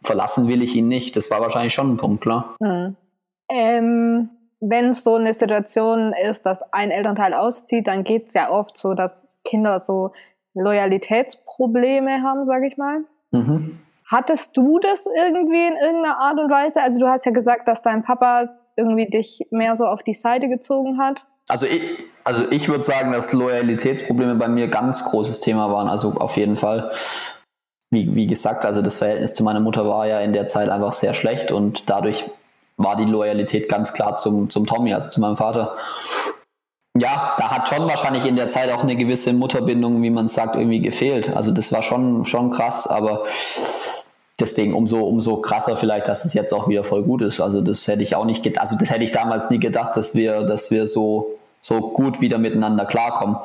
verlassen 0.00 0.46
will 0.46 0.62
ich 0.62 0.76
ihn 0.76 0.86
nicht. 0.86 1.16
Das 1.16 1.28
war 1.32 1.40
wahrscheinlich 1.40 1.74
schon 1.74 1.94
ein 1.94 1.96
Punkt, 1.96 2.20
klar. 2.20 2.54
Hm. 2.62 2.94
Ähm, 3.50 4.30
wenn 4.60 4.92
so 4.92 5.14
eine 5.16 5.32
Situation 5.32 6.12
ist, 6.12 6.44
dass 6.44 6.62
ein 6.72 6.90
Elternteil 6.90 7.34
auszieht, 7.34 7.86
dann 7.86 8.04
geht 8.04 8.28
es 8.28 8.34
ja 8.34 8.50
oft 8.50 8.76
so, 8.76 8.94
dass 8.94 9.36
Kinder 9.44 9.80
so 9.80 10.12
Loyalitätsprobleme 10.54 12.22
haben, 12.22 12.44
sage 12.44 12.68
ich 12.68 12.76
mal. 12.76 13.04
Mhm. 13.30 13.78
Hattest 14.06 14.56
du 14.56 14.78
das 14.80 15.06
irgendwie 15.06 15.66
in 15.66 15.76
irgendeiner 15.76 16.18
Art 16.18 16.38
und 16.38 16.50
Weise? 16.50 16.82
Also 16.82 16.98
du 16.98 17.08
hast 17.08 17.24
ja 17.24 17.32
gesagt, 17.32 17.68
dass 17.68 17.82
dein 17.82 18.02
Papa 18.02 18.48
irgendwie 18.76 19.06
dich 19.06 19.46
mehr 19.50 19.74
so 19.74 19.84
auf 19.84 20.02
die 20.02 20.14
Seite 20.14 20.48
gezogen 20.48 20.98
hat. 20.98 21.26
Also 21.48 21.66
ich, 21.66 21.80
also 22.24 22.44
ich 22.50 22.68
würde 22.68 22.82
sagen, 22.82 23.12
dass 23.12 23.32
Loyalitätsprobleme 23.32 24.34
bei 24.34 24.48
mir 24.48 24.68
ganz 24.68 25.04
großes 25.04 25.40
Thema 25.40 25.72
waren, 25.72 25.88
also 25.88 26.12
auf 26.12 26.36
jeden 26.36 26.56
Fall. 26.56 26.90
Wie, 27.92 28.14
wie 28.14 28.26
gesagt, 28.26 28.64
also 28.64 28.82
das 28.82 28.96
Verhältnis 28.96 29.34
zu 29.34 29.42
meiner 29.42 29.58
Mutter 29.58 29.86
war 29.86 30.06
ja 30.06 30.20
in 30.20 30.32
der 30.32 30.46
Zeit 30.46 30.68
einfach 30.68 30.92
sehr 30.92 31.12
schlecht 31.12 31.50
und 31.50 31.90
dadurch 31.90 32.24
war 32.82 32.96
die 32.96 33.04
Loyalität 33.04 33.68
ganz 33.68 33.92
klar 33.92 34.16
zum, 34.16 34.48
zum 34.50 34.66
Tommy, 34.66 34.94
also 34.94 35.10
zu 35.10 35.20
meinem 35.20 35.36
Vater. 35.36 35.76
Ja, 36.98 37.34
da 37.38 37.50
hat 37.50 37.68
schon 37.68 37.86
wahrscheinlich 37.86 38.26
in 38.26 38.36
der 38.36 38.48
Zeit 38.48 38.72
auch 38.72 38.82
eine 38.82 38.96
gewisse 38.96 39.32
Mutterbindung, 39.32 40.02
wie 40.02 40.10
man 40.10 40.28
sagt, 40.28 40.56
irgendwie 40.56 40.80
gefehlt. 40.80 41.34
Also 41.36 41.52
das 41.52 41.72
war 41.72 41.82
schon, 41.82 42.24
schon 42.24 42.50
krass, 42.50 42.86
aber 42.86 43.24
deswegen 44.40 44.74
umso, 44.74 45.00
umso 45.04 45.36
krasser 45.36 45.76
vielleicht, 45.76 46.08
dass 46.08 46.24
es 46.24 46.34
jetzt 46.34 46.52
auch 46.52 46.68
wieder 46.68 46.82
voll 46.82 47.02
gut 47.04 47.22
ist. 47.22 47.40
Also 47.40 47.60
das 47.60 47.86
hätte 47.86 48.02
ich 48.02 48.16
auch 48.16 48.24
nicht 48.24 48.42
gedacht, 48.42 48.62
also 48.62 48.76
das 48.78 48.90
hätte 48.90 49.04
ich 49.04 49.12
damals 49.12 49.50
nie 49.50 49.58
gedacht, 49.60 49.96
dass 49.96 50.14
wir, 50.14 50.42
dass 50.42 50.70
wir 50.70 50.86
so, 50.86 51.38
so 51.60 51.80
gut 51.92 52.20
wieder 52.20 52.38
miteinander 52.38 52.86
klarkommen. 52.86 53.36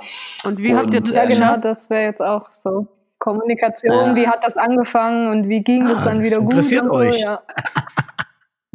Und 0.44 0.58
wie 0.60 0.76
habt 0.76 0.94
ihr 0.94 1.00
Und, 1.00 1.10
das 1.10 1.16
Ja, 1.16 1.24
ähm, 1.24 1.30
genau, 1.30 1.58
das 1.58 1.90
wäre 1.90 2.04
jetzt 2.04 2.22
auch 2.22 2.48
so. 2.52 2.88
Kommunikation, 3.20 3.94
Ja. 3.94 4.16
wie 4.16 4.28
hat 4.28 4.44
das 4.44 4.58
angefangen 4.58 5.30
und 5.30 5.50
wie 5.50 5.62
ging 5.64 5.88
das 5.88 6.00
Ah, 6.00 6.06
dann 6.06 6.18
das 6.18 6.26
wieder 6.26 6.38
gut 6.40 6.54
interessiert 6.54 6.84
und 6.84 6.90
so, 6.92 6.98
euch. 6.98 7.20
ja. 7.22 7.42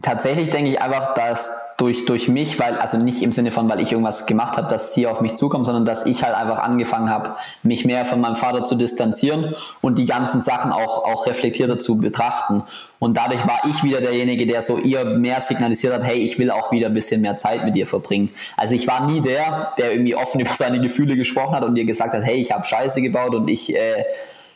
Tatsächlich 0.02 0.48
denke 0.48 0.70
ich 0.70 0.80
einfach, 0.80 1.12
dass 1.12 1.74
durch, 1.76 2.06
durch 2.06 2.28
mich, 2.28 2.58
weil, 2.58 2.76
also 2.78 2.96
nicht 2.96 3.22
im 3.22 3.32
Sinne 3.32 3.50
von, 3.50 3.68
weil 3.68 3.80
ich 3.80 3.92
irgendwas 3.92 4.26
gemacht 4.26 4.56
habe, 4.56 4.68
dass 4.68 4.94
sie 4.94 5.06
auf 5.06 5.20
mich 5.20 5.34
zukommt, 5.34 5.66
sondern 5.66 5.84
dass 5.84 6.06
ich 6.06 6.22
halt 6.24 6.34
einfach 6.34 6.58
angefangen 6.58 7.10
habe, 7.10 7.34
mich 7.62 7.84
mehr 7.84 8.06
von 8.06 8.20
meinem 8.20 8.36
Vater 8.36 8.64
zu 8.64 8.76
distanzieren 8.76 9.54
und 9.82 9.98
die 9.98 10.06
ganzen 10.06 10.40
Sachen 10.40 10.72
auch, 10.72 11.04
auch 11.04 11.26
reflektierter 11.26 11.78
zu 11.78 11.98
betrachten. 11.98 12.62
Und 12.98 13.16
dadurch 13.16 13.46
war 13.46 13.60
ich 13.68 13.82
wieder 13.82 14.00
derjenige, 14.00 14.46
der 14.46 14.62
so 14.62 14.78
ihr 14.78 15.04
mehr 15.04 15.40
signalisiert 15.42 15.92
hat, 15.92 16.04
hey, 16.04 16.18
ich 16.18 16.38
will 16.38 16.50
auch 16.50 16.72
wieder 16.72 16.86
ein 16.86 16.94
bisschen 16.94 17.20
mehr 17.20 17.36
Zeit 17.36 17.64
mit 17.64 17.76
dir 17.76 17.86
verbringen. 17.86 18.30
Also 18.56 18.74
ich 18.74 18.86
war 18.86 19.06
nie 19.06 19.20
der, 19.20 19.72
der 19.76 19.92
irgendwie 19.92 20.14
offen 20.14 20.40
über 20.40 20.52
seine 20.52 20.80
Gefühle 20.80 21.16
gesprochen 21.16 21.54
hat 21.54 21.64
und 21.64 21.76
ihr 21.76 21.84
gesagt 21.84 22.14
hat, 22.14 22.22
hey, 22.22 22.36
ich 22.36 22.52
habe 22.52 22.64
Scheiße 22.64 23.02
gebaut 23.02 23.34
und 23.34 23.48
ich 23.48 23.74
äh, 23.74 24.04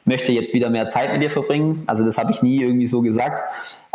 möchte 0.05 0.33
jetzt 0.33 0.53
wieder 0.53 0.71
mehr 0.71 0.89
Zeit 0.89 1.13
mit 1.13 1.23
dir 1.23 1.31
verbringen. 1.31 1.83
Also 1.87 2.05
das 2.05 2.19
habe 2.19 2.31
ich 2.31 2.43
nie 2.43 2.61
irgendwie 2.61 2.87
so 2.87 3.01
gesagt. 3.01 3.43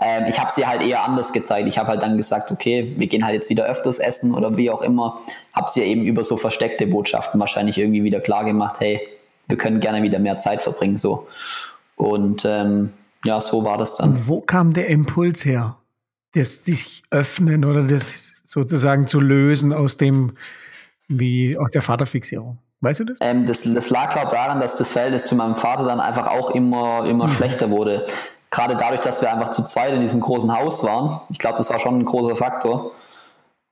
Ähm, 0.01 0.25
ich 0.27 0.39
habe 0.39 0.51
sie 0.51 0.65
halt 0.65 0.81
eher 0.81 1.03
anders 1.03 1.33
gezeigt. 1.33 1.67
Ich 1.67 1.77
habe 1.77 1.89
halt 1.89 2.01
dann 2.01 2.17
gesagt, 2.17 2.51
okay, 2.51 2.93
wir 2.97 3.07
gehen 3.07 3.23
halt 3.23 3.35
jetzt 3.35 3.49
wieder 3.49 3.65
öfters 3.65 3.99
essen 3.99 4.33
oder 4.33 4.57
wie 4.57 4.71
auch 4.71 4.81
immer. 4.81 5.19
Habe 5.53 5.69
sie 5.69 5.83
eben 5.83 6.03
über 6.03 6.23
so 6.23 6.35
versteckte 6.35 6.87
Botschaften 6.87 7.39
wahrscheinlich 7.39 7.77
irgendwie 7.77 8.03
wieder 8.03 8.19
klar 8.19 8.43
gemacht, 8.43 8.79
hey, 8.79 9.01
wir 9.47 9.57
können 9.57 9.79
gerne 9.79 10.01
wieder 10.01 10.19
mehr 10.19 10.39
Zeit 10.39 10.63
verbringen 10.63 10.97
so. 10.97 11.27
Und 11.95 12.43
ähm, 12.45 12.91
ja, 13.23 13.39
so 13.39 13.65
war 13.65 13.77
das 13.77 13.95
dann. 13.95 14.11
Und 14.11 14.27
wo 14.27 14.41
kam 14.41 14.73
der 14.73 14.87
Impuls 14.87 15.45
her? 15.45 15.77
Das 16.33 16.63
sich 16.63 17.03
öffnen 17.11 17.65
oder 17.65 17.83
das 17.83 18.41
sozusagen 18.45 19.07
zu 19.07 19.19
lösen 19.19 19.73
aus 19.73 19.97
dem, 19.97 20.33
wie 21.07 21.57
aus 21.57 21.71
der 21.71 21.81
Vaterfixierung. 21.81 22.59
Weißt 22.81 23.01
du 23.01 23.05
das? 23.05 23.17
Ähm, 23.21 23.45
das, 23.45 23.63
das 23.63 23.89
lag, 23.89 24.11
glaube 24.11 24.27
ich, 24.27 24.33
daran, 24.33 24.59
dass 24.59 24.77
das 24.77 24.91
Verhältnis 24.91 25.25
zu 25.25 25.35
meinem 25.35 25.55
Vater 25.55 25.83
dann 25.85 25.99
einfach 25.99 26.27
auch 26.27 26.51
immer, 26.51 27.05
immer 27.05 27.27
schlechter 27.27 27.71
wurde. 27.71 28.05
Gerade 28.51 28.75
dadurch, 28.77 29.01
dass 29.01 29.21
wir 29.21 29.31
einfach 29.31 29.51
zu 29.51 29.63
zweit 29.63 29.93
in 29.93 30.01
diesem 30.01 30.21
großen 30.21 30.57
Haus 30.57 30.83
waren. 30.83 31.21
Ich 31.29 31.39
glaube, 31.39 31.57
das 31.57 31.69
war 31.69 31.79
schon 31.79 31.99
ein 31.99 32.05
großer 32.05 32.35
Faktor. 32.35 32.91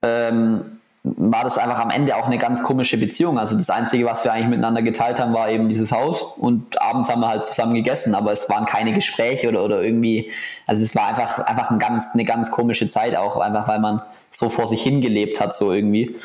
Ähm, 0.03 0.77
war 1.03 1.43
das 1.43 1.57
einfach 1.57 1.79
am 1.79 1.89
Ende 1.89 2.15
auch 2.15 2.25
eine 2.25 2.37
ganz 2.37 2.63
komische 2.63 2.97
Beziehung. 2.97 3.39
Also 3.39 3.57
das 3.57 3.69
Einzige, 3.69 4.05
was 4.05 4.23
wir 4.23 4.33
eigentlich 4.33 4.49
miteinander 4.49 4.81
geteilt 4.81 5.19
haben, 5.19 5.33
war 5.33 5.49
eben 5.49 5.69
dieses 5.69 5.91
Haus 5.91 6.21
und 6.21 6.81
abends 6.81 7.09
haben 7.09 7.21
wir 7.21 7.29
halt 7.29 7.45
zusammen 7.45 7.73
gegessen, 7.73 8.13
aber 8.13 8.31
es 8.31 8.49
waren 8.49 8.65
keine 8.65 8.93
Gespräche 8.93 9.47
oder, 9.47 9.63
oder 9.63 9.81
irgendwie, 9.81 10.31
also 10.65 10.83
es 10.83 10.95
war 10.95 11.07
einfach, 11.07 11.39
einfach 11.39 11.71
ein 11.71 11.79
ganz, 11.79 12.11
eine 12.13 12.25
ganz 12.25 12.51
komische 12.51 12.89
Zeit 12.89 13.15
auch, 13.15 13.37
einfach 13.37 13.67
weil 13.67 13.79
man 13.79 14.01
so 14.29 14.49
vor 14.49 14.67
sich 14.67 14.83
hingelebt 14.83 15.39
hat, 15.39 15.53
so 15.53 15.71
irgendwie. 15.71 16.15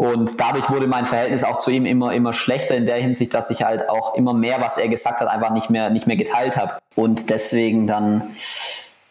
Und 0.00 0.40
dadurch 0.40 0.70
wurde 0.70 0.86
mein 0.86 1.04
Verhältnis 1.04 1.44
auch 1.44 1.58
zu 1.58 1.70
ihm 1.70 1.84
immer, 1.84 2.14
immer 2.14 2.32
schlechter 2.32 2.74
in 2.74 2.86
der 2.86 2.96
Hinsicht, 2.96 3.34
dass 3.34 3.50
ich 3.50 3.64
halt 3.64 3.90
auch 3.90 4.14
immer 4.14 4.32
mehr, 4.32 4.58
was 4.58 4.78
er 4.78 4.88
gesagt 4.88 5.20
hat, 5.20 5.28
einfach 5.28 5.50
nicht 5.50 5.68
mehr, 5.68 5.90
nicht 5.90 6.06
mehr 6.06 6.16
geteilt 6.16 6.56
habe. 6.56 6.76
Und 6.94 7.28
deswegen 7.28 7.86
dann 7.86 8.22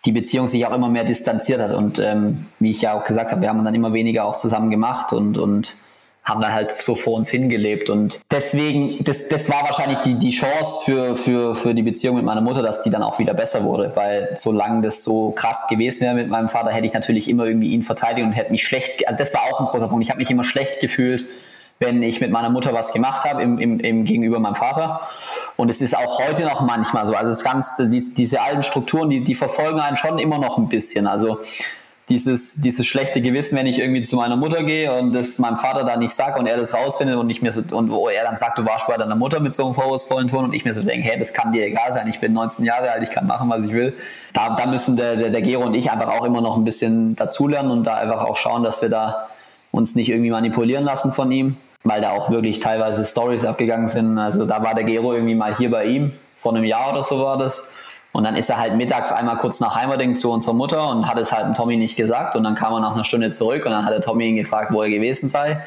die 0.06 0.12
Beziehung 0.12 0.48
sich 0.48 0.66
auch 0.66 0.74
immer 0.74 0.90
mehr 0.90 1.04
distanziert 1.04 1.62
hat. 1.62 1.76
Und 1.76 2.00
ähm, 2.00 2.48
wie 2.58 2.72
ich 2.72 2.82
ja 2.82 2.94
auch 2.94 3.04
gesagt 3.04 3.30
habe, 3.30 3.40
wir 3.40 3.50
haben 3.50 3.64
dann 3.64 3.76
immer 3.76 3.94
weniger 3.94 4.26
auch 4.26 4.36
zusammen 4.36 4.72
gemacht 4.72 5.14
und, 5.14 5.38
und 5.38 5.76
haben 6.30 6.42
dann 6.42 6.54
halt 6.54 6.74
so 6.74 6.96
vor 6.96 7.16
uns 7.16 7.30
hingelebt. 7.30 7.90
Und 7.90 8.20
deswegen, 8.32 9.04
das, 9.04 9.28
das 9.28 9.50
war 9.50 9.64
wahrscheinlich 9.64 10.00
die, 10.00 10.16
die 10.16 10.30
Chance 10.30 10.80
für, 10.86 11.16
für, 11.16 11.56
für 11.56 11.74
die 11.74 11.82
Beziehung 11.82 12.16
mit 12.16 12.26
meiner 12.26 12.42
Mutter, 12.42 12.62
dass 12.62 12.82
die 12.82 12.90
dann 12.90 13.04
auch 13.04 13.20
wieder 13.20 13.34
besser 13.34 13.64
wurde. 13.64 13.92
Weil 13.96 14.30
solange 14.36 14.82
das 14.82 15.04
so 15.04 15.32
krass 15.32 15.68
gewesen 15.68 16.02
wäre 16.02 16.14
mit 16.14 16.30
meinem 16.30 16.50
Vater, 16.50 16.72
hätte 16.72 16.86
ich 16.86 16.94
natürlich 16.94 17.30
immer 17.30 17.46
irgendwie 17.46 17.70
ihn 17.70 17.84
verteidigt 17.84 18.26
und 18.26 18.34
hätte 18.34 18.52
mich 18.52 18.64
schlecht, 18.64 19.08
also 19.08 19.18
das 19.18 19.34
war 19.34 19.42
auch 19.44 19.60
ein 19.60 19.66
großer 19.66 19.88
Punkt. 19.88 20.04
Ich 20.04 20.12
habe 20.12 20.20
mich 20.20 20.32
immer 20.32 20.44
schlecht 20.44 20.80
gefühlt, 20.80 21.26
wenn 21.80 22.04
ich 22.04 22.22
mit 22.22 22.30
meiner 22.30 22.50
Mutter 22.50 22.74
was 22.74 22.94
gemacht 22.94 23.24
habe 23.26 23.42
im, 23.42 23.58
im, 23.58 23.80
im 23.80 24.06
gegenüber 24.06 24.40
meinem 24.40 24.56
Vater. 24.56 25.02
Und 25.56 25.70
es 25.70 25.82
ist 25.82 25.98
auch 25.98 26.20
heute 26.20 26.44
noch 26.44 26.62
manchmal 26.62 27.08
so. 27.08 27.14
Also 27.14 27.32
das 27.32 27.44
Ganze, 27.44 27.90
die, 27.90 28.14
diese 28.14 28.42
alten 28.42 28.64
Strukturen, 28.64 29.10
die, 29.10 29.24
die 29.24 29.36
verfolgen 29.36 29.80
einen 29.80 29.98
schon 29.98 30.20
immer 30.20 30.40
noch 30.40 30.58
ein 30.58 30.68
bisschen. 30.68 31.08
Also 31.08 31.40
dieses, 32.10 32.62
dieses 32.62 32.86
schlechte 32.88 33.22
Gewissen, 33.22 33.56
wenn 33.58 33.68
ich 33.68 33.80
irgendwie 33.80 34.02
zu 34.02 34.16
meiner 34.16 34.36
Mutter 34.36 34.64
gehe 34.64 34.92
und 35.00 35.14
das 35.14 35.38
meinem 35.38 35.58
Vater 35.58 35.84
da 35.84 35.96
nicht 35.96 36.12
sage 36.12 36.40
und 36.40 36.48
er 36.48 36.58
das 36.58 36.74
rausfindet 36.74 37.16
und 37.16 37.28
nicht 37.28 37.42
mehr 37.42 37.54
so, 37.54 37.62
und 37.76 37.92
wo 37.92 38.10
er 38.10 38.24
dann 38.24 38.38
sagt, 38.38 38.58
du 38.58 38.66
warst 38.66 38.88
bei 38.88 38.98
deiner 38.98 39.16
Mutter 39.16 39.40
mit 39.40 39.54
so 39.54 39.66
einem 39.66 39.76
vorwurfsvollen 39.76 40.28
Ton 40.28 40.46
und 40.46 40.54
ich 40.54 40.66
mir 40.66 40.74
so 40.74 40.82
denke, 40.82 41.08
hey, 41.08 41.20
das 41.20 41.34
kann 41.34 41.52
dir 41.52 41.66
egal 41.66 41.94
sein, 41.94 42.08
ich 42.08 42.20
bin 42.20 42.34
19 42.34 42.66
Jahre 42.66 42.92
alt, 42.92 43.04
ich 43.04 43.12
kann 43.12 43.28
machen, 43.28 43.50
was 43.50 43.64
ich 43.66 43.74
will. 43.74 43.94
Da, 44.34 44.56
da 44.56 44.66
müssen 44.66 44.98
der, 44.98 45.16
der, 45.16 45.30
der 45.30 45.42
Gero 45.42 45.64
und 45.64 45.76
ich 45.76 45.92
einfach 45.92 46.10
auch 46.10 46.26
immer 46.26 46.42
noch 46.42 46.58
ein 46.58 46.64
bisschen 46.64 47.16
dazulernen 47.16 47.72
und 47.72 47.84
da 47.86 47.96
einfach 47.96 48.26
auch 48.26 48.38
schauen, 48.38 48.64
dass 48.64 48.82
wir 48.82 48.90
da 48.90 49.28
uns 49.72 49.96
nicht 49.96 50.10
irgendwie 50.10 50.32
manipulieren 50.32 50.84
lassen 50.84 51.14
von 51.14 51.32
ihm, 51.32 51.58
weil 51.84 52.02
da 52.02 52.12
auch 52.12 52.32
wirklich 52.32 52.60
teilweise 52.60 53.06
Stories 53.06 53.46
abgegangen 53.46 53.88
sind. 53.88 54.18
Also 54.18 54.46
da 54.46 54.64
war 54.64 54.74
der 54.74 54.84
Gero 54.84 55.14
irgendwie 55.14 55.36
mal 55.36 55.56
hier 55.56 55.70
bei 55.70 55.86
ihm, 55.86 56.12
vor 56.38 56.56
einem 56.56 56.64
Jahr 56.64 56.92
oder 56.92 57.04
so 57.04 57.20
war 57.20 57.38
das 57.38 57.72
und 58.12 58.24
dann 58.24 58.36
ist 58.36 58.50
er 58.50 58.58
halt 58.58 58.76
mittags 58.76 59.12
einmal 59.12 59.38
kurz 59.38 59.60
nach 59.60 59.76
Heimerding 59.76 60.16
zu 60.16 60.32
unserer 60.32 60.54
Mutter 60.54 60.90
und 60.90 61.08
hat 61.08 61.18
es 61.20 61.32
halt 61.32 61.46
dem 61.46 61.56
Tommy 61.56 61.78
nicht 61.78 61.96
gesagt. 61.96 62.36
Und 62.36 62.44
dann 62.44 62.56
kam 62.56 62.74
er 62.74 62.80
nach 62.80 62.96
einer 62.96 63.04
Stunde 63.04 63.32
zurück 63.32 63.66
und 63.66 63.72
dann 63.72 63.86
hat 63.86 63.94
der 63.94 64.02
Tommy 64.02 64.30
ihn 64.30 64.36
gefragt, 64.36 64.74
wo 64.74 64.82
er 64.82 64.90
gewesen 64.90 65.30
sei. 65.30 65.62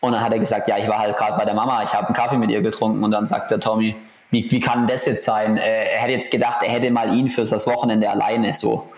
Und 0.00 0.12
dann 0.12 0.20
hat 0.22 0.32
er 0.32 0.38
gesagt, 0.38 0.68
ja, 0.68 0.78
ich 0.78 0.86
war 0.88 0.98
halt 0.98 1.16
gerade 1.16 1.36
bei 1.36 1.44
der 1.44 1.54
Mama, 1.54 1.82
ich 1.82 1.92
habe 1.92 2.06
einen 2.06 2.14
Kaffee 2.14 2.36
mit 2.36 2.50
ihr 2.50 2.62
getrunken. 2.62 3.02
Und 3.02 3.10
dann 3.10 3.26
sagt 3.26 3.50
der 3.50 3.58
Tommy, 3.58 3.96
wie, 4.30 4.48
wie 4.50 4.60
kann 4.60 4.86
das 4.86 5.06
jetzt 5.06 5.24
sein? 5.24 5.56
Äh, 5.56 5.94
er 5.94 6.02
hätte 6.02 6.12
jetzt 6.12 6.30
gedacht, 6.30 6.58
er 6.62 6.70
hätte 6.70 6.90
mal 6.90 7.16
ihn 7.16 7.28
fürs 7.28 7.50
das 7.50 7.66
Wochenende 7.66 8.08
alleine 8.08 8.54
so. 8.54 8.88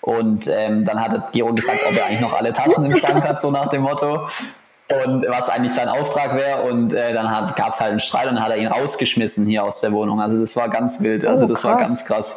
Und 0.00 0.48
ähm, 0.48 0.84
dann 0.84 1.00
hat 1.00 1.32
Gero 1.32 1.52
gesagt, 1.52 1.80
ob 1.86 1.94
er 1.94 2.06
eigentlich 2.06 2.20
noch 2.20 2.32
alle 2.32 2.54
Tassen 2.54 2.86
im 2.86 2.96
Schrank 2.96 3.22
hat, 3.26 3.40
so 3.40 3.50
nach 3.50 3.66
dem 3.66 3.82
Motto 3.82 4.26
und 5.04 5.26
was 5.28 5.48
eigentlich 5.48 5.72
sein 5.72 5.88
Auftrag 5.88 6.34
wäre. 6.34 6.62
Und 6.62 6.94
äh, 6.94 7.12
dann 7.12 7.26
gab 7.54 7.72
es 7.72 7.80
halt 7.80 7.90
einen 7.90 8.00
Streit 8.00 8.28
und 8.28 8.36
dann 8.36 8.44
hat 8.44 8.50
er 8.50 8.58
ihn 8.58 8.68
rausgeschmissen 8.68 9.46
hier 9.46 9.64
aus 9.64 9.80
der 9.80 9.92
Wohnung. 9.92 10.20
Also 10.20 10.38
das 10.40 10.56
war 10.56 10.68
ganz 10.68 11.00
wild. 11.00 11.26
Also 11.26 11.44
oh, 11.44 11.48
das 11.48 11.64
war 11.64 11.76
ganz 11.76 12.04
krass. 12.06 12.36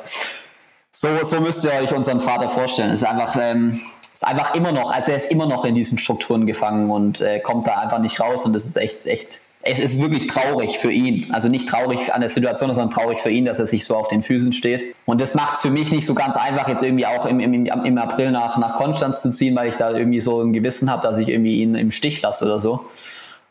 So, 0.92 1.08
so 1.24 1.40
müsst 1.40 1.64
ihr 1.64 1.72
euch 1.72 1.94
unseren 1.94 2.20
Vater 2.20 2.50
vorstellen. 2.50 2.92
Es 2.92 3.02
ist 3.02 3.08
einfach, 3.08 3.38
ähm, 3.42 3.80
ist 4.14 4.28
einfach 4.28 4.54
immer 4.56 4.74
noch, 4.74 4.92
also 4.92 5.12
er 5.12 5.18
ist 5.18 5.32
immer 5.32 5.46
noch 5.46 5.64
in 5.64 5.76
diesen 5.76 5.98
Strukturen 5.98 6.46
gefangen 6.46 6.92
und 6.92 7.22
äh, 7.22 7.40
kommt 7.40 7.68
da 7.68 7.76
einfach 7.76 8.00
nicht 8.00 8.20
raus. 8.20 8.46
Und 8.46 8.54
das 8.54 8.66
ist 8.66 8.76
echt, 8.76 9.08
echt 9.08 9.40
es 9.64 9.80
ist 9.80 10.02
wirklich 10.02 10.28
traurig 10.28 10.80
für 10.80 10.92
ihn. 10.92 11.32
Also 11.32 11.48
nicht 11.48 11.70
traurig 11.70 12.14
an 12.14 12.22
der 12.22 12.30
Situation, 12.30 12.74
sondern 12.74 12.94
traurig 12.94 13.20
für 13.20 13.30
ihn, 13.30 13.46
dass 13.46 13.60
er 13.60 13.68
sich 13.68 13.86
so 13.86 13.96
auf 13.96 14.08
den 14.08 14.24
Füßen 14.24 14.54
steht. 14.54 14.96
Und 15.06 15.22
das 15.22 15.36
macht 15.36 15.56
es 15.56 15.62
für 15.62 15.70
mich 15.70 15.92
nicht 15.92 16.06
so 16.06 16.16
ganz 16.16 16.36
einfach, 16.36 16.68
jetzt 16.68 16.84
irgendwie 16.84 17.06
auch 17.06 17.26
im, 17.26 17.40
im, 17.40 17.66
im 17.66 17.98
April 17.98 18.32
nach, 18.32 18.58
nach 18.58 18.76
Konstanz 18.76 19.22
zu 19.22 19.32
ziehen, 19.32 19.56
weil 19.56 19.70
ich 19.70 19.76
da 19.76 19.92
irgendwie 19.92 20.22
so 20.22 20.42
ein 20.42 20.54
Gewissen 20.54 20.90
habe, 20.90 21.04
dass 21.08 21.20
ich 21.20 21.30
irgendwie 21.30 21.62
ihn 21.62 21.76
im 21.76 21.92
Stich 21.92 22.22
lasse 22.22 22.46
oder 22.46 22.60
so. 22.60 22.86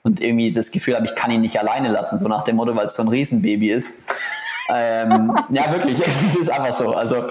Und 0.02 0.20
irgendwie 0.20 0.50
das 0.50 0.72
Gefühl 0.72 0.96
habe, 0.96 1.04
ich 1.04 1.14
kann 1.14 1.30
ihn 1.30 1.42
nicht 1.42 1.61
alleine 1.61 1.88
lassen, 1.88 2.18
so 2.18 2.26
nach 2.26 2.42
dem 2.42 2.56
Motto, 2.56 2.74
weil 2.74 2.86
es 2.86 2.94
so 2.94 3.02
ein 3.02 3.08
Riesenbaby 3.08 3.70
ist. 3.70 4.02
ähm, 4.74 5.36
ja, 5.50 5.70
wirklich, 5.72 6.00
es 6.04 6.36
ist 6.36 6.50
einfach 6.50 6.74
so. 6.74 6.92
Also, 6.94 7.28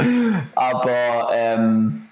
aber 0.55 1.31
ähm, 1.33 2.03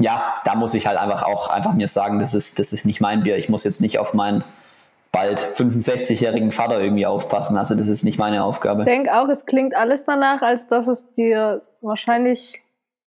ja, 0.00 0.34
da 0.44 0.54
muss 0.54 0.74
ich 0.74 0.86
halt 0.86 0.98
einfach 0.98 1.24
auch 1.24 1.50
einfach 1.50 1.74
mir 1.74 1.88
sagen, 1.88 2.20
das 2.20 2.32
ist, 2.32 2.58
das 2.58 2.72
ist 2.72 2.86
nicht 2.86 3.00
mein 3.00 3.22
Bier. 3.22 3.36
Ich 3.36 3.48
muss 3.48 3.64
jetzt 3.64 3.80
nicht 3.80 3.98
auf 3.98 4.14
mein 4.14 4.42
bald 5.14 5.38
65-jährigen 5.38 6.50
Vater 6.50 6.80
irgendwie 6.80 7.06
aufpassen. 7.06 7.56
Also 7.56 7.76
das 7.76 7.88
ist 7.88 8.02
nicht 8.02 8.18
meine 8.18 8.42
Aufgabe. 8.42 8.80
Ich 8.80 8.86
denke 8.86 9.16
auch, 9.16 9.28
es 9.28 9.46
klingt 9.46 9.74
alles 9.74 10.04
danach, 10.04 10.42
als 10.42 10.66
dass 10.66 10.88
es 10.88 11.12
dir 11.12 11.62
wahrscheinlich 11.80 12.64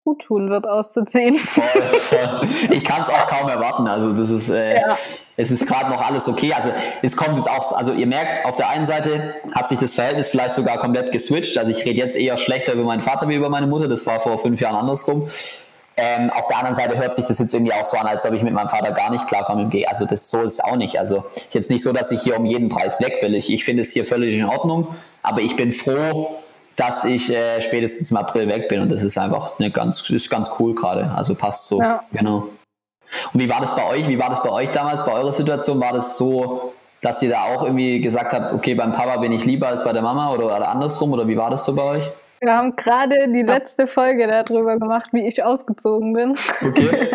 gut 0.02 0.22
tun 0.22 0.48
wird, 0.48 0.66
auszuziehen. 0.66 1.36
Voll, 1.36 1.62
voll. 1.98 2.48
Ich 2.70 2.84
kann 2.86 3.02
es 3.02 3.08
auch 3.10 3.26
kaum 3.26 3.50
erwarten. 3.50 3.86
Also 3.86 4.14
das 4.14 4.30
ist, 4.30 4.48
äh, 4.48 4.80
ja. 4.80 4.96
es 5.36 5.50
ist 5.50 5.66
gerade 5.66 5.90
noch 5.90 6.00
alles 6.00 6.26
okay. 6.26 6.54
Also 6.54 6.70
es 7.02 7.18
kommt 7.18 7.36
jetzt 7.36 7.50
auch, 7.50 7.76
also 7.76 7.92
ihr 7.92 8.06
merkt, 8.06 8.46
auf 8.46 8.56
der 8.56 8.70
einen 8.70 8.86
Seite 8.86 9.34
hat 9.54 9.68
sich 9.68 9.78
das 9.78 9.92
Verhältnis 9.92 10.30
vielleicht 10.30 10.54
sogar 10.54 10.78
komplett 10.78 11.12
geswitcht. 11.12 11.58
Also 11.58 11.70
ich 11.70 11.84
rede 11.84 11.98
jetzt 11.98 12.16
eher 12.16 12.38
schlechter 12.38 12.72
über 12.72 12.84
meinen 12.84 13.02
Vater 13.02 13.28
wie 13.28 13.34
über 13.34 13.50
meine 13.50 13.66
Mutter. 13.66 13.88
Das 13.88 14.06
war 14.06 14.20
vor 14.20 14.38
fünf 14.38 14.58
Jahren 14.58 14.76
andersrum. 14.76 15.28
Ähm, 16.00 16.30
auf 16.30 16.46
der 16.46 16.56
anderen 16.56 16.76
Seite 16.76 16.96
hört 16.96 17.14
sich 17.14 17.26
das 17.26 17.38
jetzt 17.38 17.52
irgendwie 17.52 17.74
auch 17.74 17.84
so 17.84 17.98
an, 17.98 18.06
als 18.06 18.24
ob 18.24 18.32
ich 18.32 18.42
mit 18.42 18.54
meinem 18.54 18.70
Vater 18.70 18.92
gar 18.92 19.10
nicht 19.10 19.26
klarkomme. 19.26 19.70
Also 19.86 20.06
das 20.06 20.30
so 20.30 20.40
ist 20.40 20.54
es 20.54 20.60
auch 20.60 20.76
nicht. 20.76 20.98
Also 20.98 21.24
ist 21.36 21.54
jetzt 21.54 21.68
nicht 21.68 21.82
so, 21.82 21.92
dass 21.92 22.10
ich 22.10 22.22
hier 22.22 22.38
um 22.38 22.46
jeden 22.46 22.70
Preis 22.70 23.00
weg 23.00 23.18
will. 23.20 23.34
Ich, 23.34 23.52
ich 23.52 23.64
finde 23.64 23.82
es 23.82 23.92
hier 23.92 24.06
völlig 24.06 24.34
in 24.34 24.46
Ordnung, 24.46 24.88
aber 25.22 25.42
ich 25.42 25.56
bin 25.56 25.72
froh, 25.72 26.36
dass 26.76 27.04
ich 27.04 27.30
äh, 27.34 27.60
spätestens 27.60 28.10
im 28.10 28.16
April 28.16 28.48
weg 28.48 28.68
bin 28.68 28.80
und 28.80 28.90
das 28.90 29.02
ist 29.02 29.18
einfach 29.18 29.58
eine 29.58 29.70
ganz, 29.70 30.08
ist 30.08 30.30
ganz 30.30 30.50
cool 30.58 30.74
gerade. 30.74 31.10
Also 31.14 31.34
passt 31.34 31.66
so. 31.66 31.80
Ja. 31.80 32.02
Genau. 32.12 32.46
Und 33.34 33.40
wie 33.40 33.50
war 33.50 33.60
das 33.60 33.76
bei 33.76 33.86
euch? 33.86 34.08
Wie 34.08 34.18
war 34.18 34.30
das 34.30 34.42
bei 34.42 34.50
euch 34.50 34.70
damals, 34.70 35.04
bei 35.04 35.12
eurer 35.12 35.32
Situation? 35.32 35.80
War 35.80 35.92
das 35.92 36.16
so, 36.16 36.72
dass 37.02 37.20
ihr 37.22 37.28
da 37.28 37.42
auch 37.42 37.62
irgendwie 37.62 38.00
gesagt 38.00 38.32
habt, 38.32 38.54
okay, 38.54 38.74
beim 38.74 38.92
Papa 38.92 39.18
bin 39.18 39.32
ich 39.32 39.44
lieber 39.44 39.68
als 39.68 39.84
bei 39.84 39.92
der 39.92 40.00
Mama 40.00 40.32
oder, 40.32 40.46
oder 40.46 40.68
andersrum? 40.68 41.12
Oder 41.12 41.28
wie 41.28 41.36
war 41.36 41.50
das 41.50 41.66
so 41.66 41.74
bei 41.74 41.82
euch? 41.82 42.04
Wir 42.40 42.54
haben 42.56 42.74
gerade 42.74 43.30
die 43.30 43.42
letzte 43.42 43.86
Folge 43.86 44.26
darüber 44.26 44.78
gemacht, 44.78 45.12
wie 45.12 45.26
ich 45.26 45.44
ausgezogen 45.44 46.14
bin. 46.14 46.30
Okay. 46.62 47.10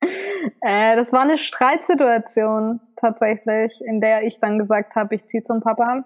äh, 0.60 0.96
das 0.96 1.12
war 1.12 1.22
eine 1.22 1.36
Streitsituation 1.36 2.80
tatsächlich, 2.96 3.80
in 3.84 4.00
der 4.00 4.24
ich 4.24 4.40
dann 4.40 4.58
gesagt 4.58 4.96
habe, 4.96 5.14
ich 5.14 5.24
ziehe 5.26 5.44
zum 5.44 5.60
Papa. 5.60 6.04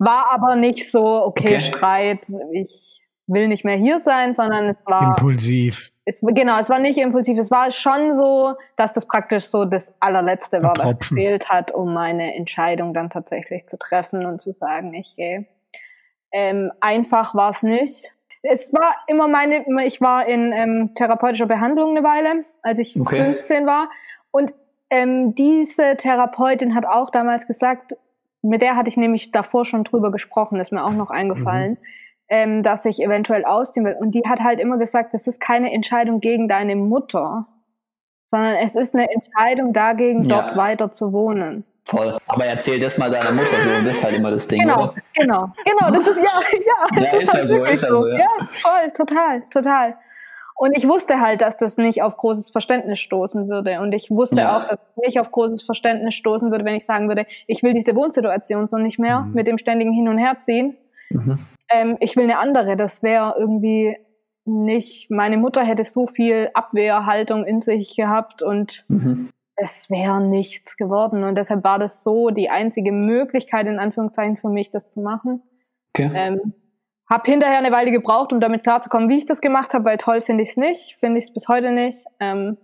War 0.00 0.30
aber 0.32 0.56
nicht 0.56 0.90
so, 0.90 1.24
okay, 1.24 1.54
okay, 1.54 1.60
Streit, 1.60 2.26
ich 2.50 3.06
will 3.28 3.46
nicht 3.46 3.64
mehr 3.64 3.76
hier 3.76 4.00
sein, 4.00 4.34
sondern 4.34 4.66
es 4.66 4.84
war 4.84 5.16
impulsiv. 5.16 5.92
Es, 6.04 6.20
genau, 6.20 6.58
es 6.58 6.68
war 6.68 6.80
nicht 6.80 6.98
impulsiv. 6.98 7.38
Es 7.38 7.50
war 7.50 7.70
schon 7.70 8.12
so, 8.12 8.54
dass 8.76 8.92
das 8.92 9.06
praktisch 9.06 9.44
so 9.44 9.64
das 9.64 9.94
allerletzte 10.00 10.62
war, 10.62 10.74
was 10.76 10.98
gefehlt 10.98 11.48
hat, 11.48 11.72
um 11.72 11.94
meine 11.94 12.34
Entscheidung 12.34 12.92
dann 12.92 13.08
tatsächlich 13.08 13.66
zu 13.66 13.78
treffen 13.78 14.26
und 14.26 14.40
zu 14.40 14.52
sagen, 14.52 14.92
ich 14.92 15.14
gehe. 15.16 15.46
Ähm, 16.36 16.72
einfach 16.80 17.36
war 17.36 17.50
es 17.50 17.62
nicht. 17.62 18.16
Es 18.42 18.72
war 18.72 18.96
immer 19.06 19.28
meine, 19.28 19.64
ich 19.86 20.00
war 20.00 20.26
in 20.26 20.52
ähm, 20.52 20.90
therapeutischer 20.96 21.46
Behandlung 21.46 21.96
eine 21.96 22.02
Weile, 22.04 22.44
als 22.60 22.80
ich 22.80 23.00
okay. 23.00 23.22
15 23.22 23.66
war. 23.66 23.88
Und 24.32 24.52
ähm, 24.90 25.36
diese 25.36 25.96
Therapeutin 25.96 26.74
hat 26.74 26.86
auch 26.86 27.10
damals 27.10 27.46
gesagt, 27.46 27.96
mit 28.42 28.62
der 28.62 28.74
hatte 28.74 28.88
ich 28.88 28.96
nämlich 28.96 29.30
davor 29.30 29.64
schon 29.64 29.84
drüber 29.84 30.10
gesprochen, 30.10 30.58
ist 30.58 30.72
mir 30.72 30.84
auch 30.84 30.92
noch 30.92 31.10
eingefallen, 31.10 31.72
mhm. 31.72 31.78
ähm, 32.28 32.62
dass 32.64 32.84
ich 32.84 33.00
eventuell 33.00 33.44
ausziehen 33.44 33.86
will. 33.86 33.96
Und 33.98 34.16
die 34.16 34.22
hat 34.28 34.40
halt 34.40 34.58
immer 34.58 34.76
gesagt, 34.76 35.14
das 35.14 35.28
ist 35.28 35.40
keine 35.40 35.72
Entscheidung 35.72 36.18
gegen 36.18 36.48
deine 36.48 36.74
Mutter, 36.74 37.46
sondern 38.24 38.56
es 38.56 38.74
ist 38.74 38.94
eine 38.94 39.08
Entscheidung 39.08 39.72
dagegen, 39.72 40.24
ja. 40.24 40.42
dort 40.42 40.56
weiter 40.56 40.90
zu 40.90 41.12
wohnen. 41.12 41.64
Voll. 41.86 42.16
Aber 42.28 42.46
erzähl 42.46 42.80
das 42.80 42.96
mal 42.96 43.10
deiner 43.10 43.32
Mutter 43.32 43.56
so 43.62 43.84
das 43.84 43.96
ist 43.96 44.04
halt 44.04 44.14
immer 44.14 44.30
das 44.30 44.48
Ding, 44.48 44.60
genau, 44.62 44.84
oder? 44.84 44.94
Genau, 45.12 45.52
genau. 45.64 45.92
Das 45.92 46.06
ist 46.08 46.16
ja, 46.16 46.22
ja, 46.58 47.00
das 47.00 47.12
ja, 47.12 47.18
ist, 47.18 47.24
ist 47.24 47.34
halt 47.34 47.42
ja 47.42 47.46
so, 47.46 47.64
ist 47.64 47.82
ja 47.82 47.88
so. 47.90 48.06
Ja. 48.06 48.18
ja, 48.18 48.28
voll, 48.62 48.90
total, 48.96 49.42
total. 49.50 49.94
Und 50.56 50.76
ich 50.76 50.88
wusste 50.88 51.20
halt, 51.20 51.42
dass 51.42 51.56
das 51.56 51.76
nicht 51.76 52.02
auf 52.02 52.16
großes 52.16 52.50
Verständnis 52.50 53.00
stoßen 53.00 53.48
würde. 53.48 53.80
Und 53.80 53.92
ich 53.92 54.10
wusste 54.10 54.42
ja. 54.42 54.56
auch, 54.56 54.64
dass 54.64 54.90
es 54.90 54.96
nicht 54.96 55.18
auf 55.20 55.30
großes 55.30 55.62
Verständnis 55.62 56.14
stoßen 56.14 56.50
würde, 56.52 56.64
wenn 56.64 56.76
ich 56.76 56.84
sagen 56.84 57.08
würde, 57.08 57.26
ich 57.46 57.62
will 57.62 57.74
diese 57.74 57.94
Wohnsituation 57.96 58.66
so 58.66 58.78
nicht 58.78 58.98
mehr 58.98 59.20
mhm. 59.20 59.34
mit 59.34 59.46
dem 59.46 59.58
ständigen 59.58 59.92
Hin- 59.92 60.08
und 60.08 60.18
Herziehen. 60.18 60.76
Mhm. 61.10 61.38
Ähm, 61.68 61.96
ich 62.00 62.16
will 62.16 62.24
eine 62.24 62.38
andere. 62.38 62.76
Das 62.76 63.02
wäre 63.02 63.34
irgendwie 63.36 63.96
nicht, 64.44 65.10
meine 65.10 65.36
Mutter 65.38 65.64
hätte 65.64 65.82
so 65.82 66.06
viel 66.06 66.50
Abwehrhaltung 66.54 67.44
in 67.44 67.60
sich 67.60 67.96
gehabt 67.96 68.42
und 68.42 68.84
mhm 68.88 69.30
es 69.56 69.88
wäre 69.90 70.20
nichts 70.20 70.76
geworden. 70.76 71.24
Und 71.24 71.36
deshalb 71.36 71.64
war 71.64 71.78
das 71.78 72.02
so 72.02 72.30
die 72.30 72.50
einzige 72.50 72.92
Möglichkeit, 72.92 73.66
in 73.66 73.78
Anführungszeichen, 73.78 74.36
für 74.36 74.48
mich, 74.48 74.70
das 74.70 74.88
zu 74.88 75.00
machen. 75.00 75.42
Okay. 75.94 76.10
Ähm, 76.14 76.54
hab 77.08 77.26
hinterher 77.26 77.58
eine 77.58 77.70
Weile 77.70 77.90
gebraucht, 77.90 78.32
um 78.32 78.40
damit 78.40 78.64
klarzukommen, 78.64 79.08
wie 79.08 79.16
ich 79.16 79.26
das 79.26 79.40
gemacht 79.40 79.74
habe, 79.74 79.84
weil 79.84 79.98
toll 79.98 80.20
finde 80.20 80.42
ich 80.42 80.50
es 80.50 80.56
nicht, 80.56 80.96
finde 80.98 81.18
ich 81.18 81.24
es 81.24 81.32
bis 81.32 81.48
heute 81.48 81.70
nicht. 81.70 82.04
Ähm, 82.18 82.56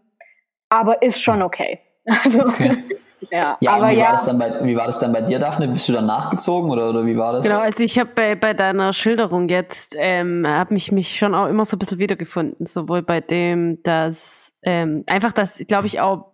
aber 0.68 1.02
ist 1.02 1.22
schon 1.22 1.42
okay. 1.42 1.80
Also, 2.24 2.40
okay. 2.40 2.76
ja, 3.30 3.58
ja, 3.60 3.72
aber 3.72 3.90
wie, 3.90 3.96
ja. 3.96 4.06
War 4.06 4.12
das 4.12 4.24
dann 4.24 4.38
bei, 4.38 4.64
wie 4.64 4.74
war 4.74 4.86
das 4.86 4.98
dann 4.98 5.12
bei 5.12 5.20
dir, 5.20 5.38
Daphne? 5.38 5.68
Bist 5.68 5.88
du 5.88 5.92
dann 5.92 6.06
nachgezogen 6.06 6.70
oder, 6.70 6.88
oder 6.88 7.04
wie 7.04 7.16
war 7.16 7.34
das? 7.34 7.46
Genau, 7.46 7.60
also 7.60 7.84
ich 7.84 7.98
habe 7.98 8.10
bei, 8.14 8.34
bei 8.34 8.54
deiner 8.54 8.94
Schilderung 8.94 9.48
jetzt, 9.48 9.94
ähm, 9.98 10.44
habe 10.48 10.72
mich, 10.72 10.90
mich 10.90 11.18
schon 11.18 11.34
auch 11.34 11.46
immer 11.46 11.66
so 11.66 11.76
ein 11.76 11.78
bisschen 11.78 11.98
wiedergefunden, 11.98 12.64
sowohl 12.64 13.02
bei 13.02 13.20
dem, 13.20 13.82
dass 13.82 14.52
ähm, 14.62 15.04
einfach, 15.06 15.32
dass, 15.32 15.58
glaube 15.68 15.86
ich, 15.86 16.00
auch 16.00 16.32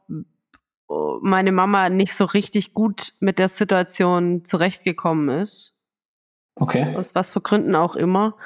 meine 1.21 1.53
Mama 1.53 1.89
nicht 1.89 2.15
so 2.15 2.25
richtig 2.25 2.75
gut 2.75 3.15
mit 3.21 3.39
der 3.39 3.49
Situation 3.49 4.45
zurechtgekommen 4.45 5.41
ist. 5.41 5.75
Okay. 6.55 6.87
Aus 6.97 7.15
was 7.15 7.31
für 7.31 7.41
Gründen 7.41 7.75
auch 7.75 7.97
immer. 7.97 8.37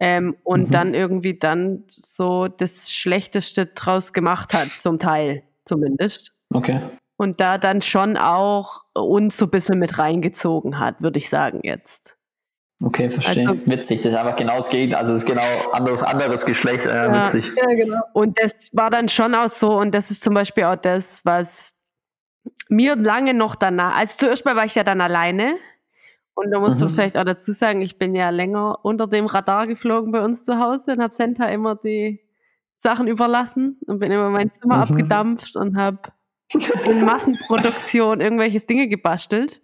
Ähm, 0.00 0.36
und 0.44 0.68
mhm. 0.68 0.70
dann 0.70 0.94
irgendwie 0.94 1.38
dann 1.38 1.84
so 1.90 2.46
das 2.46 2.92
Schlechteste 2.92 3.66
draus 3.66 4.12
gemacht 4.12 4.54
hat, 4.54 4.68
zum 4.76 4.98
Teil 4.98 5.42
zumindest. 5.64 6.32
Okay. 6.54 6.80
Und 7.16 7.40
da 7.40 7.58
dann 7.58 7.82
schon 7.82 8.16
auch 8.16 8.84
uns 8.94 9.36
so 9.36 9.46
ein 9.46 9.50
bisschen 9.50 9.80
mit 9.80 9.98
reingezogen 9.98 10.78
hat, 10.78 11.02
würde 11.02 11.18
ich 11.18 11.28
sagen 11.28 11.60
jetzt. 11.64 12.16
Okay, 12.80 13.08
verstehe. 13.08 13.48
Also, 13.48 13.66
witzig, 13.66 14.02
das 14.02 14.12
ist 14.12 14.18
einfach 14.18 14.36
genau 14.36 14.54
das 14.54 14.68
Gegenteil, 14.68 15.00
also 15.00 15.12
das 15.12 15.22
ist 15.22 15.28
genau 15.28 15.42
anderes, 15.72 16.00
anderes 16.04 16.46
Geschlecht, 16.46 16.86
äh, 16.86 16.94
ja, 16.94 17.24
witzig. 17.24 17.52
Ja, 17.56 17.66
genau. 17.74 18.00
Und 18.12 18.38
das 18.40 18.70
war 18.72 18.90
dann 18.90 19.08
schon 19.08 19.34
auch 19.34 19.48
so, 19.48 19.80
und 19.80 19.92
das 19.96 20.12
ist 20.12 20.22
zum 20.22 20.34
Beispiel 20.34 20.62
auch 20.62 20.76
das, 20.76 21.24
was 21.24 21.77
mir 22.68 22.96
lange 22.96 23.34
noch 23.34 23.54
danach, 23.54 23.96
also 23.96 24.14
zuerst 24.18 24.44
mal 24.44 24.56
war 24.56 24.64
ich 24.64 24.74
ja 24.74 24.84
dann 24.84 25.00
alleine. 25.00 25.56
Und 26.34 26.52
da 26.52 26.60
musst 26.60 26.80
mhm. 26.80 26.86
du 26.86 26.92
vielleicht 26.92 27.16
auch 27.16 27.24
dazu 27.24 27.50
sagen, 27.50 27.80
ich 27.80 27.98
bin 27.98 28.14
ja 28.14 28.30
länger 28.30 28.78
unter 28.84 29.08
dem 29.08 29.26
Radar 29.26 29.66
geflogen 29.66 30.12
bei 30.12 30.22
uns 30.24 30.44
zu 30.44 30.60
Hause 30.60 30.92
und 30.92 31.02
habe 31.02 31.12
Senta 31.12 31.46
immer 31.46 31.74
die 31.74 32.20
Sachen 32.76 33.08
überlassen 33.08 33.78
und 33.86 33.98
bin 33.98 34.12
immer 34.12 34.30
mein 34.30 34.52
Zimmer 34.52 34.76
mhm. 34.76 34.82
abgedampft 34.82 35.56
und 35.56 35.76
habe 35.76 35.98
in 36.86 37.04
Massenproduktion 37.04 38.20
irgendwelches 38.20 38.66
Dinge 38.66 38.88
gebastelt. 38.88 39.60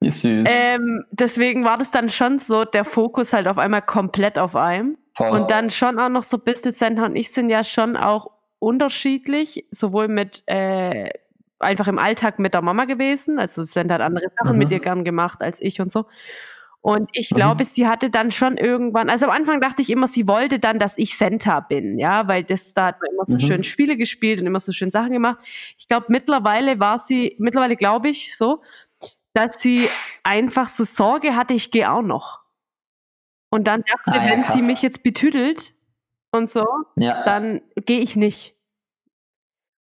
Wie 0.00 0.10
süß. 0.10 0.48
Ähm, 0.48 1.04
deswegen 1.10 1.64
war 1.64 1.78
das 1.78 1.90
dann 1.90 2.08
schon 2.08 2.38
so 2.38 2.64
der 2.64 2.84
Fokus 2.84 3.32
halt 3.32 3.48
auf 3.48 3.58
einmal 3.58 3.82
komplett 3.82 4.38
auf 4.38 4.56
einem. 4.56 4.98
Voll. 5.14 5.30
Und 5.30 5.50
dann 5.50 5.70
schon 5.70 5.98
auch 5.98 6.08
noch 6.08 6.22
so 6.22 6.38
Business 6.38 6.78
Center 6.78 7.04
und 7.04 7.16
ich 7.16 7.32
sind 7.32 7.48
ja 7.48 7.64
schon 7.64 7.96
auch 7.96 8.30
unterschiedlich, 8.58 9.66
sowohl 9.70 10.08
mit 10.08 10.42
äh, 10.46 11.10
einfach 11.60 11.88
im 11.88 11.98
Alltag 11.98 12.38
mit 12.38 12.54
der 12.54 12.62
Mama 12.62 12.86
gewesen. 12.86 13.38
Also 13.38 13.62
sind 13.62 13.92
halt 13.92 14.00
andere 14.00 14.26
Sachen 14.38 14.52
mhm. 14.52 14.58
mit 14.58 14.72
ihr 14.72 14.80
gern 14.80 15.04
gemacht 15.04 15.42
als 15.42 15.60
ich 15.60 15.80
und 15.80 15.92
so. 15.92 16.06
Und 16.82 17.10
ich 17.12 17.30
mhm. 17.30 17.36
glaube, 17.36 17.64
mhm. 17.64 17.68
sie 17.68 17.86
hatte 17.86 18.10
dann 18.10 18.30
schon 18.30 18.56
irgendwann, 18.56 19.10
also 19.10 19.26
am 19.26 19.32
Anfang 19.32 19.60
dachte 19.60 19.82
ich 19.82 19.90
immer, 19.90 20.08
sie 20.08 20.26
wollte 20.26 20.58
dann, 20.58 20.78
dass 20.78 20.96
ich 20.96 21.16
Senta 21.16 21.60
bin, 21.60 21.98
ja, 21.98 22.26
weil 22.26 22.42
das, 22.42 22.72
da 22.72 22.86
hat 22.86 23.00
man 23.02 23.12
immer 23.12 23.26
so 23.26 23.34
mhm. 23.34 23.40
schön 23.40 23.64
Spiele 23.64 23.96
gespielt 23.96 24.40
und 24.40 24.46
immer 24.46 24.60
so 24.60 24.72
schön 24.72 24.90
Sachen 24.90 25.12
gemacht. 25.12 25.38
Ich 25.76 25.88
glaube, 25.88 26.06
mittlerweile 26.08 26.80
war 26.80 26.98
sie, 26.98 27.36
mittlerweile 27.38 27.76
glaube 27.76 28.08
ich 28.08 28.36
so, 28.36 28.62
dass 29.34 29.60
sie 29.60 29.88
einfach 30.24 30.68
so 30.68 30.84
Sorge 30.84 31.36
hatte, 31.36 31.54
ich 31.54 31.70
gehe 31.70 31.90
auch 31.90 32.02
noch. 32.02 32.40
Und 33.50 33.66
dann 33.66 33.82
dachte, 33.82 34.18
ah, 34.18 34.24
ja, 34.24 34.30
wenn 34.30 34.42
krass. 34.42 34.58
sie 34.58 34.66
mich 34.66 34.80
jetzt 34.80 35.02
betüdelt 35.02 35.74
und 36.32 36.48
so, 36.48 36.64
ja. 36.96 37.22
dann 37.24 37.60
gehe 37.84 38.00
ich 38.00 38.16
nicht. 38.16 38.56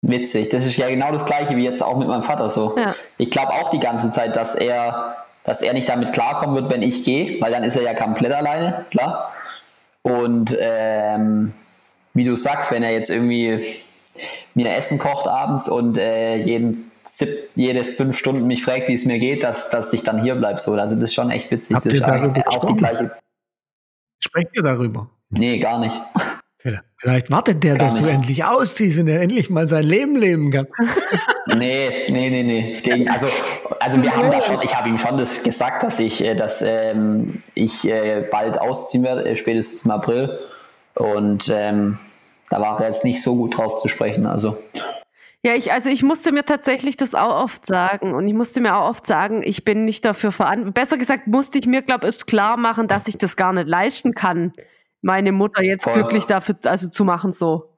Witzig. 0.06 0.50
Das 0.50 0.66
ist 0.66 0.76
ja 0.76 0.88
genau 0.90 1.10
das 1.12 1.24
gleiche 1.24 1.56
wie 1.56 1.64
jetzt 1.64 1.82
auch 1.82 1.96
mit 1.96 2.06
meinem 2.06 2.22
Vater 2.22 2.50
so. 2.50 2.76
Ja. 2.76 2.94
Ich 3.16 3.30
glaube 3.30 3.52
auch 3.54 3.70
die 3.70 3.80
ganze 3.80 4.12
Zeit, 4.12 4.36
dass 4.36 4.54
er, 4.54 5.16
dass 5.44 5.62
er 5.62 5.72
nicht 5.72 5.88
damit 5.88 6.12
klarkommen 6.12 6.54
wird, 6.54 6.68
wenn 6.68 6.82
ich 6.82 7.04
gehe, 7.04 7.40
weil 7.40 7.50
dann 7.50 7.64
ist 7.64 7.74
er 7.74 7.82
ja 7.82 7.94
komplett 7.94 8.32
alleine, 8.32 8.84
klar. 8.90 9.32
Und 10.02 10.54
ähm, 10.60 11.54
wie 12.12 12.24
du 12.24 12.36
sagst, 12.36 12.70
wenn 12.70 12.82
er 12.82 12.92
jetzt 12.92 13.08
irgendwie 13.08 13.76
mir 14.54 14.74
Essen 14.74 14.98
kocht 14.98 15.26
abends 15.26 15.68
und 15.70 15.96
äh, 15.96 16.36
jeden 16.36 16.90
jede 17.54 17.84
fünf 17.84 18.16
Stunden 18.16 18.46
mich 18.46 18.62
fragt, 18.62 18.88
wie 18.88 18.94
es 18.94 19.04
mir 19.04 19.18
geht, 19.18 19.42
dass, 19.42 19.70
dass 19.70 19.92
ich 19.92 20.02
dann 20.02 20.22
hier 20.22 20.34
bleibe. 20.34 20.58
So. 20.58 20.72
Also 20.72 20.94
das 20.94 21.04
ist 21.04 21.14
schon 21.14 21.30
echt 21.30 21.50
witzig. 21.50 21.76
Habt 21.76 21.86
das 21.86 21.94
ist 21.94 22.04
auch 22.04 22.64
die 22.66 22.74
gleiche. 22.74 23.10
Sprecht 24.22 24.50
ihr 24.54 24.62
darüber? 24.62 25.08
Nee, 25.30 25.58
gar 25.58 25.78
nicht. 25.78 25.98
Vielleicht 26.96 27.30
wartet 27.30 27.62
der, 27.62 27.74
gar 27.74 27.86
dass 27.86 28.00
nicht. 28.00 28.06
du 28.06 28.10
endlich 28.10 28.44
ausziehst 28.44 28.98
und 28.98 29.08
er 29.08 29.20
endlich 29.20 29.50
mal 29.50 29.66
sein 29.66 29.84
Leben 29.84 30.16
leben 30.16 30.50
kann. 30.50 30.66
nee, 31.58 31.90
nee, 32.08 32.30
nee, 32.30 32.42
nee. 32.42 33.08
Also, 33.10 33.26
also 33.78 34.02
wir 34.02 34.16
haben 34.16 34.30
da 34.30 34.40
schon, 34.40 34.62
ich 34.62 34.74
habe 34.74 34.88
ihm 34.88 34.98
schon 34.98 35.18
das 35.18 35.42
gesagt, 35.42 35.82
dass 35.82 36.00
ich, 36.00 36.24
äh, 36.24 36.34
dass 36.34 36.62
ähm, 36.62 37.42
ich 37.54 37.86
äh, 37.86 38.26
bald 38.30 38.58
ausziehen 38.58 39.04
werde, 39.04 39.28
äh, 39.28 39.36
spätestens 39.36 39.84
im 39.84 39.90
April. 39.90 40.38
Und 40.94 41.52
ähm, 41.54 41.98
da 42.48 42.60
war 42.62 42.80
er 42.80 42.88
jetzt 42.88 43.04
nicht 43.04 43.20
so 43.20 43.36
gut 43.36 43.58
drauf 43.58 43.76
zu 43.76 43.88
sprechen. 43.88 44.24
Also 44.24 44.56
ja, 45.44 45.54
ich, 45.54 45.72
also 45.72 45.90
ich 45.90 46.02
musste 46.02 46.32
mir 46.32 46.46
tatsächlich 46.46 46.96
das 46.96 47.14
auch 47.14 47.42
oft 47.42 47.66
sagen 47.66 48.14
und 48.14 48.26
ich 48.26 48.32
musste 48.32 48.62
mir 48.62 48.76
auch 48.76 48.88
oft 48.88 49.06
sagen, 49.06 49.42
ich 49.44 49.62
bin 49.62 49.84
nicht 49.84 50.06
dafür 50.06 50.32
verantwortlich. 50.32 50.72
Besser 50.72 50.96
gesagt, 50.96 51.26
musste 51.26 51.58
ich 51.58 51.66
mir, 51.66 51.82
glaube 51.82 52.08
ich, 52.08 52.24
klar 52.24 52.56
machen, 52.56 52.88
dass 52.88 53.08
ich 53.08 53.18
das 53.18 53.36
gar 53.36 53.52
nicht 53.52 53.68
leisten 53.68 54.14
kann, 54.14 54.54
meine 55.04 55.32
Mutter 55.32 55.62
jetzt 55.62 55.84
Voll. 55.84 55.94
glücklich 55.94 56.24
dafür 56.24 56.56
also 56.64 56.88
zu 56.88 57.04
machen 57.04 57.30
so. 57.30 57.70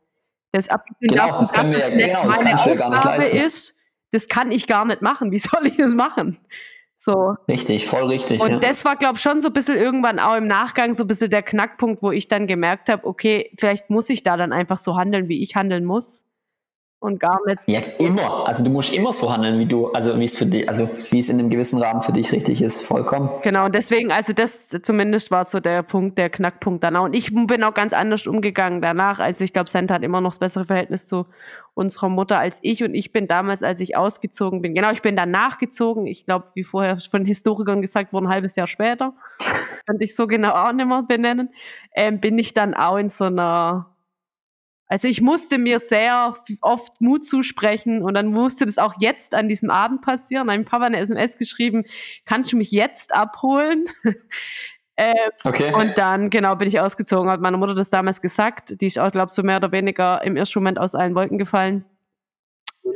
Das 0.53 0.69
genau, 1.01 1.33
das, 1.33 1.39
das 1.39 1.53
können 1.53 1.73
wir, 1.73 1.91
genau, 1.91 2.27
das 2.29 2.39
du 2.39 2.71
ja 2.71 2.75
gar 2.77 2.91
nicht 2.91 3.05
leisten. 3.05 3.37
Ist, 3.37 3.75
das 4.13 4.29
kann 4.29 4.53
ich 4.53 4.67
gar 4.67 4.85
nicht 4.85 5.03
machen. 5.03 5.33
Wie 5.33 5.39
soll 5.41 5.67
ich 5.67 5.77
das 5.77 5.93
machen? 5.93 6.39
So. 6.97 7.35
Richtig, 7.49 7.87
voll 7.87 8.05
richtig. 8.05 8.41
Und 8.41 8.51
ja. 8.51 8.59
das 8.59 8.85
war, 8.85 8.97
glaube 8.97 9.17
ich, 9.17 9.23
schon 9.23 9.41
so 9.41 9.49
ein 9.49 9.53
bisschen 9.53 9.77
irgendwann 9.77 10.19
auch 10.19 10.37
im 10.37 10.47
Nachgang 10.47 10.95
so 10.95 11.05
ein 11.05 11.09
bisschen 11.09 11.29
der 11.29 11.43
Knackpunkt, 11.43 12.03
wo 12.03 12.11
ich 12.11 12.29
dann 12.29 12.47
gemerkt 12.47 12.89
habe, 12.89 13.05
okay, 13.05 13.51
vielleicht 13.59 13.91
muss 13.91 14.09
ich 14.09 14.23
da 14.23 14.37
dann 14.37 14.53
einfach 14.53 14.79
so 14.79 14.97
handeln, 14.97 15.29
wie 15.29 15.43
ich 15.43 15.57
handeln 15.57 15.85
muss 15.85 16.26
und 17.07 17.21
gar 17.21 17.39
nicht. 17.47 17.61
Ja, 17.67 17.81
immer. 17.99 18.47
Also 18.47 18.65
du 18.65 18.71
musst 18.71 18.95
immer 18.95 19.13
so 19.13 19.33
handeln, 19.33 19.59
wie 19.59 19.67
du, 19.67 19.89
also 19.93 20.19
wie 20.19 20.25
es 20.25 20.37
für 20.37 20.47
dich, 20.47 20.69
also 20.69 20.91
wie 21.11 21.19
es 21.19 21.29
in 21.29 21.39
einem 21.39 21.51
gewissen 21.51 21.81
Rahmen 21.81 22.03
für 22.03 22.13
dich 22.13 22.33
richtig 22.33 22.61
ist, 22.61 22.83
vollkommen. 22.83 23.31
Genau, 23.43 23.67
und 23.67 23.75
deswegen, 23.75 24.13
also 24.13 24.33
das 24.33 24.69
zumindest 24.83 25.31
war 25.31 25.45
so 25.45 25.61
der 25.61 25.83
Punkt, 25.83 26.19
der 26.19 26.31
Knackpunkt 26.31 26.85
danach. 26.85 27.05
Und 27.05 27.15
ich 27.15 27.33
bin 27.35 27.63
auch 27.65 27.75
ganz 27.75 27.93
anders 27.93 28.27
umgegangen 28.27 28.83
danach. 28.83 29.21
Also 29.21 29.45
ich 29.45 29.53
glaube, 29.53 29.71
Santa 29.71 29.95
hat 29.95 30.03
immer 30.03 30.21
noch 30.21 30.31
das 30.31 30.39
bessere 30.39 30.65
Verhältnis 30.65 31.07
zu 31.07 31.27
unserer 31.75 32.09
Mutter 32.09 32.39
als 32.39 32.59
ich. 32.63 32.83
Und 32.83 32.95
ich 32.95 33.13
bin 33.13 33.29
damals, 33.29 33.63
als 33.63 33.81
ich 33.81 33.97
ausgezogen 33.97 34.63
bin, 34.63 34.75
genau, 34.75 34.91
ich 34.91 35.03
bin 35.03 35.15
danach 35.15 35.59
gezogen. 35.59 36.07
Ich 36.07 36.25
glaube, 36.25 36.47
wie 36.55 36.65
vorher 36.65 36.99
von 36.99 37.25
Historikern 37.25 37.83
gesagt 37.83 38.13
wurde, 38.13 38.27
ein 38.27 38.33
halbes 38.33 38.57
Jahr 38.57 38.67
später. 38.67 39.13
Könnte 39.87 40.05
ich 40.05 40.17
so 40.17 40.27
genau 40.27 40.51
auch 40.51 40.73
nicht 40.73 40.89
mehr 40.89 41.03
benennen. 41.03 41.51
Ähm, 41.95 42.21
bin 42.21 42.39
ich 42.39 42.53
dann 42.53 42.75
auch 42.75 42.97
in 42.97 43.09
so 43.09 43.25
einer 43.25 43.96
also 44.89 45.09
ich 45.09 45.21
musste 45.21 45.59
mir 45.59 45.81
sehr 45.81 46.35
oft 46.61 47.01
Mut 47.01 47.25
zusprechen 47.25 48.03
und 48.03 48.15
dann 48.15 48.29
musste 48.29 48.67
das 48.67 48.79
auch 48.79 48.95
jetzt 49.01 49.35
an 49.35 49.49
diesem 49.49 49.71
Abend 49.71 50.03
passieren. 50.03 50.49
Ein 50.49 50.65
Papa 50.65 50.87
eine 50.87 50.99
SMS 50.99 51.37
geschrieben, 51.37 51.85
kannst 52.25 52.53
du 52.53 52.57
mich 52.57 52.71
jetzt 52.71 53.13
abholen? 53.13 53.87
äh, 54.97 55.13
okay. 55.43 55.73
Und 55.75 55.99
dann, 55.99 56.31
genau, 56.31 56.55
bin 56.55 56.69
ich 56.69 56.79
ausgezogen, 56.79 57.31
hat 57.31 57.41
meine 57.41 57.57
Mutter 57.57 57.75
das 57.75 57.91
damals 57.91 58.21
gesagt. 58.21 58.81
Die 58.81 58.87
ist 58.87 58.99
auch, 58.99 59.11
glaube 59.11 59.27
ich, 59.29 59.35
so 59.35 59.43
mehr 59.43 59.57
oder 59.57 59.73
weniger 59.73 60.23
im 60.23 60.37
ersten 60.37 60.61
Moment 60.61 60.79
aus 60.79 60.95
allen 60.95 61.17
Wolken 61.17 61.39
gefallen. 61.39 61.85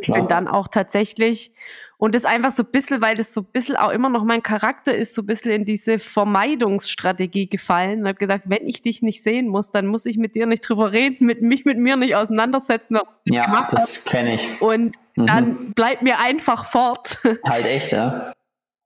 Klar. 0.03 0.19
Bin 0.19 0.29
dann 0.29 0.47
auch 0.47 0.69
tatsächlich 0.69 1.53
und 2.01 2.15
das 2.15 2.25
einfach 2.25 2.51
so 2.51 2.63
ein 2.63 2.71
bisschen, 2.73 3.03
weil 3.03 3.15
das 3.15 3.35
so 3.35 3.43
ein 3.43 3.47
bisschen 3.53 3.77
auch 3.77 3.91
immer 3.91 4.09
noch 4.09 4.25
mein 4.25 4.43
Charakter 4.43 4.97
ist, 4.97 5.15
so 5.15 5.21
ein 5.21 5.27
bisschen 5.27 5.53
in 5.53 5.65
diese 5.67 5.99
Vermeidungsstrategie 5.99 7.47
gefallen. 7.47 8.01
Und 8.01 8.09
habe 8.09 8.19
gesagt, 8.19 8.45
wenn 8.47 8.67
ich 8.67 8.81
dich 8.81 9.03
nicht 9.03 9.23
sehen 9.23 9.49
muss, 9.49 9.71
dann 9.71 9.87
muss 9.87 10.07
ich 10.07 10.17
mit 10.17 10.35
dir 10.35 10.47
nicht 10.47 10.67
drüber 10.67 10.93
reden, 10.93 11.27
mit 11.27 11.43
mich 11.43 11.67
mit 11.67 11.77
mir 11.77 11.97
nicht 11.97 12.17
auseinandersetzen. 12.17 12.97
Ja, 13.27 13.69
das 13.71 14.07
kenne 14.07 14.37
ich. 14.37 14.63
Und 14.63 14.97
mhm. 15.15 15.27
dann 15.27 15.73
bleibt 15.75 16.01
mir 16.01 16.19
einfach 16.21 16.65
fort. 16.65 17.19
Halt 17.47 17.67
echt, 17.67 17.93
ja. 17.93 18.33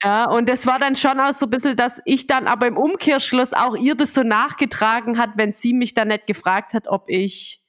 Ja, 0.03 0.29
und 0.29 0.49
das 0.49 0.67
war 0.67 0.81
dann 0.81 0.97
schon 0.97 1.21
auch 1.21 1.33
so 1.33 1.47
ein 1.47 1.51
bisschen, 1.51 1.77
dass 1.77 2.03
ich 2.05 2.27
dann 2.27 2.49
aber 2.49 2.67
im 2.67 2.77
Umkehrschluss 2.77 3.53
auch 3.53 3.77
ihr 3.77 3.95
das 3.95 4.13
so 4.13 4.25
nachgetragen 4.25 5.19
hat, 5.19 5.31
wenn 5.37 5.53
sie 5.53 5.73
mich 5.73 5.95
dann 5.95 6.09
nicht 6.09 6.27
gefragt 6.27 6.75
hat, 6.75 6.89
ob 6.89 7.05
ich 7.07 7.64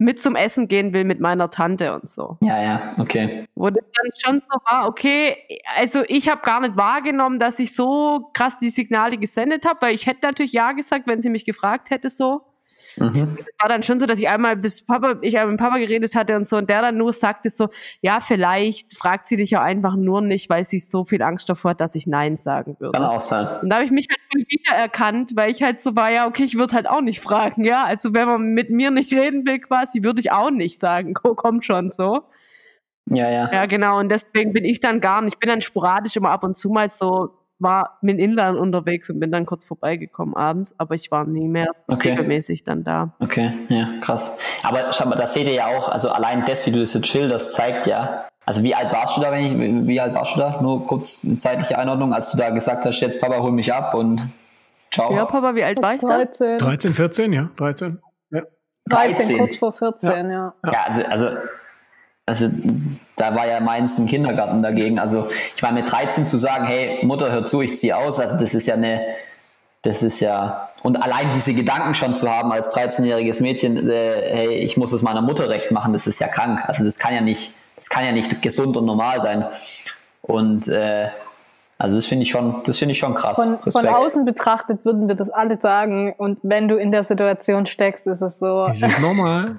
mit 0.00 0.20
zum 0.20 0.34
Essen 0.34 0.66
gehen 0.66 0.94
will 0.94 1.04
mit 1.04 1.20
meiner 1.20 1.50
Tante 1.50 1.94
und 1.94 2.08
so. 2.08 2.38
Ja, 2.42 2.60
ja, 2.60 2.94
okay. 2.98 3.44
Wo 3.54 3.68
das 3.68 3.84
dann 3.92 4.10
schon 4.16 4.40
so 4.40 4.58
war, 4.64 4.88
okay, 4.88 5.36
also 5.78 6.02
ich 6.08 6.30
habe 6.30 6.40
gar 6.40 6.60
nicht 6.62 6.76
wahrgenommen, 6.78 7.38
dass 7.38 7.58
ich 7.58 7.74
so 7.74 8.30
krass 8.32 8.58
die 8.58 8.70
Signale 8.70 9.18
gesendet 9.18 9.66
habe, 9.66 9.82
weil 9.82 9.94
ich 9.94 10.06
hätte 10.06 10.20
natürlich 10.22 10.52
ja 10.52 10.72
gesagt, 10.72 11.06
wenn 11.06 11.20
sie 11.20 11.28
mich 11.28 11.44
gefragt 11.44 11.90
hätte 11.90 12.08
so. 12.08 12.40
Mhm. 12.96 13.38
war 13.58 13.68
dann 13.68 13.82
schon 13.82 13.98
so, 13.98 14.06
dass 14.06 14.18
ich 14.18 14.28
einmal 14.28 14.56
bis 14.56 14.82
Papa, 14.82 15.16
ich 15.22 15.34
mit 15.34 15.58
Papa 15.58 15.78
geredet 15.78 16.14
hatte 16.14 16.36
und 16.36 16.46
so, 16.46 16.56
und 16.56 16.68
der 16.68 16.82
dann 16.82 16.96
nur 16.96 17.12
sagte 17.12 17.50
so, 17.50 17.68
ja, 18.00 18.20
vielleicht 18.20 18.96
fragt 18.96 19.26
sie 19.26 19.36
dich 19.36 19.50
ja 19.50 19.62
einfach 19.62 19.96
nur 19.96 20.20
nicht, 20.20 20.50
weil 20.50 20.64
sie 20.64 20.78
so 20.78 21.04
viel 21.04 21.22
Angst 21.22 21.48
davor 21.48 21.72
hat, 21.72 21.80
dass 21.80 21.94
ich 21.94 22.06
Nein 22.06 22.36
sagen 22.36 22.76
würde. 22.78 22.98
Kann 22.98 23.06
auch 23.06 23.20
sein. 23.20 23.46
Und 23.62 23.70
da 23.70 23.76
habe 23.76 23.84
ich 23.84 23.90
mich 23.90 24.08
halt 24.10 24.48
wieder 24.48 24.76
erkannt, 24.76 25.32
weil 25.34 25.50
ich 25.50 25.62
halt 25.62 25.80
so 25.80 25.96
war, 25.96 26.10
ja, 26.10 26.26
okay, 26.26 26.44
ich 26.44 26.56
würde 26.56 26.74
halt 26.74 26.88
auch 26.88 27.00
nicht 27.00 27.20
fragen, 27.20 27.64
ja. 27.64 27.84
Also 27.84 28.14
wenn 28.14 28.26
man 28.26 28.54
mit 28.54 28.70
mir 28.70 28.90
nicht 28.90 29.12
reden 29.12 29.46
will, 29.46 29.60
quasi, 29.60 30.02
würde 30.02 30.20
ich 30.20 30.32
auch 30.32 30.50
nicht 30.50 30.78
sagen, 30.78 31.14
komm 31.14 31.62
schon 31.62 31.90
so. 31.90 32.22
Ja, 33.06 33.30
ja. 33.30 33.50
Ja, 33.52 33.66
genau. 33.66 33.98
Und 33.98 34.08
deswegen 34.08 34.52
bin 34.52 34.64
ich 34.64 34.80
dann 34.80 35.00
gar 35.00 35.20
nicht, 35.22 35.34
ich 35.34 35.38
bin 35.38 35.48
dann 35.48 35.60
sporadisch 35.60 36.16
immer 36.16 36.30
ab 36.30 36.44
und 36.44 36.56
zu 36.56 36.70
mal 36.70 36.88
so 36.88 37.39
war 37.60 37.98
mit 38.00 38.18
Inland 38.18 38.58
unterwegs 38.58 39.10
und 39.10 39.20
bin 39.20 39.30
dann 39.30 39.46
kurz 39.46 39.64
vorbeigekommen 39.64 40.34
abends, 40.34 40.74
aber 40.78 40.94
ich 40.94 41.10
war 41.10 41.26
nie 41.26 41.46
mehr 41.46 41.68
okay. 41.88 42.10
regelmäßig 42.10 42.64
dann 42.64 42.84
da. 42.84 43.14
Okay, 43.20 43.52
ja, 43.68 43.86
krass. 44.00 44.38
Aber 44.62 44.92
schau 44.92 45.06
mal, 45.06 45.16
das 45.16 45.34
seht 45.34 45.46
ihr 45.46 45.54
ja 45.54 45.66
auch, 45.66 45.88
also 45.88 46.10
allein 46.10 46.44
das, 46.46 46.66
wie 46.66 46.72
du 46.72 46.80
das 46.80 46.94
jetzt 46.94 47.06
schilderst, 47.06 47.52
zeigt 47.52 47.86
ja, 47.86 48.24
also 48.46 48.62
wie 48.62 48.74
alt 48.74 48.92
warst 48.92 49.16
du 49.16 49.20
da, 49.20 49.30
wenn 49.30 49.44
ich, 49.44 49.86
wie 49.86 50.00
alt 50.00 50.14
warst 50.14 50.34
du 50.34 50.40
da? 50.40 50.60
Nur 50.60 50.86
kurz 50.86 51.24
eine 51.24 51.36
zeitliche 51.36 51.78
Einordnung, 51.78 52.14
als 52.14 52.32
du 52.32 52.38
da 52.38 52.50
gesagt 52.50 52.84
hast, 52.84 53.00
jetzt 53.00 53.20
Papa, 53.20 53.38
hol 53.38 53.52
mich 53.52 53.72
ab 53.72 53.94
und 53.94 54.26
ciao. 54.90 55.14
Ja, 55.14 55.26
Papa, 55.26 55.54
wie 55.54 55.62
alt 55.62 55.80
war 55.82 55.94
ich 55.94 56.00
13. 56.00 56.58
da? 56.58 56.66
13, 56.66 56.94
14, 56.94 57.32
ja, 57.32 57.50
13. 57.56 57.98
Ja. 58.30 58.42
13, 58.88 59.14
13, 59.14 59.38
kurz 59.38 59.56
vor 59.56 59.72
14, 59.72 60.10
ja. 60.10 60.54
Ja, 60.64 60.72
ja 60.72 60.82
also, 60.86 61.02
also 61.04 61.38
also 62.30 62.48
da 63.16 63.34
war 63.34 63.48
ja 63.48 63.60
meins 63.60 63.98
ein 63.98 64.06
Kindergarten 64.06 64.62
dagegen. 64.62 65.00
Also 65.00 65.28
ich 65.56 65.62
war 65.64 65.72
mit 65.72 65.90
13 65.90 66.28
zu 66.28 66.36
sagen, 66.36 66.64
hey 66.64 67.04
Mutter, 67.04 67.32
hör 67.32 67.44
zu, 67.44 67.60
ich 67.60 67.76
ziehe 67.76 67.96
aus. 67.96 68.20
Also 68.20 68.38
das 68.38 68.54
ist 68.54 68.68
ja 68.68 68.74
eine, 68.74 69.00
das 69.82 70.04
ist 70.04 70.20
ja 70.20 70.68
und 70.84 71.02
allein 71.02 71.32
diese 71.34 71.52
Gedanken 71.54 71.94
schon 71.94 72.14
zu 72.14 72.30
haben 72.30 72.52
als 72.52 72.68
13-jähriges 72.68 73.42
Mädchen, 73.42 73.90
äh, 73.90 74.22
hey, 74.30 74.54
ich 74.58 74.76
muss 74.76 74.92
es 74.92 75.02
meiner 75.02 75.22
Mutter 75.22 75.48
recht 75.48 75.72
machen, 75.72 75.92
das 75.92 76.06
ist 76.06 76.20
ja 76.20 76.28
krank. 76.28 76.62
Also 76.68 76.84
das 76.84 77.00
kann 77.00 77.12
ja 77.12 77.20
nicht, 77.20 77.52
das 77.74 77.90
kann 77.90 78.04
ja 78.04 78.12
nicht 78.12 78.40
gesund 78.42 78.76
und 78.76 78.86
normal 78.86 79.20
sein. 79.20 79.44
Und 80.22 80.68
äh, 80.68 81.08
also 81.78 81.96
das 81.96 82.06
finde 82.06 82.22
ich 82.22 82.30
schon, 82.30 82.62
das 82.64 82.78
finde 82.78 82.92
ich 82.92 82.98
schon 82.98 83.14
krass. 83.14 83.60
Von, 83.64 83.72
von, 83.72 83.86
außen 83.88 84.24
betrachtet 84.24 84.84
würden 84.84 85.08
wir 85.08 85.16
das 85.16 85.30
alle 85.30 85.60
sagen. 85.60 86.14
Und 86.16 86.38
wenn 86.44 86.68
du 86.68 86.76
in 86.76 86.92
der 86.92 87.02
Situation 87.02 87.66
steckst, 87.66 88.06
ist 88.06 88.22
es 88.22 88.38
so. 88.38 88.66
Ist 88.66 88.82
es 88.84 88.98
normal? 89.00 89.56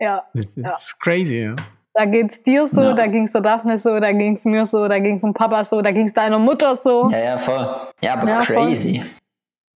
ja. 0.00 0.22
Das 0.32 0.46
ist 0.46 0.56
ja. 0.56 0.76
crazy, 1.00 1.42
ja. 1.42 1.56
Da 1.96 2.04
geht's 2.06 2.42
dir 2.42 2.66
so, 2.66 2.82
Ja. 2.82 2.92
da 2.92 3.06
ging's 3.06 3.30
der 3.32 3.40
Daphne 3.40 3.78
so, 3.78 3.98
da 4.00 4.10
ging's 4.12 4.44
mir 4.44 4.66
so, 4.66 4.88
da 4.88 4.98
ging's 4.98 5.20
dem 5.22 5.32
Papa 5.32 5.62
so, 5.62 5.80
da 5.80 5.92
ging's 5.92 6.12
deiner 6.12 6.40
Mutter 6.40 6.74
so. 6.74 7.08
Ja, 7.10 7.18
ja, 7.18 7.38
voll. 7.38 7.68
Ja, 8.00 8.14
aber 8.14 8.28
Ja, 8.28 8.42
voll. 8.42 8.56
crazy. 8.66 9.02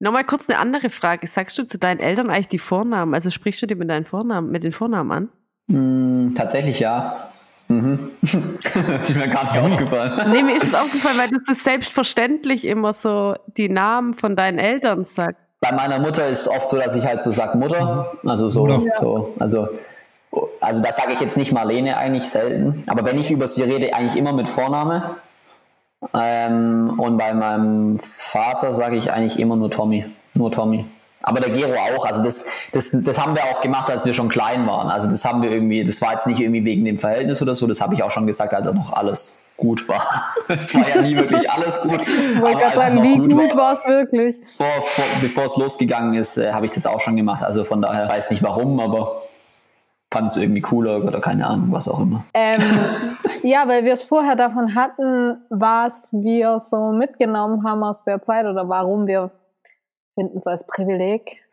Nochmal 0.00 0.24
kurz 0.24 0.48
eine 0.48 0.58
andere 0.58 0.90
Frage. 0.90 1.26
Sagst 1.28 1.56
du 1.58 1.64
zu 1.64 1.78
deinen 1.78 2.00
Eltern 2.00 2.28
eigentlich 2.30 2.48
die 2.48 2.58
Vornamen? 2.58 3.14
Also 3.14 3.30
sprichst 3.30 3.62
du 3.62 3.66
die 3.66 3.74
mit 3.76 3.88
deinen 3.88 4.04
Vornamen, 4.04 4.50
mit 4.50 4.64
den 4.64 4.72
Vornamen 4.72 5.10
an? 5.12 5.28
Hm, 5.70 6.34
tatsächlich 6.36 6.80
ja. 6.80 7.28
Mhm. 7.68 8.10
ist 8.22 9.14
mir 9.14 9.28
gar 9.28 9.44
nicht 9.44 9.58
aufgefallen. 9.58 10.30
Nee, 10.32 10.42
mir 10.42 10.56
ist 10.56 10.64
es 10.64 10.74
aufgefallen, 10.74 11.18
weil 11.18 11.28
du 11.28 11.38
so 11.44 11.52
selbstverständlich 11.52 12.64
immer 12.66 12.92
so 12.94 13.34
die 13.56 13.68
Namen 13.68 14.14
von 14.14 14.34
deinen 14.36 14.58
Eltern 14.58 15.04
sagst. 15.04 15.40
Bei 15.60 15.72
meiner 15.72 15.98
Mutter 15.98 16.28
ist 16.28 16.42
es 16.42 16.48
oft 16.48 16.68
so, 16.70 16.78
dass 16.78 16.94
ich 16.96 17.04
halt 17.04 17.20
so 17.20 17.30
sag 17.32 17.54
Mutter. 17.56 18.10
Also 18.24 18.48
so, 18.48 18.66
Mutter. 18.66 18.82
so 19.00 19.34
also, 19.40 19.68
also 20.60 20.82
da 20.82 20.92
sage 20.92 21.12
ich 21.12 21.20
jetzt 21.20 21.36
nicht 21.36 21.52
Marlene 21.52 21.96
eigentlich 21.96 22.28
selten. 22.28 22.84
Aber 22.88 23.04
wenn 23.04 23.18
ich 23.18 23.30
über 23.30 23.48
sie 23.48 23.62
rede, 23.62 23.94
eigentlich 23.94 24.16
immer 24.16 24.32
mit 24.32 24.48
Vorname. 24.48 25.16
Ähm, 26.14 26.94
und 26.98 27.16
bei 27.16 27.34
meinem 27.34 27.98
Vater 27.98 28.72
sage 28.72 28.96
ich 28.96 29.10
eigentlich 29.12 29.40
immer 29.40 29.56
nur 29.56 29.70
Tommy. 29.70 30.04
Nur 30.34 30.52
Tommy. 30.52 30.84
Aber 31.22 31.40
der 31.40 31.50
Gero 31.50 31.74
auch. 31.74 32.06
Also 32.06 32.22
das, 32.22 32.46
das, 32.72 32.90
das 32.92 33.18
haben 33.18 33.34
wir 33.34 33.44
auch 33.44 33.60
gemacht, 33.60 33.90
als 33.90 34.04
wir 34.04 34.14
schon 34.14 34.28
klein 34.28 34.66
waren. 34.66 34.88
Also 34.88 35.08
das 35.08 35.24
haben 35.24 35.42
wir 35.42 35.50
irgendwie, 35.50 35.82
das 35.82 36.00
war 36.00 36.12
jetzt 36.12 36.26
nicht 36.26 36.40
irgendwie 36.40 36.64
wegen 36.64 36.84
dem 36.84 36.98
Verhältnis 36.98 37.42
oder 37.42 37.54
so, 37.54 37.66
das 37.66 37.80
habe 37.80 37.94
ich 37.94 38.02
auch 38.02 38.10
schon 38.10 38.26
gesagt, 38.26 38.54
als 38.54 38.66
er 38.66 38.74
noch 38.74 38.92
alles 38.92 39.50
gut 39.56 39.88
war. 39.88 40.02
Es 40.48 40.74
war 40.74 40.88
ja 40.88 41.02
nie 41.02 41.14
wirklich 41.14 41.50
alles 41.50 41.82
gut. 41.82 42.00
Aber 42.38 42.56
als 42.56 42.68
es 42.68 42.74
sagen, 42.74 43.02
wie 43.02 43.18
gut 43.18 43.30
gut 43.30 43.56
war, 43.56 43.72
war's 43.72 43.86
wirklich? 43.86 44.36
vor, 44.56 44.66
vor, 44.80 45.04
bevor 45.20 45.44
es 45.44 45.56
losgegangen 45.58 46.14
ist, 46.14 46.38
äh, 46.38 46.52
habe 46.52 46.64
ich 46.64 46.72
das 46.72 46.86
auch 46.86 47.00
schon 47.00 47.16
gemacht. 47.16 47.42
Also 47.42 47.64
von 47.64 47.82
daher 47.82 48.08
weiß 48.08 48.30
nicht 48.30 48.42
warum, 48.42 48.80
aber 48.80 49.27
fand 50.12 50.30
es 50.30 50.36
irgendwie 50.36 50.60
cooler 50.60 51.04
oder 51.04 51.20
keine 51.20 51.46
Ahnung, 51.46 51.68
was 51.70 51.88
auch 51.88 52.00
immer. 52.00 52.24
Ähm, 52.34 52.60
ja, 53.42 53.68
weil 53.68 53.84
wir 53.84 53.92
es 53.92 54.04
vorher 54.04 54.36
davon 54.36 54.74
hatten, 54.74 55.42
was 55.50 56.12
wir 56.12 56.58
so 56.58 56.92
mitgenommen 56.92 57.64
haben 57.64 57.84
aus 57.84 58.04
der 58.04 58.22
Zeit 58.22 58.46
oder 58.46 58.68
warum 58.68 59.06
wir 59.06 59.30
finden 60.14 60.38
es 60.38 60.46
als 60.46 60.66
Privileg, 60.66 61.44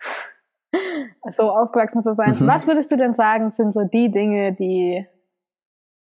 so 1.29 1.51
aufgewachsen 1.51 2.01
zu 2.01 2.13
sein. 2.13 2.35
Mhm. 2.39 2.47
Was 2.47 2.65
würdest 2.65 2.91
du 2.91 2.97
denn 2.97 3.13
sagen, 3.13 3.51
sind 3.51 3.73
so 3.73 3.83
die 3.83 4.09
Dinge, 4.09 4.53
die 4.53 5.05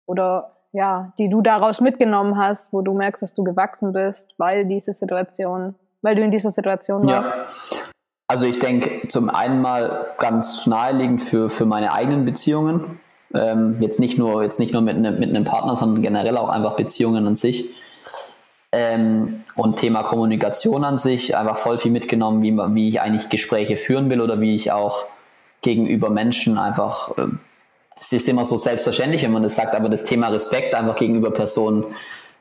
oder 0.05 0.57
ja, 0.71 1.13
die 1.17 1.29
du 1.29 1.41
daraus 1.41 1.81
mitgenommen 1.81 2.37
hast, 2.37 2.73
wo 2.73 2.81
du 2.81 2.93
merkst, 2.93 3.21
dass 3.21 3.33
du 3.33 3.43
gewachsen 3.43 3.91
bist, 3.91 4.33
weil 4.37 4.65
diese 4.65 4.91
Situation, 4.91 5.75
weil 6.01 6.15
du 6.15 6.23
in 6.23 6.31
dieser 6.31 6.49
Situation 6.49 7.05
warst? 7.05 7.31
Ja. 7.71 7.92
Also 8.27 8.45
ich 8.45 8.59
denke 8.59 9.07
zum 9.07 9.29
einen 9.29 9.61
mal 9.61 10.07
ganz 10.17 10.65
naheliegend 10.65 11.21
für, 11.21 11.49
für 11.49 11.65
meine 11.65 11.93
eigenen 11.93 12.25
Beziehungen. 12.25 12.99
Ähm, 13.33 13.77
jetzt 13.79 13.99
nicht 13.99 14.17
nur, 14.17 14.43
jetzt 14.43 14.59
nicht 14.59 14.73
nur 14.73 14.81
mit, 14.81 14.97
ne, 14.97 15.11
mit 15.11 15.29
einem 15.29 15.43
Partner, 15.43 15.75
sondern 15.75 16.01
generell 16.01 16.37
auch 16.37 16.49
einfach 16.49 16.75
Beziehungen 16.75 17.27
an 17.27 17.35
sich. 17.35 17.65
Ähm, 18.71 19.43
und 19.55 19.77
Thema 19.77 20.03
Kommunikation 20.03 20.83
an 20.83 20.97
sich, 20.97 21.35
einfach 21.35 21.57
voll 21.57 21.77
viel 21.77 21.91
mitgenommen, 21.91 22.41
wie, 22.41 22.57
wie 22.75 22.89
ich 22.89 23.01
eigentlich 23.01 23.29
Gespräche 23.29 23.77
führen 23.77 24.09
will 24.09 24.21
oder 24.21 24.41
wie 24.41 24.55
ich 24.55 24.71
auch 24.71 25.05
gegenüber 25.61 26.09
Menschen 26.09 26.57
einfach, 26.57 27.11
das 27.95 28.11
ist 28.11 28.27
immer 28.27 28.45
so 28.45 28.57
selbstverständlich, 28.57 29.23
wenn 29.23 29.31
man 29.31 29.43
das 29.43 29.55
sagt, 29.55 29.75
aber 29.75 29.89
das 29.89 30.05
Thema 30.05 30.29
Respekt 30.29 30.73
einfach 30.73 30.95
gegenüber 30.95 31.31
Personen 31.31 31.85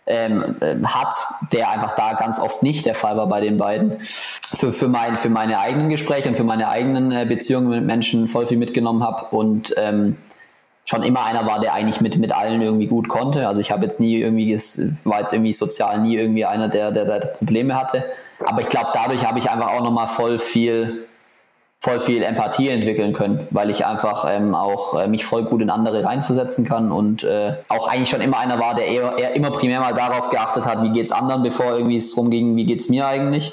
ähm, 0.06 0.56
ähm, 0.60 0.94
hat, 0.94 1.14
der 1.52 1.70
einfach 1.70 1.94
da 1.94 2.14
ganz 2.14 2.40
oft 2.40 2.62
nicht 2.62 2.86
der 2.86 2.94
Fall 2.94 3.16
war 3.16 3.28
bei 3.28 3.40
den 3.40 3.56
beiden. 3.56 3.98
Für, 4.00 4.72
für, 4.72 4.88
mein, 4.88 5.16
für 5.16 5.30
meine 5.30 5.60
eigenen 5.60 5.88
Gespräche 5.88 6.28
und 6.28 6.36
für 6.36 6.44
meine 6.44 6.68
eigenen 6.68 7.12
äh, 7.12 7.24
Beziehungen 7.26 7.68
mit 7.68 7.84
Menschen 7.84 8.28
voll 8.28 8.46
viel 8.46 8.58
mitgenommen 8.58 9.02
habe 9.02 9.34
und 9.34 9.74
ähm, 9.78 10.18
schon 10.84 11.02
immer 11.02 11.24
einer 11.24 11.46
war, 11.46 11.60
der 11.60 11.72
eigentlich 11.74 12.00
mit, 12.00 12.18
mit 12.18 12.32
allen 12.32 12.60
irgendwie 12.60 12.86
gut 12.86 13.08
konnte. 13.08 13.46
Also 13.46 13.60
ich 13.60 13.70
habe 13.70 13.84
jetzt 13.84 14.00
nie 14.00 14.18
irgendwie, 14.18 14.54
war 15.04 15.20
jetzt 15.20 15.32
irgendwie 15.32 15.52
sozial 15.52 16.00
nie 16.00 16.16
irgendwie 16.16 16.44
einer, 16.44 16.68
der, 16.68 16.90
der, 16.90 17.04
der 17.04 17.26
Probleme 17.28 17.76
hatte. 17.76 18.04
Aber 18.44 18.60
ich 18.60 18.68
glaube, 18.68 18.90
dadurch 18.92 19.24
habe 19.24 19.38
ich 19.38 19.48
einfach 19.48 19.68
auch 19.68 19.82
nochmal 19.82 20.08
voll 20.08 20.38
viel 20.38 21.06
voll 21.82 21.98
viel 21.98 22.22
Empathie 22.22 22.68
entwickeln 22.68 23.12
können, 23.12 23.44
weil 23.50 23.68
ich 23.68 23.84
einfach 23.84 24.24
ähm, 24.28 24.54
auch 24.54 24.94
äh, 24.94 25.08
mich 25.08 25.24
voll 25.24 25.42
gut 25.42 25.60
in 25.62 25.68
andere 25.68 26.04
reinversetzen 26.04 26.64
kann 26.64 26.92
und 26.92 27.24
äh, 27.24 27.54
auch 27.68 27.88
eigentlich 27.88 28.08
schon 28.08 28.20
immer 28.20 28.38
einer 28.38 28.60
war, 28.60 28.76
der 28.76 28.86
eher, 28.86 29.18
eher 29.18 29.34
immer 29.34 29.50
primär 29.50 29.80
mal 29.80 29.92
darauf 29.92 30.30
geachtet 30.30 30.64
hat, 30.64 30.84
wie 30.84 30.90
geht's 30.90 31.10
anderen, 31.10 31.42
bevor 31.42 31.72
irgendwie 31.72 31.96
es 31.96 32.14
drum 32.14 32.30
ging, 32.30 32.54
wie 32.54 32.66
geht's 32.66 32.88
mir 32.88 33.08
eigentlich. 33.08 33.52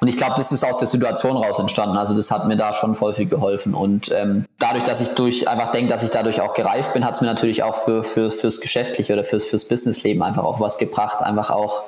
Und 0.00 0.08
ich 0.08 0.16
glaube, 0.16 0.32
das 0.36 0.50
ist 0.50 0.64
aus 0.64 0.78
der 0.78 0.88
Situation 0.88 1.36
raus 1.36 1.58
entstanden. 1.58 1.96
Also 1.98 2.14
das 2.14 2.30
hat 2.30 2.48
mir 2.48 2.56
da 2.56 2.72
schon 2.72 2.94
voll 2.94 3.12
viel 3.12 3.26
geholfen. 3.26 3.74
Und 3.74 4.10
ähm, 4.10 4.46
dadurch, 4.58 4.82
dass 4.82 5.00
ich 5.00 5.08
durch 5.10 5.46
einfach 5.46 5.70
denke, 5.72 5.92
dass 5.92 6.02
ich 6.02 6.10
dadurch 6.10 6.40
auch 6.40 6.54
gereift 6.54 6.94
bin, 6.94 7.04
hat 7.04 7.14
es 7.14 7.20
mir 7.20 7.28
natürlich 7.28 7.62
auch 7.62 7.76
für, 7.76 8.02
für, 8.02 8.32
fürs 8.32 8.60
Geschäftliche 8.60 9.12
oder 9.12 9.22
fürs, 9.22 9.44
fürs 9.44 9.66
Businessleben 9.66 10.22
einfach 10.22 10.42
auch 10.42 10.58
was 10.58 10.78
gebracht, 10.78 11.22
einfach 11.22 11.50
auch 11.50 11.84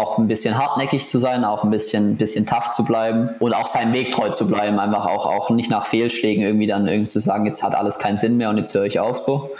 auch 0.00 0.18
ein 0.18 0.26
bisschen 0.26 0.58
hartnäckig 0.58 1.08
zu 1.08 1.18
sein, 1.18 1.44
auch 1.44 1.62
ein 1.62 1.70
bisschen, 1.70 2.16
bisschen 2.16 2.46
tough 2.46 2.72
zu 2.72 2.84
bleiben 2.84 3.30
und 3.38 3.54
auch 3.54 3.66
seinem 3.66 3.92
Weg 3.92 4.12
treu 4.12 4.30
zu 4.30 4.48
bleiben, 4.48 4.78
einfach 4.78 5.06
auch, 5.06 5.26
auch 5.26 5.50
nicht 5.50 5.70
nach 5.70 5.86
Fehlschlägen 5.86 6.42
irgendwie 6.42 6.66
dann 6.66 6.88
irgendwie 6.88 7.08
zu 7.08 7.20
sagen, 7.20 7.46
jetzt 7.46 7.62
hat 7.62 7.74
alles 7.74 7.98
keinen 7.98 8.18
Sinn 8.18 8.36
mehr 8.36 8.50
und 8.50 8.58
jetzt 8.58 8.74
höre 8.74 8.84
ich 8.84 8.98
auf 8.98 9.18
so. 9.18 9.50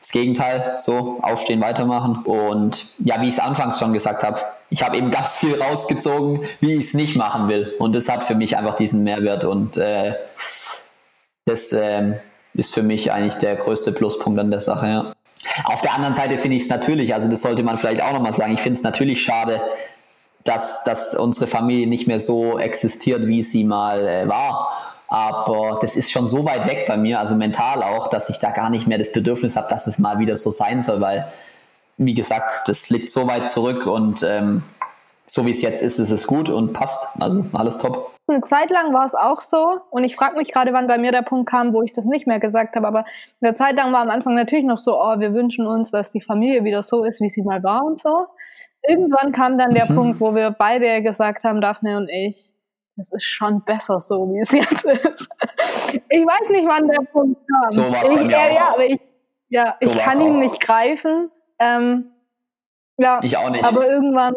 Das 0.00 0.10
Gegenteil, 0.10 0.74
so 0.78 1.18
aufstehen, 1.22 1.62
weitermachen. 1.62 2.24
Und 2.24 2.88
ja, 2.98 3.20
wie 3.22 3.28
ich 3.28 3.34
es 3.34 3.38
anfangs 3.38 3.78
schon 3.78 3.94
gesagt 3.94 4.22
habe, 4.22 4.38
ich 4.68 4.82
habe 4.82 4.96
eben 4.96 5.10
ganz 5.12 5.36
viel 5.36 5.60
rausgezogen, 5.60 6.40
wie 6.60 6.74
ich 6.74 6.86
es 6.86 6.94
nicht 6.94 7.16
machen 7.16 7.48
will. 7.48 7.72
Und 7.78 7.94
das 7.94 8.08
hat 8.08 8.24
für 8.24 8.34
mich 8.34 8.56
einfach 8.56 8.74
diesen 8.74 9.02
Mehrwert 9.04 9.44
und 9.44 9.76
äh, 9.76 10.14
das 11.46 11.72
ähm, 11.72 12.14
ist 12.54 12.74
für 12.74 12.82
mich 12.82 13.12
eigentlich 13.12 13.34
der 13.34 13.56
größte 13.56 13.92
Pluspunkt 13.92 14.38
an 14.38 14.50
der 14.50 14.60
Sache, 14.60 14.86
ja. 14.86 15.12
Auf 15.64 15.82
der 15.82 15.94
anderen 15.94 16.14
Seite 16.14 16.38
finde 16.38 16.56
ich 16.56 16.64
es 16.64 16.68
natürlich, 16.68 17.14
also 17.14 17.28
das 17.28 17.42
sollte 17.42 17.62
man 17.62 17.76
vielleicht 17.76 18.02
auch 18.02 18.12
nochmal 18.12 18.32
sagen, 18.32 18.52
ich 18.52 18.60
finde 18.60 18.78
es 18.78 18.82
natürlich 18.82 19.22
schade, 19.22 19.60
dass, 20.44 20.84
dass 20.84 21.14
unsere 21.14 21.46
Familie 21.46 21.86
nicht 21.86 22.06
mehr 22.06 22.20
so 22.20 22.58
existiert, 22.58 23.26
wie 23.26 23.42
sie 23.42 23.64
mal 23.64 24.06
äh, 24.06 24.28
war. 24.28 24.70
Aber 25.08 25.78
das 25.80 25.96
ist 25.96 26.10
schon 26.12 26.26
so 26.26 26.44
weit 26.44 26.66
weg 26.66 26.86
bei 26.86 26.96
mir, 26.96 27.20
also 27.20 27.34
mental 27.34 27.82
auch, 27.82 28.08
dass 28.08 28.30
ich 28.30 28.38
da 28.38 28.50
gar 28.50 28.70
nicht 28.70 28.86
mehr 28.86 28.98
das 28.98 29.12
Bedürfnis 29.12 29.56
habe, 29.56 29.68
dass 29.68 29.86
es 29.86 29.98
mal 29.98 30.18
wieder 30.18 30.36
so 30.36 30.50
sein 30.50 30.82
soll, 30.82 31.00
weil, 31.00 31.28
wie 31.98 32.14
gesagt, 32.14 32.68
das 32.68 32.90
liegt 32.90 33.10
so 33.10 33.26
weit 33.26 33.50
zurück 33.50 33.86
und 33.86 34.22
ähm, 34.22 34.62
so 35.26 35.46
wie 35.46 35.50
es 35.50 35.62
jetzt 35.62 35.82
ist, 35.82 35.98
ist 35.98 36.10
es 36.10 36.26
gut 36.26 36.50
und 36.50 36.72
passt. 36.72 37.20
Also 37.20 37.44
alles 37.54 37.78
top. 37.78 38.10
Eine 38.26 38.42
Zeit 38.42 38.70
lang 38.70 38.92
war 38.94 39.04
es 39.04 39.14
auch 39.14 39.40
so 39.40 39.80
und 39.90 40.04
ich 40.04 40.16
frage 40.16 40.36
mich 40.36 40.50
gerade, 40.52 40.72
wann 40.72 40.86
bei 40.86 40.96
mir 40.98 41.12
der 41.12 41.22
Punkt 41.22 41.48
kam, 41.50 41.72
wo 41.74 41.82
ich 41.82 41.92
das 41.92 42.04
nicht 42.06 42.26
mehr 42.26 42.40
gesagt 42.40 42.74
habe, 42.76 42.86
aber 42.86 43.04
eine 43.42 43.52
Zeit 43.54 43.76
lang 43.76 43.92
war 43.92 44.00
am 44.00 44.10
Anfang 44.10 44.34
natürlich 44.34 44.64
noch 44.64 44.78
so, 44.78 44.98
oh, 44.98 45.18
wir 45.20 45.34
wünschen 45.34 45.66
uns, 45.66 45.90
dass 45.90 46.10
die 46.12 46.20
Familie 46.22 46.64
wieder 46.64 46.82
so 46.82 47.04
ist, 47.04 47.20
wie 47.20 47.28
sie 47.28 47.42
mal 47.42 47.62
war 47.62 47.84
und 47.84 47.98
so. 48.00 48.26
Irgendwann 48.86 49.32
kam 49.32 49.56
dann 49.58 49.72
der 49.74 49.90
Mhm. 49.90 49.94
Punkt, 49.94 50.20
wo 50.20 50.34
wir 50.34 50.50
beide 50.50 51.02
gesagt 51.02 51.44
haben, 51.44 51.60
Daphne 51.60 51.96
und 51.98 52.08
ich, 52.10 52.52
es 52.96 53.10
ist 53.12 53.24
schon 53.24 53.62
besser 53.64 53.98
so, 54.00 54.26
wie 54.32 54.40
es 54.40 54.50
jetzt 54.52 54.84
ist. 54.84 55.28
Ich 56.08 56.24
weiß 56.24 56.48
nicht, 56.50 56.66
wann 56.68 56.86
der 56.88 57.02
Punkt 57.12 57.40
kam. 57.50 57.70
So 57.70 57.82
war's 57.92 58.08
bei 58.08 58.14
ich, 58.20 58.26
mir 58.26 58.36
äh. 58.36 58.54
Ja, 58.54 58.68
aber 58.72 58.84
ich, 58.84 59.00
ja, 59.48 59.74
So 59.82 59.90
ich 59.90 59.96
kann 59.98 60.20
ihn 60.20 60.34
auch. 60.36 60.38
nicht 60.38 60.60
greifen. 60.60 61.30
Ähm, 61.58 62.10
ja, 62.98 63.20
Ich 63.22 63.36
auch 63.36 63.50
nicht. 63.50 63.64
aber 63.64 63.86
irgendwann 63.88 64.34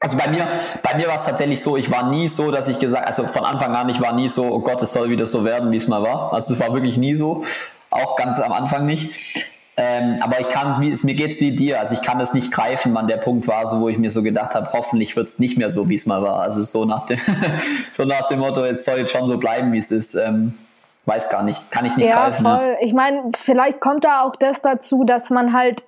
Also 0.00 0.16
bei 0.16 0.28
mir, 0.28 0.46
bei 0.82 0.96
mir 0.96 1.08
war 1.08 1.16
es 1.16 1.24
tatsächlich 1.24 1.60
so, 1.60 1.76
ich 1.76 1.90
war 1.90 2.08
nie 2.08 2.28
so, 2.28 2.50
dass 2.52 2.68
ich 2.68 2.78
gesagt, 2.78 3.04
also 3.06 3.24
von 3.24 3.44
Anfang 3.44 3.74
an, 3.74 3.88
ich 3.88 4.00
war 4.00 4.12
nie 4.12 4.28
so, 4.28 4.44
oh 4.44 4.60
Gott, 4.60 4.80
es 4.82 4.92
soll 4.92 5.10
wieder 5.10 5.26
so 5.26 5.44
werden, 5.44 5.72
wie 5.72 5.76
es 5.76 5.88
mal 5.88 6.02
war. 6.02 6.32
Also 6.32 6.54
es 6.54 6.60
war 6.60 6.72
wirklich 6.72 6.96
nie 6.98 7.16
so, 7.16 7.44
auch 7.90 8.14
ganz 8.16 8.38
am 8.38 8.52
Anfang 8.52 8.86
nicht. 8.86 9.46
Ähm, 9.76 10.18
aber 10.22 10.40
ich 10.40 10.48
kann, 10.50 10.80
wie, 10.80 10.90
es- 10.90 11.02
mir 11.04 11.14
geht's 11.14 11.40
wie 11.40 11.50
dir, 11.52 11.78
also 11.80 11.94
ich 11.94 12.02
kann 12.02 12.18
das 12.18 12.32
nicht 12.34 12.52
greifen, 12.52 12.94
wann 12.94 13.06
der 13.08 13.16
Punkt 13.16 13.46
war, 13.48 13.66
so 13.66 13.80
wo 13.80 13.88
ich 13.88 13.98
mir 13.98 14.10
so 14.10 14.22
gedacht 14.22 14.54
habe, 14.54 14.68
hoffentlich 14.72 15.14
wird's 15.16 15.38
nicht 15.40 15.56
mehr 15.58 15.70
so, 15.70 15.88
wie 15.88 15.94
es 15.96 16.06
mal 16.06 16.22
war. 16.22 16.40
Also 16.42 16.62
so 16.62 16.84
nach 16.84 17.06
dem, 17.06 17.18
so 17.92 18.04
nach 18.04 18.26
dem 18.28 18.38
Motto, 18.40 18.64
es 18.64 18.84
soll 18.84 18.98
jetzt 18.98 19.12
schon 19.12 19.26
so 19.28 19.36
bleiben, 19.38 19.72
wie 19.72 19.78
es 19.78 19.90
ist. 19.90 20.14
Ähm, 20.14 20.56
weiß 21.06 21.28
gar 21.30 21.42
nicht, 21.42 21.70
kann 21.70 21.86
ich 21.86 21.96
nicht 21.96 22.08
Ja, 22.08 22.24
greifen. 22.28 22.42
ne? 22.44 22.56
voll. 22.56 22.76
Ich 22.82 22.92
meine, 22.92 23.22
vielleicht 23.36 23.80
kommt 23.80 24.04
da 24.04 24.22
auch 24.22 24.36
das 24.36 24.62
dazu, 24.62 25.04
dass 25.04 25.30
man 25.30 25.52
halt 25.52 25.84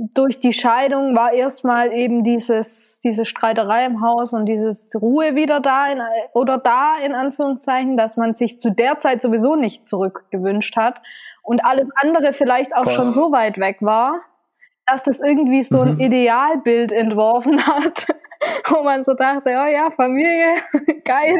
durch 0.00 0.38
die 0.38 0.52
Scheidung 0.52 1.16
war 1.16 1.32
erstmal 1.32 1.92
eben 1.92 2.22
dieses, 2.22 3.00
diese 3.00 3.24
Streiterei 3.24 3.84
im 3.84 4.00
Haus 4.00 4.32
und 4.32 4.46
dieses 4.46 4.94
Ruhe 5.00 5.34
wieder 5.34 5.58
da 5.58 5.88
in, 5.88 6.00
oder 6.34 6.56
da 6.56 6.94
in 7.04 7.16
Anführungszeichen, 7.16 7.96
dass 7.96 8.16
man 8.16 8.32
sich 8.32 8.60
zu 8.60 8.70
der 8.70 9.00
Zeit 9.00 9.20
sowieso 9.20 9.56
nicht 9.56 9.88
zurückgewünscht 9.88 10.76
hat 10.76 11.02
und 11.42 11.64
alles 11.64 11.88
andere 11.96 12.32
vielleicht 12.32 12.76
auch 12.76 12.84
Voll. 12.84 12.92
schon 12.92 13.10
so 13.12 13.32
weit 13.32 13.58
weg 13.58 13.78
war, 13.80 14.18
dass 14.86 15.02
das 15.02 15.20
irgendwie 15.20 15.64
so 15.64 15.80
ein 15.80 15.94
Mhm. 15.94 16.00
Idealbild 16.00 16.92
entworfen 16.92 17.66
hat, 17.66 18.06
wo 18.68 18.84
man 18.84 19.02
so 19.02 19.14
dachte, 19.14 19.50
oh 19.50 19.66
ja, 19.66 19.90
Familie, 19.90 20.54
geil. 21.04 21.36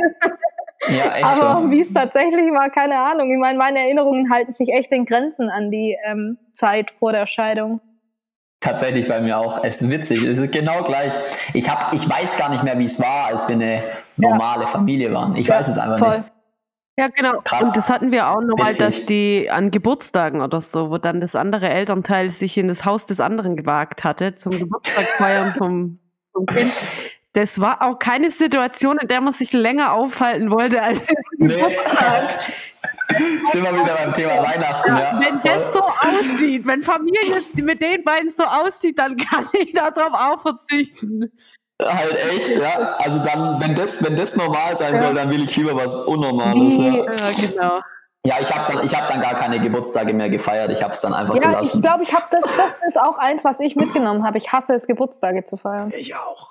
Ja, 0.89 1.15
echt 1.15 1.43
Aber 1.43 1.63
so. 1.63 1.71
wie 1.71 1.81
es 1.81 1.93
tatsächlich 1.95 2.51
war, 2.53 2.71
keine 2.71 2.99
Ahnung. 2.99 3.31
Ich 3.31 3.39
meine, 3.39 3.57
meine 3.57 3.79
Erinnerungen 3.79 4.33
halten 4.33 4.51
sich 4.51 4.71
echt 4.73 4.91
in 4.93 5.05
Grenzen 5.05 5.49
an 5.49 5.71
die 5.71 5.97
ähm, 6.05 6.39
Zeit 6.53 6.91
vor 6.91 7.13
der 7.13 7.27
Scheidung. 7.27 7.81
Tatsächlich 8.61 9.07
bei 9.07 9.21
mir 9.21 9.39
auch. 9.39 9.63
Es 9.63 9.81
ist 9.83 9.91
witzig, 9.91 10.25
es 10.25 10.39
ist 10.39 10.51
genau 10.51 10.83
gleich. 10.83 11.13
Ich, 11.55 11.71
hab, 11.71 11.93
ich 11.93 12.09
weiß 12.09 12.37
gar 12.37 12.49
nicht 12.49 12.65
mehr, 12.65 12.79
wie 12.79 12.87
es 12.87 13.01
war, 13.01 13.27
als 13.27 13.47
wir 13.47 13.55
eine 13.55 13.83
normale 14.17 14.67
Familie 14.67 15.15
waren. 15.15 15.37
Ich 15.37 15.49
weiß 15.49 15.69
es 15.69 15.79
einfach 15.79 15.99
voll. 15.99 16.19
nicht. 16.19 16.33
Ja, 16.99 17.07
genau. 17.07 17.41
Krass. 17.45 17.63
Und 17.63 17.77
das 17.77 17.89
hatten 17.89 18.11
wir 18.11 18.29
auch 18.29 18.41
nochmal, 18.41 18.75
dass 18.75 19.07
die 19.07 19.49
an 19.49 19.71
Geburtstagen 19.71 20.41
oder 20.41 20.61
so, 20.61 20.91
wo 20.91 20.99
dann 20.99 21.21
das 21.21 21.37
andere 21.37 21.69
Elternteil 21.69 22.31
sich 22.31 22.59
in 22.59 22.67
das 22.67 22.85
Haus 22.85 23.07
des 23.07 23.21
anderen 23.21 23.55
gewagt 23.55 24.03
hatte 24.03 24.35
zum 24.35 24.59
Geburtstag 24.59 25.05
feiern 25.05 25.55
vom, 25.57 26.01
vom 26.33 26.47
Kind. 26.47 26.73
Das 27.35 27.61
war 27.61 27.83
auch 27.83 27.99
keine 27.99 28.31
Situation, 28.31 28.99
in 28.99 29.07
der 29.09 29.21
man 29.21 29.33
sich 29.33 29.53
länger 29.53 29.93
aufhalten 29.93 30.51
wollte 30.51 30.83
als 30.83 31.09
Nee. 31.37 31.55
Sind 33.53 33.63
wir 33.65 33.73
wieder 33.75 33.95
beim 33.95 34.13
Thema 34.13 34.39
Weihnachten, 34.43 34.91
ja. 34.91 35.19
Wenn 35.21 35.39
Voll. 35.39 35.51
das 35.53 35.73
so 35.73 35.83
aussieht, 35.83 36.67
wenn 36.67 36.83
Familie 36.83 37.37
mit 37.63 37.81
den 37.81 38.05
beiden 38.05 38.31
so 38.31 38.43
aussieht, 38.45 38.99
dann 38.99 39.17
kann 39.17 39.49
ich 39.55 39.73
darauf 39.73 40.13
auch 40.13 40.41
verzichten. 40.43 41.33
Halt 41.83 42.17
echt, 42.33 42.57
ja. 42.57 42.97
Also 42.99 43.19
dann, 43.21 43.61
wenn 43.61 43.75
das, 43.75 44.03
wenn 44.05 44.15
das 44.17 44.37
normal 44.37 44.77
sein 44.77 44.99
soll, 44.99 45.15
dann 45.15 45.31
will 45.31 45.43
ich 45.45 45.57
lieber 45.57 45.75
was 45.77 45.95
Unnormales. 45.95 46.55
Wie- 46.55 46.99
Ja, 46.99 47.05
Ja, 47.05 47.47
genau. 47.49 47.81
ja 48.27 48.35
ich 48.43 48.55
habe 48.55 48.73
dann, 48.75 48.85
ich 48.85 48.95
hab 48.95 49.09
dann 49.09 49.21
gar 49.23 49.35
keine 49.35 49.59
Geburtstage 49.61 50.13
mehr 50.13 50.29
gefeiert. 50.29 50.71
Ich 50.73 50.83
habe 50.83 50.93
es 50.93 51.01
dann 51.01 51.15
einfach 51.15 51.35
Ja, 51.37 51.41
ich 51.43 51.49
gelassen. 51.49 51.81
glaube, 51.83 52.03
ich 52.03 52.13
habe 52.13 52.25
das, 52.31 52.45
das 52.57 52.83
ist 52.87 53.01
auch 53.01 53.19
eins, 53.19 53.45
was 53.45 53.59
ich 53.61 53.75
mitgenommen 53.77 54.27
habe. 54.27 54.37
Ich 54.39 54.53
hasse 54.53 54.75
es, 54.75 54.87
Geburtstage 54.87 55.45
zu 55.45 55.57
feiern. 55.57 55.93
Ich 55.97 56.15
auch. 56.15 56.51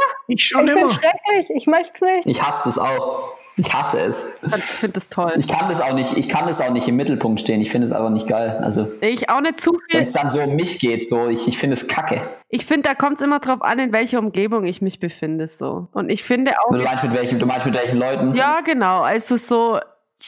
Ja, 0.00 0.06
ich 0.28 0.44
schon 0.46 0.66
Ich 0.66 0.72
finde 0.72 0.80
immer. 0.82 0.90
es 0.90 0.94
schrecklich, 0.96 1.50
ich 1.54 1.66
möchte 1.66 1.92
es 1.94 2.00
nicht. 2.02 2.26
Ich 2.26 2.42
hasse 2.42 2.62
das 2.64 2.78
auch. 2.78 3.32
Ich 3.58 3.72
hasse 3.72 3.98
es. 4.00 4.26
Ich 4.42 4.54
finde 4.64 4.92
das 4.94 5.08
toll. 5.08 5.32
Ich 5.38 5.48
kann 5.48 5.66
das 5.70 5.80
auch 5.80 5.94
nicht, 5.94 6.14
ich 6.18 6.28
kann 6.28 6.46
das 6.46 6.60
auch 6.60 6.68
nicht 6.70 6.86
im 6.88 6.96
Mittelpunkt 6.96 7.40
stehen. 7.40 7.62
Ich 7.62 7.70
finde 7.70 7.86
es 7.86 7.92
einfach 7.92 8.10
nicht 8.10 8.28
geil. 8.28 8.58
Also, 8.62 8.86
Ich 9.00 9.30
auch 9.30 9.40
nicht 9.40 9.58
zu 9.60 9.72
wenn 9.72 10.00
viel. 10.00 10.00
es 10.08 10.12
dann 10.12 10.28
so 10.28 10.40
um 10.42 10.56
mich 10.56 10.78
geht, 10.78 11.08
so, 11.08 11.28
ich, 11.28 11.48
ich 11.48 11.56
finde 11.56 11.72
es 11.72 11.88
kacke. 11.88 12.20
Ich 12.50 12.66
finde, 12.66 12.90
da 12.90 12.94
kommt 12.94 13.16
es 13.16 13.22
immer 13.22 13.38
drauf 13.40 13.62
an, 13.62 13.78
in 13.78 13.92
welcher 13.92 14.18
Umgebung 14.18 14.66
ich 14.66 14.82
mich 14.82 15.00
befinde. 15.00 15.48
So. 15.48 15.88
Und 15.92 16.10
ich 16.10 16.22
finde 16.22 16.52
auch. 16.60 16.70
Du 16.70 16.82
meinst 16.82 17.02
mit 17.02 17.14
welchen, 17.14 17.38
du 17.38 17.46
meinst 17.46 17.64
mit 17.64 17.74
welchen 17.74 17.96
Leuten? 17.98 18.34
Ja, 18.34 18.60
genau. 18.60 19.00
Also 19.00 19.38
so 19.38 19.80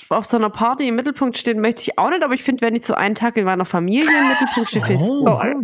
auf 0.09 0.25
so 0.25 0.39
einer 0.39 0.49
Party 0.51 0.89
im 0.89 0.97
Mittelpunkt 0.97 1.37
stehen 1.37 1.61
möchte 1.61 1.83
ich 1.83 1.99
auch 1.99 2.09
nicht, 2.09 2.23
aber 2.23 2.33
ich 2.33 2.43
finde, 2.43 2.63
wenn 2.63 2.75
ich 2.77 2.87
so 2.87 2.95
einen 2.95 3.15
Tag 3.15 3.37
in 3.37 3.45
meiner 3.45 3.67
Familie 3.67 4.09
im 4.09 4.29
Mittelpunkt 4.29 4.71
stehe, 4.71 4.83
finde 4.85 5.03
ich 5.03 5.09
Oh, 5.11 5.25
toll. 5.27 5.55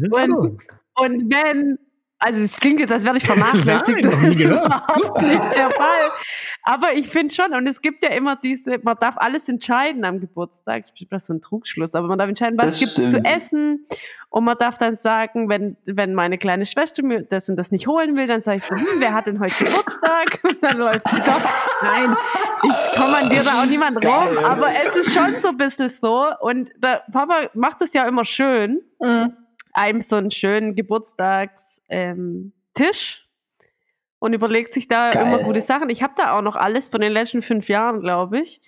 das 0.00 0.08
ist 0.18 0.22
Und- 0.24 0.32
gut. 0.34 0.62
Und 0.96 1.32
wenn, 1.32 1.78
also 2.18 2.42
es 2.42 2.58
klingt 2.58 2.80
jetzt, 2.80 2.92
als 2.92 3.04
wäre 3.04 3.16
ich 3.16 3.26
vernachlässigt. 3.26 4.02
Nein, 4.02 4.12
das 4.20 4.22
ist 4.22 4.40
überhaupt 4.40 5.22
nicht 5.22 5.54
der 5.56 5.70
Fall. 5.70 6.10
Aber 6.62 6.94
ich 6.94 7.08
finde 7.08 7.34
schon, 7.34 7.52
und 7.52 7.66
es 7.66 7.82
gibt 7.82 8.02
ja 8.02 8.10
immer 8.10 8.36
diese, 8.36 8.78
man 8.82 8.96
darf 8.98 9.16
alles 9.18 9.48
entscheiden 9.48 10.04
am 10.04 10.20
Geburtstag. 10.20 10.84
Ich 10.94 11.08
bin 11.08 11.08
das 11.10 11.26
so 11.26 11.34
ein 11.34 11.42
Trugschluss, 11.42 11.94
aber 11.94 12.08
man 12.08 12.18
darf 12.18 12.28
entscheiden, 12.28 12.58
was 12.58 12.78
gibt 12.78 12.92
zu 12.92 13.08
stimmt. 13.08 13.26
essen. 13.26 13.86
Und 14.30 14.44
man 14.44 14.56
darf 14.58 14.78
dann 14.78 14.96
sagen, 14.96 15.48
wenn, 15.48 15.76
wenn 15.84 16.14
meine 16.14 16.38
kleine 16.38 16.66
Schwester 16.66 17.04
mir 17.04 17.22
das 17.22 17.48
und 17.48 17.56
das 17.56 17.70
nicht 17.70 17.86
holen 17.86 18.16
will, 18.16 18.26
dann 18.26 18.40
sage 18.40 18.56
ich 18.56 18.64
so, 18.64 18.74
hm, 18.74 18.84
wer 18.98 19.12
hat 19.14 19.26
denn 19.28 19.38
heute 19.38 19.64
Geburtstag? 19.64 20.40
Und 20.42 20.60
dann 20.60 20.78
läuft 20.78 21.08
sie 21.08 21.16
doch. 21.18 21.40
Nein, 21.82 22.16
ich 22.64 22.96
kommandiere 22.98 23.44
da 23.44 23.62
auch 23.62 23.66
niemand 23.66 24.04
rum, 24.04 24.38
aber 24.42 24.70
es 24.84 24.96
ist 24.96 25.14
schon 25.14 25.36
so 25.40 25.48
ein 25.48 25.56
bisschen 25.56 25.88
so. 25.88 26.26
Und 26.40 26.72
der 26.82 27.04
Papa 27.12 27.48
macht 27.54 27.80
es 27.82 27.92
ja 27.92 28.08
immer 28.08 28.24
schön 28.24 28.80
Mhm. 29.04 29.32
Einem 29.74 30.00
so 30.00 30.16
einen 30.16 30.30
schönen 30.30 30.74
Geburtstagstisch 30.74 31.82
ähm, 31.88 32.52
Tisch 32.74 33.28
und 34.18 34.32
überlegt 34.32 34.72
sich 34.72 34.88
da 34.88 35.10
Geil. 35.12 35.26
immer 35.26 35.38
gute 35.40 35.60
Sachen. 35.60 35.90
Ich 35.90 36.02
habe 36.02 36.14
da 36.16 36.36
auch 36.36 36.42
noch 36.42 36.56
alles 36.56 36.88
von 36.88 37.00
den 37.00 37.12
letzten 37.12 37.42
fünf 37.42 37.68
Jahren, 37.68 38.00
glaube 38.00 38.40
ich. 38.40 38.60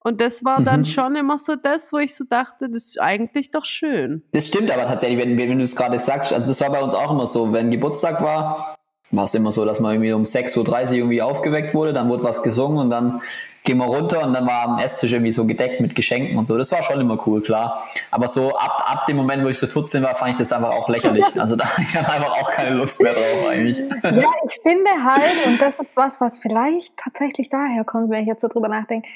Und 0.00 0.20
das 0.20 0.44
war 0.44 0.60
dann 0.62 0.80
Mhm. 0.80 0.84
schon 0.86 1.16
immer 1.16 1.38
so 1.38 1.54
das, 1.56 1.90
wo 1.92 1.98
ich 1.98 2.14
so 2.14 2.24
dachte, 2.28 2.68
das 2.68 2.88
ist 2.88 3.00
eigentlich 3.00 3.50
doch 3.52 3.64
schön. 3.64 4.22
Das 4.32 4.48
stimmt 4.48 4.70
aber 4.70 4.84
tatsächlich, 4.84 5.18
wenn, 5.18 5.38
wenn 5.38 5.56
du 5.58 5.64
es 5.64 5.76
gerade 5.76 5.98
sagst, 5.98 6.30
also 6.32 6.46
das 6.48 6.60
war 6.60 6.70
bei 6.70 6.82
uns 6.82 6.94
auch 6.94 7.10
immer 7.12 7.26
so, 7.26 7.52
wenn 7.54 7.70
Geburtstag 7.70 8.20
war, 8.20 8.74
war 9.12 9.24
es 9.24 9.34
immer 9.34 9.50
so, 9.52 9.64
dass 9.64 9.80
man 9.80 9.92
irgendwie 9.94 10.12
um 10.12 10.24
6.30 10.24 10.58
Uhr 10.58 10.92
irgendwie 10.92 11.22
aufgeweckt 11.22 11.72
wurde, 11.74 11.94
dann 11.94 12.08
wurde 12.10 12.22
was 12.24 12.42
gesungen 12.42 12.78
und 12.78 12.90
dann 12.90 13.22
gehen 13.64 13.78
wir 13.78 13.86
runter 13.86 14.22
und 14.22 14.34
dann 14.34 14.46
war 14.46 14.62
am 14.64 14.78
Esstisch 14.78 15.12
irgendwie 15.12 15.32
so 15.32 15.46
gedeckt 15.46 15.80
mit 15.80 15.94
Geschenken 15.94 16.36
und 16.36 16.44
so. 16.46 16.58
Das 16.58 16.70
war 16.70 16.82
schon 16.82 17.00
immer 17.00 17.18
cool, 17.26 17.40
klar. 17.40 17.82
Aber 18.10 18.28
so 18.28 18.54
ab, 18.56 18.84
ab 18.86 19.06
dem 19.06 19.16
Moment, 19.16 19.42
wo 19.42 19.48
ich 19.48 19.58
so 19.58 19.66
14 19.66 20.02
war, 20.02 20.14
fand 20.14 20.32
ich 20.32 20.38
das 20.38 20.52
einfach 20.52 20.70
auch 20.72 20.88
lächerlich. 20.90 21.24
Also 21.40 21.56
da 21.56 21.64
hatte 21.64 21.80
ich 21.82 21.92
dann 21.92 22.04
einfach 22.04 22.30
auch 22.30 22.50
keine 22.50 22.70
Lust 22.76 23.00
mehr 23.00 23.14
drauf 23.14 23.48
eigentlich. 23.50 23.78
Ja, 23.78 24.30
ich 24.46 24.60
finde 24.62 24.90
halt, 25.02 25.46
und 25.46 25.60
das 25.62 25.78
ist 25.80 25.96
was, 25.96 26.20
was 26.20 26.38
vielleicht 26.38 26.96
tatsächlich 26.98 27.48
daher 27.48 27.84
kommt, 27.84 28.10
wenn 28.10 28.20
ich 28.20 28.28
jetzt 28.28 28.42
so 28.42 28.48
drüber 28.48 28.68
nachdenke. 28.68 29.08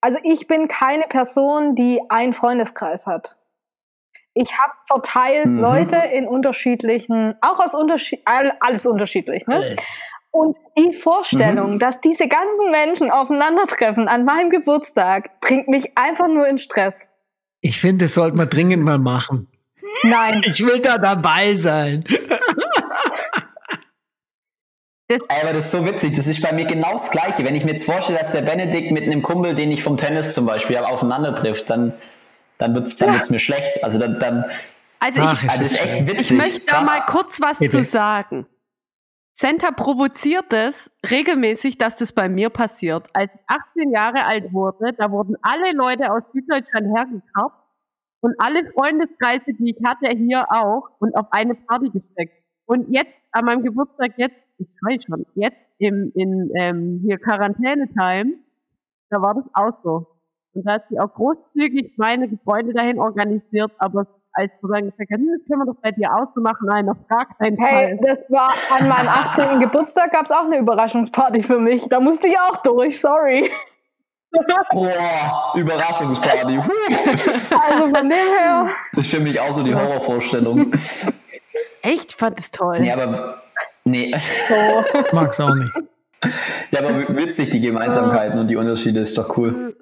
Also 0.00 0.18
ich 0.24 0.48
bin 0.48 0.66
keine 0.66 1.04
Person, 1.04 1.76
die 1.76 2.00
einen 2.08 2.32
Freundeskreis 2.32 3.06
hat. 3.06 3.36
Ich 4.34 4.58
habe 4.58 4.72
verteilt 4.86 5.46
Mhm. 5.46 5.60
Leute 5.60 5.96
in 6.12 6.26
unterschiedlichen, 6.26 7.36
auch 7.40 7.60
aus 7.60 7.74
unterschied, 7.74 8.22
all- 8.24 8.54
alles 8.58 8.84
unterschiedlich, 8.84 9.46
ne? 9.46 9.76
Und 10.32 10.56
die 10.78 10.92
Vorstellung, 10.94 11.78
dass 11.78 12.00
diese 12.00 12.26
ganzen 12.26 12.70
Menschen 12.70 13.10
aufeinandertreffen 13.10 14.08
an 14.08 14.24
meinem 14.24 14.48
Geburtstag, 14.48 15.40
bringt 15.40 15.68
mich 15.68 15.96
einfach 15.96 16.26
nur 16.26 16.48
in 16.48 16.56
Stress. 16.56 17.10
Ich 17.60 17.78
finde, 17.78 18.06
das 18.06 18.14
sollte 18.14 18.36
man 18.36 18.48
dringend 18.48 18.82
mal 18.82 18.98
machen. 18.98 19.48
Nein. 20.02 20.42
Ich 20.46 20.64
will 20.64 20.80
da 20.80 20.96
dabei 20.96 21.54
sein. 21.54 22.04
Aber 25.28 25.52
das 25.52 25.66
ist 25.66 25.72
so 25.72 25.84
witzig, 25.84 26.16
das 26.16 26.26
ist 26.26 26.40
bei 26.40 26.52
mir 26.52 26.64
genau 26.64 26.92
das 26.94 27.10
Gleiche. 27.10 27.44
Wenn 27.44 27.54
ich 27.54 27.64
mir 27.64 27.72
jetzt 27.72 27.84
vorstelle, 27.84 28.18
dass 28.18 28.32
der 28.32 28.40
Benedikt 28.40 28.90
mit 28.90 29.04
einem 29.04 29.22
Kumpel, 29.22 29.54
den 29.54 29.70
ich 29.70 29.82
vom 29.82 29.98
Tennis 29.98 30.32
zum 30.34 30.46
Beispiel 30.46 30.78
habe, 30.78 30.88
aufeinander 30.88 31.36
trifft, 31.36 31.68
dann, 31.68 31.92
dann 32.56 32.74
wird 32.74 32.86
es 32.86 32.96
dann 32.96 33.12
wird's 33.12 33.28
mir 33.28 33.38
schlecht. 33.38 33.84
Also 33.84 33.98
dann, 33.98 34.18
dann 34.18 34.46
Also 34.98 35.20
Ach, 35.22 35.42
ich, 35.42 35.50
also 35.50 35.62
das 35.62 35.72
ist 35.72 35.84
echt 35.84 36.06
witzig. 36.06 36.30
ich 36.30 36.36
möchte 36.38 36.66
da 36.66 36.80
mal 36.80 37.00
kurz 37.06 37.38
was 37.42 37.58
Bitte. 37.58 37.78
zu 37.78 37.84
sagen. 37.84 38.46
Senta 39.34 39.70
provoziert 39.70 40.52
es 40.52 40.90
regelmäßig, 41.08 41.78
dass 41.78 41.96
das 41.96 42.12
bei 42.12 42.28
mir 42.28 42.50
passiert. 42.50 43.04
Als 43.14 43.30
ich 43.34 43.40
18 43.46 43.90
Jahre 43.90 44.26
alt 44.26 44.52
wurde, 44.52 44.92
da 44.92 45.10
wurden 45.10 45.36
alle 45.42 45.72
Leute 45.72 46.12
aus 46.12 46.22
Süddeutschland 46.32 46.94
hergekarrt 46.94 47.52
und 48.20 48.34
alle 48.38 48.70
Freundeskreise, 48.72 49.54
die 49.58 49.74
ich 49.74 49.84
hatte, 49.86 50.10
hier 50.16 50.46
auch 50.50 50.90
und 50.98 51.16
auf 51.16 51.26
eine 51.30 51.54
Party 51.54 51.90
gesteckt. 51.90 52.34
Und 52.66 52.88
jetzt, 52.94 53.14
an 53.32 53.46
meinem 53.46 53.62
Geburtstag, 53.62 54.12
jetzt, 54.16 54.36
ich 54.58 54.68
schrei 54.78 54.98
schon, 55.00 55.26
jetzt 55.34 55.56
im, 55.78 56.12
in 56.14 56.50
ähm, 56.54 57.00
hier 57.02 57.18
Quarantäne-Time, 57.18 58.34
da 59.08 59.20
war 59.20 59.34
das 59.34 59.44
auch 59.54 59.82
so. 59.82 60.06
Und 60.52 60.66
da 60.66 60.74
hat 60.74 60.84
sie 60.90 61.00
auch 61.00 61.12
großzügig 61.12 61.94
meine 61.96 62.28
Freunde 62.44 62.74
dahin 62.74 62.98
organisiert, 62.98 63.72
aber 63.78 64.06
als 64.34 64.50
hm, 64.62 64.70
das 64.70 65.06
können 65.06 65.26
wir 65.58 65.66
doch 65.66 65.80
bei 65.82 65.90
dir 65.90 66.10
auch 66.12 66.28
so 66.34 66.40
machen, 66.40 66.66
nein, 66.66 66.88
auf 66.88 66.96
gar 67.08 67.26
keinen 67.36 67.58
Hey, 67.58 67.98
Fall. 67.98 68.14
das 68.14 68.18
war 68.30 68.52
an 68.70 68.88
meinem 68.88 69.08
18. 69.08 69.60
Geburtstag 69.60 70.12
gab 70.12 70.24
es 70.24 70.30
auch 70.32 70.44
eine 70.46 70.58
Überraschungsparty 70.58 71.40
für 71.40 71.58
mich. 71.58 71.88
Da 71.88 72.00
musste 72.00 72.28
ich 72.28 72.38
auch 72.38 72.62
durch, 72.62 73.00
sorry. 73.00 73.50
Boah, 74.72 75.52
Überraschungsparty. 75.54 76.58
Also 76.58 77.84
von 77.84 77.92
dem 77.92 78.10
her. 78.10 78.66
Das 78.92 79.04
ist 79.04 79.10
für 79.14 79.20
mich 79.20 79.38
auch 79.38 79.52
so 79.52 79.62
die 79.62 79.74
Horrorvorstellung. 79.74 80.72
Echt, 81.82 82.12
fand 82.14 82.38
es 82.38 82.50
toll. 82.50 82.78
Nee, 82.80 82.92
aber 82.92 83.42
nee. 83.84 84.14
So. 84.48 84.54
Mag's 85.12 85.38
auch 85.38 85.54
nicht. 85.54 85.72
Ja, 86.70 86.80
aber 86.80 87.16
witzig, 87.16 87.50
die 87.50 87.60
Gemeinsamkeiten 87.60 88.38
und 88.38 88.48
die 88.48 88.56
Unterschiede 88.56 89.00
ist 89.00 89.18
doch 89.18 89.36
cool. 89.36 89.76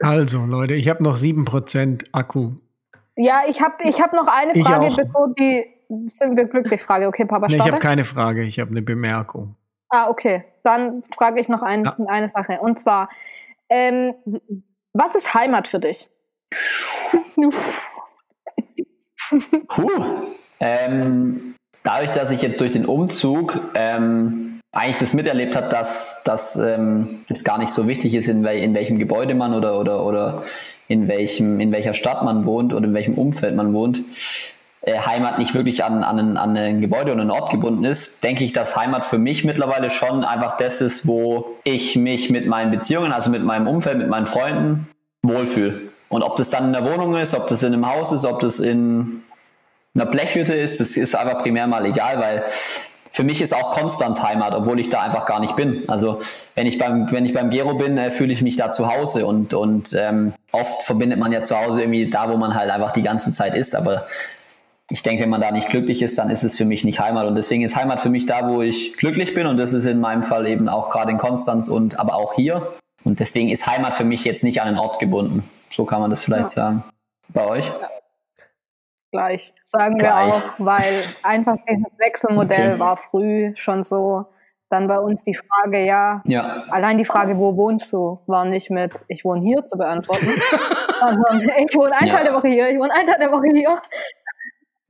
Also, 0.00 0.44
Leute, 0.44 0.74
ich 0.74 0.88
habe 0.88 1.02
noch 1.02 1.16
7% 1.16 2.06
Akku. 2.12 2.52
Ja, 3.16 3.42
ich 3.46 3.60
habe 3.62 3.74
ich 3.84 4.00
hab 4.00 4.12
noch 4.14 4.26
eine 4.26 4.52
Ich 4.54 4.66
Frage, 4.66 4.86
auch. 4.86 4.96
bevor 4.96 5.28
die 5.38 5.66
sind 6.08 6.36
wir 6.36 6.44
glücklich 6.46 6.82
Frage. 6.82 7.06
Okay, 7.06 7.26
Papa, 7.26 7.46
Nee, 7.48 7.54
ich 7.54 7.62
starte. 7.62 7.72
habe 7.72 7.82
keine 7.82 8.04
Frage, 8.04 8.42
ich 8.44 8.58
habe 8.58 8.70
eine 8.70 8.82
Bemerkung. 8.82 9.56
ah, 9.90 10.08
okay. 10.08 10.44
Dann 10.62 11.02
frage 11.14 11.40
ich 11.40 11.48
noch 11.48 11.62
ein, 11.62 11.84
Ja. 11.84 11.96
eine 12.08 12.28
Sache. 12.28 12.60
Und 12.60 12.78
zwar, 12.78 13.10
ähm, 13.68 14.14
was 14.94 15.14
ist 15.14 15.34
Heimat 15.34 15.68
für 15.68 15.80
dich? 15.80 16.08
Puh. 19.68 19.90
Ähm, 20.60 21.54
dadurch, 21.82 22.10
dass 22.12 22.30
ich 22.30 22.42
jetzt 22.42 22.60
durch 22.60 22.72
den 22.72 22.86
Umzug 22.86 23.58
ähm, 23.74 24.60
eigentlich 24.72 24.98
das 24.98 25.14
miterlebt 25.14 25.56
habe, 25.56 25.68
dass, 25.68 26.22
dass 26.24 26.56
ähm, 26.56 27.24
es 27.28 27.44
gar 27.44 27.58
nicht 27.58 27.70
so 27.70 27.88
wichtig 27.88 28.14
ist, 28.14 28.28
in, 28.28 28.44
wel 28.44 28.58
in 28.58 28.74
welchem 28.74 28.98
Gebäude 28.98 29.34
man 29.34 29.54
oder, 29.54 29.78
oder, 29.78 30.04
oder 30.04 30.42
in, 30.88 31.08
welchem, 31.08 31.60
in 31.60 31.72
welcher 31.72 31.94
Stadt 31.94 32.24
man 32.24 32.44
wohnt 32.44 32.72
oder 32.74 32.86
in 32.86 32.94
welchem 32.94 33.14
Umfeld 33.14 33.54
man 33.56 33.72
wohnt, 33.72 34.02
äh, 34.82 34.98
Heimat 34.98 35.38
nicht 35.38 35.54
wirklich 35.54 35.84
an, 35.84 36.02
an, 36.02 36.18
ein, 36.18 36.36
an 36.36 36.56
ein 36.56 36.80
Gebäude 36.80 37.12
oder 37.12 37.22
einen 37.22 37.30
Ort 37.30 37.50
gebunden 37.50 37.84
ist, 37.84 38.24
denke 38.24 38.44
ich, 38.44 38.52
dass 38.52 38.76
Heimat 38.76 39.06
für 39.06 39.18
mich 39.18 39.44
mittlerweile 39.44 39.90
schon 39.90 40.24
einfach 40.24 40.56
das 40.56 40.80
ist, 40.80 41.06
wo 41.06 41.46
ich 41.64 41.96
mich 41.96 42.30
mit 42.30 42.46
meinen 42.46 42.70
Beziehungen, 42.70 43.12
also 43.12 43.30
mit 43.30 43.44
meinem 43.44 43.68
Umfeld, 43.68 43.98
mit 43.98 44.08
meinen 44.08 44.26
Freunden 44.26 44.88
wohlfühle. 45.22 45.78
Und 46.08 46.22
ob 46.22 46.36
das 46.36 46.50
dann 46.50 46.66
in 46.66 46.72
der 46.72 46.84
Wohnung 46.84 47.16
ist, 47.16 47.34
ob 47.34 47.46
das 47.46 47.62
in 47.62 47.72
einem 47.72 47.88
Haus 47.88 48.12
ist, 48.12 48.24
ob 48.24 48.40
das 48.40 48.60
in 48.60 49.22
einer 49.94 50.06
Blechhütte 50.06 50.54
ist, 50.54 50.80
das 50.80 50.96
ist 50.96 51.14
aber 51.14 51.36
primär 51.36 51.66
mal 51.66 51.86
egal, 51.86 52.18
weil 52.18 52.44
für 53.12 53.24
mich 53.24 53.42
ist 53.42 53.54
auch 53.54 53.72
Konstanz 53.72 54.22
Heimat, 54.22 54.54
obwohl 54.54 54.80
ich 54.80 54.88
da 54.88 55.02
einfach 55.02 55.26
gar 55.26 55.38
nicht 55.38 55.54
bin. 55.54 55.84
Also 55.86 56.22
wenn 56.54 56.66
ich 56.66 56.78
beim, 56.78 57.12
wenn 57.12 57.26
ich 57.26 57.34
beim 57.34 57.50
Gero 57.50 57.74
bin, 57.74 57.98
äh, 57.98 58.10
fühle 58.10 58.32
ich 58.32 58.40
mich 58.40 58.56
da 58.56 58.70
zu 58.70 58.90
Hause 58.92 59.26
und, 59.26 59.52
und 59.52 59.94
ähm, 59.96 60.32
oft 60.50 60.82
verbindet 60.82 61.18
man 61.18 61.30
ja 61.30 61.42
zu 61.42 61.58
Hause 61.58 61.82
irgendwie 61.82 62.08
da, 62.08 62.30
wo 62.30 62.38
man 62.38 62.54
halt 62.54 62.70
einfach 62.70 62.92
die 62.92 63.02
ganze 63.02 63.30
Zeit 63.32 63.54
ist. 63.54 63.76
Aber 63.76 64.06
ich 64.90 65.02
denke, 65.02 65.22
wenn 65.22 65.30
man 65.30 65.42
da 65.42 65.50
nicht 65.50 65.68
glücklich 65.68 66.00
ist, 66.00 66.18
dann 66.18 66.30
ist 66.30 66.42
es 66.42 66.56
für 66.56 66.64
mich 66.64 66.84
nicht 66.84 67.00
Heimat. 67.00 67.26
Und 67.26 67.34
deswegen 67.34 67.62
ist 67.62 67.76
Heimat 67.76 68.00
für 68.00 68.08
mich 68.08 68.24
da, 68.24 68.48
wo 68.48 68.62
ich 68.62 68.96
glücklich 68.96 69.34
bin. 69.34 69.46
Und 69.46 69.58
das 69.58 69.74
ist 69.74 69.84
in 69.84 70.00
meinem 70.00 70.22
Fall 70.22 70.46
eben 70.46 70.70
auch 70.70 70.88
gerade 70.88 71.10
in 71.10 71.18
Konstanz 71.18 71.68
und 71.68 72.00
aber 72.00 72.14
auch 72.14 72.34
hier. 72.34 72.66
Und 73.04 73.20
deswegen 73.20 73.50
ist 73.50 73.66
Heimat 73.66 73.92
für 73.92 74.04
mich 74.04 74.24
jetzt 74.24 74.42
nicht 74.42 74.62
an 74.62 74.68
einen 74.68 74.78
Ort 74.78 74.98
gebunden. 74.98 75.44
So 75.70 75.84
kann 75.84 76.00
man 76.00 76.08
das 76.08 76.22
vielleicht 76.24 76.44
ja. 76.44 76.48
sagen. 76.48 76.84
Bei 77.28 77.46
euch? 77.46 77.66
Ja. 77.66 77.88
Gleich, 79.12 79.52
sagen 79.62 79.98
Gleich. 79.98 80.32
wir 80.32 80.34
auch, 80.34 80.42
weil 80.56 80.90
einfach 81.22 81.56
dieses 81.68 81.98
Wechselmodell 81.98 82.72
okay. 82.72 82.80
war 82.80 82.96
früh 82.96 83.52
schon 83.54 83.82
so. 83.82 84.24
Dann 84.70 84.86
bei 84.86 84.98
uns 84.98 85.22
die 85.22 85.34
Frage, 85.34 85.84
ja, 85.84 86.22
ja, 86.24 86.64
allein 86.70 86.96
die 86.96 87.04
Frage, 87.04 87.36
wo 87.36 87.54
wohnst 87.58 87.92
du, 87.92 88.20
war 88.26 88.46
nicht 88.46 88.70
mit, 88.70 89.04
ich 89.08 89.22
wohne 89.22 89.42
hier 89.42 89.62
zu 89.66 89.76
beantworten, 89.76 90.26
sondern 90.98 91.42
ich 91.42 91.76
wohne 91.76 91.94
einen 91.94 92.08
ja. 92.08 92.16
Teil 92.16 92.24
der 92.24 92.32
Woche 92.32 92.48
hier, 92.48 92.70
ich 92.70 92.78
wohne 92.78 92.94
einen 92.94 93.06
Teil 93.06 93.18
der 93.18 93.30
Woche 93.30 93.48
hier. 93.52 93.82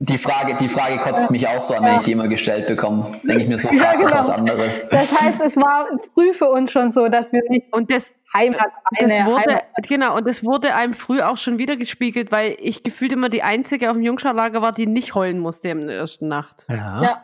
Die 0.05 0.17
Frage, 0.17 0.55
die 0.55 0.67
Frage 0.67 0.97
kotzt 0.97 1.31
mich 1.31 1.47
auch 1.47 1.61
so 1.61 1.75
an, 1.75 1.85
wenn 1.85 1.95
ich 1.95 2.01
die 2.01 2.11
immer 2.11 2.27
gestellt 2.27 2.67
bekomme. 2.67 3.05
Denke 3.23 3.43
ich 3.43 3.47
mir 3.47 3.57
so, 3.57 3.69
frag 3.73 3.93
ja, 3.93 3.93
genau. 3.93 4.19
was 4.19 4.29
anderes. 4.29 4.89
Das 4.89 5.21
heißt, 5.21 5.41
es 5.41 5.55
war 5.55 5.87
früh 5.97 6.33
für 6.33 6.49
uns 6.49 6.73
schon 6.73 6.91
so, 6.91 7.07
dass 7.07 7.31
wir 7.31 7.41
nicht 7.47 7.71
und 7.71 7.89
das 7.89 8.13
Heimat 8.35 8.67
eine 8.83 9.07
das 9.07 9.25
wurde, 9.25 9.49
Heimat. 9.49 9.87
Genau, 9.87 10.17
und 10.17 10.27
das 10.27 10.43
wurde 10.43 10.75
einem 10.75 10.93
früh 10.93 11.21
auch 11.21 11.37
schon 11.37 11.57
wieder 11.57 11.77
gespiegelt, 11.77 12.33
weil 12.33 12.57
ich 12.59 12.83
gefühlt 12.83 13.13
immer 13.13 13.29
die 13.29 13.43
Einzige 13.43 13.89
auf 13.89 13.95
dem 13.95 14.03
Jungscharlager 14.03 14.61
war, 14.61 14.73
die 14.73 14.87
nicht 14.87 15.15
heulen 15.15 15.39
musste 15.39 15.69
in 15.69 15.87
der 15.87 15.95
ersten 15.95 16.27
Nacht. 16.27 16.65
Ja. 16.67 17.01
ja. 17.01 17.23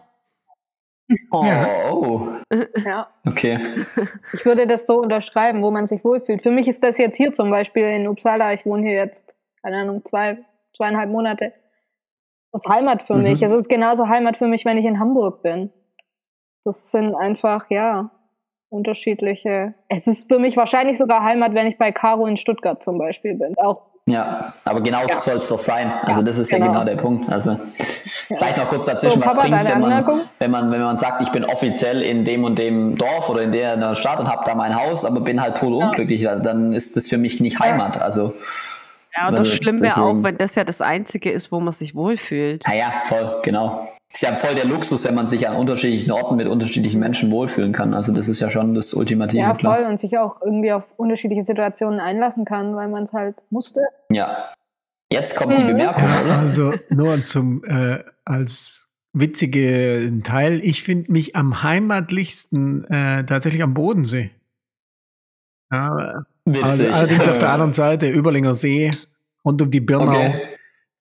Oh, 1.32 1.46
oh. 1.92 2.28
Ja. 2.86 3.10
Okay. 3.28 3.60
Ich 4.34 4.46
würde 4.46 4.68
das 4.68 4.88
so 4.88 5.02
unterschreiben, 5.02 5.64
wo 5.64 5.72
man 5.72 5.86
sich 5.86 6.06
wohlfühlt. 6.06 6.42
Für 6.42 6.52
mich 6.52 6.70
ist 6.70 6.84
das 6.84 6.98
jetzt 6.98 7.18
hier 7.18 7.34
zum 7.34 7.50
Beispiel 7.50 7.84
in 7.84 8.08
Uppsala. 8.08 8.54
Ich 8.54 8.66
wohne 8.66 8.84
hier 8.84 8.96
jetzt, 8.96 9.36
keine 9.64 9.80
Ahnung, 9.80 10.06
zwei, 10.06 10.38
zweieinhalb 10.78 11.10
Monate. 11.10 11.52
Das 12.52 12.64
ist 12.64 12.70
Heimat 12.70 13.04
für 13.04 13.16
mhm. 13.16 13.24
mich. 13.24 13.42
Es 13.42 13.52
ist 13.52 13.70
genauso 13.70 14.08
Heimat 14.08 14.38
für 14.38 14.48
mich, 14.48 14.66
wenn 14.66 14.78
ich 14.78 14.86
in 14.86 15.00
Hamburg 15.00 15.44
bin. 15.44 15.72
Das 16.66 16.92
sind 16.92 17.16
einfach, 17.16 17.70
ja, 17.70 18.12
unterschiedliche. 18.70 19.74
Es 19.88 20.08
ist 20.08 20.28
für 20.32 20.40
mich 20.40 20.58
wahrscheinlich 20.58 20.98
sogar 20.98 21.24
Heimat, 21.24 21.54
wenn 21.54 21.68
ich 21.68 21.78
bei 21.78 21.92
Caro 21.92 22.26
in 22.26 22.38
Stuttgart 22.38 22.82
zum 22.82 22.98
Beispiel 22.98 23.36
bin. 23.36 23.56
Auch 23.58 23.90
ja, 24.10 24.54
aber 24.66 24.82
genau 24.82 25.02
ja. 25.02 25.08
soll 25.08 25.38
es 25.38 25.48
doch 25.50 25.60
sein. 25.60 25.92
Also 26.02 26.22
ja, 26.22 26.26
das 26.26 26.40
ist 26.40 26.50
genau. 26.50 26.66
ja 26.66 26.72
genau 26.72 26.84
der 26.84 26.96
Punkt. 26.96 27.32
Also 27.32 27.52
ja. 27.52 27.58
vielleicht 28.28 28.58
noch 28.58 28.68
kurz 28.68 28.88
dazwischen, 28.88 29.20
so, 29.20 29.26
was 29.26 29.36
Papa, 29.36 29.48
bringt, 29.48 29.70
wenn 29.70 29.82
man, 29.82 30.22
wenn 30.40 30.52
man, 30.52 30.72
wenn 30.72 30.82
man 30.82 30.98
sagt, 30.98 31.22
ich 31.22 31.30
bin 31.30 31.46
offiziell 31.46 32.02
in 32.02 32.26
dem 32.26 32.44
und 32.44 32.58
dem 32.58 32.98
Dorf 32.98 33.30
oder 33.30 33.44
in 33.44 33.52
der, 33.52 33.76
in 33.76 33.82
der 33.82 33.94
Stadt 33.94 34.20
und 34.20 34.28
habe 34.28 34.44
da 34.46 34.56
mein 34.56 34.76
Haus, 34.76 35.06
aber 35.06 35.22
bin 35.22 35.42
halt 35.42 35.58
tot 35.58 35.84
unglücklich, 35.84 36.24
dann 36.24 36.74
ist 36.74 36.98
das 36.98 37.08
für 37.08 37.20
mich 37.20 37.40
nicht 37.40 37.60
Heimat. 37.60 38.02
Also 38.02 38.34
ja, 39.20 39.28
und 39.28 39.34
das 39.34 39.40
also, 39.42 39.52
schlimm 39.52 39.82
wäre 39.82 40.02
auch, 40.02 40.24
wenn 40.24 40.38
das 40.38 40.56
ja 40.56 40.64
das 40.64 40.80
Einzige 40.80 41.30
ist, 41.30 41.52
wo 41.52 41.60
man 41.60 41.74
sich 41.74 41.94
wohlfühlt. 41.94 42.64
Ah 42.66 42.74
ja, 42.74 42.94
voll, 43.06 43.42
genau. 43.44 43.88
Ist 44.12 44.24
ja 44.24 44.34
voll 44.36 44.56
der 44.56 44.66
Luxus, 44.66 45.04
wenn 45.06 45.14
man 45.14 45.28
sich 45.28 45.48
an 45.48 45.56
unterschiedlichen 45.56 46.12
Orten 46.12 46.38
mit 46.38 46.48
unterschiedlichen 46.48 47.00
Menschen 47.00 47.30
wohlfühlen 47.30 47.74
kann. 47.74 47.94
Also 47.94 48.14
das 48.14 48.28
ist 48.30 48.40
ja 48.40 48.50
schon 48.50 48.74
das 48.74 48.94
Ultimative. 48.94 49.42
Ja, 49.42 49.54
voll. 49.54 49.86
Und 49.88 50.00
sich 50.00 50.18
auch 50.18 50.42
irgendwie 50.42 50.72
auf 50.72 50.94
unterschiedliche 50.98 51.44
Situationen 51.44 52.00
einlassen 52.00 52.46
kann, 52.46 52.76
weil 52.76 52.88
man 52.88 53.04
es 53.04 53.14
halt 53.14 53.44
musste. 53.50 53.82
Ja. 54.10 54.38
Jetzt 55.12 55.36
kommt 55.36 55.58
die 55.58 55.64
mhm. 55.64 55.68
Bemerkung, 55.68 56.06
oder? 56.24 56.38
Also 56.38 56.74
nur 56.90 57.24
zum 57.26 57.64
äh, 57.66 58.00
als 58.26 58.88
witzige 59.12 60.12
Teil. 60.24 60.62
Ich 60.64 60.84
finde 60.84 61.12
mich 61.12 61.36
am 61.36 61.62
heimatlichsten 61.62 62.86
äh, 62.86 63.26
tatsächlich 63.26 63.62
am 63.64 63.74
Bodensee. 63.74 64.32
Ja, 65.72 66.24
Witzig. 66.54 66.64
Also 66.64 66.88
allerdings 66.88 67.28
auf 67.28 67.38
der 67.38 67.52
anderen 67.52 67.74
Seite, 67.74 68.10
Überlinger 68.10 68.56
See, 68.56 68.92
rund 69.46 69.62
um 69.62 69.72
die 69.72 69.80
Birnau, 69.80 70.12
okay. 70.12 70.42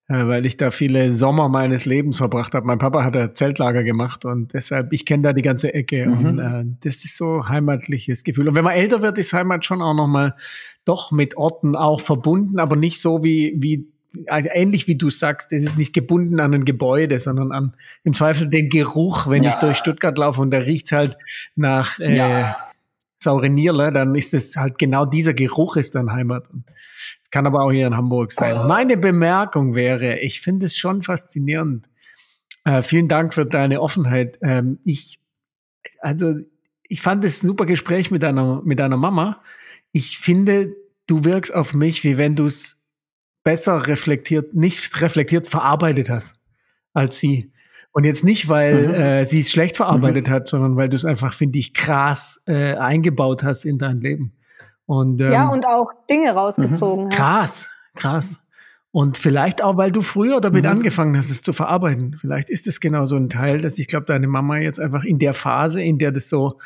äh, 0.08 0.26
weil 0.26 0.46
ich 0.46 0.56
da 0.56 0.70
viele 0.70 1.12
Sommer 1.12 1.48
meines 1.48 1.84
Lebens 1.84 2.18
verbracht 2.18 2.54
habe. 2.54 2.66
Mein 2.66 2.78
Papa 2.78 3.04
hat 3.04 3.16
ein 3.16 3.34
Zeltlager 3.34 3.82
gemacht 3.82 4.24
und 4.24 4.54
deshalb, 4.54 4.92
ich 4.92 5.04
kenne 5.06 5.22
da 5.24 5.32
die 5.32 5.42
ganze 5.42 5.74
Ecke 5.74 6.06
mhm. 6.06 6.26
und 6.26 6.38
äh, 6.38 6.64
das 6.82 7.04
ist 7.04 7.16
so 7.16 7.48
heimatliches 7.48 8.24
Gefühl. 8.24 8.48
Und 8.48 8.54
wenn 8.54 8.64
man 8.64 8.74
älter 8.74 9.02
wird, 9.02 9.18
ist 9.18 9.32
Heimat 9.32 9.64
schon 9.64 9.82
auch 9.82 9.94
nochmal 9.94 10.34
doch 10.84 11.12
mit 11.12 11.36
Orten 11.36 11.76
auch 11.76 12.00
verbunden, 12.00 12.58
aber 12.58 12.76
nicht 12.76 13.00
so 13.00 13.22
wie, 13.22 13.54
wie 13.56 13.88
also 14.26 14.48
ähnlich 14.52 14.88
wie 14.88 14.96
du 14.96 15.10
sagst, 15.10 15.52
es 15.52 15.62
ist 15.62 15.76
nicht 15.76 15.92
gebunden 15.92 16.40
an 16.40 16.54
ein 16.54 16.64
Gebäude, 16.64 17.18
sondern 17.18 17.52
an 17.52 17.74
im 18.04 18.14
Zweifel 18.14 18.48
den 18.48 18.70
Geruch, 18.70 19.28
wenn 19.28 19.42
ja. 19.42 19.50
ich 19.50 19.56
durch 19.56 19.76
Stuttgart 19.76 20.16
laufe 20.16 20.40
und 20.40 20.50
da 20.50 20.58
riecht 20.58 20.92
halt 20.92 21.18
nach 21.56 21.98
äh, 21.98 22.16
ja 22.16 22.56
saure 23.18 23.50
Nierle, 23.50 23.92
dann 23.92 24.14
ist 24.14 24.32
es 24.32 24.56
halt 24.56 24.78
genau 24.78 25.04
dieser 25.04 25.34
Geruch 25.34 25.76
ist 25.76 25.94
dann 25.94 26.12
Heimat. 26.12 26.44
Es 27.28 27.32
kann 27.32 27.46
aber 27.46 27.60
auch 27.60 27.70
hier 27.70 27.86
in 27.86 27.94
Hamburg 27.94 28.32
sein. 28.32 28.66
Meine 28.66 28.96
Bemerkung 28.96 29.74
wäre, 29.74 30.18
ich 30.18 30.40
finde 30.40 30.64
es 30.64 30.78
schon 30.78 31.02
faszinierend. 31.02 31.86
Äh, 32.64 32.80
vielen 32.80 33.06
Dank 33.06 33.34
für 33.34 33.44
deine 33.44 33.82
Offenheit. 33.82 34.38
Ähm, 34.40 34.78
ich, 34.82 35.20
also, 36.00 36.36
ich 36.84 37.02
fand 37.02 37.22
es 37.26 37.42
ein 37.42 37.48
super 37.48 37.66
Gespräch 37.66 38.10
mit 38.10 38.22
deiner, 38.22 38.62
mit 38.64 38.78
deiner 38.78 38.96
Mama. 38.96 39.42
Ich 39.92 40.16
finde, 40.16 40.74
du 41.06 41.24
wirkst 41.24 41.54
auf 41.54 41.74
mich, 41.74 42.02
wie 42.02 42.16
wenn 42.16 42.34
du 42.34 42.46
es 42.46 42.86
besser 43.44 43.86
reflektiert, 43.86 44.54
nicht 44.54 44.98
reflektiert 45.02 45.48
verarbeitet 45.48 46.08
hast 46.08 46.40
als 46.94 47.18
sie. 47.20 47.52
Und 47.92 48.04
jetzt 48.04 48.24
nicht, 48.24 48.48
weil 48.48 48.88
mhm. 48.88 48.94
äh, 48.94 49.24
sie 49.26 49.40
es 49.40 49.50
schlecht 49.50 49.76
verarbeitet 49.76 50.28
mhm. 50.28 50.32
hat, 50.32 50.48
sondern 50.48 50.76
weil 50.76 50.88
du 50.88 50.96
es 50.96 51.04
einfach, 51.04 51.34
finde 51.34 51.58
ich, 51.58 51.74
krass 51.74 52.40
äh, 52.46 52.74
eingebaut 52.76 53.42
hast 53.42 53.66
in 53.66 53.76
dein 53.76 54.00
Leben. 54.00 54.32
Und, 54.88 55.20
ähm, 55.20 55.32
ja, 55.32 55.48
und 55.48 55.66
auch 55.66 55.90
Dinge 56.08 56.32
rausgezogen 56.32 57.04
mhm. 57.04 57.10
hast. 57.10 57.18
Krass, 57.18 57.70
krass. 57.94 58.40
Und 58.90 59.18
vielleicht 59.18 59.62
auch, 59.62 59.76
weil 59.76 59.92
du 59.92 60.00
früher 60.00 60.40
damit 60.40 60.64
mhm. 60.64 60.70
angefangen 60.70 61.14
hast, 61.14 61.28
es 61.28 61.42
zu 61.42 61.52
verarbeiten. 61.52 62.16
Vielleicht 62.18 62.48
ist 62.48 62.66
es 62.66 62.80
genau 62.80 63.04
so 63.04 63.16
ein 63.16 63.28
Teil, 63.28 63.60
dass 63.60 63.78
ich 63.78 63.86
glaube, 63.86 64.06
deine 64.06 64.28
Mama 64.28 64.56
jetzt 64.56 64.80
einfach 64.80 65.04
in 65.04 65.18
der 65.18 65.34
Phase, 65.34 65.82
in 65.82 65.98
der 65.98 66.10
das 66.10 66.30
so, 66.30 66.58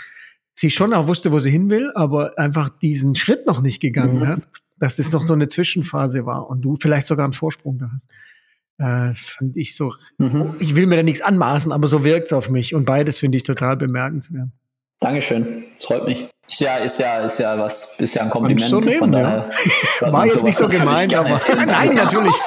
sie 0.55 0.71
schon 0.71 0.95
auch 0.95 1.09
wusste, 1.09 1.33
wo 1.33 1.41
sie 1.41 1.51
hin 1.51 1.69
will, 1.69 1.91
aber 1.97 2.39
einfach 2.39 2.69
diesen 2.69 3.17
Schritt 3.17 3.45
noch 3.49 3.61
nicht 3.61 3.81
gegangen 3.81 4.21
mhm. 4.21 4.29
hat, 4.29 4.43
dass 4.79 4.99
das 4.99 5.11
noch 5.11 5.27
so 5.27 5.35
eine 5.35 5.49
Zwischenphase 5.49 6.25
war 6.25 6.49
und 6.49 6.63
du 6.63 6.77
vielleicht 6.77 7.09
sogar 7.09 7.25
einen 7.25 7.33
Vorsprung 7.33 7.79
da 7.79 7.91
hast. 7.93 8.09
Äh, 8.79 9.15
fand 9.17 9.57
ich 9.57 9.75
so, 9.75 9.95
mhm. 10.19 10.55
ich 10.61 10.77
will 10.77 10.87
mir 10.87 10.95
da 10.95 11.03
nichts 11.03 11.23
anmaßen, 11.23 11.73
aber 11.73 11.89
so 11.89 12.05
wirkt 12.05 12.27
es 12.27 12.33
auf 12.33 12.51
mich. 12.51 12.73
Und 12.73 12.85
beides 12.85 13.19
finde 13.19 13.37
ich 13.37 13.43
total 13.43 13.77
bemerkenswert. 13.77 14.51
Dankeschön, 15.03 15.65
das 15.77 15.85
freut 15.85 16.07
mich. 16.07 16.29
Ist 16.49 16.61
ja, 16.61 16.77
ist 16.77 16.99
ja, 16.99 17.19
ist 17.21 17.39
ja 17.39 17.59
was, 17.59 18.01
ist 18.01 18.15
ja 18.15 18.23
ein 18.23 18.31
Kompliment. 18.31 18.61
So 18.61 18.81
nehmen, 18.81 18.99
von 18.99 19.13
daher 19.13 19.51
ja. 20.01 20.13
War 20.13 20.27
jetzt 20.27 20.43
nicht 20.43 20.57
so 20.57 20.69
gemeint, 20.69 21.15
aber 21.15 21.41
nein, 21.49 21.95
natürlich. 21.95 22.33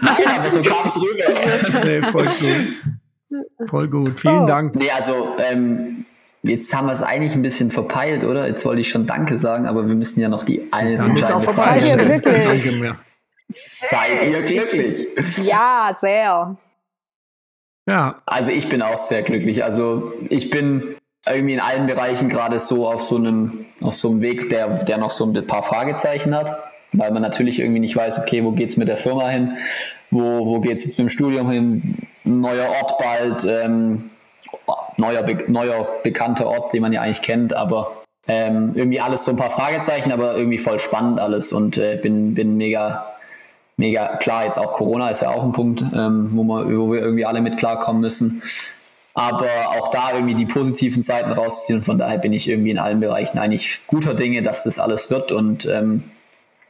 nein, 0.00 0.38
aber 0.38 0.50
so 0.50 0.62
kam 0.62 0.86
es 0.86 0.96
rüber. 0.96 1.84
Nee, 1.84 2.02
voll 2.02 2.24
gut. 2.24 3.70
Voll 3.70 3.88
gut. 3.88 4.20
Vielen 4.20 4.40
oh. 4.40 4.46
Dank. 4.46 4.74
Nee, 4.74 4.90
also 4.90 5.36
ähm, 5.38 6.04
Jetzt 6.44 6.74
haben 6.74 6.86
wir 6.86 6.92
es 6.92 7.02
eigentlich 7.02 7.34
ein 7.34 7.42
bisschen 7.42 7.70
verpeilt, 7.70 8.24
oder? 8.24 8.48
Jetzt 8.48 8.64
wollte 8.64 8.80
ich 8.80 8.88
schon 8.88 9.06
Danke 9.06 9.38
sagen, 9.38 9.66
aber 9.66 9.86
wir 9.86 9.94
müssen 9.94 10.20
ja 10.20 10.28
noch 10.28 10.42
die 10.42 10.72
eine 10.72 10.94
entscheidende 10.94 11.52
Frage 11.52 11.86
stellen. 11.86 12.96
Seid 13.48 14.28
ihr 14.28 14.42
glücklich? 14.42 15.06
Ja, 15.44 15.92
sehr. 15.94 16.56
Ja. 17.86 18.22
Also 18.26 18.50
ich 18.50 18.68
bin 18.68 18.82
auch 18.82 18.98
sehr 18.98 19.22
glücklich. 19.22 19.62
Also 19.62 20.12
ich 20.30 20.50
bin 20.50 20.96
irgendwie 21.26 21.54
in 21.54 21.60
allen 21.60 21.86
Bereichen 21.86 22.28
gerade 22.28 22.58
so 22.58 22.88
auf 22.90 23.02
so 23.02 23.16
einem, 23.16 23.64
auf 23.80 23.94
so 23.94 24.10
einem 24.10 24.20
Weg, 24.20 24.50
der, 24.50 24.84
der 24.84 24.98
noch 24.98 25.10
so 25.10 25.24
ein 25.24 25.46
paar 25.46 25.62
Fragezeichen 25.62 26.34
hat, 26.34 26.56
weil 26.92 27.10
man 27.12 27.22
natürlich 27.22 27.60
irgendwie 27.60 27.80
nicht 27.80 27.96
weiß, 27.96 28.18
okay, 28.18 28.44
wo 28.44 28.52
geht's 28.52 28.76
mit 28.76 28.88
der 28.88 28.96
Firma 28.96 29.28
hin? 29.28 29.56
Wo, 30.10 30.46
wo 30.46 30.60
geht's 30.60 30.84
jetzt 30.84 30.98
mit 30.98 31.06
dem 31.06 31.08
Studium 31.08 31.50
hin? 31.50 31.96
Neuer 32.24 32.68
Ort 32.68 32.98
bald, 32.98 33.44
ähm, 33.44 34.10
neuer, 34.98 35.24
neuer 35.48 35.88
bekannter 36.02 36.46
Ort, 36.46 36.72
den 36.72 36.82
man 36.82 36.92
ja 36.92 37.00
eigentlich 37.00 37.22
kennt, 37.22 37.54
aber 37.54 37.92
ähm, 38.28 38.72
irgendwie 38.74 39.00
alles 39.00 39.24
so 39.24 39.30
ein 39.30 39.36
paar 39.36 39.50
Fragezeichen, 39.50 40.12
aber 40.12 40.36
irgendwie 40.36 40.58
voll 40.58 40.78
spannend 40.78 41.18
alles 41.18 41.52
und 41.52 41.78
äh, 41.78 41.98
bin, 42.00 42.34
bin 42.34 42.56
mega 42.56 43.06
mega 43.76 44.16
klar. 44.16 44.44
Jetzt 44.44 44.58
auch 44.58 44.72
Corona 44.72 45.10
ist 45.10 45.22
ja 45.22 45.30
auch 45.30 45.42
ein 45.42 45.52
Punkt, 45.52 45.82
ähm, 45.94 46.30
wo, 46.32 46.44
wir, 46.44 46.78
wo 46.78 46.92
wir 46.92 47.00
irgendwie 47.00 47.24
alle 47.24 47.40
mit 47.40 47.58
klarkommen 47.58 48.00
müssen. 48.00 48.42
Aber 49.14 49.48
auch 49.78 49.88
da 49.90 50.12
irgendwie 50.14 50.34
die 50.34 50.46
positiven 50.46 51.02
Seiten 51.02 51.32
rausziehen. 51.32 51.80
Und 51.80 51.84
von 51.84 51.98
daher 51.98 52.18
bin 52.18 52.32
ich 52.32 52.48
irgendwie 52.48 52.70
in 52.70 52.78
allen 52.78 53.00
Bereichen 53.00 53.38
eigentlich 53.38 53.82
guter 53.86 54.14
Dinge, 54.14 54.42
dass 54.42 54.64
das 54.64 54.78
alles 54.78 55.10
wird. 55.10 55.32
Und 55.32 55.66
ähm, 55.66 56.04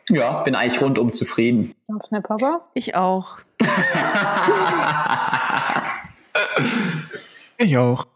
ja, 0.08 0.42
bin 0.42 0.54
eigentlich 0.54 0.80
rundum 0.80 1.12
zufrieden. 1.12 1.72
Und 1.86 2.10
ne 2.10 2.20
Papa? 2.20 2.62
Ich 2.74 2.94
auch. 2.94 3.38
ich 7.58 7.78
auch. 7.78 8.06